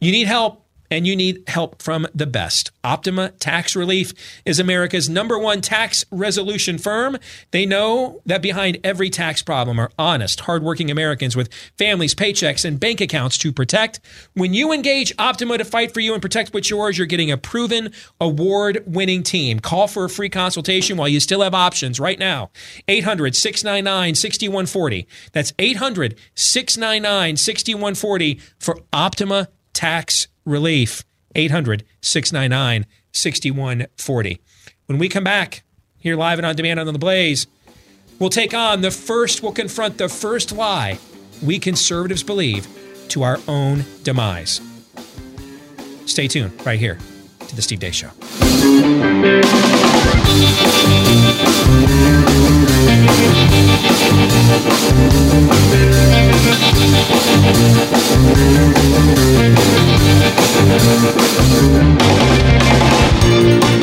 You 0.00 0.12
need 0.12 0.26
help 0.26 0.63
and 0.94 1.08
you 1.08 1.16
need 1.16 1.42
help 1.48 1.82
from 1.82 2.06
the 2.14 2.26
best. 2.26 2.70
Optima 2.84 3.30
Tax 3.40 3.74
Relief 3.74 4.12
is 4.44 4.60
America's 4.60 5.08
number 5.08 5.36
one 5.36 5.60
tax 5.60 6.04
resolution 6.12 6.78
firm. 6.78 7.18
They 7.50 7.66
know 7.66 8.22
that 8.26 8.40
behind 8.40 8.78
every 8.84 9.10
tax 9.10 9.42
problem 9.42 9.80
are 9.80 9.90
honest, 9.98 10.40
hardworking 10.40 10.92
Americans 10.92 11.34
with 11.34 11.52
families, 11.76 12.14
paychecks, 12.14 12.64
and 12.64 12.78
bank 12.78 13.00
accounts 13.00 13.38
to 13.38 13.52
protect. 13.52 13.98
When 14.34 14.54
you 14.54 14.72
engage 14.72 15.12
Optima 15.18 15.58
to 15.58 15.64
fight 15.64 15.92
for 15.92 15.98
you 15.98 16.12
and 16.12 16.22
protect 16.22 16.54
what's 16.54 16.70
yours, 16.70 16.96
you're 16.96 17.08
getting 17.08 17.32
a 17.32 17.36
proven 17.36 17.92
award 18.20 18.84
winning 18.86 19.24
team. 19.24 19.58
Call 19.58 19.88
for 19.88 20.04
a 20.04 20.08
free 20.10 20.28
consultation 20.28 20.96
while 20.96 21.08
you 21.08 21.18
still 21.18 21.42
have 21.42 21.54
options 21.54 21.98
right 21.98 22.20
now. 22.20 22.50
800 22.86 23.34
699 23.34 24.14
6140. 24.14 25.08
That's 25.32 25.52
800 25.58 26.14
699 26.36 27.36
6140 27.36 28.40
for 28.60 28.78
Optima 28.92 29.48
Tax 29.72 30.28
relief. 30.44 31.04
800 31.34 31.84
699 32.00 32.86
6140. 33.12 34.40
When 34.86 34.98
we 34.98 35.08
come 35.08 35.24
back 35.24 35.62
here 35.98 36.16
live 36.16 36.38
and 36.38 36.46
on 36.46 36.54
demand 36.56 36.80
on 36.80 36.86
The 36.86 36.98
Blaze, 36.98 37.46
we'll 38.18 38.30
take 38.30 38.54
on 38.54 38.80
the 38.82 38.90
first, 38.90 39.42
we'll 39.42 39.52
confront 39.52 39.98
the 39.98 40.08
first 40.08 40.52
lie 40.52 40.98
we 41.42 41.58
conservatives 41.58 42.22
believe 42.22 42.68
to 43.08 43.22
our 43.22 43.38
own 43.48 43.84
demise. 44.02 44.60
Stay 46.06 46.28
tuned 46.28 46.52
right 46.66 46.78
here 46.78 46.98
to 47.48 47.56
The 47.56 47.62
Steve 47.62 47.80
Deace 47.80 47.94
Show. 47.94 48.10
Thank 63.26 63.64
you. 63.64 63.73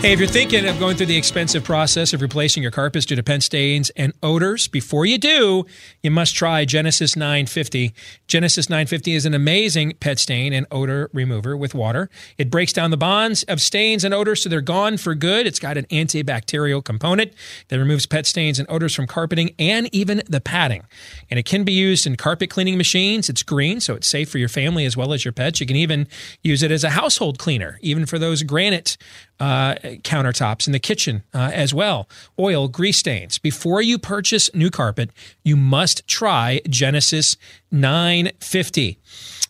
Hey, 0.00 0.12
if 0.12 0.20
you're 0.20 0.28
thinking 0.28 0.64
of 0.68 0.78
going 0.78 0.96
through 0.96 1.06
the 1.06 1.16
expensive 1.16 1.64
process 1.64 2.12
of 2.12 2.22
replacing 2.22 2.62
your 2.62 2.70
carpets 2.70 3.04
due 3.04 3.16
to 3.16 3.22
pet 3.24 3.42
stains 3.42 3.90
and 3.96 4.12
odors, 4.22 4.68
before 4.68 5.04
you 5.04 5.18
do, 5.18 5.66
you 6.04 6.12
must 6.12 6.36
try 6.36 6.64
Genesis 6.64 7.16
950. 7.16 7.92
Genesis 8.28 8.70
950 8.70 9.14
is 9.14 9.26
an 9.26 9.34
amazing 9.34 9.94
pet 9.98 10.20
stain 10.20 10.52
and 10.52 10.68
odor 10.70 11.10
remover 11.12 11.56
with 11.56 11.74
water. 11.74 12.08
It 12.38 12.48
breaks 12.48 12.72
down 12.72 12.92
the 12.92 12.96
bonds 12.96 13.42
of 13.42 13.60
stains 13.60 14.04
and 14.04 14.14
odors 14.14 14.44
so 14.44 14.48
they're 14.48 14.60
gone 14.60 14.98
for 14.98 15.16
good. 15.16 15.48
It's 15.48 15.58
got 15.58 15.76
an 15.76 15.84
antibacterial 15.86 16.82
component 16.84 17.32
that 17.66 17.78
removes 17.80 18.06
pet 18.06 18.24
stains 18.24 18.60
and 18.60 18.70
odors 18.70 18.94
from 18.94 19.08
carpeting 19.08 19.52
and 19.58 19.92
even 19.92 20.22
the 20.28 20.40
padding. 20.40 20.84
And 21.28 21.40
it 21.40 21.44
can 21.44 21.64
be 21.64 21.72
used 21.72 22.06
in 22.06 22.14
carpet 22.14 22.50
cleaning 22.50 22.78
machines. 22.78 23.28
It's 23.28 23.42
green, 23.42 23.80
so 23.80 23.96
it's 23.96 24.06
safe 24.06 24.30
for 24.30 24.38
your 24.38 24.48
family 24.48 24.84
as 24.84 24.96
well 24.96 25.12
as 25.12 25.24
your 25.24 25.32
pets. 25.32 25.60
You 25.60 25.66
can 25.66 25.76
even 25.76 26.06
use 26.40 26.62
it 26.62 26.70
as 26.70 26.84
a 26.84 26.90
household 26.90 27.40
cleaner, 27.40 27.80
even 27.82 28.06
for 28.06 28.20
those 28.20 28.44
granite 28.44 28.96
uh, 29.40 29.74
countertops 30.02 30.66
in 30.66 30.72
the 30.72 30.78
kitchen 30.78 31.22
uh, 31.34 31.50
as 31.52 31.72
well. 31.72 32.08
Oil, 32.38 32.68
grease 32.68 32.98
stains. 32.98 33.38
Before 33.38 33.80
you 33.80 33.98
purchase 33.98 34.52
new 34.54 34.70
carpet, 34.70 35.10
you 35.44 35.56
must 35.56 36.06
try 36.06 36.60
Genesis 36.68 37.36
950. 37.70 38.98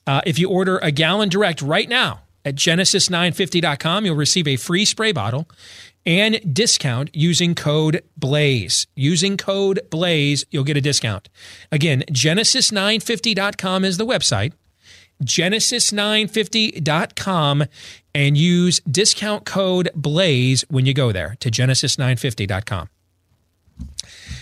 Uh, 0.07 0.21
if 0.27 0.39
you 0.39 0.49
order 0.49 0.79
a 0.79 0.91
gallon 0.91 1.29
direct 1.29 1.63
right 1.63 1.89
now, 1.89 2.23
at 2.49 2.55
genesis950.com. 2.55 4.07
You'll 4.07 4.17
receive 4.17 4.49
a 4.49 4.57
free 4.57 4.85
spray 4.85 5.13
bottle 5.13 5.49
and 6.07 6.55
discount 6.55 7.15
using 7.15 7.55
code 7.55 8.03
BLAZE. 8.17 8.87
Using 8.97 9.37
code 9.37 9.81
BLAZE, 9.91 10.47
you'll 10.51 10.65
get 10.65 10.77
a 10.77 10.81
discount. 10.81 11.29
Again, 11.71 12.05
genesis950.com 12.11 13.85
is 13.85 13.99
the 13.99 14.07
website. 14.07 14.55
Genesis950.com 15.25 17.65
and 18.15 18.37
use 18.37 18.81
discount 18.81 19.45
code 19.45 19.91
BLAZE 19.95 20.65
when 20.69 20.87
you 20.87 20.95
go 20.95 21.13
there 21.13 21.37
to 21.41 21.51
genesis950.com. 21.51 22.89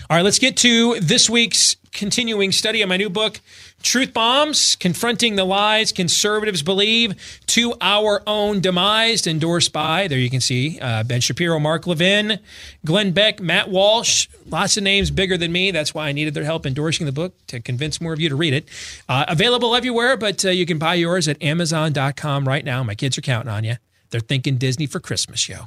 All 0.08 0.16
right, 0.16 0.22
let's 0.22 0.38
get 0.38 0.56
to 0.58 1.00
this 1.00 1.28
week's 1.28 1.74
continuing 1.92 2.52
study 2.52 2.80
of 2.82 2.88
my 2.88 2.96
new 2.96 3.10
book, 3.10 3.40
Truth 3.86 4.14
Bombs 4.14 4.74
Confronting 4.74 5.36
the 5.36 5.44
Lies 5.44 5.92
Conservatives 5.92 6.60
Believe 6.60 7.14
to 7.46 7.72
Our 7.80 8.20
Own 8.26 8.60
Demise, 8.60 9.28
endorsed 9.28 9.72
by, 9.72 10.08
there 10.08 10.18
you 10.18 10.28
can 10.28 10.40
see, 10.40 10.80
uh, 10.80 11.04
Ben 11.04 11.20
Shapiro, 11.20 11.60
Mark 11.60 11.86
Levin, 11.86 12.40
Glenn 12.84 13.12
Beck, 13.12 13.38
Matt 13.38 13.70
Walsh. 13.70 14.26
Lots 14.44 14.76
of 14.76 14.82
names 14.82 15.12
bigger 15.12 15.36
than 15.36 15.52
me. 15.52 15.70
That's 15.70 15.94
why 15.94 16.08
I 16.08 16.12
needed 16.12 16.34
their 16.34 16.42
help 16.42 16.66
endorsing 16.66 17.06
the 17.06 17.12
book 17.12 17.34
to 17.46 17.60
convince 17.60 18.00
more 18.00 18.12
of 18.12 18.18
you 18.18 18.28
to 18.28 18.34
read 18.34 18.54
it. 18.54 18.68
Uh, 19.08 19.24
available 19.28 19.76
everywhere, 19.76 20.16
but 20.16 20.44
uh, 20.44 20.50
you 20.50 20.66
can 20.66 20.78
buy 20.78 20.94
yours 20.94 21.28
at 21.28 21.40
Amazon.com 21.40 22.48
right 22.48 22.64
now. 22.64 22.82
My 22.82 22.96
kids 22.96 23.16
are 23.16 23.22
counting 23.22 23.52
on 23.52 23.62
you. 23.62 23.76
They're 24.10 24.20
thinking 24.20 24.56
Disney 24.56 24.86
for 24.86 25.00
Christmas, 25.00 25.48
yo. 25.48 25.62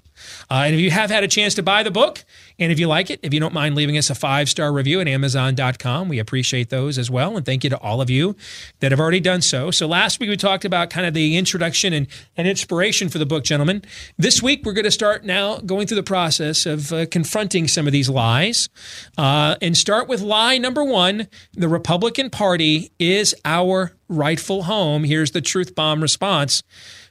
Uh, 0.50 0.64
and 0.66 0.76
if 0.76 0.82
you 0.82 0.92
have 0.92 1.10
had 1.10 1.24
a 1.24 1.28
chance 1.28 1.54
to 1.56 1.64
buy 1.64 1.84
the 1.84 1.92
book, 1.92 2.24
and 2.58 2.72
if 2.72 2.80
you 2.80 2.88
like 2.88 3.10
it, 3.10 3.20
if 3.24 3.34
you 3.34 3.40
don't 3.40 3.54
mind 3.54 3.76
leaving 3.76 3.98
us 3.98 4.10
a 4.10 4.16
five 4.16 4.50
star 4.50 4.72
review 4.72 5.00
at 5.00 5.08
Amazon.com, 5.08 6.10
we 6.10 6.20
appreciate 6.20 6.70
those 6.70 6.98
as 6.98 7.10
well. 7.10 7.38
And 7.38 7.46
thank 7.46 7.64
you 7.64 7.70
to 7.70 7.78
all 7.78 8.02
of 8.02 8.10
you 8.10 8.36
that 8.80 8.92
have 8.92 9.00
already 9.00 9.20
done 9.20 9.42
so. 9.42 9.72
So 9.72 9.88
last 9.88 10.20
week 10.20 10.30
we 10.30 10.38
talked 10.38 10.66
about 10.66 10.90
kind 10.90 11.06
of 11.06 11.14
the 11.14 11.38
introduction 11.38 11.94
and, 11.94 12.08
and 12.36 12.48
inspiration 12.48 13.10
for 13.10 13.18
the 13.18 13.26
book, 13.26 13.44
gentlemen. 13.44 13.84
This 14.18 14.42
week 14.42 14.66
we're 14.66 14.74
going 14.74 14.86
to 14.86 14.92
start 14.92 15.24
now 15.24 15.58
going 15.60 15.88
through 15.88 15.96
the 15.96 16.04
process 16.04 16.66
of 16.66 16.92
uh, 16.92 17.06
confronting 17.08 17.68
some 17.68 17.88
of 17.88 17.94
these 17.94 18.10
lies 18.10 18.70
uh, 19.18 19.56
and 19.62 19.78
start 19.78 20.08
with 20.08 20.22
lie 20.22 20.58
number 20.58 20.84
one 20.84 21.28
the 21.54 21.68
Republican 21.68 22.30
Party 22.30 22.92
is 23.00 23.36
our 23.46 23.94
rightful 24.08 24.64
home. 24.64 25.04
Here's 25.04 25.32
the 25.32 25.42
truth 25.42 25.76
bomb 25.76 26.02
response 26.02 26.64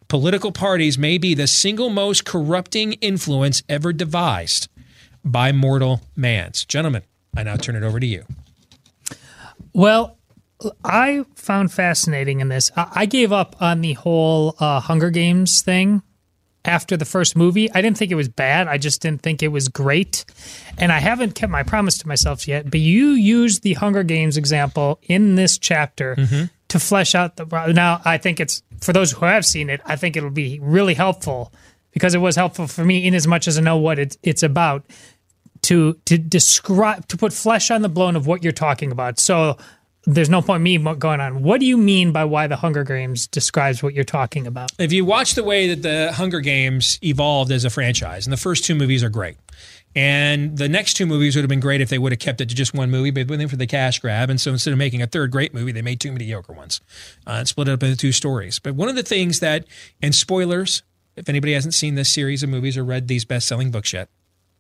political 0.09 0.53
parties 0.53 0.99
may 0.99 1.19
be 1.19 1.35
the 1.35 1.47
single 1.47 1.91
most 1.91 2.25
corrupting 2.25 2.95
influence 2.95 3.63
ever 3.69 3.93
devised 3.93 4.69
by 5.25 5.53
mortal 5.53 6.01
man's. 6.17 6.65
Gentlemen, 6.65 7.03
I 7.37 7.43
now 7.43 7.57
turn 7.57 7.77
it 7.77 7.83
over 7.83 8.01
to 8.01 8.07
you. 8.07 8.25
Well, 9.73 10.17
I 10.85 11.25
found 11.35 11.73
fascinating 11.73 12.41
in 12.41 12.49
this. 12.49 12.71
I 12.77 13.07
gave 13.07 13.33
up 13.33 13.57
on 13.61 13.81
the 13.81 13.93
whole 13.93 14.57
uh, 14.59 14.81
Hunger 14.81 15.11
Games 15.11 15.63
thing 15.63 16.03
after 16.65 16.97
the 16.97 17.05
first 17.05 17.37
movie. 17.37 17.71
I 17.73 17.81
didn't 17.81 17.97
think 17.97 18.11
it 18.11 18.17
was 18.17 18.29
bad. 18.29 18.67
I 18.67 18.79
just 18.79 19.01
didn't 19.01 19.23
think 19.23 19.43
it 19.43 19.49
was 19.49 19.69
great. 19.69 20.25
And 20.77 20.91
I 20.91 20.99
haven't 20.99 21.35
kept 21.35 21.51
my 21.51 21.63
promise 21.63 21.99
to 21.99 22.09
myself 22.09 22.49
yet. 22.49 22.71
But 22.71 22.81
you 22.81 23.11
used 23.11 23.63
the 23.63 23.75
Hunger 23.75 24.03
Games 24.03 24.37
example 24.37 24.99
in 25.03 25.37
this 25.37 25.59
chapter 25.59 26.17
mm-hmm. 26.17 26.45
To 26.69 26.79
flesh 26.79 27.15
out 27.15 27.37
the. 27.37 27.73
Now, 27.73 28.01
I 28.05 28.19
think 28.19 28.41
it's 28.41 28.63
for 28.81 28.93
those 28.93 29.13
who 29.13 29.25
have 29.25 29.45
seen 29.45 29.71
it, 29.71 29.81
I 29.85 29.97
think 29.97 30.17
it'll 30.17 30.31
be 30.31 30.59
really 30.63 30.95
helpful 30.95 31.53
because 31.93 32.15
it 32.15 32.19
was 32.19 32.37
helpful 32.37 32.67
for 32.67 32.85
me 32.85 33.07
in 33.07 33.15
as 33.15 33.27
much 33.27 33.49
as 33.49 33.59
I 33.59 33.63
know 33.63 33.77
what 33.77 33.99
it's, 33.99 34.19
it's 34.23 34.43
about 34.43 34.85
to 35.63 35.95
to 36.05 36.19
describe 36.19 37.09
to 37.09 37.17
put 37.17 37.33
flesh 37.33 37.71
on 37.71 37.83
the 37.83 37.89
bone 37.89 38.17
of 38.17 38.27
what 38.27 38.45
you're 38.45 38.53
talking 38.53 38.93
about. 38.93 39.19
So 39.19 39.57
there's 40.05 40.31
no 40.31 40.41
point 40.41 40.63
me 40.63 40.79
going 40.79 41.21
on. 41.21 41.43
What 41.43 41.61
do 41.61 41.67
you 41.67 41.77
mean 41.77 42.13
by 42.13 42.25
why 42.25 42.47
the 42.47 42.57
Hunger 42.57 42.85
Games 42.85 43.27
describes 43.27 43.83
what 43.83 43.93
you're 43.93 44.05
talking 44.05 44.47
about? 44.47 44.73
If 44.79 44.93
you 44.93 45.05
watch 45.05 45.35
the 45.35 45.45
way 45.45 45.75
that 45.75 45.83
the 45.83 46.13
Hunger 46.13 46.41
Games 46.41 46.99
evolved 47.03 47.53
as 47.53 47.65
a 47.65 47.71
franchise, 47.71 48.27
and 48.27 48.33
the 48.33 48.39
first 48.39 48.65
two 48.65 48.75
movies 48.75 49.03
are 49.03 49.11
great. 49.11 49.37
And 49.95 50.59
the 50.59 50.69
next 50.69 50.95
two 50.95 51.07
movies 51.07 51.35
would 51.35 51.43
have 51.43 51.49
been 51.49 51.61
great 51.61 51.81
if 51.81 51.89
they 51.89 51.99
would 51.99 52.13
have 52.13 52.19
kept 52.19 52.41
it 52.41 52.49
to 52.51 52.55
just 52.55 52.75
one 52.75 52.91
movie, 52.91 53.11
but 53.11 53.29
went 53.29 53.43
in 53.43 53.49
for 53.49 53.57
the 53.57 53.67
cash 53.67 53.99
grab. 53.99 54.31
And 54.31 54.41
so 54.41 54.53
instead 54.53 54.73
of 54.73 54.79
making 54.79 55.03
a 55.03 55.07
third 55.07 55.31
great 55.31 55.55
movie, 55.55 55.73
they 55.73 55.83
made 55.83 56.01
two 56.01 56.13
mediocre 56.13 56.53
ones 56.53 56.81
uh, 57.27 57.33
and 57.33 57.49
split 57.49 57.69
it 57.69 57.73
up 57.73 57.83
into 57.83 57.97
two 57.97 58.13
stories. 58.13 58.59
But 58.59 58.75
one 58.75 58.89
of 58.89 58.97
the 58.97 59.03
things 59.03 59.41
that, 59.41 59.65
and 60.03 60.15
spoilers, 60.15 60.83
if 61.17 61.29
anybody 61.29 61.55
hasn't 61.55 61.75
seen 61.75 61.95
this 61.95 62.11
series 62.11 62.43
of 62.43 62.51
movies 62.51 62.77
or 62.77 62.85
read 62.85 63.09
these 63.09 63.25
best 63.25 63.49
selling 63.49 63.71
books 63.71 63.93
yet, 63.93 64.09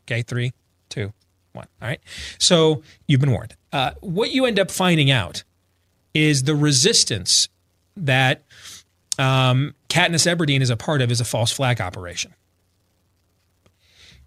okay, 0.07 0.23
three, 0.23 0.53
two, 0.89 1.13
one. 1.53 1.67
All 1.81 1.89
right. 1.89 2.01
So 2.39 2.83
you've 3.07 3.21
been 3.21 3.33
warned. 3.33 3.55
Uh, 3.73 3.93
what 4.01 4.31
you 4.31 4.47
end 4.47 4.59
up 4.59 4.71
finding 4.71 5.11
out 5.11 5.45
is 6.15 6.45
the 6.45 6.57
resistance 6.57 7.49
that 7.97 8.43
um, 9.19 9.75
Katniss 9.89 10.27
Everdeen 10.27 10.63
is 10.63 10.71
a 10.71 10.77
part 10.77 11.03
of 11.03 11.11
is 11.11 11.21
a 11.21 11.25
false 11.25 11.53
flag 11.53 11.81
operation 11.81 12.35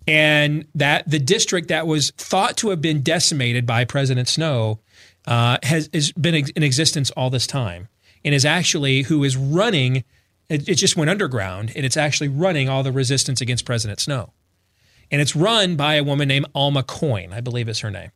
and 0.07 0.65
that 0.75 1.09
the 1.09 1.19
district 1.19 1.67
that 1.67 1.87
was 1.87 2.11
thought 2.11 2.57
to 2.57 2.69
have 2.69 2.81
been 2.81 3.01
decimated 3.01 3.65
by 3.65 3.85
President 3.85 4.27
Snow 4.27 4.79
uh, 5.27 5.57
has, 5.63 5.89
has 5.93 6.11
been 6.13 6.35
in 6.35 6.63
existence 6.63 7.11
all 7.11 7.29
this 7.29 7.45
time, 7.45 7.87
and 8.25 8.33
is 8.33 8.45
actually 8.45 9.03
who 9.03 9.23
is 9.23 9.37
running. 9.37 10.03
It, 10.49 10.67
it 10.67 10.75
just 10.75 10.97
went 10.97 11.09
underground, 11.09 11.71
and 11.75 11.85
it's 11.85 11.97
actually 11.97 12.29
running 12.29 12.67
all 12.67 12.83
the 12.83 12.91
resistance 12.91 13.41
against 13.41 13.65
President 13.65 13.99
Snow, 13.99 14.33
and 15.11 15.21
it's 15.21 15.35
run 15.35 15.75
by 15.75 15.95
a 15.95 16.03
woman 16.03 16.27
named 16.27 16.47
Alma 16.55 16.83
Coin, 16.83 17.31
I 17.33 17.41
believe 17.41 17.69
is 17.69 17.79
her 17.79 17.91
name, 17.91 18.11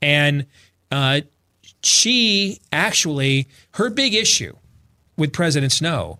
and 0.00 0.46
uh, 0.90 1.22
she 1.82 2.60
actually 2.72 3.48
her 3.74 3.90
big 3.90 4.14
issue 4.14 4.54
with 5.16 5.32
President 5.32 5.72
Snow 5.72 6.18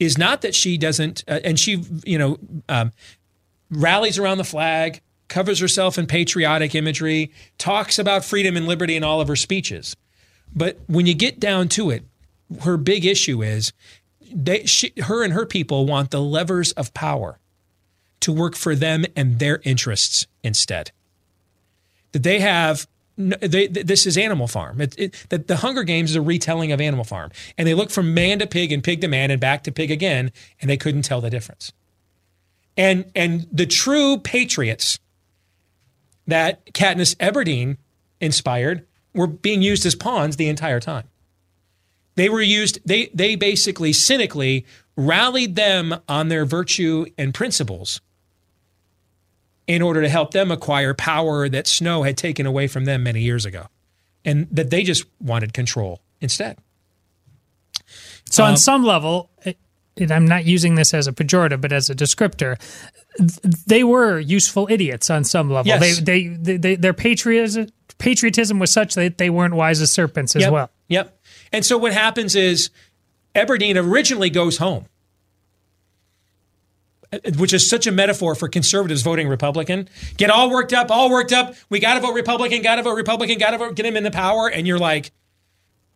is 0.00 0.16
not 0.16 0.40
that 0.40 0.54
she 0.54 0.78
doesn't, 0.78 1.22
uh, 1.28 1.40
and 1.44 1.60
she, 1.60 1.84
you 2.04 2.18
know, 2.18 2.38
um, 2.68 2.90
rallies 3.70 4.18
around 4.18 4.38
the 4.38 4.44
flag, 4.44 5.00
covers 5.28 5.60
herself 5.60 5.98
in 5.98 6.06
patriotic 6.06 6.74
imagery, 6.74 7.32
talks 7.58 7.98
about 7.98 8.24
freedom 8.24 8.56
and 8.56 8.66
liberty 8.66 8.96
in 8.96 9.04
all 9.04 9.20
of 9.20 9.28
her 9.28 9.36
speeches. 9.36 9.96
But 10.54 10.78
when 10.86 11.06
you 11.06 11.14
get 11.14 11.38
down 11.38 11.68
to 11.70 11.90
it, 11.90 12.04
her 12.62 12.76
big 12.76 13.06
issue 13.06 13.42
is 13.42 13.72
they, 14.32 14.64
she, 14.66 14.92
her 15.04 15.22
and 15.24 15.32
her 15.32 15.46
people 15.46 15.86
want 15.86 16.10
the 16.10 16.20
levers 16.20 16.72
of 16.72 16.92
power 16.94 17.38
to 18.20 18.32
work 18.32 18.56
for 18.56 18.74
them 18.74 19.04
and 19.16 19.38
their 19.38 19.60
interests 19.64 20.26
instead. 20.42 20.90
That 22.12 22.22
they 22.22 22.40
have 22.40 22.86
they, 23.16 23.66
this 23.66 24.06
is 24.06 24.16
Animal 24.16 24.46
Farm. 24.46 24.80
It, 24.80 24.98
it, 24.98 25.26
the, 25.28 25.38
the 25.38 25.56
Hunger 25.56 25.82
Games 25.82 26.10
is 26.10 26.16
a 26.16 26.22
retelling 26.22 26.72
of 26.72 26.80
Animal 26.80 27.04
Farm, 27.04 27.30
and 27.58 27.68
they 27.68 27.74
look 27.74 27.90
from 27.90 28.14
man 28.14 28.38
to 28.38 28.46
pig 28.46 28.72
and 28.72 28.82
pig 28.82 29.02
to 29.02 29.08
man 29.08 29.30
and 29.30 29.40
back 29.40 29.62
to 29.64 29.72
pig 29.72 29.90
again, 29.90 30.32
and 30.60 30.70
they 30.70 30.78
couldn't 30.78 31.02
tell 31.02 31.20
the 31.20 31.28
difference. 31.28 31.72
And 32.76 33.10
and 33.14 33.46
the 33.52 33.66
true 33.66 34.18
patriots 34.18 34.98
that 36.26 36.64
Katniss 36.72 37.16
Everdeen 37.16 37.76
inspired 38.20 38.86
were 39.14 39.26
being 39.26 39.62
used 39.62 39.84
as 39.84 39.94
pawns 39.94 40.36
the 40.36 40.48
entire 40.48 40.80
time. 40.80 41.08
They 42.14 42.28
were 42.28 42.42
used, 42.42 42.80
they 42.84 43.10
they 43.14 43.34
basically 43.34 43.92
cynically 43.92 44.66
rallied 44.96 45.56
them 45.56 45.94
on 46.08 46.28
their 46.28 46.44
virtue 46.44 47.06
and 47.16 47.32
principles 47.32 48.00
in 49.66 49.82
order 49.82 50.02
to 50.02 50.08
help 50.08 50.32
them 50.32 50.50
acquire 50.50 50.94
power 50.94 51.48
that 51.48 51.66
Snow 51.66 52.02
had 52.02 52.16
taken 52.16 52.44
away 52.44 52.66
from 52.66 52.84
them 52.86 53.02
many 53.02 53.22
years 53.22 53.46
ago. 53.46 53.66
And 54.24 54.48
that 54.50 54.70
they 54.70 54.82
just 54.82 55.04
wanted 55.20 55.54
control 55.54 56.02
instead. 56.20 56.58
So, 58.28 58.44
um, 58.44 58.50
on 58.50 58.56
some 58.56 58.84
level, 58.84 59.30
and 59.96 60.10
I'm 60.10 60.26
not 60.26 60.44
using 60.44 60.76
this 60.76 60.94
as 60.94 61.06
a 61.06 61.12
pejorative, 61.12 61.60
but 61.60 61.72
as 61.72 61.90
a 61.90 61.94
descriptor, 61.94 62.58
they 63.66 63.84
were 63.84 64.18
useful 64.18 64.66
idiots 64.70 65.10
on 65.10 65.24
some 65.24 65.50
level. 65.50 65.68
Yes. 65.68 66.00
They, 66.00 66.28
they, 66.28 66.56
they, 66.56 66.74
their 66.76 66.94
patriotism, 66.94 67.68
patriotism 67.98 68.58
was 68.58 68.72
such 68.72 68.94
that 68.94 69.18
they 69.18 69.30
weren't 69.30 69.54
wise 69.54 69.80
as 69.80 69.92
serpents 69.92 70.36
as 70.36 70.42
yep. 70.42 70.52
well. 70.52 70.70
Yep. 70.88 71.18
And 71.52 71.64
so 71.64 71.76
what 71.76 71.92
happens 71.92 72.34
is 72.34 72.70
Everdeen 73.34 73.76
originally 73.76 74.30
goes 74.30 74.58
home, 74.58 74.86
which 77.36 77.52
is 77.52 77.68
such 77.68 77.86
a 77.86 77.92
metaphor 77.92 78.34
for 78.34 78.48
conservatives 78.48 79.02
voting 79.02 79.28
Republican. 79.28 79.88
Get 80.16 80.30
all 80.30 80.50
worked 80.50 80.72
up, 80.72 80.90
all 80.90 81.10
worked 81.10 81.32
up. 81.32 81.54
We 81.68 81.80
got 81.80 81.94
to 81.94 82.00
vote 82.00 82.14
Republican, 82.14 82.62
got 82.62 82.76
to 82.76 82.82
vote 82.82 82.94
Republican, 82.94 83.38
got 83.38 83.50
to 83.50 83.58
vote, 83.58 83.74
get 83.74 83.84
him 83.86 83.96
in 83.96 84.04
the 84.04 84.10
power. 84.10 84.48
And 84.48 84.66
you're 84.66 84.78
like, 84.78 85.10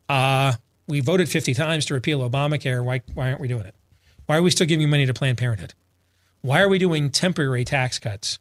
uh, 0.08 0.54
we 0.86 1.00
voted 1.00 1.28
50 1.28 1.54
times 1.54 1.86
to 1.86 1.94
repeal 1.94 2.28
Obamacare. 2.28 2.84
Why, 2.84 3.02
why 3.14 3.28
aren't 3.28 3.40
we 3.40 3.48
doing 3.48 3.64
it? 3.64 3.74
Why 4.26 4.38
are 4.38 4.42
we 4.42 4.51
still 4.51 4.66
giving 4.66 4.88
money 4.88 5.06
to 5.06 5.14
Planned 5.14 5.38
Parenthood? 5.38 5.74
Why 6.40 6.60
are 6.60 6.68
we 6.68 6.78
doing 6.78 7.10
temporary 7.10 7.64
tax 7.64 7.98
cuts? 7.98 8.38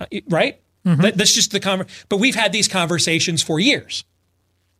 Uh, 0.00 0.06
right? 0.28 0.60
Mm-hmm. 0.86 1.02
That, 1.02 1.16
that's 1.16 1.32
just 1.32 1.50
the 1.52 1.60
conver- 1.60 1.88
But 2.08 2.18
we've 2.18 2.34
had 2.34 2.52
these 2.52 2.68
conversations 2.68 3.42
for 3.42 3.58
years. 3.58 4.04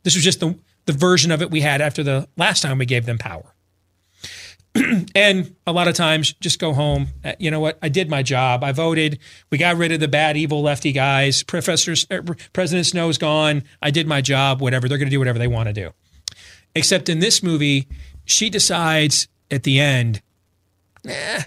This 0.02 0.14
was 0.14 0.24
just 0.24 0.40
the 0.40 0.58
the 0.86 0.92
version 0.92 1.30
of 1.30 1.40
it 1.40 1.50
we 1.50 1.62
had 1.62 1.80
after 1.80 2.02
the 2.02 2.28
last 2.36 2.60
time 2.60 2.78
we 2.78 2.84
gave 2.86 3.06
them 3.06 3.16
power. 3.16 3.54
and 5.14 5.54
a 5.66 5.72
lot 5.72 5.88
of 5.88 5.94
times, 5.94 6.32
just 6.34 6.58
go 6.58 6.72
home. 6.72 7.08
Uh, 7.24 7.32
you 7.38 7.50
know 7.50 7.60
what? 7.60 7.78
I 7.80 7.88
did 7.88 8.10
my 8.10 8.22
job. 8.22 8.64
I 8.64 8.72
voted. 8.72 9.18
We 9.50 9.56
got 9.56 9.76
rid 9.76 9.92
of 9.92 10.00
the 10.00 10.08
bad, 10.08 10.36
evil 10.36 10.62
lefty 10.62 10.92
guys. 10.92 11.42
Professor 11.42 11.94
uh, 12.10 12.20
President 12.52 12.86
Snow's 12.86 13.16
gone. 13.16 13.62
I 13.80 13.90
did 13.90 14.06
my 14.06 14.20
job. 14.20 14.60
Whatever. 14.60 14.88
They're 14.88 14.98
going 14.98 15.08
to 15.08 15.14
do 15.14 15.20
whatever 15.20 15.38
they 15.38 15.48
want 15.48 15.68
to 15.68 15.72
do. 15.72 15.92
Except 16.74 17.08
in 17.08 17.20
this 17.20 17.42
movie, 17.42 17.86
she 18.24 18.50
decides 18.50 19.28
at 19.54 19.62
the 19.62 19.80
end, 19.80 20.20
nah, 21.04 21.40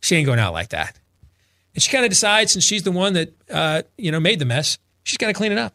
she 0.00 0.16
ain't 0.16 0.26
going 0.26 0.38
out 0.38 0.52
like 0.52 0.70
that. 0.70 0.98
And 1.74 1.82
she 1.82 1.90
kind 1.90 2.04
of 2.04 2.10
decides, 2.10 2.52
since 2.52 2.64
she's 2.64 2.84
the 2.84 2.92
one 2.92 3.12
that 3.14 3.34
uh, 3.50 3.82
you 3.98 4.10
know 4.10 4.20
made 4.20 4.38
the 4.38 4.44
mess, 4.44 4.78
she's 5.02 5.18
got 5.18 5.26
to 5.26 5.34
clean 5.34 5.52
it 5.52 5.58
up. 5.58 5.74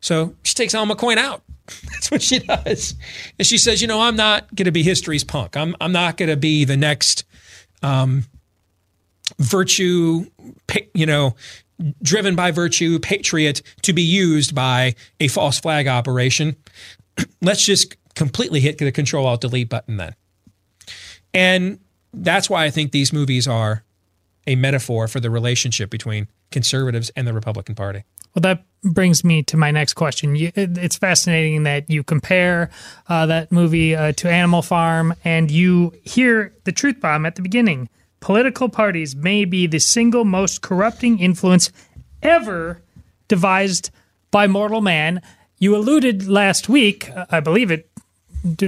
So 0.00 0.36
she 0.44 0.54
takes 0.54 0.74
Alma 0.74 0.94
Coin 0.94 1.18
out. 1.18 1.42
That's 1.90 2.10
what 2.10 2.22
she 2.22 2.38
does. 2.38 2.94
And 3.38 3.46
she 3.46 3.58
says, 3.58 3.82
you 3.82 3.88
know, 3.88 4.00
I'm 4.00 4.14
not 4.14 4.54
going 4.54 4.66
to 4.66 4.72
be 4.72 4.82
history's 4.82 5.24
punk. 5.24 5.56
I'm 5.56 5.74
I'm 5.80 5.92
not 5.92 6.16
going 6.16 6.28
to 6.28 6.36
be 6.36 6.64
the 6.64 6.76
next 6.76 7.24
um, 7.82 8.24
virtue, 9.38 10.26
you 10.94 11.06
know, 11.06 11.34
driven 12.02 12.36
by 12.36 12.50
virtue 12.50 12.98
patriot 12.98 13.62
to 13.82 13.92
be 13.92 14.02
used 14.02 14.54
by 14.54 14.94
a 15.20 15.28
false 15.28 15.58
flag 15.58 15.88
operation. 15.88 16.56
Let's 17.42 17.64
just 17.64 17.96
completely 18.14 18.60
hit 18.60 18.78
the 18.78 18.90
control 18.92 19.26
alt 19.26 19.40
delete 19.40 19.68
button 19.68 19.96
then. 19.96 20.14
And 21.36 21.80
that's 22.14 22.48
why 22.48 22.64
I 22.64 22.70
think 22.70 22.92
these 22.92 23.12
movies 23.12 23.46
are 23.46 23.84
a 24.46 24.56
metaphor 24.56 25.06
for 25.06 25.20
the 25.20 25.28
relationship 25.28 25.90
between 25.90 26.28
conservatives 26.50 27.10
and 27.14 27.26
the 27.26 27.34
Republican 27.34 27.74
Party. 27.74 28.04
Well, 28.34 28.40
that 28.40 28.64
brings 28.82 29.22
me 29.22 29.42
to 29.44 29.56
my 29.56 29.70
next 29.70 29.94
question. 29.94 30.34
It's 30.34 30.96
fascinating 30.96 31.64
that 31.64 31.90
you 31.90 32.02
compare 32.02 32.70
uh, 33.08 33.26
that 33.26 33.52
movie 33.52 33.94
uh, 33.94 34.12
to 34.12 34.30
Animal 34.30 34.62
Farm 34.62 35.14
and 35.24 35.50
you 35.50 35.92
hear 36.02 36.54
the 36.64 36.72
truth 36.72 37.00
bomb 37.00 37.26
at 37.26 37.34
the 37.34 37.42
beginning. 37.42 37.90
Political 38.20 38.70
parties 38.70 39.14
may 39.14 39.44
be 39.44 39.66
the 39.66 39.78
single 39.78 40.24
most 40.24 40.62
corrupting 40.62 41.18
influence 41.18 41.70
ever 42.22 42.80
devised 43.28 43.90
by 44.30 44.46
mortal 44.46 44.80
man. 44.80 45.20
You 45.58 45.76
alluded 45.76 46.28
last 46.28 46.68
week, 46.68 47.10
uh, 47.10 47.26
I 47.30 47.40
believe 47.40 47.70
it 47.70 47.90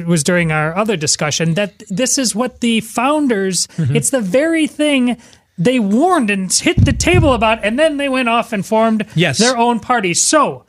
was 0.06 0.22
during 0.22 0.52
our 0.52 0.76
other 0.76 0.96
discussion, 0.96 1.55
that 1.55 1.82
this 1.88 2.18
is 2.18 2.34
what 2.34 2.60
the 2.60 2.80
founders, 2.80 3.66
mm-hmm. 3.68 3.96
it's 3.96 4.10
the 4.10 4.20
very 4.20 4.66
thing 4.66 5.16
they 5.59 5.80
warned 5.80 6.30
and 6.30 6.52
hit 6.52 6.84
the 6.84 6.92
table 6.92 7.32
about, 7.32 7.64
and 7.64 7.78
then 7.78 7.96
they 7.96 8.09
went 8.09 8.28
off 8.28 8.52
and 8.52 8.64
formed 8.64 9.06
yes. 9.14 9.38
their 9.38 9.56
own 9.56 9.80
party. 9.80 10.14
So, 10.14 10.64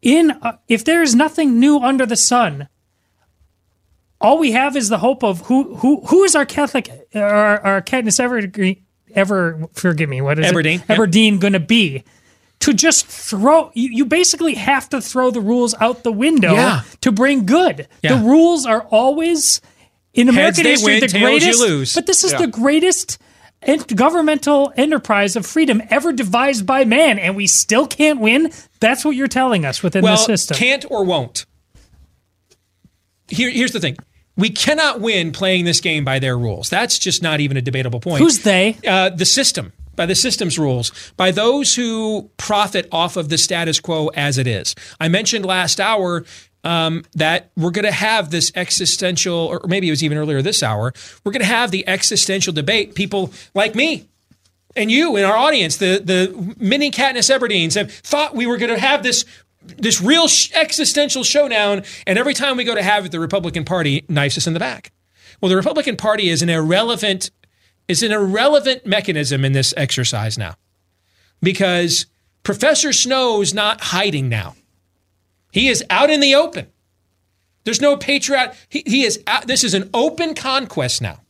in 0.00 0.30
uh, 0.30 0.56
if 0.68 0.84
there 0.84 1.02
is 1.02 1.14
nothing 1.14 1.58
new 1.58 1.78
under 1.78 2.06
the 2.06 2.16
sun, 2.16 2.68
all 4.20 4.38
we 4.38 4.52
have 4.52 4.76
is 4.76 4.88
the 4.88 4.98
hope 4.98 5.22
of 5.24 5.40
who 5.46 5.76
who 5.76 6.02
who 6.06 6.24
is 6.24 6.34
our 6.34 6.46
Catholic 6.46 7.08
our, 7.14 7.60
our 7.60 7.82
Katniss 7.82 8.20
ever 8.20 8.40
ever 9.14 9.68
forgive 9.72 10.08
me 10.08 10.20
what 10.20 10.38
is 10.38 10.46
Everdeen 10.46 10.76
it? 10.76 10.86
Everdeen 10.86 11.32
yep. 11.32 11.40
going 11.40 11.52
to 11.52 11.60
be 11.60 12.04
to 12.60 12.74
just 12.74 13.06
throw 13.06 13.70
you, 13.74 13.90
you 13.90 14.04
basically 14.04 14.54
have 14.54 14.88
to 14.90 15.00
throw 15.00 15.30
the 15.30 15.40
rules 15.40 15.74
out 15.80 16.02
the 16.02 16.12
window 16.12 16.52
yeah. 16.52 16.82
to 17.00 17.10
bring 17.10 17.46
good. 17.46 17.88
Yeah. 18.02 18.16
The 18.16 18.24
rules 18.24 18.66
are 18.66 18.82
always 18.90 19.60
in 20.12 20.28
American 20.28 20.64
Heads 20.64 20.80
history 20.80 20.94
win, 20.94 21.00
the 21.00 21.18
greatest 21.18 21.94
but 21.94 22.06
this 22.06 22.24
is 22.24 22.32
yeah. 22.32 22.38
the 22.38 22.46
greatest 22.46 23.18
governmental 23.94 24.72
enterprise 24.76 25.36
of 25.36 25.46
freedom 25.46 25.82
ever 25.90 26.12
devised 26.12 26.66
by 26.66 26.84
man, 26.84 27.18
and 27.18 27.36
we 27.36 27.46
still 27.46 27.86
can't 27.86 28.20
win. 28.20 28.50
That's 28.80 29.04
what 29.04 29.12
you're 29.12 29.28
telling 29.28 29.64
us 29.64 29.82
within 29.82 30.02
well, 30.02 30.16
the 30.16 30.22
system. 30.22 30.56
Can't 30.56 30.84
or 30.90 31.04
won't. 31.04 31.46
Here, 33.28 33.50
here's 33.50 33.72
the 33.72 33.80
thing. 33.80 33.96
We 34.36 34.50
cannot 34.50 35.00
win 35.00 35.32
playing 35.32 35.66
this 35.66 35.80
game 35.80 36.04
by 36.04 36.18
their 36.18 36.36
rules. 36.36 36.70
That's 36.70 36.98
just 36.98 37.22
not 37.22 37.40
even 37.40 37.56
a 37.56 37.62
debatable 37.62 38.00
point. 38.00 38.22
Who's 38.22 38.40
they? 38.40 38.76
Uh, 38.86 39.10
the 39.10 39.26
system. 39.26 39.72
By 40.00 40.06
the 40.06 40.14
system's 40.14 40.58
rules, 40.58 41.12
by 41.18 41.30
those 41.30 41.74
who 41.74 42.30
profit 42.38 42.88
off 42.90 43.18
of 43.18 43.28
the 43.28 43.36
status 43.36 43.80
quo 43.80 44.08
as 44.14 44.38
it 44.38 44.46
is. 44.46 44.74
I 44.98 45.08
mentioned 45.08 45.44
last 45.44 45.78
hour 45.78 46.24
um, 46.64 47.04
that 47.16 47.50
we're 47.54 47.70
going 47.70 47.84
to 47.84 47.92
have 47.92 48.30
this 48.30 48.50
existential, 48.54 49.34
or 49.34 49.60
maybe 49.68 49.88
it 49.88 49.90
was 49.90 50.02
even 50.02 50.16
earlier 50.16 50.40
this 50.40 50.62
hour, 50.62 50.94
we're 51.22 51.32
going 51.32 51.42
to 51.42 51.46
have 51.46 51.70
the 51.70 51.86
existential 51.86 52.50
debate. 52.50 52.94
People 52.94 53.30
like 53.54 53.74
me 53.74 54.08
and 54.74 54.90
you 54.90 55.18
in 55.18 55.24
our 55.26 55.36
audience, 55.36 55.76
the 55.76 56.00
the 56.02 56.54
mini 56.58 56.90
Katniss 56.90 57.28
Everdeens, 57.28 57.74
have 57.74 57.92
thought 57.92 58.34
we 58.34 58.46
were 58.46 58.56
going 58.56 58.74
to 58.74 58.80
have 58.80 59.02
this 59.02 59.26
this 59.62 60.00
real 60.00 60.24
existential 60.54 61.24
showdown, 61.24 61.82
and 62.06 62.18
every 62.18 62.32
time 62.32 62.56
we 62.56 62.64
go 62.64 62.74
to 62.74 62.82
have 62.82 63.04
it, 63.04 63.12
the 63.12 63.20
Republican 63.20 63.66
Party 63.66 64.06
knifes 64.08 64.38
us 64.38 64.46
in 64.46 64.54
the 64.54 64.60
back. 64.60 64.92
Well, 65.42 65.50
the 65.50 65.56
Republican 65.56 65.98
Party 65.98 66.30
is 66.30 66.40
an 66.40 66.48
irrelevant 66.48 67.30
is 67.90 68.04
an 68.04 68.12
irrelevant 68.12 68.86
mechanism 68.86 69.44
in 69.44 69.52
this 69.52 69.74
exercise 69.76 70.38
now, 70.38 70.54
because 71.42 72.06
Professor 72.44 72.92
Snow 72.92 73.42
is 73.42 73.52
not 73.52 73.80
hiding 73.80 74.28
now. 74.28 74.54
He 75.50 75.66
is 75.66 75.84
out 75.90 76.08
in 76.08 76.20
the 76.20 76.36
open. 76.36 76.68
There's 77.64 77.80
no 77.80 77.96
patriot. 77.96 78.54
He, 78.68 78.84
he 78.86 79.02
is 79.02 79.20
out, 79.26 79.48
this 79.48 79.64
is 79.64 79.74
an 79.74 79.90
open 79.92 80.36
conquest 80.36 81.02
now. 81.02 81.20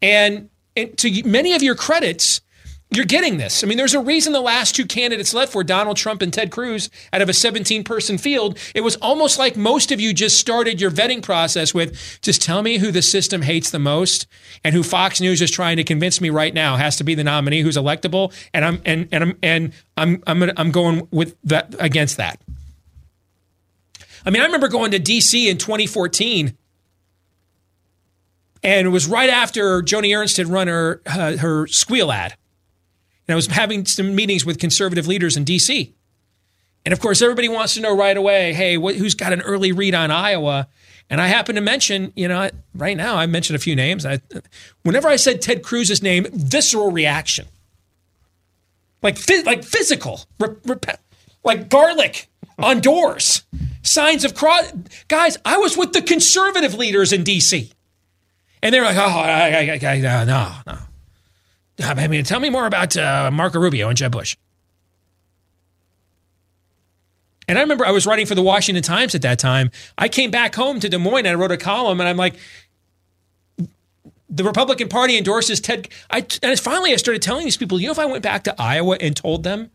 And, 0.00 0.48
and 0.76 0.96
to 0.98 1.26
many 1.26 1.52
of 1.52 1.62
your 1.62 1.74
credits, 1.74 2.40
you're 2.92 3.04
getting 3.04 3.36
this. 3.36 3.62
I 3.62 3.68
mean, 3.68 3.78
there's 3.78 3.94
a 3.94 4.00
reason 4.00 4.32
the 4.32 4.40
last 4.40 4.74
two 4.74 4.84
candidates 4.84 5.32
left 5.32 5.54
were 5.54 5.62
Donald 5.62 5.96
Trump 5.96 6.22
and 6.22 6.32
Ted 6.32 6.50
Cruz 6.50 6.90
out 7.12 7.22
of 7.22 7.28
a 7.28 7.32
17 7.32 7.84
person 7.84 8.18
field. 8.18 8.58
It 8.74 8.80
was 8.80 8.96
almost 8.96 9.38
like 9.38 9.56
most 9.56 9.92
of 9.92 10.00
you 10.00 10.12
just 10.12 10.38
started 10.38 10.80
your 10.80 10.90
vetting 10.90 11.22
process 11.22 11.72
with 11.72 12.18
just 12.20 12.42
tell 12.42 12.62
me 12.62 12.78
who 12.78 12.90
the 12.90 13.02
system 13.02 13.42
hates 13.42 13.70
the 13.70 13.78
most 13.78 14.26
and 14.64 14.74
who 14.74 14.82
Fox 14.82 15.20
News 15.20 15.40
is 15.40 15.52
trying 15.52 15.76
to 15.76 15.84
convince 15.84 16.20
me 16.20 16.30
right 16.30 16.52
now 16.52 16.76
has 16.76 16.96
to 16.96 17.04
be 17.04 17.14
the 17.14 17.22
nominee 17.22 17.60
who's 17.60 17.76
electable. 17.76 18.32
And 18.52 18.64
I'm 18.64 18.82
and 18.84 19.08
and 19.12 19.22
I'm 19.22 19.38
and 19.40 19.72
I'm 19.96 20.22
I'm 20.26 20.40
gonna, 20.40 20.54
I'm 20.56 20.72
going 20.72 21.06
with 21.12 21.36
that 21.44 21.74
against 21.78 22.16
that. 22.16 22.40
I 24.26 24.30
mean, 24.30 24.42
I 24.42 24.46
remember 24.46 24.68
going 24.68 24.90
to 24.90 25.00
DC 25.00 25.48
in 25.48 25.58
2014 25.58 26.56
and 28.62 28.86
it 28.86 28.90
was 28.90 29.06
right 29.06 29.30
after 29.30 29.80
Joni 29.80 30.16
Ernst 30.16 30.36
had 30.36 30.48
run 30.48 30.68
her 30.68 31.00
uh, 31.06 31.36
her 31.36 31.66
squeal 31.68 32.10
ad. 32.10 32.34
And 33.30 33.34
I 33.34 33.36
was 33.36 33.46
having 33.46 33.86
some 33.86 34.16
meetings 34.16 34.44
with 34.44 34.58
conservative 34.58 35.06
leaders 35.06 35.36
in 35.36 35.44
D.C. 35.44 35.94
And 36.84 36.92
of 36.92 36.98
course, 36.98 37.22
everybody 37.22 37.48
wants 37.48 37.74
to 37.74 37.80
know 37.80 37.96
right 37.96 38.16
away, 38.16 38.52
hey, 38.52 38.74
who's 38.74 39.14
got 39.14 39.32
an 39.32 39.40
early 39.42 39.70
read 39.70 39.94
on 39.94 40.10
Iowa? 40.10 40.66
And 41.08 41.20
I 41.20 41.28
happen 41.28 41.54
to 41.54 41.60
mention, 41.60 42.12
you 42.16 42.26
know, 42.26 42.50
right 42.74 42.96
now 42.96 43.14
I 43.14 43.26
mentioned 43.26 43.54
a 43.54 43.60
few 43.60 43.76
names. 43.76 44.04
I, 44.04 44.18
whenever 44.82 45.06
I 45.06 45.14
said 45.14 45.40
Ted 45.40 45.62
Cruz's 45.62 46.02
name, 46.02 46.26
visceral 46.32 46.90
reaction, 46.90 47.46
like 49.00 49.16
like 49.46 49.62
physical, 49.62 50.22
like 51.44 51.68
garlic 51.68 52.26
on 52.58 52.80
doors, 52.80 53.44
signs 53.82 54.24
of 54.24 54.34
cross. 54.34 54.72
Guys, 55.06 55.38
I 55.44 55.58
was 55.58 55.76
with 55.76 55.92
the 55.92 56.02
conservative 56.02 56.74
leaders 56.74 57.12
in 57.12 57.22
D.C. 57.22 57.70
And 58.60 58.74
they're 58.74 58.82
like, 58.82 58.96
oh, 58.96 59.00
I, 59.00 59.78
I, 59.80 59.88
I, 59.88 59.98
no, 60.24 60.56
no. 60.66 60.78
I 61.82 62.08
mean, 62.08 62.24
tell 62.24 62.40
me 62.40 62.50
more 62.50 62.66
about 62.66 62.96
uh, 62.96 63.30
Marco 63.32 63.58
Rubio 63.58 63.88
and 63.88 63.96
Jeb 63.96 64.12
Bush. 64.12 64.36
And 67.48 67.58
I 67.58 67.62
remember 67.62 67.84
I 67.84 67.90
was 67.90 68.06
writing 68.06 68.26
for 68.26 68.36
the 68.36 68.42
Washington 68.42 68.82
Times 68.82 69.14
at 69.14 69.22
that 69.22 69.40
time. 69.40 69.72
I 69.98 70.08
came 70.08 70.30
back 70.30 70.54
home 70.54 70.78
to 70.80 70.88
Des 70.88 70.98
Moines 70.98 71.26
and 71.26 71.28
I 71.28 71.34
wrote 71.34 71.50
a 71.50 71.56
column, 71.56 71.98
and 72.00 72.08
I'm 72.08 72.16
like, 72.16 72.36
the 74.28 74.44
Republican 74.44 74.88
Party 74.88 75.18
endorses 75.18 75.60
Ted. 75.60 75.88
I, 76.10 76.24
and 76.42 76.58
finally, 76.60 76.92
I 76.92 76.96
started 76.96 77.22
telling 77.22 77.44
these 77.44 77.56
people, 77.56 77.80
you 77.80 77.86
know, 77.86 77.92
if 77.92 77.98
I 77.98 78.06
went 78.06 78.22
back 78.22 78.44
to 78.44 78.54
Iowa 78.56 78.96
and 79.00 79.16
told 79.16 79.42
them 79.42 79.70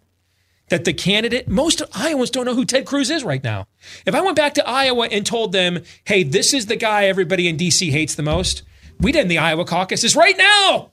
that 0.69 0.85
the 0.85 0.93
candidate, 0.93 1.49
most 1.49 1.81
Iowans 1.93 2.29
don't 2.29 2.45
know 2.45 2.55
who 2.55 2.63
Ted 2.63 2.85
Cruz 2.85 3.09
is 3.09 3.25
right 3.25 3.43
now. 3.43 3.67
If 4.05 4.15
I 4.15 4.21
went 4.21 4.37
back 4.37 4.53
to 4.53 4.67
Iowa 4.67 5.09
and 5.11 5.25
told 5.25 5.51
them, 5.51 5.83
hey, 6.05 6.23
this 6.23 6.53
is 6.53 6.67
the 6.67 6.77
guy 6.77 7.05
everybody 7.05 7.49
in 7.49 7.57
D.C. 7.57 7.91
hates 7.91 8.15
the 8.15 8.23
most, 8.23 8.63
we'd 9.01 9.17
end 9.17 9.29
the 9.29 9.37
Iowa 9.37 9.65
caucuses 9.65 10.15
right 10.15 10.37
now 10.37 10.91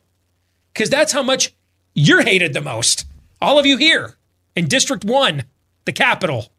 because 0.72 0.90
that's 0.90 1.12
how 1.12 1.22
much 1.22 1.54
you're 1.94 2.22
hated 2.22 2.52
the 2.52 2.60
most. 2.60 3.06
All 3.40 3.58
of 3.58 3.66
you 3.66 3.76
here 3.76 4.16
in 4.56 4.68
District 4.68 5.04
1, 5.04 5.44
the 5.84 5.92
capital. 5.92 6.52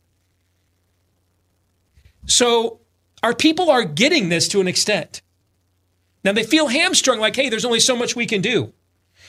So 2.26 2.80
our 3.22 3.34
people 3.34 3.69
are 3.69 3.84
getting 3.84 4.30
this 4.30 4.48
to 4.49 4.61
an 4.61 4.68
extent. 4.68 5.22
Now 6.23 6.31
they 6.34 6.44
feel 6.44 6.68
hamstrung, 6.68 7.19
like, 7.19 7.35
hey, 7.35 7.49
there's 7.49 7.65
only 7.65 7.80
so 7.80 7.95
much 7.95 8.15
we 8.15 8.26
can 8.26 8.41
do. 8.41 8.73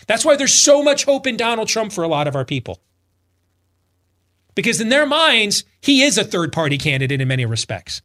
That's 0.06 0.24
why 0.24 0.36
there's 0.36 0.55
so 0.55 0.82
much 0.82 1.05
hope 1.05 1.27
in 1.27 1.36
Donald 1.36 1.69
Trump 1.69 1.93
for 1.93 2.05
a 2.05 2.09
lot 2.09 2.28
of 2.28 2.36
our 2.36 2.44
people. 2.44 2.81
Because 4.55 4.81
in 4.81 4.89
their 4.89 5.06
minds, 5.06 5.65
he 5.81 6.02
is 6.02 6.19
a 6.19 6.24
third 6.24 6.52
party 6.52 6.78
candidate 6.78 7.20
in 7.20 7.27
many 7.27 7.44
respects. 7.44 8.02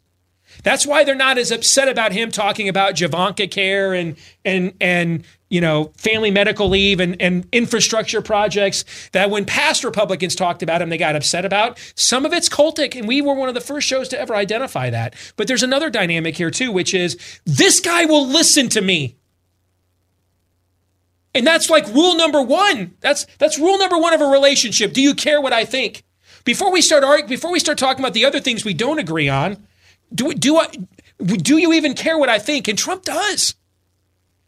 That's 0.64 0.86
why 0.86 1.04
they're 1.04 1.16
not 1.16 1.38
as 1.38 1.52
upset 1.52 1.88
about 1.88 2.12
him 2.12 2.32
talking 2.32 2.68
about 2.68 2.96
Javanka 2.96 3.50
care 3.52 3.94
and 3.94 4.18
and 4.44 4.74
and 4.82 5.24
you 5.50 5.62
know 5.62 5.92
family 5.98 6.32
medical 6.32 6.70
leave 6.70 7.00
and, 7.00 7.22
and 7.22 7.48
infrastructure 7.52 8.22
projects 8.22 8.86
that 9.12 9.30
when 9.30 9.46
past 9.46 9.84
Republicans 9.84 10.36
talked 10.36 10.64
about 10.64 10.80
them, 10.80 10.90
they 10.90 10.98
got 10.98 11.16
upset 11.16 11.46
about. 11.46 11.78
Some 11.96 12.26
of 12.26 12.34
it's 12.34 12.50
cultic, 12.50 12.96
and 12.96 13.08
we 13.08 13.22
were 13.22 13.34
one 13.34 13.50
of 13.50 13.56
the 13.56 13.62
first 13.62 13.88
shows 13.88 14.08
to 14.10 14.20
ever 14.20 14.36
identify 14.36 14.90
that. 14.90 15.16
But 15.36 15.48
there's 15.48 15.64
another 15.64 15.90
dynamic 15.90 16.38
here 16.38 16.52
too, 16.52 16.72
which 16.72 16.94
is 16.94 17.18
this 17.46 17.80
guy 17.80 18.06
will 18.06 18.28
listen 18.28 18.70
to 18.70 18.82
me. 18.82 19.16
And 21.36 21.46
that's 21.46 21.70
like 21.70 21.88
rule 21.88 22.16
number 22.16 22.42
one. 22.42 22.96
That's 23.02 23.26
that's 23.38 23.60
rule 23.60 23.78
number 23.78 23.98
one 23.98 24.14
of 24.14 24.22
a 24.22 24.26
relationship. 24.26 24.94
Do 24.94 25.02
you 25.02 25.14
care 25.14 25.40
what 25.40 25.54
I 25.54 25.66
think? 25.66 26.04
Before 26.44 26.72
we 26.72 26.82
start 26.82 27.04
arguing, 27.04 27.30
before 27.30 27.52
we 27.52 27.60
start 27.60 27.78
talking 27.78 28.04
about 28.04 28.14
the 28.14 28.26
other 28.26 28.40
things 28.40 28.66
we 28.66 28.74
don't 28.74 29.00
agree 29.00 29.30
on, 29.30 29.58
do 30.14 30.34
do 30.34 30.58
I 30.58 30.68
Do 31.24 31.58
you 31.60 31.74
even 31.74 31.94
care 31.94 32.18
what 32.18 32.30
I 32.30 32.40
think? 32.40 32.68
And 32.68 32.78
Trump 32.78 33.04
does. 33.04 33.56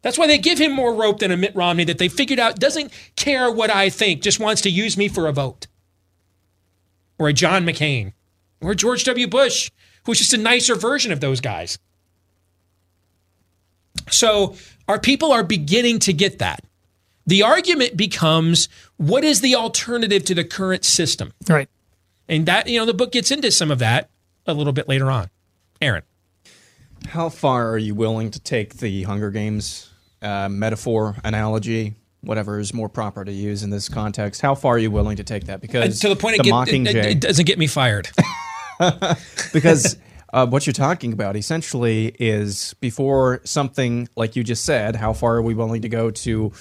That's 0.01 0.17
why 0.17 0.27
they 0.27 0.37
give 0.37 0.59
him 0.59 0.71
more 0.71 0.93
rope 0.93 1.19
than 1.19 1.31
a 1.31 1.37
Mitt 1.37 1.55
Romney 1.55 1.83
that 1.83 1.97
they 1.97 2.09
figured 2.09 2.39
out 2.39 2.59
doesn't 2.59 2.91
care 3.15 3.51
what 3.51 3.69
I 3.69 3.89
think, 3.89 4.21
just 4.21 4.39
wants 4.39 4.61
to 4.61 4.69
use 4.69 4.97
me 4.97 5.07
for 5.07 5.27
a 5.27 5.31
vote. 5.31 5.67
Or 7.19 7.27
a 7.27 7.33
John 7.33 7.65
McCain. 7.65 8.13
Or 8.61 8.73
George 8.73 9.03
W. 9.03 9.27
Bush, 9.27 9.69
who's 10.05 10.17
just 10.17 10.33
a 10.33 10.37
nicer 10.37 10.75
version 10.75 11.11
of 11.11 11.19
those 11.19 11.39
guys. 11.39 11.77
So 14.09 14.55
our 14.87 14.99
people 14.99 15.31
are 15.31 15.43
beginning 15.43 15.99
to 15.99 16.13
get 16.13 16.39
that. 16.39 16.63
The 17.27 17.43
argument 17.43 17.95
becomes 17.95 18.67
what 18.97 19.23
is 19.23 19.41
the 19.41 19.55
alternative 19.55 20.25
to 20.25 20.35
the 20.35 20.43
current 20.43 20.83
system? 20.83 21.31
Right. 21.47 21.69
And 22.27 22.47
that, 22.47 22.67
you 22.67 22.79
know, 22.79 22.85
the 22.85 22.93
book 22.93 23.11
gets 23.11 23.29
into 23.29 23.51
some 23.51 23.69
of 23.69 23.79
that 23.79 24.09
a 24.47 24.53
little 24.53 24.73
bit 24.73 24.87
later 24.87 25.11
on. 25.11 25.29
Aaron. 25.81 26.03
How 27.09 27.29
far 27.29 27.69
are 27.69 27.77
you 27.77 27.95
willing 27.95 28.31
to 28.31 28.39
take 28.39 28.77
the 28.77 29.03
Hunger 29.03 29.31
Games 29.31 29.90
uh, 30.21 30.49
metaphor, 30.49 31.15
analogy, 31.23 31.95
whatever 32.21 32.59
is 32.59 32.73
more 32.73 32.89
proper 32.89 33.25
to 33.25 33.31
use 33.31 33.63
in 33.63 33.69
this 33.69 33.89
context. 33.89 34.41
How 34.41 34.55
far 34.55 34.75
are 34.75 34.79
you 34.79 34.91
willing 34.91 35.17
to 35.17 35.23
take 35.23 35.45
that? 35.45 35.61
Because 35.61 35.99
to 35.99 36.09
the 36.09 36.15
point 36.15 36.35
the 36.35 36.41
it, 36.41 36.43
get, 36.43 36.53
Mockingjay, 36.53 36.95
it, 36.95 37.05
it 37.05 37.19
doesn't 37.19 37.45
get 37.45 37.57
me 37.57 37.67
fired. 37.67 38.09
because 39.53 39.97
uh, 40.33 40.45
what 40.47 40.65
you're 40.65 40.73
talking 40.73 41.13
about 41.13 41.35
essentially 41.35 42.15
is 42.19 42.73
before 42.75 43.41
something 43.43 44.07
like 44.15 44.35
you 44.35 44.43
just 44.43 44.65
said, 44.65 44.95
how 44.95 45.13
far 45.13 45.35
are 45.35 45.41
we 45.41 45.53
willing 45.53 45.81
to 45.81 45.89
go 45.89 46.11
to? 46.11 46.51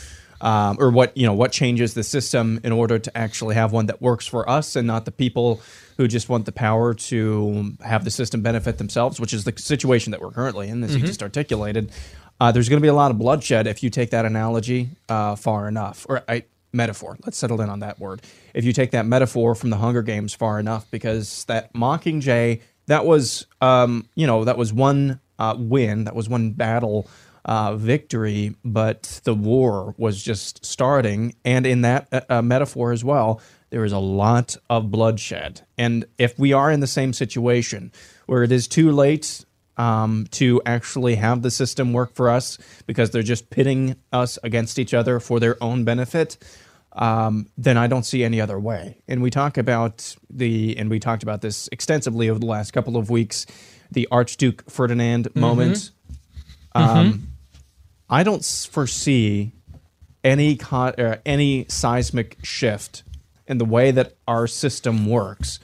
Um, 0.42 0.78
or 0.80 0.90
what 0.90 1.14
you 1.18 1.26
know 1.26 1.34
what 1.34 1.52
changes 1.52 1.92
the 1.92 2.02
system 2.02 2.60
in 2.64 2.72
order 2.72 2.98
to 2.98 3.14
actually 3.14 3.56
have 3.56 3.72
one 3.72 3.84
that 3.86 4.00
works 4.00 4.26
for 4.26 4.48
us 4.48 4.74
and 4.74 4.86
not 4.86 5.04
the 5.04 5.10
people 5.12 5.60
who 5.98 6.08
just 6.08 6.30
want 6.30 6.46
the 6.46 6.52
power 6.52 6.94
to 6.94 7.76
have 7.82 8.06
the 8.06 8.10
system 8.10 8.40
benefit 8.40 8.78
themselves 8.78 9.20
which 9.20 9.34
is 9.34 9.44
the 9.44 9.52
situation 9.58 10.12
that 10.12 10.22
we're 10.22 10.30
currently 10.30 10.70
in 10.70 10.82
as 10.82 10.92
Mm-hmm. 10.92 11.00
you 11.00 11.06
just 11.08 11.22
articulated 11.22 11.92
uh, 12.40 12.50
there's 12.50 12.68
going 12.68 12.78
to 12.78 12.82
be 12.82 12.88
a 12.88 12.94
lot 12.94 13.10
of 13.10 13.18
bloodshed 13.18 13.66
if 13.66 13.82
you 13.82 13.90
take 13.90 14.10
that 14.10 14.24
analogy 14.24 14.90
uh, 15.08 15.36
far 15.36 15.68
enough 15.68 16.06
or 16.08 16.22
I, 16.28 16.44
metaphor 16.72 17.16
let's 17.24 17.36
settle 17.36 17.60
in 17.60 17.68
on 17.68 17.80
that 17.80 17.98
word 17.98 18.22
if 18.54 18.64
you 18.64 18.72
take 18.72 18.92
that 18.92 19.04
metaphor 19.06 19.54
from 19.54 19.70
the 19.70 19.76
hunger 19.76 20.02
games 20.02 20.32
far 20.32 20.60
enough 20.60 20.90
because 20.90 21.44
that 21.46 21.72
mockingjay 21.74 22.60
that 22.86 23.04
was 23.04 23.46
um, 23.60 24.08
you 24.14 24.26
know 24.26 24.44
that 24.44 24.56
was 24.56 24.72
one 24.72 25.20
uh, 25.38 25.54
win 25.58 26.04
that 26.04 26.14
was 26.14 26.28
one 26.28 26.52
battle 26.52 27.08
uh, 27.44 27.74
victory, 27.74 28.54
but 28.64 29.20
the 29.24 29.34
war 29.34 29.94
was 29.98 30.22
just 30.22 30.64
starting. 30.64 31.34
And 31.44 31.66
in 31.66 31.82
that 31.82 32.08
uh, 32.12 32.20
uh, 32.28 32.42
metaphor 32.42 32.92
as 32.92 33.04
well, 33.04 33.40
there 33.70 33.84
is 33.84 33.92
a 33.92 33.98
lot 33.98 34.56
of 34.68 34.90
bloodshed. 34.90 35.62
And 35.78 36.04
if 36.18 36.38
we 36.38 36.52
are 36.52 36.70
in 36.70 36.80
the 36.80 36.86
same 36.86 37.12
situation 37.12 37.92
where 38.26 38.42
it 38.42 38.52
is 38.52 38.68
too 38.68 38.90
late 38.90 39.44
um, 39.80 40.26
to 40.32 40.60
actually 40.66 41.14
have 41.14 41.40
the 41.40 41.50
system 41.50 41.94
work 41.94 42.14
for 42.14 42.28
us 42.28 42.58
because 42.86 43.12
they're 43.12 43.22
just 43.22 43.48
pitting 43.48 43.96
us 44.12 44.38
against 44.42 44.78
each 44.78 44.92
other 44.92 45.18
for 45.18 45.40
their 45.40 45.56
own 45.62 45.84
benefit, 45.84 46.36
um, 46.92 47.48
then 47.56 47.78
I 47.78 47.86
don't 47.86 48.04
see 48.04 48.22
any 48.22 48.42
other 48.42 48.60
way. 48.60 48.98
And 49.08 49.22
we 49.22 49.30
talk 49.30 49.56
about 49.56 50.14
the, 50.28 50.76
and 50.76 50.90
we 50.90 51.00
talked 51.00 51.22
about 51.22 51.40
this 51.40 51.66
extensively 51.72 52.28
over 52.28 52.38
the 52.38 52.44
last 52.44 52.72
couple 52.72 52.98
of 52.98 53.08
weeks, 53.08 53.46
the 53.90 54.06
Archduke 54.10 54.70
Ferdinand 54.70 55.34
moment. 55.34 55.92
Um, 56.74 57.28
I 58.10 58.22
don't 58.22 58.44
foresee 58.44 59.52
any 60.22 60.56
co- 60.56 60.94
uh, 60.98 61.16
any 61.24 61.64
seismic 61.68 62.36
shift 62.42 63.02
in 63.46 63.56
the 63.56 63.64
way 63.64 63.92
that 63.92 64.12
our 64.28 64.46
system 64.46 65.06
works, 65.06 65.58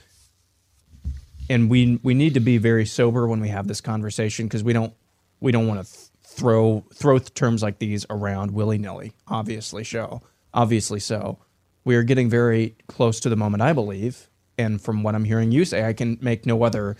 and 1.49 1.69
we 1.69 1.99
we 2.03 2.13
need 2.13 2.33
to 2.33 2.39
be 2.39 2.57
very 2.57 2.85
sober 2.85 3.27
when 3.27 3.39
we 3.39 3.49
have 3.49 3.67
this 3.67 3.81
conversation 3.81 4.47
because 4.47 4.63
we 4.63 4.73
don't 4.73 4.93
we 5.39 5.51
don't 5.51 5.67
want 5.67 5.85
to 5.85 5.91
th- 5.91 6.07
throw 6.23 6.85
throw 6.93 7.19
terms 7.19 7.63
like 7.63 7.79
these 7.79 8.05
around 8.09 8.51
willy 8.51 8.77
nilly. 8.77 9.13
Obviously, 9.27 9.83
show 9.83 10.21
obviously 10.53 10.99
so. 10.99 11.37
We 11.85 11.95
are 11.95 12.03
getting 12.03 12.29
very 12.29 12.75
close 12.87 13.19
to 13.21 13.29
the 13.29 13.37
moment, 13.37 13.61
I 13.61 13.71
believe, 13.71 14.29
and 14.57 14.81
from 14.81 15.03
what 15.03 15.15
I'm 15.15 15.23
hearing 15.23 15.51
you 15.51 15.63
say, 15.63 15.87
I 15.87 15.93
can 15.93 16.17
make 16.19 16.45
no 16.45 16.63
other 16.63 16.97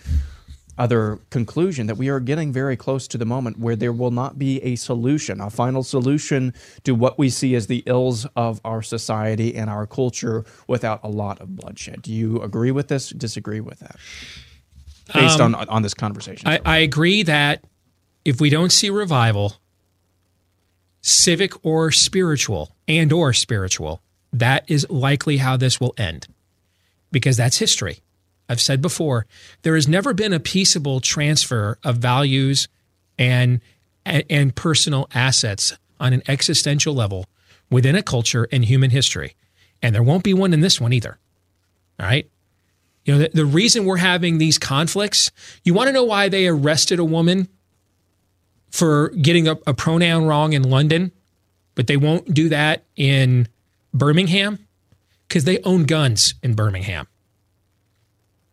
other 0.78 1.18
conclusion 1.30 1.86
that 1.88 1.96
we 1.96 2.08
are 2.08 2.20
getting 2.20 2.52
very 2.52 2.76
close 2.76 3.08
to 3.08 3.18
the 3.18 3.26
moment 3.26 3.58
where 3.58 3.76
there 3.76 3.92
will 3.92 4.10
not 4.10 4.38
be 4.38 4.62
a 4.62 4.76
solution, 4.76 5.40
a 5.40 5.50
final 5.50 5.82
solution 5.82 6.54
to 6.84 6.94
what 6.94 7.18
we 7.18 7.28
see 7.28 7.54
as 7.54 7.66
the 7.66 7.82
ills 7.86 8.26
of 8.36 8.60
our 8.64 8.80
society 8.80 9.54
and 9.54 9.68
our 9.68 9.86
culture 9.86 10.44
without 10.66 11.00
a 11.02 11.08
lot 11.08 11.40
of 11.40 11.56
bloodshed. 11.56 12.02
Do 12.02 12.12
you 12.12 12.40
agree 12.40 12.70
with 12.70 12.88
this? 12.88 13.10
Disagree 13.10 13.60
with 13.60 13.80
that? 13.80 13.96
Based 15.12 15.40
Um, 15.40 15.54
on 15.54 15.68
on 15.68 15.82
this 15.82 15.94
conversation. 15.94 16.46
I, 16.46 16.60
I 16.64 16.78
agree 16.78 17.22
that 17.24 17.64
if 18.24 18.40
we 18.40 18.50
don't 18.50 18.70
see 18.70 18.90
revival, 18.90 19.54
civic 21.00 21.52
or 21.64 21.90
spiritual, 21.90 22.76
and 22.86 23.12
or 23.12 23.32
spiritual, 23.32 24.02
that 24.32 24.64
is 24.68 24.86
likely 24.90 25.38
how 25.38 25.56
this 25.56 25.80
will 25.80 25.94
end, 25.96 26.28
because 27.10 27.38
that's 27.38 27.58
history. 27.58 28.00
I've 28.48 28.60
said 28.60 28.80
before, 28.80 29.26
there 29.62 29.74
has 29.74 29.86
never 29.86 30.14
been 30.14 30.32
a 30.32 30.40
peaceable 30.40 31.00
transfer 31.00 31.78
of 31.84 31.98
values 31.98 32.68
and 33.18 33.60
and, 34.06 34.56
personal 34.56 35.06
assets 35.12 35.76
on 36.00 36.14
an 36.14 36.22
existential 36.28 36.94
level 36.94 37.26
within 37.70 37.94
a 37.94 38.02
culture 38.02 38.44
in 38.44 38.62
human 38.62 38.90
history, 38.90 39.34
and 39.82 39.94
there 39.94 40.02
won't 40.02 40.24
be 40.24 40.32
one 40.32 40.54
in 40.54 40.60
this 40.60 40.80
one 40.80 40.94
either. 40.94 41.18
All 42.00 42.06
right. 42.06 42.26
You 43.04 43.14
know, 43.14 43.18
the, 43.20 43.30
the 43.34 43.44
reason 43.44 43.84
we're 43.84 43.98
having 43.98 44.38
these 44.38 44.56
conflicts, 44.56 45.30
you 45.62 45.74
want 45.74 45.88
to 45.88 45.92
know 45.92 46.04
why 46.04 46.30
they 46.30 46.46
arrested 46.46 46.98
a 46.98 47.04
woman 47.04 47.48
for 48.70 49.10
getting 49.10 49.48
a, 49.48 49.58
a 49.66 49.74
pronoun 49.74 50.24
wrong 50.24 50.52
in 50.52 50.62
London, 50.62 51.12
but 51.74 51.86
they 51.86 51.96
won't 51.96 52.32
do 52.32 52.48
that 52.48 52.84
in 52.96 53.48
Birmingham? 53.92 54.58
Because 55.26 55.44
they 55.44 55.60
own 55.62 55.84
guns 55.84 56.34
in 56.42 56.54
Birmingham. 56.54 57.06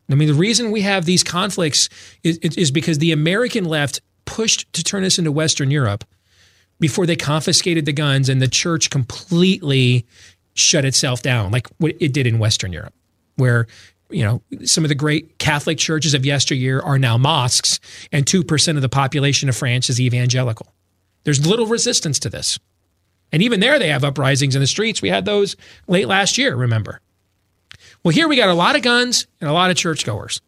I 0.09 0.15
mean, 0.15 0.27
the 0.27 0.33
reason 0.33 0.71
we 0.71 0.81
have 0.81 1.05
these 1.05 1.23
conflicts 1.23 1.89
is, 2.23 2.37
is 2.37 2.71
because 2.71 2.99
the 2.99 3.11
American 3.11 3.65
left 3.65 4.01
pushed 4.25 4.71
to 4.73 4.83
turn 4.83 5.03
us 5.03 5.17
into 5.17 5.31
Western 5.31 5.71
Europe 5.71 6.03
before 6.79 7.05
they 7.05 7.15
confiscated 7.15 7.85
the 7.85 7.93
guns 7.93 8.29
and 8.29 8.41
the 8.41 8.47
church 8.47 8.89
completely 8.89 10.05
shut 10.53 10.85
itself 10.85 11.21
down, 11.21 11.51
like 11.51 11.67
what 11.77 11.95
it 11.99 12.13
did 12.13 12.27
in 12.27 12.39
Western 12.39 12.73
Europe, 12.73 12.93
where 13.35 13.67
you 14.09 14.23
know 14.23 14.41
some 14.63 14.85
of 14.85 14.89
the 14.89 14.95
great 14.95 15.37
Catholic 15.39 15.77
churches 15.77 16.13
of 16.13 16.25
yesteryear 16.25 16.79
are 16.81 16.99
now 16.99 17.17
mosques, 17.17 17.79
and 18.11 18.25
two 18.27 18.43
percent 18.43 18.77
of 18.77 18.81
the 18.81 18.89
population 18.89 19.49
of 19.49 19.55
France 19.55 19.89
is 19.89 19.99
evangelical. 19.99 20.67
There's 21.23 21.45
little 21.45 21.65
resistance 21.65 22.19
to 22.19 22.29
this, 22.29 22.59
and 23.31 23.41
even 23.41 23.59
there 23.59 23.79
they 23.79 23.89
have 23.89 24.03
uprisings 24.03 24.55
in 24.55 24.61
the 24.61 24.67
streets. 24.67 25.01
We 25.01 25.09
had 25.09 25.25
those 25.25 25.55
late 25.87 26.07
last 26.07 26.37
year. 26.37 26.55
Remember? 26.55 27.01
Well, 28.05 28.13
here 28.13 28.27
we 28.27 28.35
got 28.35 28.49
a 28.49 28.53
lot 28.53 28.75
of 28.75 28.83
guns 28.83 29.25
and 29.41 29.49
a 29.49 29.53
lot 29.53 29.71
of 29.71 29.77
churchgoers. 29.77 30.39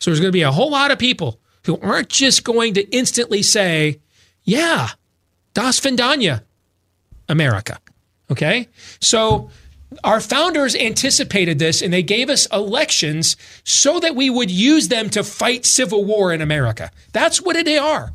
So 0.00 0.10
there's 0.10 0.20
going 0.20 0.28
to 0.28 0.36
be 0.36 0.42
a 0.42 0.52
whole 0.52 0.70
lot 0.70 0.90
of 0.90 0.98
people 0.98 1.40
who 1.64 1.80
aren't 1.80 2.10
just 2.10 2.44
going 2.44 2.74
to 2.74 2.82
instantly 2.94 3.42
say, 3.42 4.00
"Yeah, 4.44 4.90
Das 5.54 5.80
Vendanya, 5.80 6.42
America." 7.26 7.78
Okay? 8.30 8.68
So 9.00 9.48
our 10.04 10.20
founders 10.20 10.76
anticipated 10.76 11.58
this 11.58 11.80
and 11.80 11.90
they 11.90 12.02
gave 12.02 12.28
us 12.28 12.44
elections 12.52 13.38
so 13.64 13.98
that 14.00 14.14
we 14.14 14.28
would 14.28 14.50
use 14.50 14.88
them 14.88 15.08
to 15.10 15.24
fight 15.24 15.64
civil 15.64 16.04
war 16.04 16.34
in 16.34 16.42
America. 16.42 16.90
That's 17.12 17.40
what 17.40 17.56
they 17.64 17.78
are. 17.78 18.12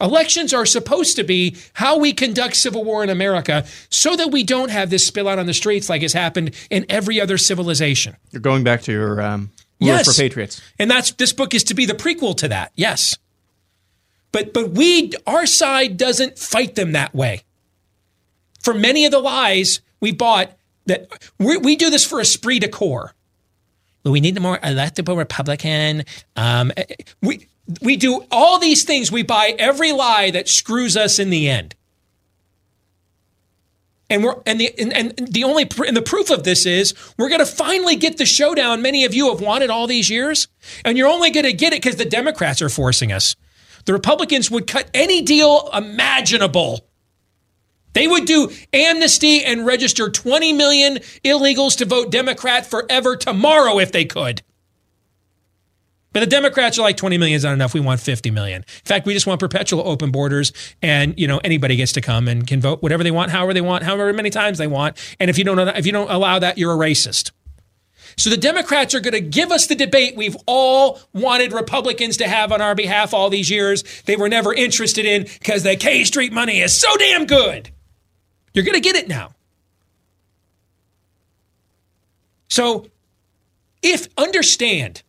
Elections 0.00 0.52
are 0.52 0.66
supposed 0.66 1.16
to 1.16 1.24
be 1.24 1.56
how 1.74 1.98
we 1.98 2.12
conduct 2.12 2.56
civil 2.56 2.84
war 2.84 3.02
in 3.04 3.10
America 3.10 3.64
so 3.90 4.16
that 4.16 4.30
we 4.32 4.42
don't 4.42 4.70
have 4.70 4.90
this 4.90 5.06
spill 5.06 5.28
out 5.28 5.38
on 5.38 5.46
the 5.46 5.54
streets 5.54 5.88
like 5.88 6.02
has 6.02 6.12
happened 6.12 6.54
in 6.68 6.84
every 6.88 7.20
other 7.20 7.38
civilization. 7.38 8.16
You're 8.32 8.40
going 8.40 8.64
back 8.64 8.82
to 8.82 8.92
your 8.92 9.22
um, 9.22 9.50
Yes. 9.78 10.06
for 10.06 10.20
Patriots. 10.20 10.60
And 10.78 10.90
that's 10.90 11.12
this 11.12 11.32
book 11.32 11.54
is 11.54 11.64
to 11.64 11.74
be 11.74 11.86
the 11.86 11.94
prequel 11.94 12.36
to 12.38 12.48
that. 12.48 12.72
Yes. 12.74 13.16
But 14.32 14.52
but 14.52 14.70
we 14.70 15.12
our 15.26 15.46
side 15.46 15.96
doesn't 15.96 16.38
fight 16.38 16.74
them 16.74 16.92
that 16.92 17.14
way. 17.14 17.42
For 18.62 18.74
many 18.74 19.04
of 19.04 19.12
the 19.12 19.20
lies 19.20 19.80
we 20.00 20.12
bought 20.12 20.50
that 20.86 21.08
we, 21.38 21.56
we 21.58 21.76
do 21.76 21.90
this 21.90 22.04
for 22.04 22.20
esprit 22.20 22.60
de 22.60 22.68
corps. 22.68 23.14
We 24.04 24.20
need 24.20 24.36
a 24.36 24.40
more 24.40 24.58
electable 24.58 25.16
Republican. 25.16 26.04
Um, 26.36 26.72
we 27.22 27.46
we 27.80 27.96
do 27.96 28.24
all 28.30 28.58
these 28.58 28.84
things. 28.84 29.10
We 29.10 29.22
buy 29.22 29.54
every 29.58 29.92
lie 29.92 30.30
that 30.30 30.48
screws 30.48 30.96
us 30.96 31.18
in 31.18 31.30
the 31.30 31.48
end. 31.48 31.74
And 34.10 34.22
we're 34.22 34.36
and 34.44 34.60
the 34.60 34.72
and, 34.78 34.92
and 34.92 35.28
the 35.32 35.44
only 35.44 35.68
and 35.86 35.96
the 35.96 36.02
proof 36.02 36.30
of 36.30 36.44
this 36.44 36.66
is 36.66 36.94
we're 37.16 37.30
going 37.30 37.40
to 37.40 37.46
finally 37.46 37.96
get 37.96 38.18
the 38.18 38.26
showdown 38.26 38.82
many 38.82 39.04
of 39.06 39.14
you 39.14 39.30
have 39.30 39.40
wanted 39.40 39.70
all 39.70 39.86
these 39.86 40.10
years, 40.10 40.46
and 40.84 40.98
you're 40.98 41.08
only 41.08 41.30
going 41.30 41.46
to 41.46 41.54
get 41.54 41.72
it 41.72 41.82
because 41.82 41.96
the 41.96 42.04
Democrats 42.04 42.60
are 42.60 42.68
forcing 42.68 43.12
us. 43.12 43.34
The 43.86 43.94
Republicans 43.94 44.50
would 44.50 44.66
cut 44.66 44.90
any 44.92 45.22
deal 45.22 45.70
imaginable. 45.72 46.86
They 47.94 48.06
would 48.06 48.26
do 48.26 48.50
amnesty 48.72 49.44
and 49.44 49.64
register 49.64 50.10
20 50.10 50.52
million 50.52 50.96
illegals 51.24 51.78
to 51.78 51.84
vote 51.84 52.10
Democrat 52.10 52.66
forever 52.66 53.16
tomorrow 53.16 53.78
if 53.78 53.92
they 53.92 54.04
could. 54.04 54.42
But 56.14 56.20
the 56.20 56.26
Democrats 56.26 56.78
are 56.78 56.82
like 56.82 56.96
20 56.96 57.18
million 57.18 57.36
is 57.36 57.42
not 57.42 57.54
enough. 57.54 57.74
We 57.74 57.80
want 57.80 58.00
50 58.00 58.30
million. 58.30 58.62
In 58.62 58.84
fact, 58.84 59.04
we 59.04 59.14
just 59.14 59.26
want 59.26 59.40
perpetual 59.40 59.86
open 59.86 60.12
borders 60.12 60.52
and, 60.80 61.18
you 61.18 61.26
know, 61.26 61.40
anybody 61.42 61.74
gets 61.74 61.90
to 61.92 62.00
come 62.00 62.28
and 62.28 62.46
can 62.46 62.60
vote 62.60 62.82
whatever 62.82 63.02
they 63.02 63.10
want, 63.10 63.32
however 63.32 63.52
they 63.52 63.60
want, 63.60 63.82
however 63.82 64.12
many 64.12 64.30
times 64.30 64.58
they 64.58 64.68
want. 64.68 64.96
And 65.18 65.28
if 65.28 65.38
you 65.38 65.44
don't 65.44 65.58
if 65.58 65.84
you 65.84 65.92
don't 65.92 66.08
allow 66.08 66.38
that, 66.38 66.56
you're 66.56 66.72
a 66.72 66.76
racist. 66.76 67.32
So 68.16 68.30
the 68.30 68.36
Democrats 68.36 68.94
are 68.94 69.00
going 69.00 69.14
to 69.14 69.20
give 69.20 69.50
us 69.50 69.66
the 69.66 69.74
debate 69.74 70.14
we've 70.14 70.36
all 70.46 71.00
wanted 71.12 71.52
Republicans 71.52 72.18
to 72.18 72.28
have 72.28 72.52
on 72.52 72.60
our 72.60 72.76
behalf 72.76 73.12
all 73.12 73.28
these 73.28 73.50
years. 73.50 73.82
They 74.02 74.14
were 74.14 74.28
never 74.28 74.54
interested 74.54 75.04
in 75.04 75.24
because 75.24 75.64
the 75.64 75.74
K 75.74 76.04
Street 76.04 76.32
money 76.32 76.60
is 76.60 76.80
so 76.80 76.96
damn 76.96 77.26
good. 77.26 77.70
You're 78.52 78.64
going 78.64 78.74
to 78.74 78.80
get 78.80 78.94
it 78.94 79.08
now. 79.08 79.34
So 82.48 82.86
if 83.82 84.06
understand 84.16 85.02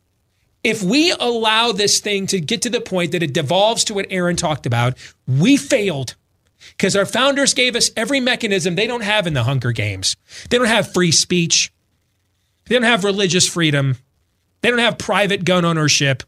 if 0.65 0.81
we 0.81 1.11
allow 1.11 1.71
this 1.71 1.99
thing 1.99 2.25
to 2.25 2.41
get 2.41 2.63
to 2.63 2.71
the 2.71 2.81
point 2.81 3.11
that 3.11 3.21
it 3.21 3.33
devolves 3.33 3.83
to 3.83 3.93
what 3.93 4.07
Aaron 4.09 4.35
talked 4.35 4.65
about, 4.65 4.97
we 5.27 5.57
failed 5.57 6.15
because 6.69 6.95
our 6.95 7.05
founders 7.05 7.53
gave 7.53 7.75
us 7.75 7.91
every 7.95 8.19
mechanism 8.19 8.73
they 8.73 8.87
don't 8.87 9.03
have 9.03 9.27
in 9.27 9.35
the 9.35 9.43
Hunger 9.43 9.71
Games. 9.71 10.15
They 10.49 10.57
don't 10.57 10.65
have 10.65 10.91
free 10.91 11.11
speech, 11.11 11.71
they 12.65 12.73
don't 12.73 12.81
have 12.81 13.03
religious 13.03 13.47
freedom, 13.47 13.97
they 14.61 14.71
don't 14.71 14.79
have 14.79 14.97
private 14.97 15.45
gun 15.45 15.63
ownership. 15.65 16.23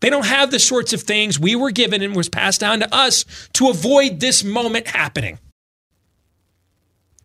They 0.00 0.10
don't 0.10 0.26
have 0.26 0.50
the 0.50 0.58
sorts 0.58 0.92
of 0.92 1.02
things 1.02 1.38
we 1.38 1.54
were 1.54 1.70
given 1.70 2.02
and 2.02 2.14
was 2.16 2.28
passed 2.28 2.60
down 2.60 2.80
to 2.80 2.92
us 2.92 3.24
to 3.52 3.70
avoid 3.70 4.18
this 4.18 4.42
moment 4.42 4.88
happening. 4.88 5.38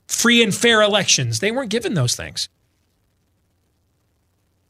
Free 0.07 0.43
and 0.43 0.53
fair 0.53 0.83
elections. 0.83 1.39
They 1.39 1.51
weren't 1.51 1.71
given 1.71 1.95
those 1.95 2.15
things. 2.15 2.47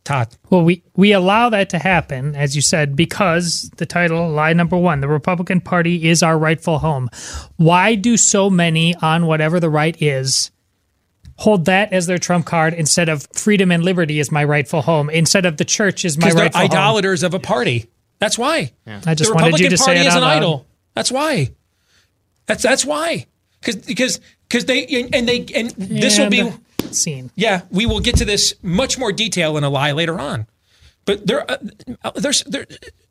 Todd. 0.06 0.30
Well, 0.50 0.64
we, 0.64 0.84
we 0.96 1.12
allow 1.12 1.50
that 1.50 1.70
to 1.72 1.80
happen, 1.80 2.36
as 2.36 2.56
you 2.56 2.62
said, 2.62 2.96
because 2.96 3.70
the 3.78 3.86
title, 3.86 4.30
lie 4.30 4.54
number 4.54 4.78
one, 4.78 5.02
the 5.02 5.08
Republican 5.08 5.60
Party 5.60 6.08
is 6.08 6.24
our 6.24 6.38
rightful 6.38 6.80
home. 6.80 7.10
Why 7.58 7.96
do 7.96 8.16
so 8.16 8.50
many 8.50 8.96
on 8.96 9.26
whatever 9.26 9.60
the 9.60 9.70
right 9.70 10.02
is 10.02 10.52
hold 11.38 11.66
that 11.66 11.92
as 11.92 12.06
their 12.08 12.18
trump 12.18 12.46
card 12.46 12.74
instead 12.74 13.10
of 13.10 13.28
freedom 13.34 13.72
and 13.72 13.84
liberty 13.84 14.20
is 14.20 14.32
my 14.32 14.44
rightful 14.44 14.82
home, 14.82 15.10
instead 15.10 15.46
of 15.46 15.58
the 15.58 15.66
church 15.66 16.06
is 16.06 16.18
my 16.18 16.30
they're 16.30 16.44
rightful 16.44 16.62
home? 16.62 16.72
idolaters 16.72 17.24
of 17.24 17.34
a 17.34 17.40
party. 17.40 17.90
That's 18.20 18.38
why. 18.38 18.72
I 18.88 19.16
just 19.16 19.30
the 19.30 19.36
wanted 19.36 19.48
Republican 19.48 19.64
you 19.72 19.78
to 19.78 19.84
Party 19.84 20.00
say 20.00 20.06
it 20.06 20.08
is 20.08 20.14
out 20.14 20.18
an 20.18 20.24
loud. 20.24 20.38
idol. 20.38 20.66
That's 20.94 21.12
why. 21.12 21.52
That's 22.46 22.64
that's 22.64 22.86
why. 22.86 23.26
Because 23.60 23.76
because 23.76 24.20
because 24.48 24.66
they 24.66 24.86
and 25.12 25.28
they 25.28 25.46
and 25.54 25.72
this 25.72 26.18
will 26.18 26.30
be 26.30 26.50
scene. 26.94 27.32
yeah 27.36 27.62
we 27.72 27.86
will 27.86 28.00
get 28.00 28.16
to 28.18 28.26
this 28.26 28.54
much 28.62 28.98
more 28.98 29.12
detail 29.12 29.58
in 29.58 29.64
a 29.64 29.70
lie 29.70 29.92
later 29.92 30.20
on. 30.20 30.46
But 31.06 31.28
there 31.28 31.50
uh, 31.50 31.58
there's 32.16 32.44
there 32.44 32.66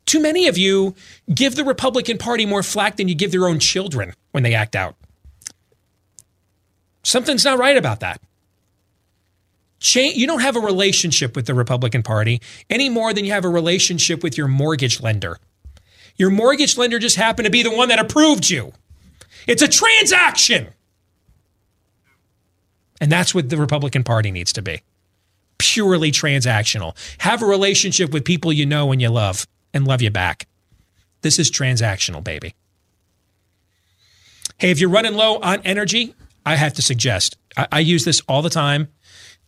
too 0.05 0.21
many 0.21 0.47
of 0.47 0.57
you 0.57 0.95
give 1.33 1.55
the 1.55 1.63
Republican 1.63 2.17
Party 2.17 2.45
more 2.45 2.61
flack 2.61 2.97
than 2.97 3.07
you 3.07 3.15
give 3.15 3.31
their 3.31 3.47
own 3.47 3.59
children 3.59 4.13
when 4.31 4.43
they 4.43 4.53
act 4.53 4.75
out. 4.75 4.95
Something's 7.03 7.45
not 7.45 7.57
right 7.57 7.77
about 7.77 8.01
that. 8.01 8.21
Cha- 9.79 10.11
you 10.13 10.27
don't 10.27 10.41
have 10.41 10.55
a 10.55 10.59
relationship 10.59 11.35
with 11.35 11.45
the 11.45 11.53
Republican 11.53 12.03
Party 12.03 12.41
any 12.69 12.89
more 12.89 13.13
than 13.13 13.25
you 13.25 13.31
have 13.31 13.45
a 13.45 13.49
relationship 13.49 14.23
with 14.23 14.37
your 14.37 14.47
mortgage 14.47 15.01
lender. 15.01 15.37
Your 16.17 16.29
mortgage 16.29 16.77
lender 16.77 16.99
just 16.99 17.15
happened 17.15 17.45
to 17.45 17.51
be 17.51 17.63
the 17.63 17.75
one 17.75 17.89
that 17.89 17.99
approved 17.99 18.49
you. 18.49 18.73
It's 19.47 19.61
a 19.61 19.67
transaction. 19.67 20.69
And 23.05 23.11
that's 23.11 23.35
what 23.35 23.49
the 23.49 23.57
Republican 23.57 24.03
Party 24.03 24.31
needs 24.31 24.51
to 24.53 24.63
be 24.63 24.81
purely 25.59 26.11
transactional. 26.11 26.97
Have 27.19 27.43
a 27.43 27.45
relationship 27.45 28.11
with 28.11 28.25
people 28.25 28.51
you 28.51 28.65
know 28.65 28.91
and 28.91 28.99
you 28.99 29.09
love 29.09 29.45
and 29.75 29.85
love 29.85 30.01
you 30.01 30.09
back. 30.09 30.47
This 31.21 31.37
is 31.37 31.51
transactional, 31.51 32.23
baby. 32.23 32.55
Hey, 34.57 34.71
if 34.71 34.79
you're 34.79 34.89
running 34.89 35.13
low 35.13 35.37
on 35.37 35.61
energy, 35.63 36.15
I 36.47 36.55
have 36.55 36.73
to 36.73 36.81
suggest 36.81 37.37
I, 37.55 37.67
I 37.73 37.79
use 37.81 38.05
this 38.05 38.21
all 38.27 38.41
the 38.41 38.49
time. 38.49 38.87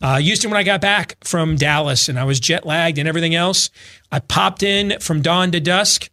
Uh, 0.00 0.20
used 0.22 0.44
it 0.44 0.46
when 0.46 0.56
I 0.56 0.62
got 0.62 0.80
back 0.80 1.16
from 1.24 1.56
Dallas 1.56 2.08
and 2.08 2.16
I 2.16 2.22
was 2.22 2.38
jet 2.38 2.64
lagged 2.64 2.98
and 2.98 3.08
everything 3.08 3.34
else. 3.34 3.70
I 4.12 4.20
popped 4.20 4.62
in 4.62 5.00
from 5.00 5.20
dawn 5.20 5.50
to 5.50 5.58
dusk 5.58 6.10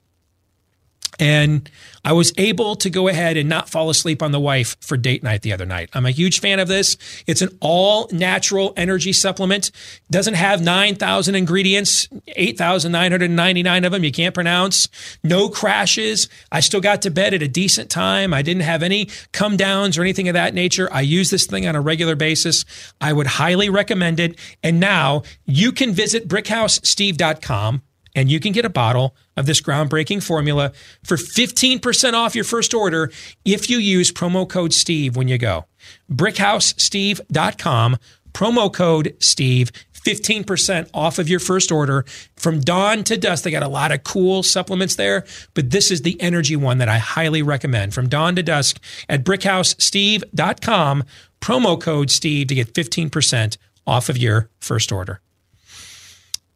and 1.19 1.69
I 2.03 2.13
was 2.13 2.31
able 2.37 2.75
to 2.77 2.89
go 2.89 3.07
ahead 3.07 3.35
and 3.35 3.49
not 3.49 3.67
fall 3.67 3.89
asleep 3.89 4.21
on 4.21 4.31
the 4.31 4.39
wife 4.39 4.77
for 4.79 4.95
date 4.95 5.23
night 5.23 5.41
the 5.41 5.53
other 5.53 5.65
night. 5.65 5.89
I'm 5.93 6.05
a 6.05 6.11
huge 6.11 6.39
fan 6.39 6.59
of 6.59 6.67
this. 6.67 6.97
It's 7.25 7.41
an 7.41 7.57
all 7.61 8.07
natural 8.11 8.73
energy 8.77 9.11
supplement. 9.11 9.71
Doesn't 10.11 10.35
have 10.35 10.61
9,000 10.61 11.33
ingredients, 11.33 12.07
8,999 12.27 13.85
of 13.85 13.91
them 13.91 14.03
you 14.03 14.11
can't 14.11 14.35
pronounce. 14.35 14.87
No 15.23 15.49
crashes. 15.49 16.29
I 16.51 16.59
still 16.59 16.81
got 16.81 17.01
to 17.03 17.09
bed 17.09 17.33
at 17.33 17.41
a 17.41 17.47
decent 17.47 17.89
time. 17.89 18.33
I 18.33 18.43
didn't 18.43 18.63
have 18.63 18.83
any 18.83 19.09
come 19.31 19.57
downs 19.57 19.97
or 19.97 20.01
anything 20.01 20.27
of 20.27 20.33
that 20.33 20.53
nature. 20.53 20.87
I 20.91 21.01
use 21.01 21.31
this 21.31 21.47
thing 21.47 21.65
on 21.65 21.75
a 21.75 21.81
regular 21.81 22.15
basis. 22.15 22.65
I 23.01 23.13
would 23.13 23.27
highly 23.27 23.69
recommend 23.69 24.19
it. 24.19 24.37
And 24.61 24.79
now 24.79 25.23
you 25.45 25.71
can 25.71 25.91
visit 25.91 26.27
brickhousesteve.com 26.27 27.81
and 28.15 28.31
you 28.31 28.39
can 28.39 28.53
get 28.53 28.65
a 28.65 28.69
bottle 28.69 29.15
of 29.37 29.45
this 29.45 29.61
groundbreaking 29.61 30.23
formula 30.23 30.71
for 31.03 31.17
15% 31.17 32.13
off 32.13 32.33
your 32.33 32.43
first 32.43 32.73
order 32.73 33.11
if 33.43 33.69
you 33.69 33.77
use 33.77 34.11
promo 34.11 34.47
code 34.47 34.73
Steve 34.73 35.15
when 35.15 35.27
you 35.27 35.37
go. 35.37 35.65
BrickHouseSteve.com, 36.11 37.97
promo 38.33 38.73
code 38.73 39.15
Steve, 39.19 39.71
15% 40.05 40.89
off 40.93 41.17
of 41.17 41.27
your 41.27 41.39
first 41.39 41.71
order 41.71 42.05
from 42.35 42.59
dawn 42.59 43.03
to 43.03 43.17
dusk. 43.17 43.43
They 43.43 43.51
got 43.51 43.63
a 43.63 43.67
lot 43.67 43.91
of 43.91 44.03
cool 44.03 44.43
supplements 44.43 44.95
there, 44.95 45.25
but 45.55 45.71
this 45.71 45.91
is 45.91 46.03
the 46.03 46.19
energy 46.21 46.55
one 46.55 46.77
that 46.77 46.89
I 46.89 46.99
highly 46.99 47.41
recommend 47.41 47.93
from 47.93 48.07
dawn 48.07 48.35
to 48.35 48.43
dusk 48.43 48.79
at 49.09 49.23
BrickHouseSteve.com, 49.23 51.03
promo 51.41 51.81
code 51.81 52.11
Steve 52.11 52.47
to 52.47 52.55
get 52.55 52.73
15% 52.73 53.57
off 53.87 54.09
of 54.09 54.17
your 54.17 54.49
first 54.59 54.91
order. 54.91 55.21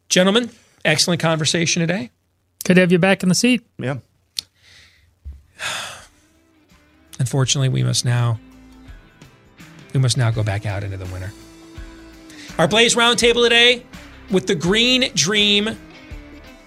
Gentlemen, 0.09 0.49
excellent 0.89 1.21
conversation 1.21 1.81
today. 1.81 2.09
Good 2.65 2.75
to 2.75 2.81
have 2.81 2.91
you 2.91 2.99
back 2.99 3.23
in 3.23 3.29
the 3.29 3.35
seat. 3.35 3.65
Yeah. 3.77 3.97
Unfortunately, 7.19 7.69
we 7.69 7.83
must 7.83 8.05
now 8.05 8.39
we 9.93 9.99
must 9.99 10.17
now 10.17 10.31
go 10.31 10.43
back 10.43 10.65
out 10.65 10.83
into 10.83 10.97
the 10.97 11.05
winter. 11.05 11.31
Our 12.57 12.67
Blaze 12.67 12.95
Roundtable 12.95 13.43
today 13.43 13.85
with 14.29 14.47
the 14.47 14.55
green 14.55 15.11
dream, 15.15 15.77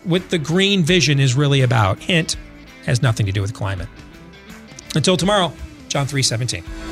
with 0.05 0.31
the 0.31 0.39
green 0.39 0.82
vision 0.82 1.20
is 1.20 1.35
really 1.35 1.61
about. 1.61 1.99
Hint 2.01 2.36
has 2.85 3.03
nothing 3.03 3.27
to 3.27 3.32
do 3.32 3.40
with 3.40 3.55
climate. 3.55 3.89
Until 4.94 5.16
tomorrow, 5.16 5.53
John 5.89 6.07
317. 6.07 6.91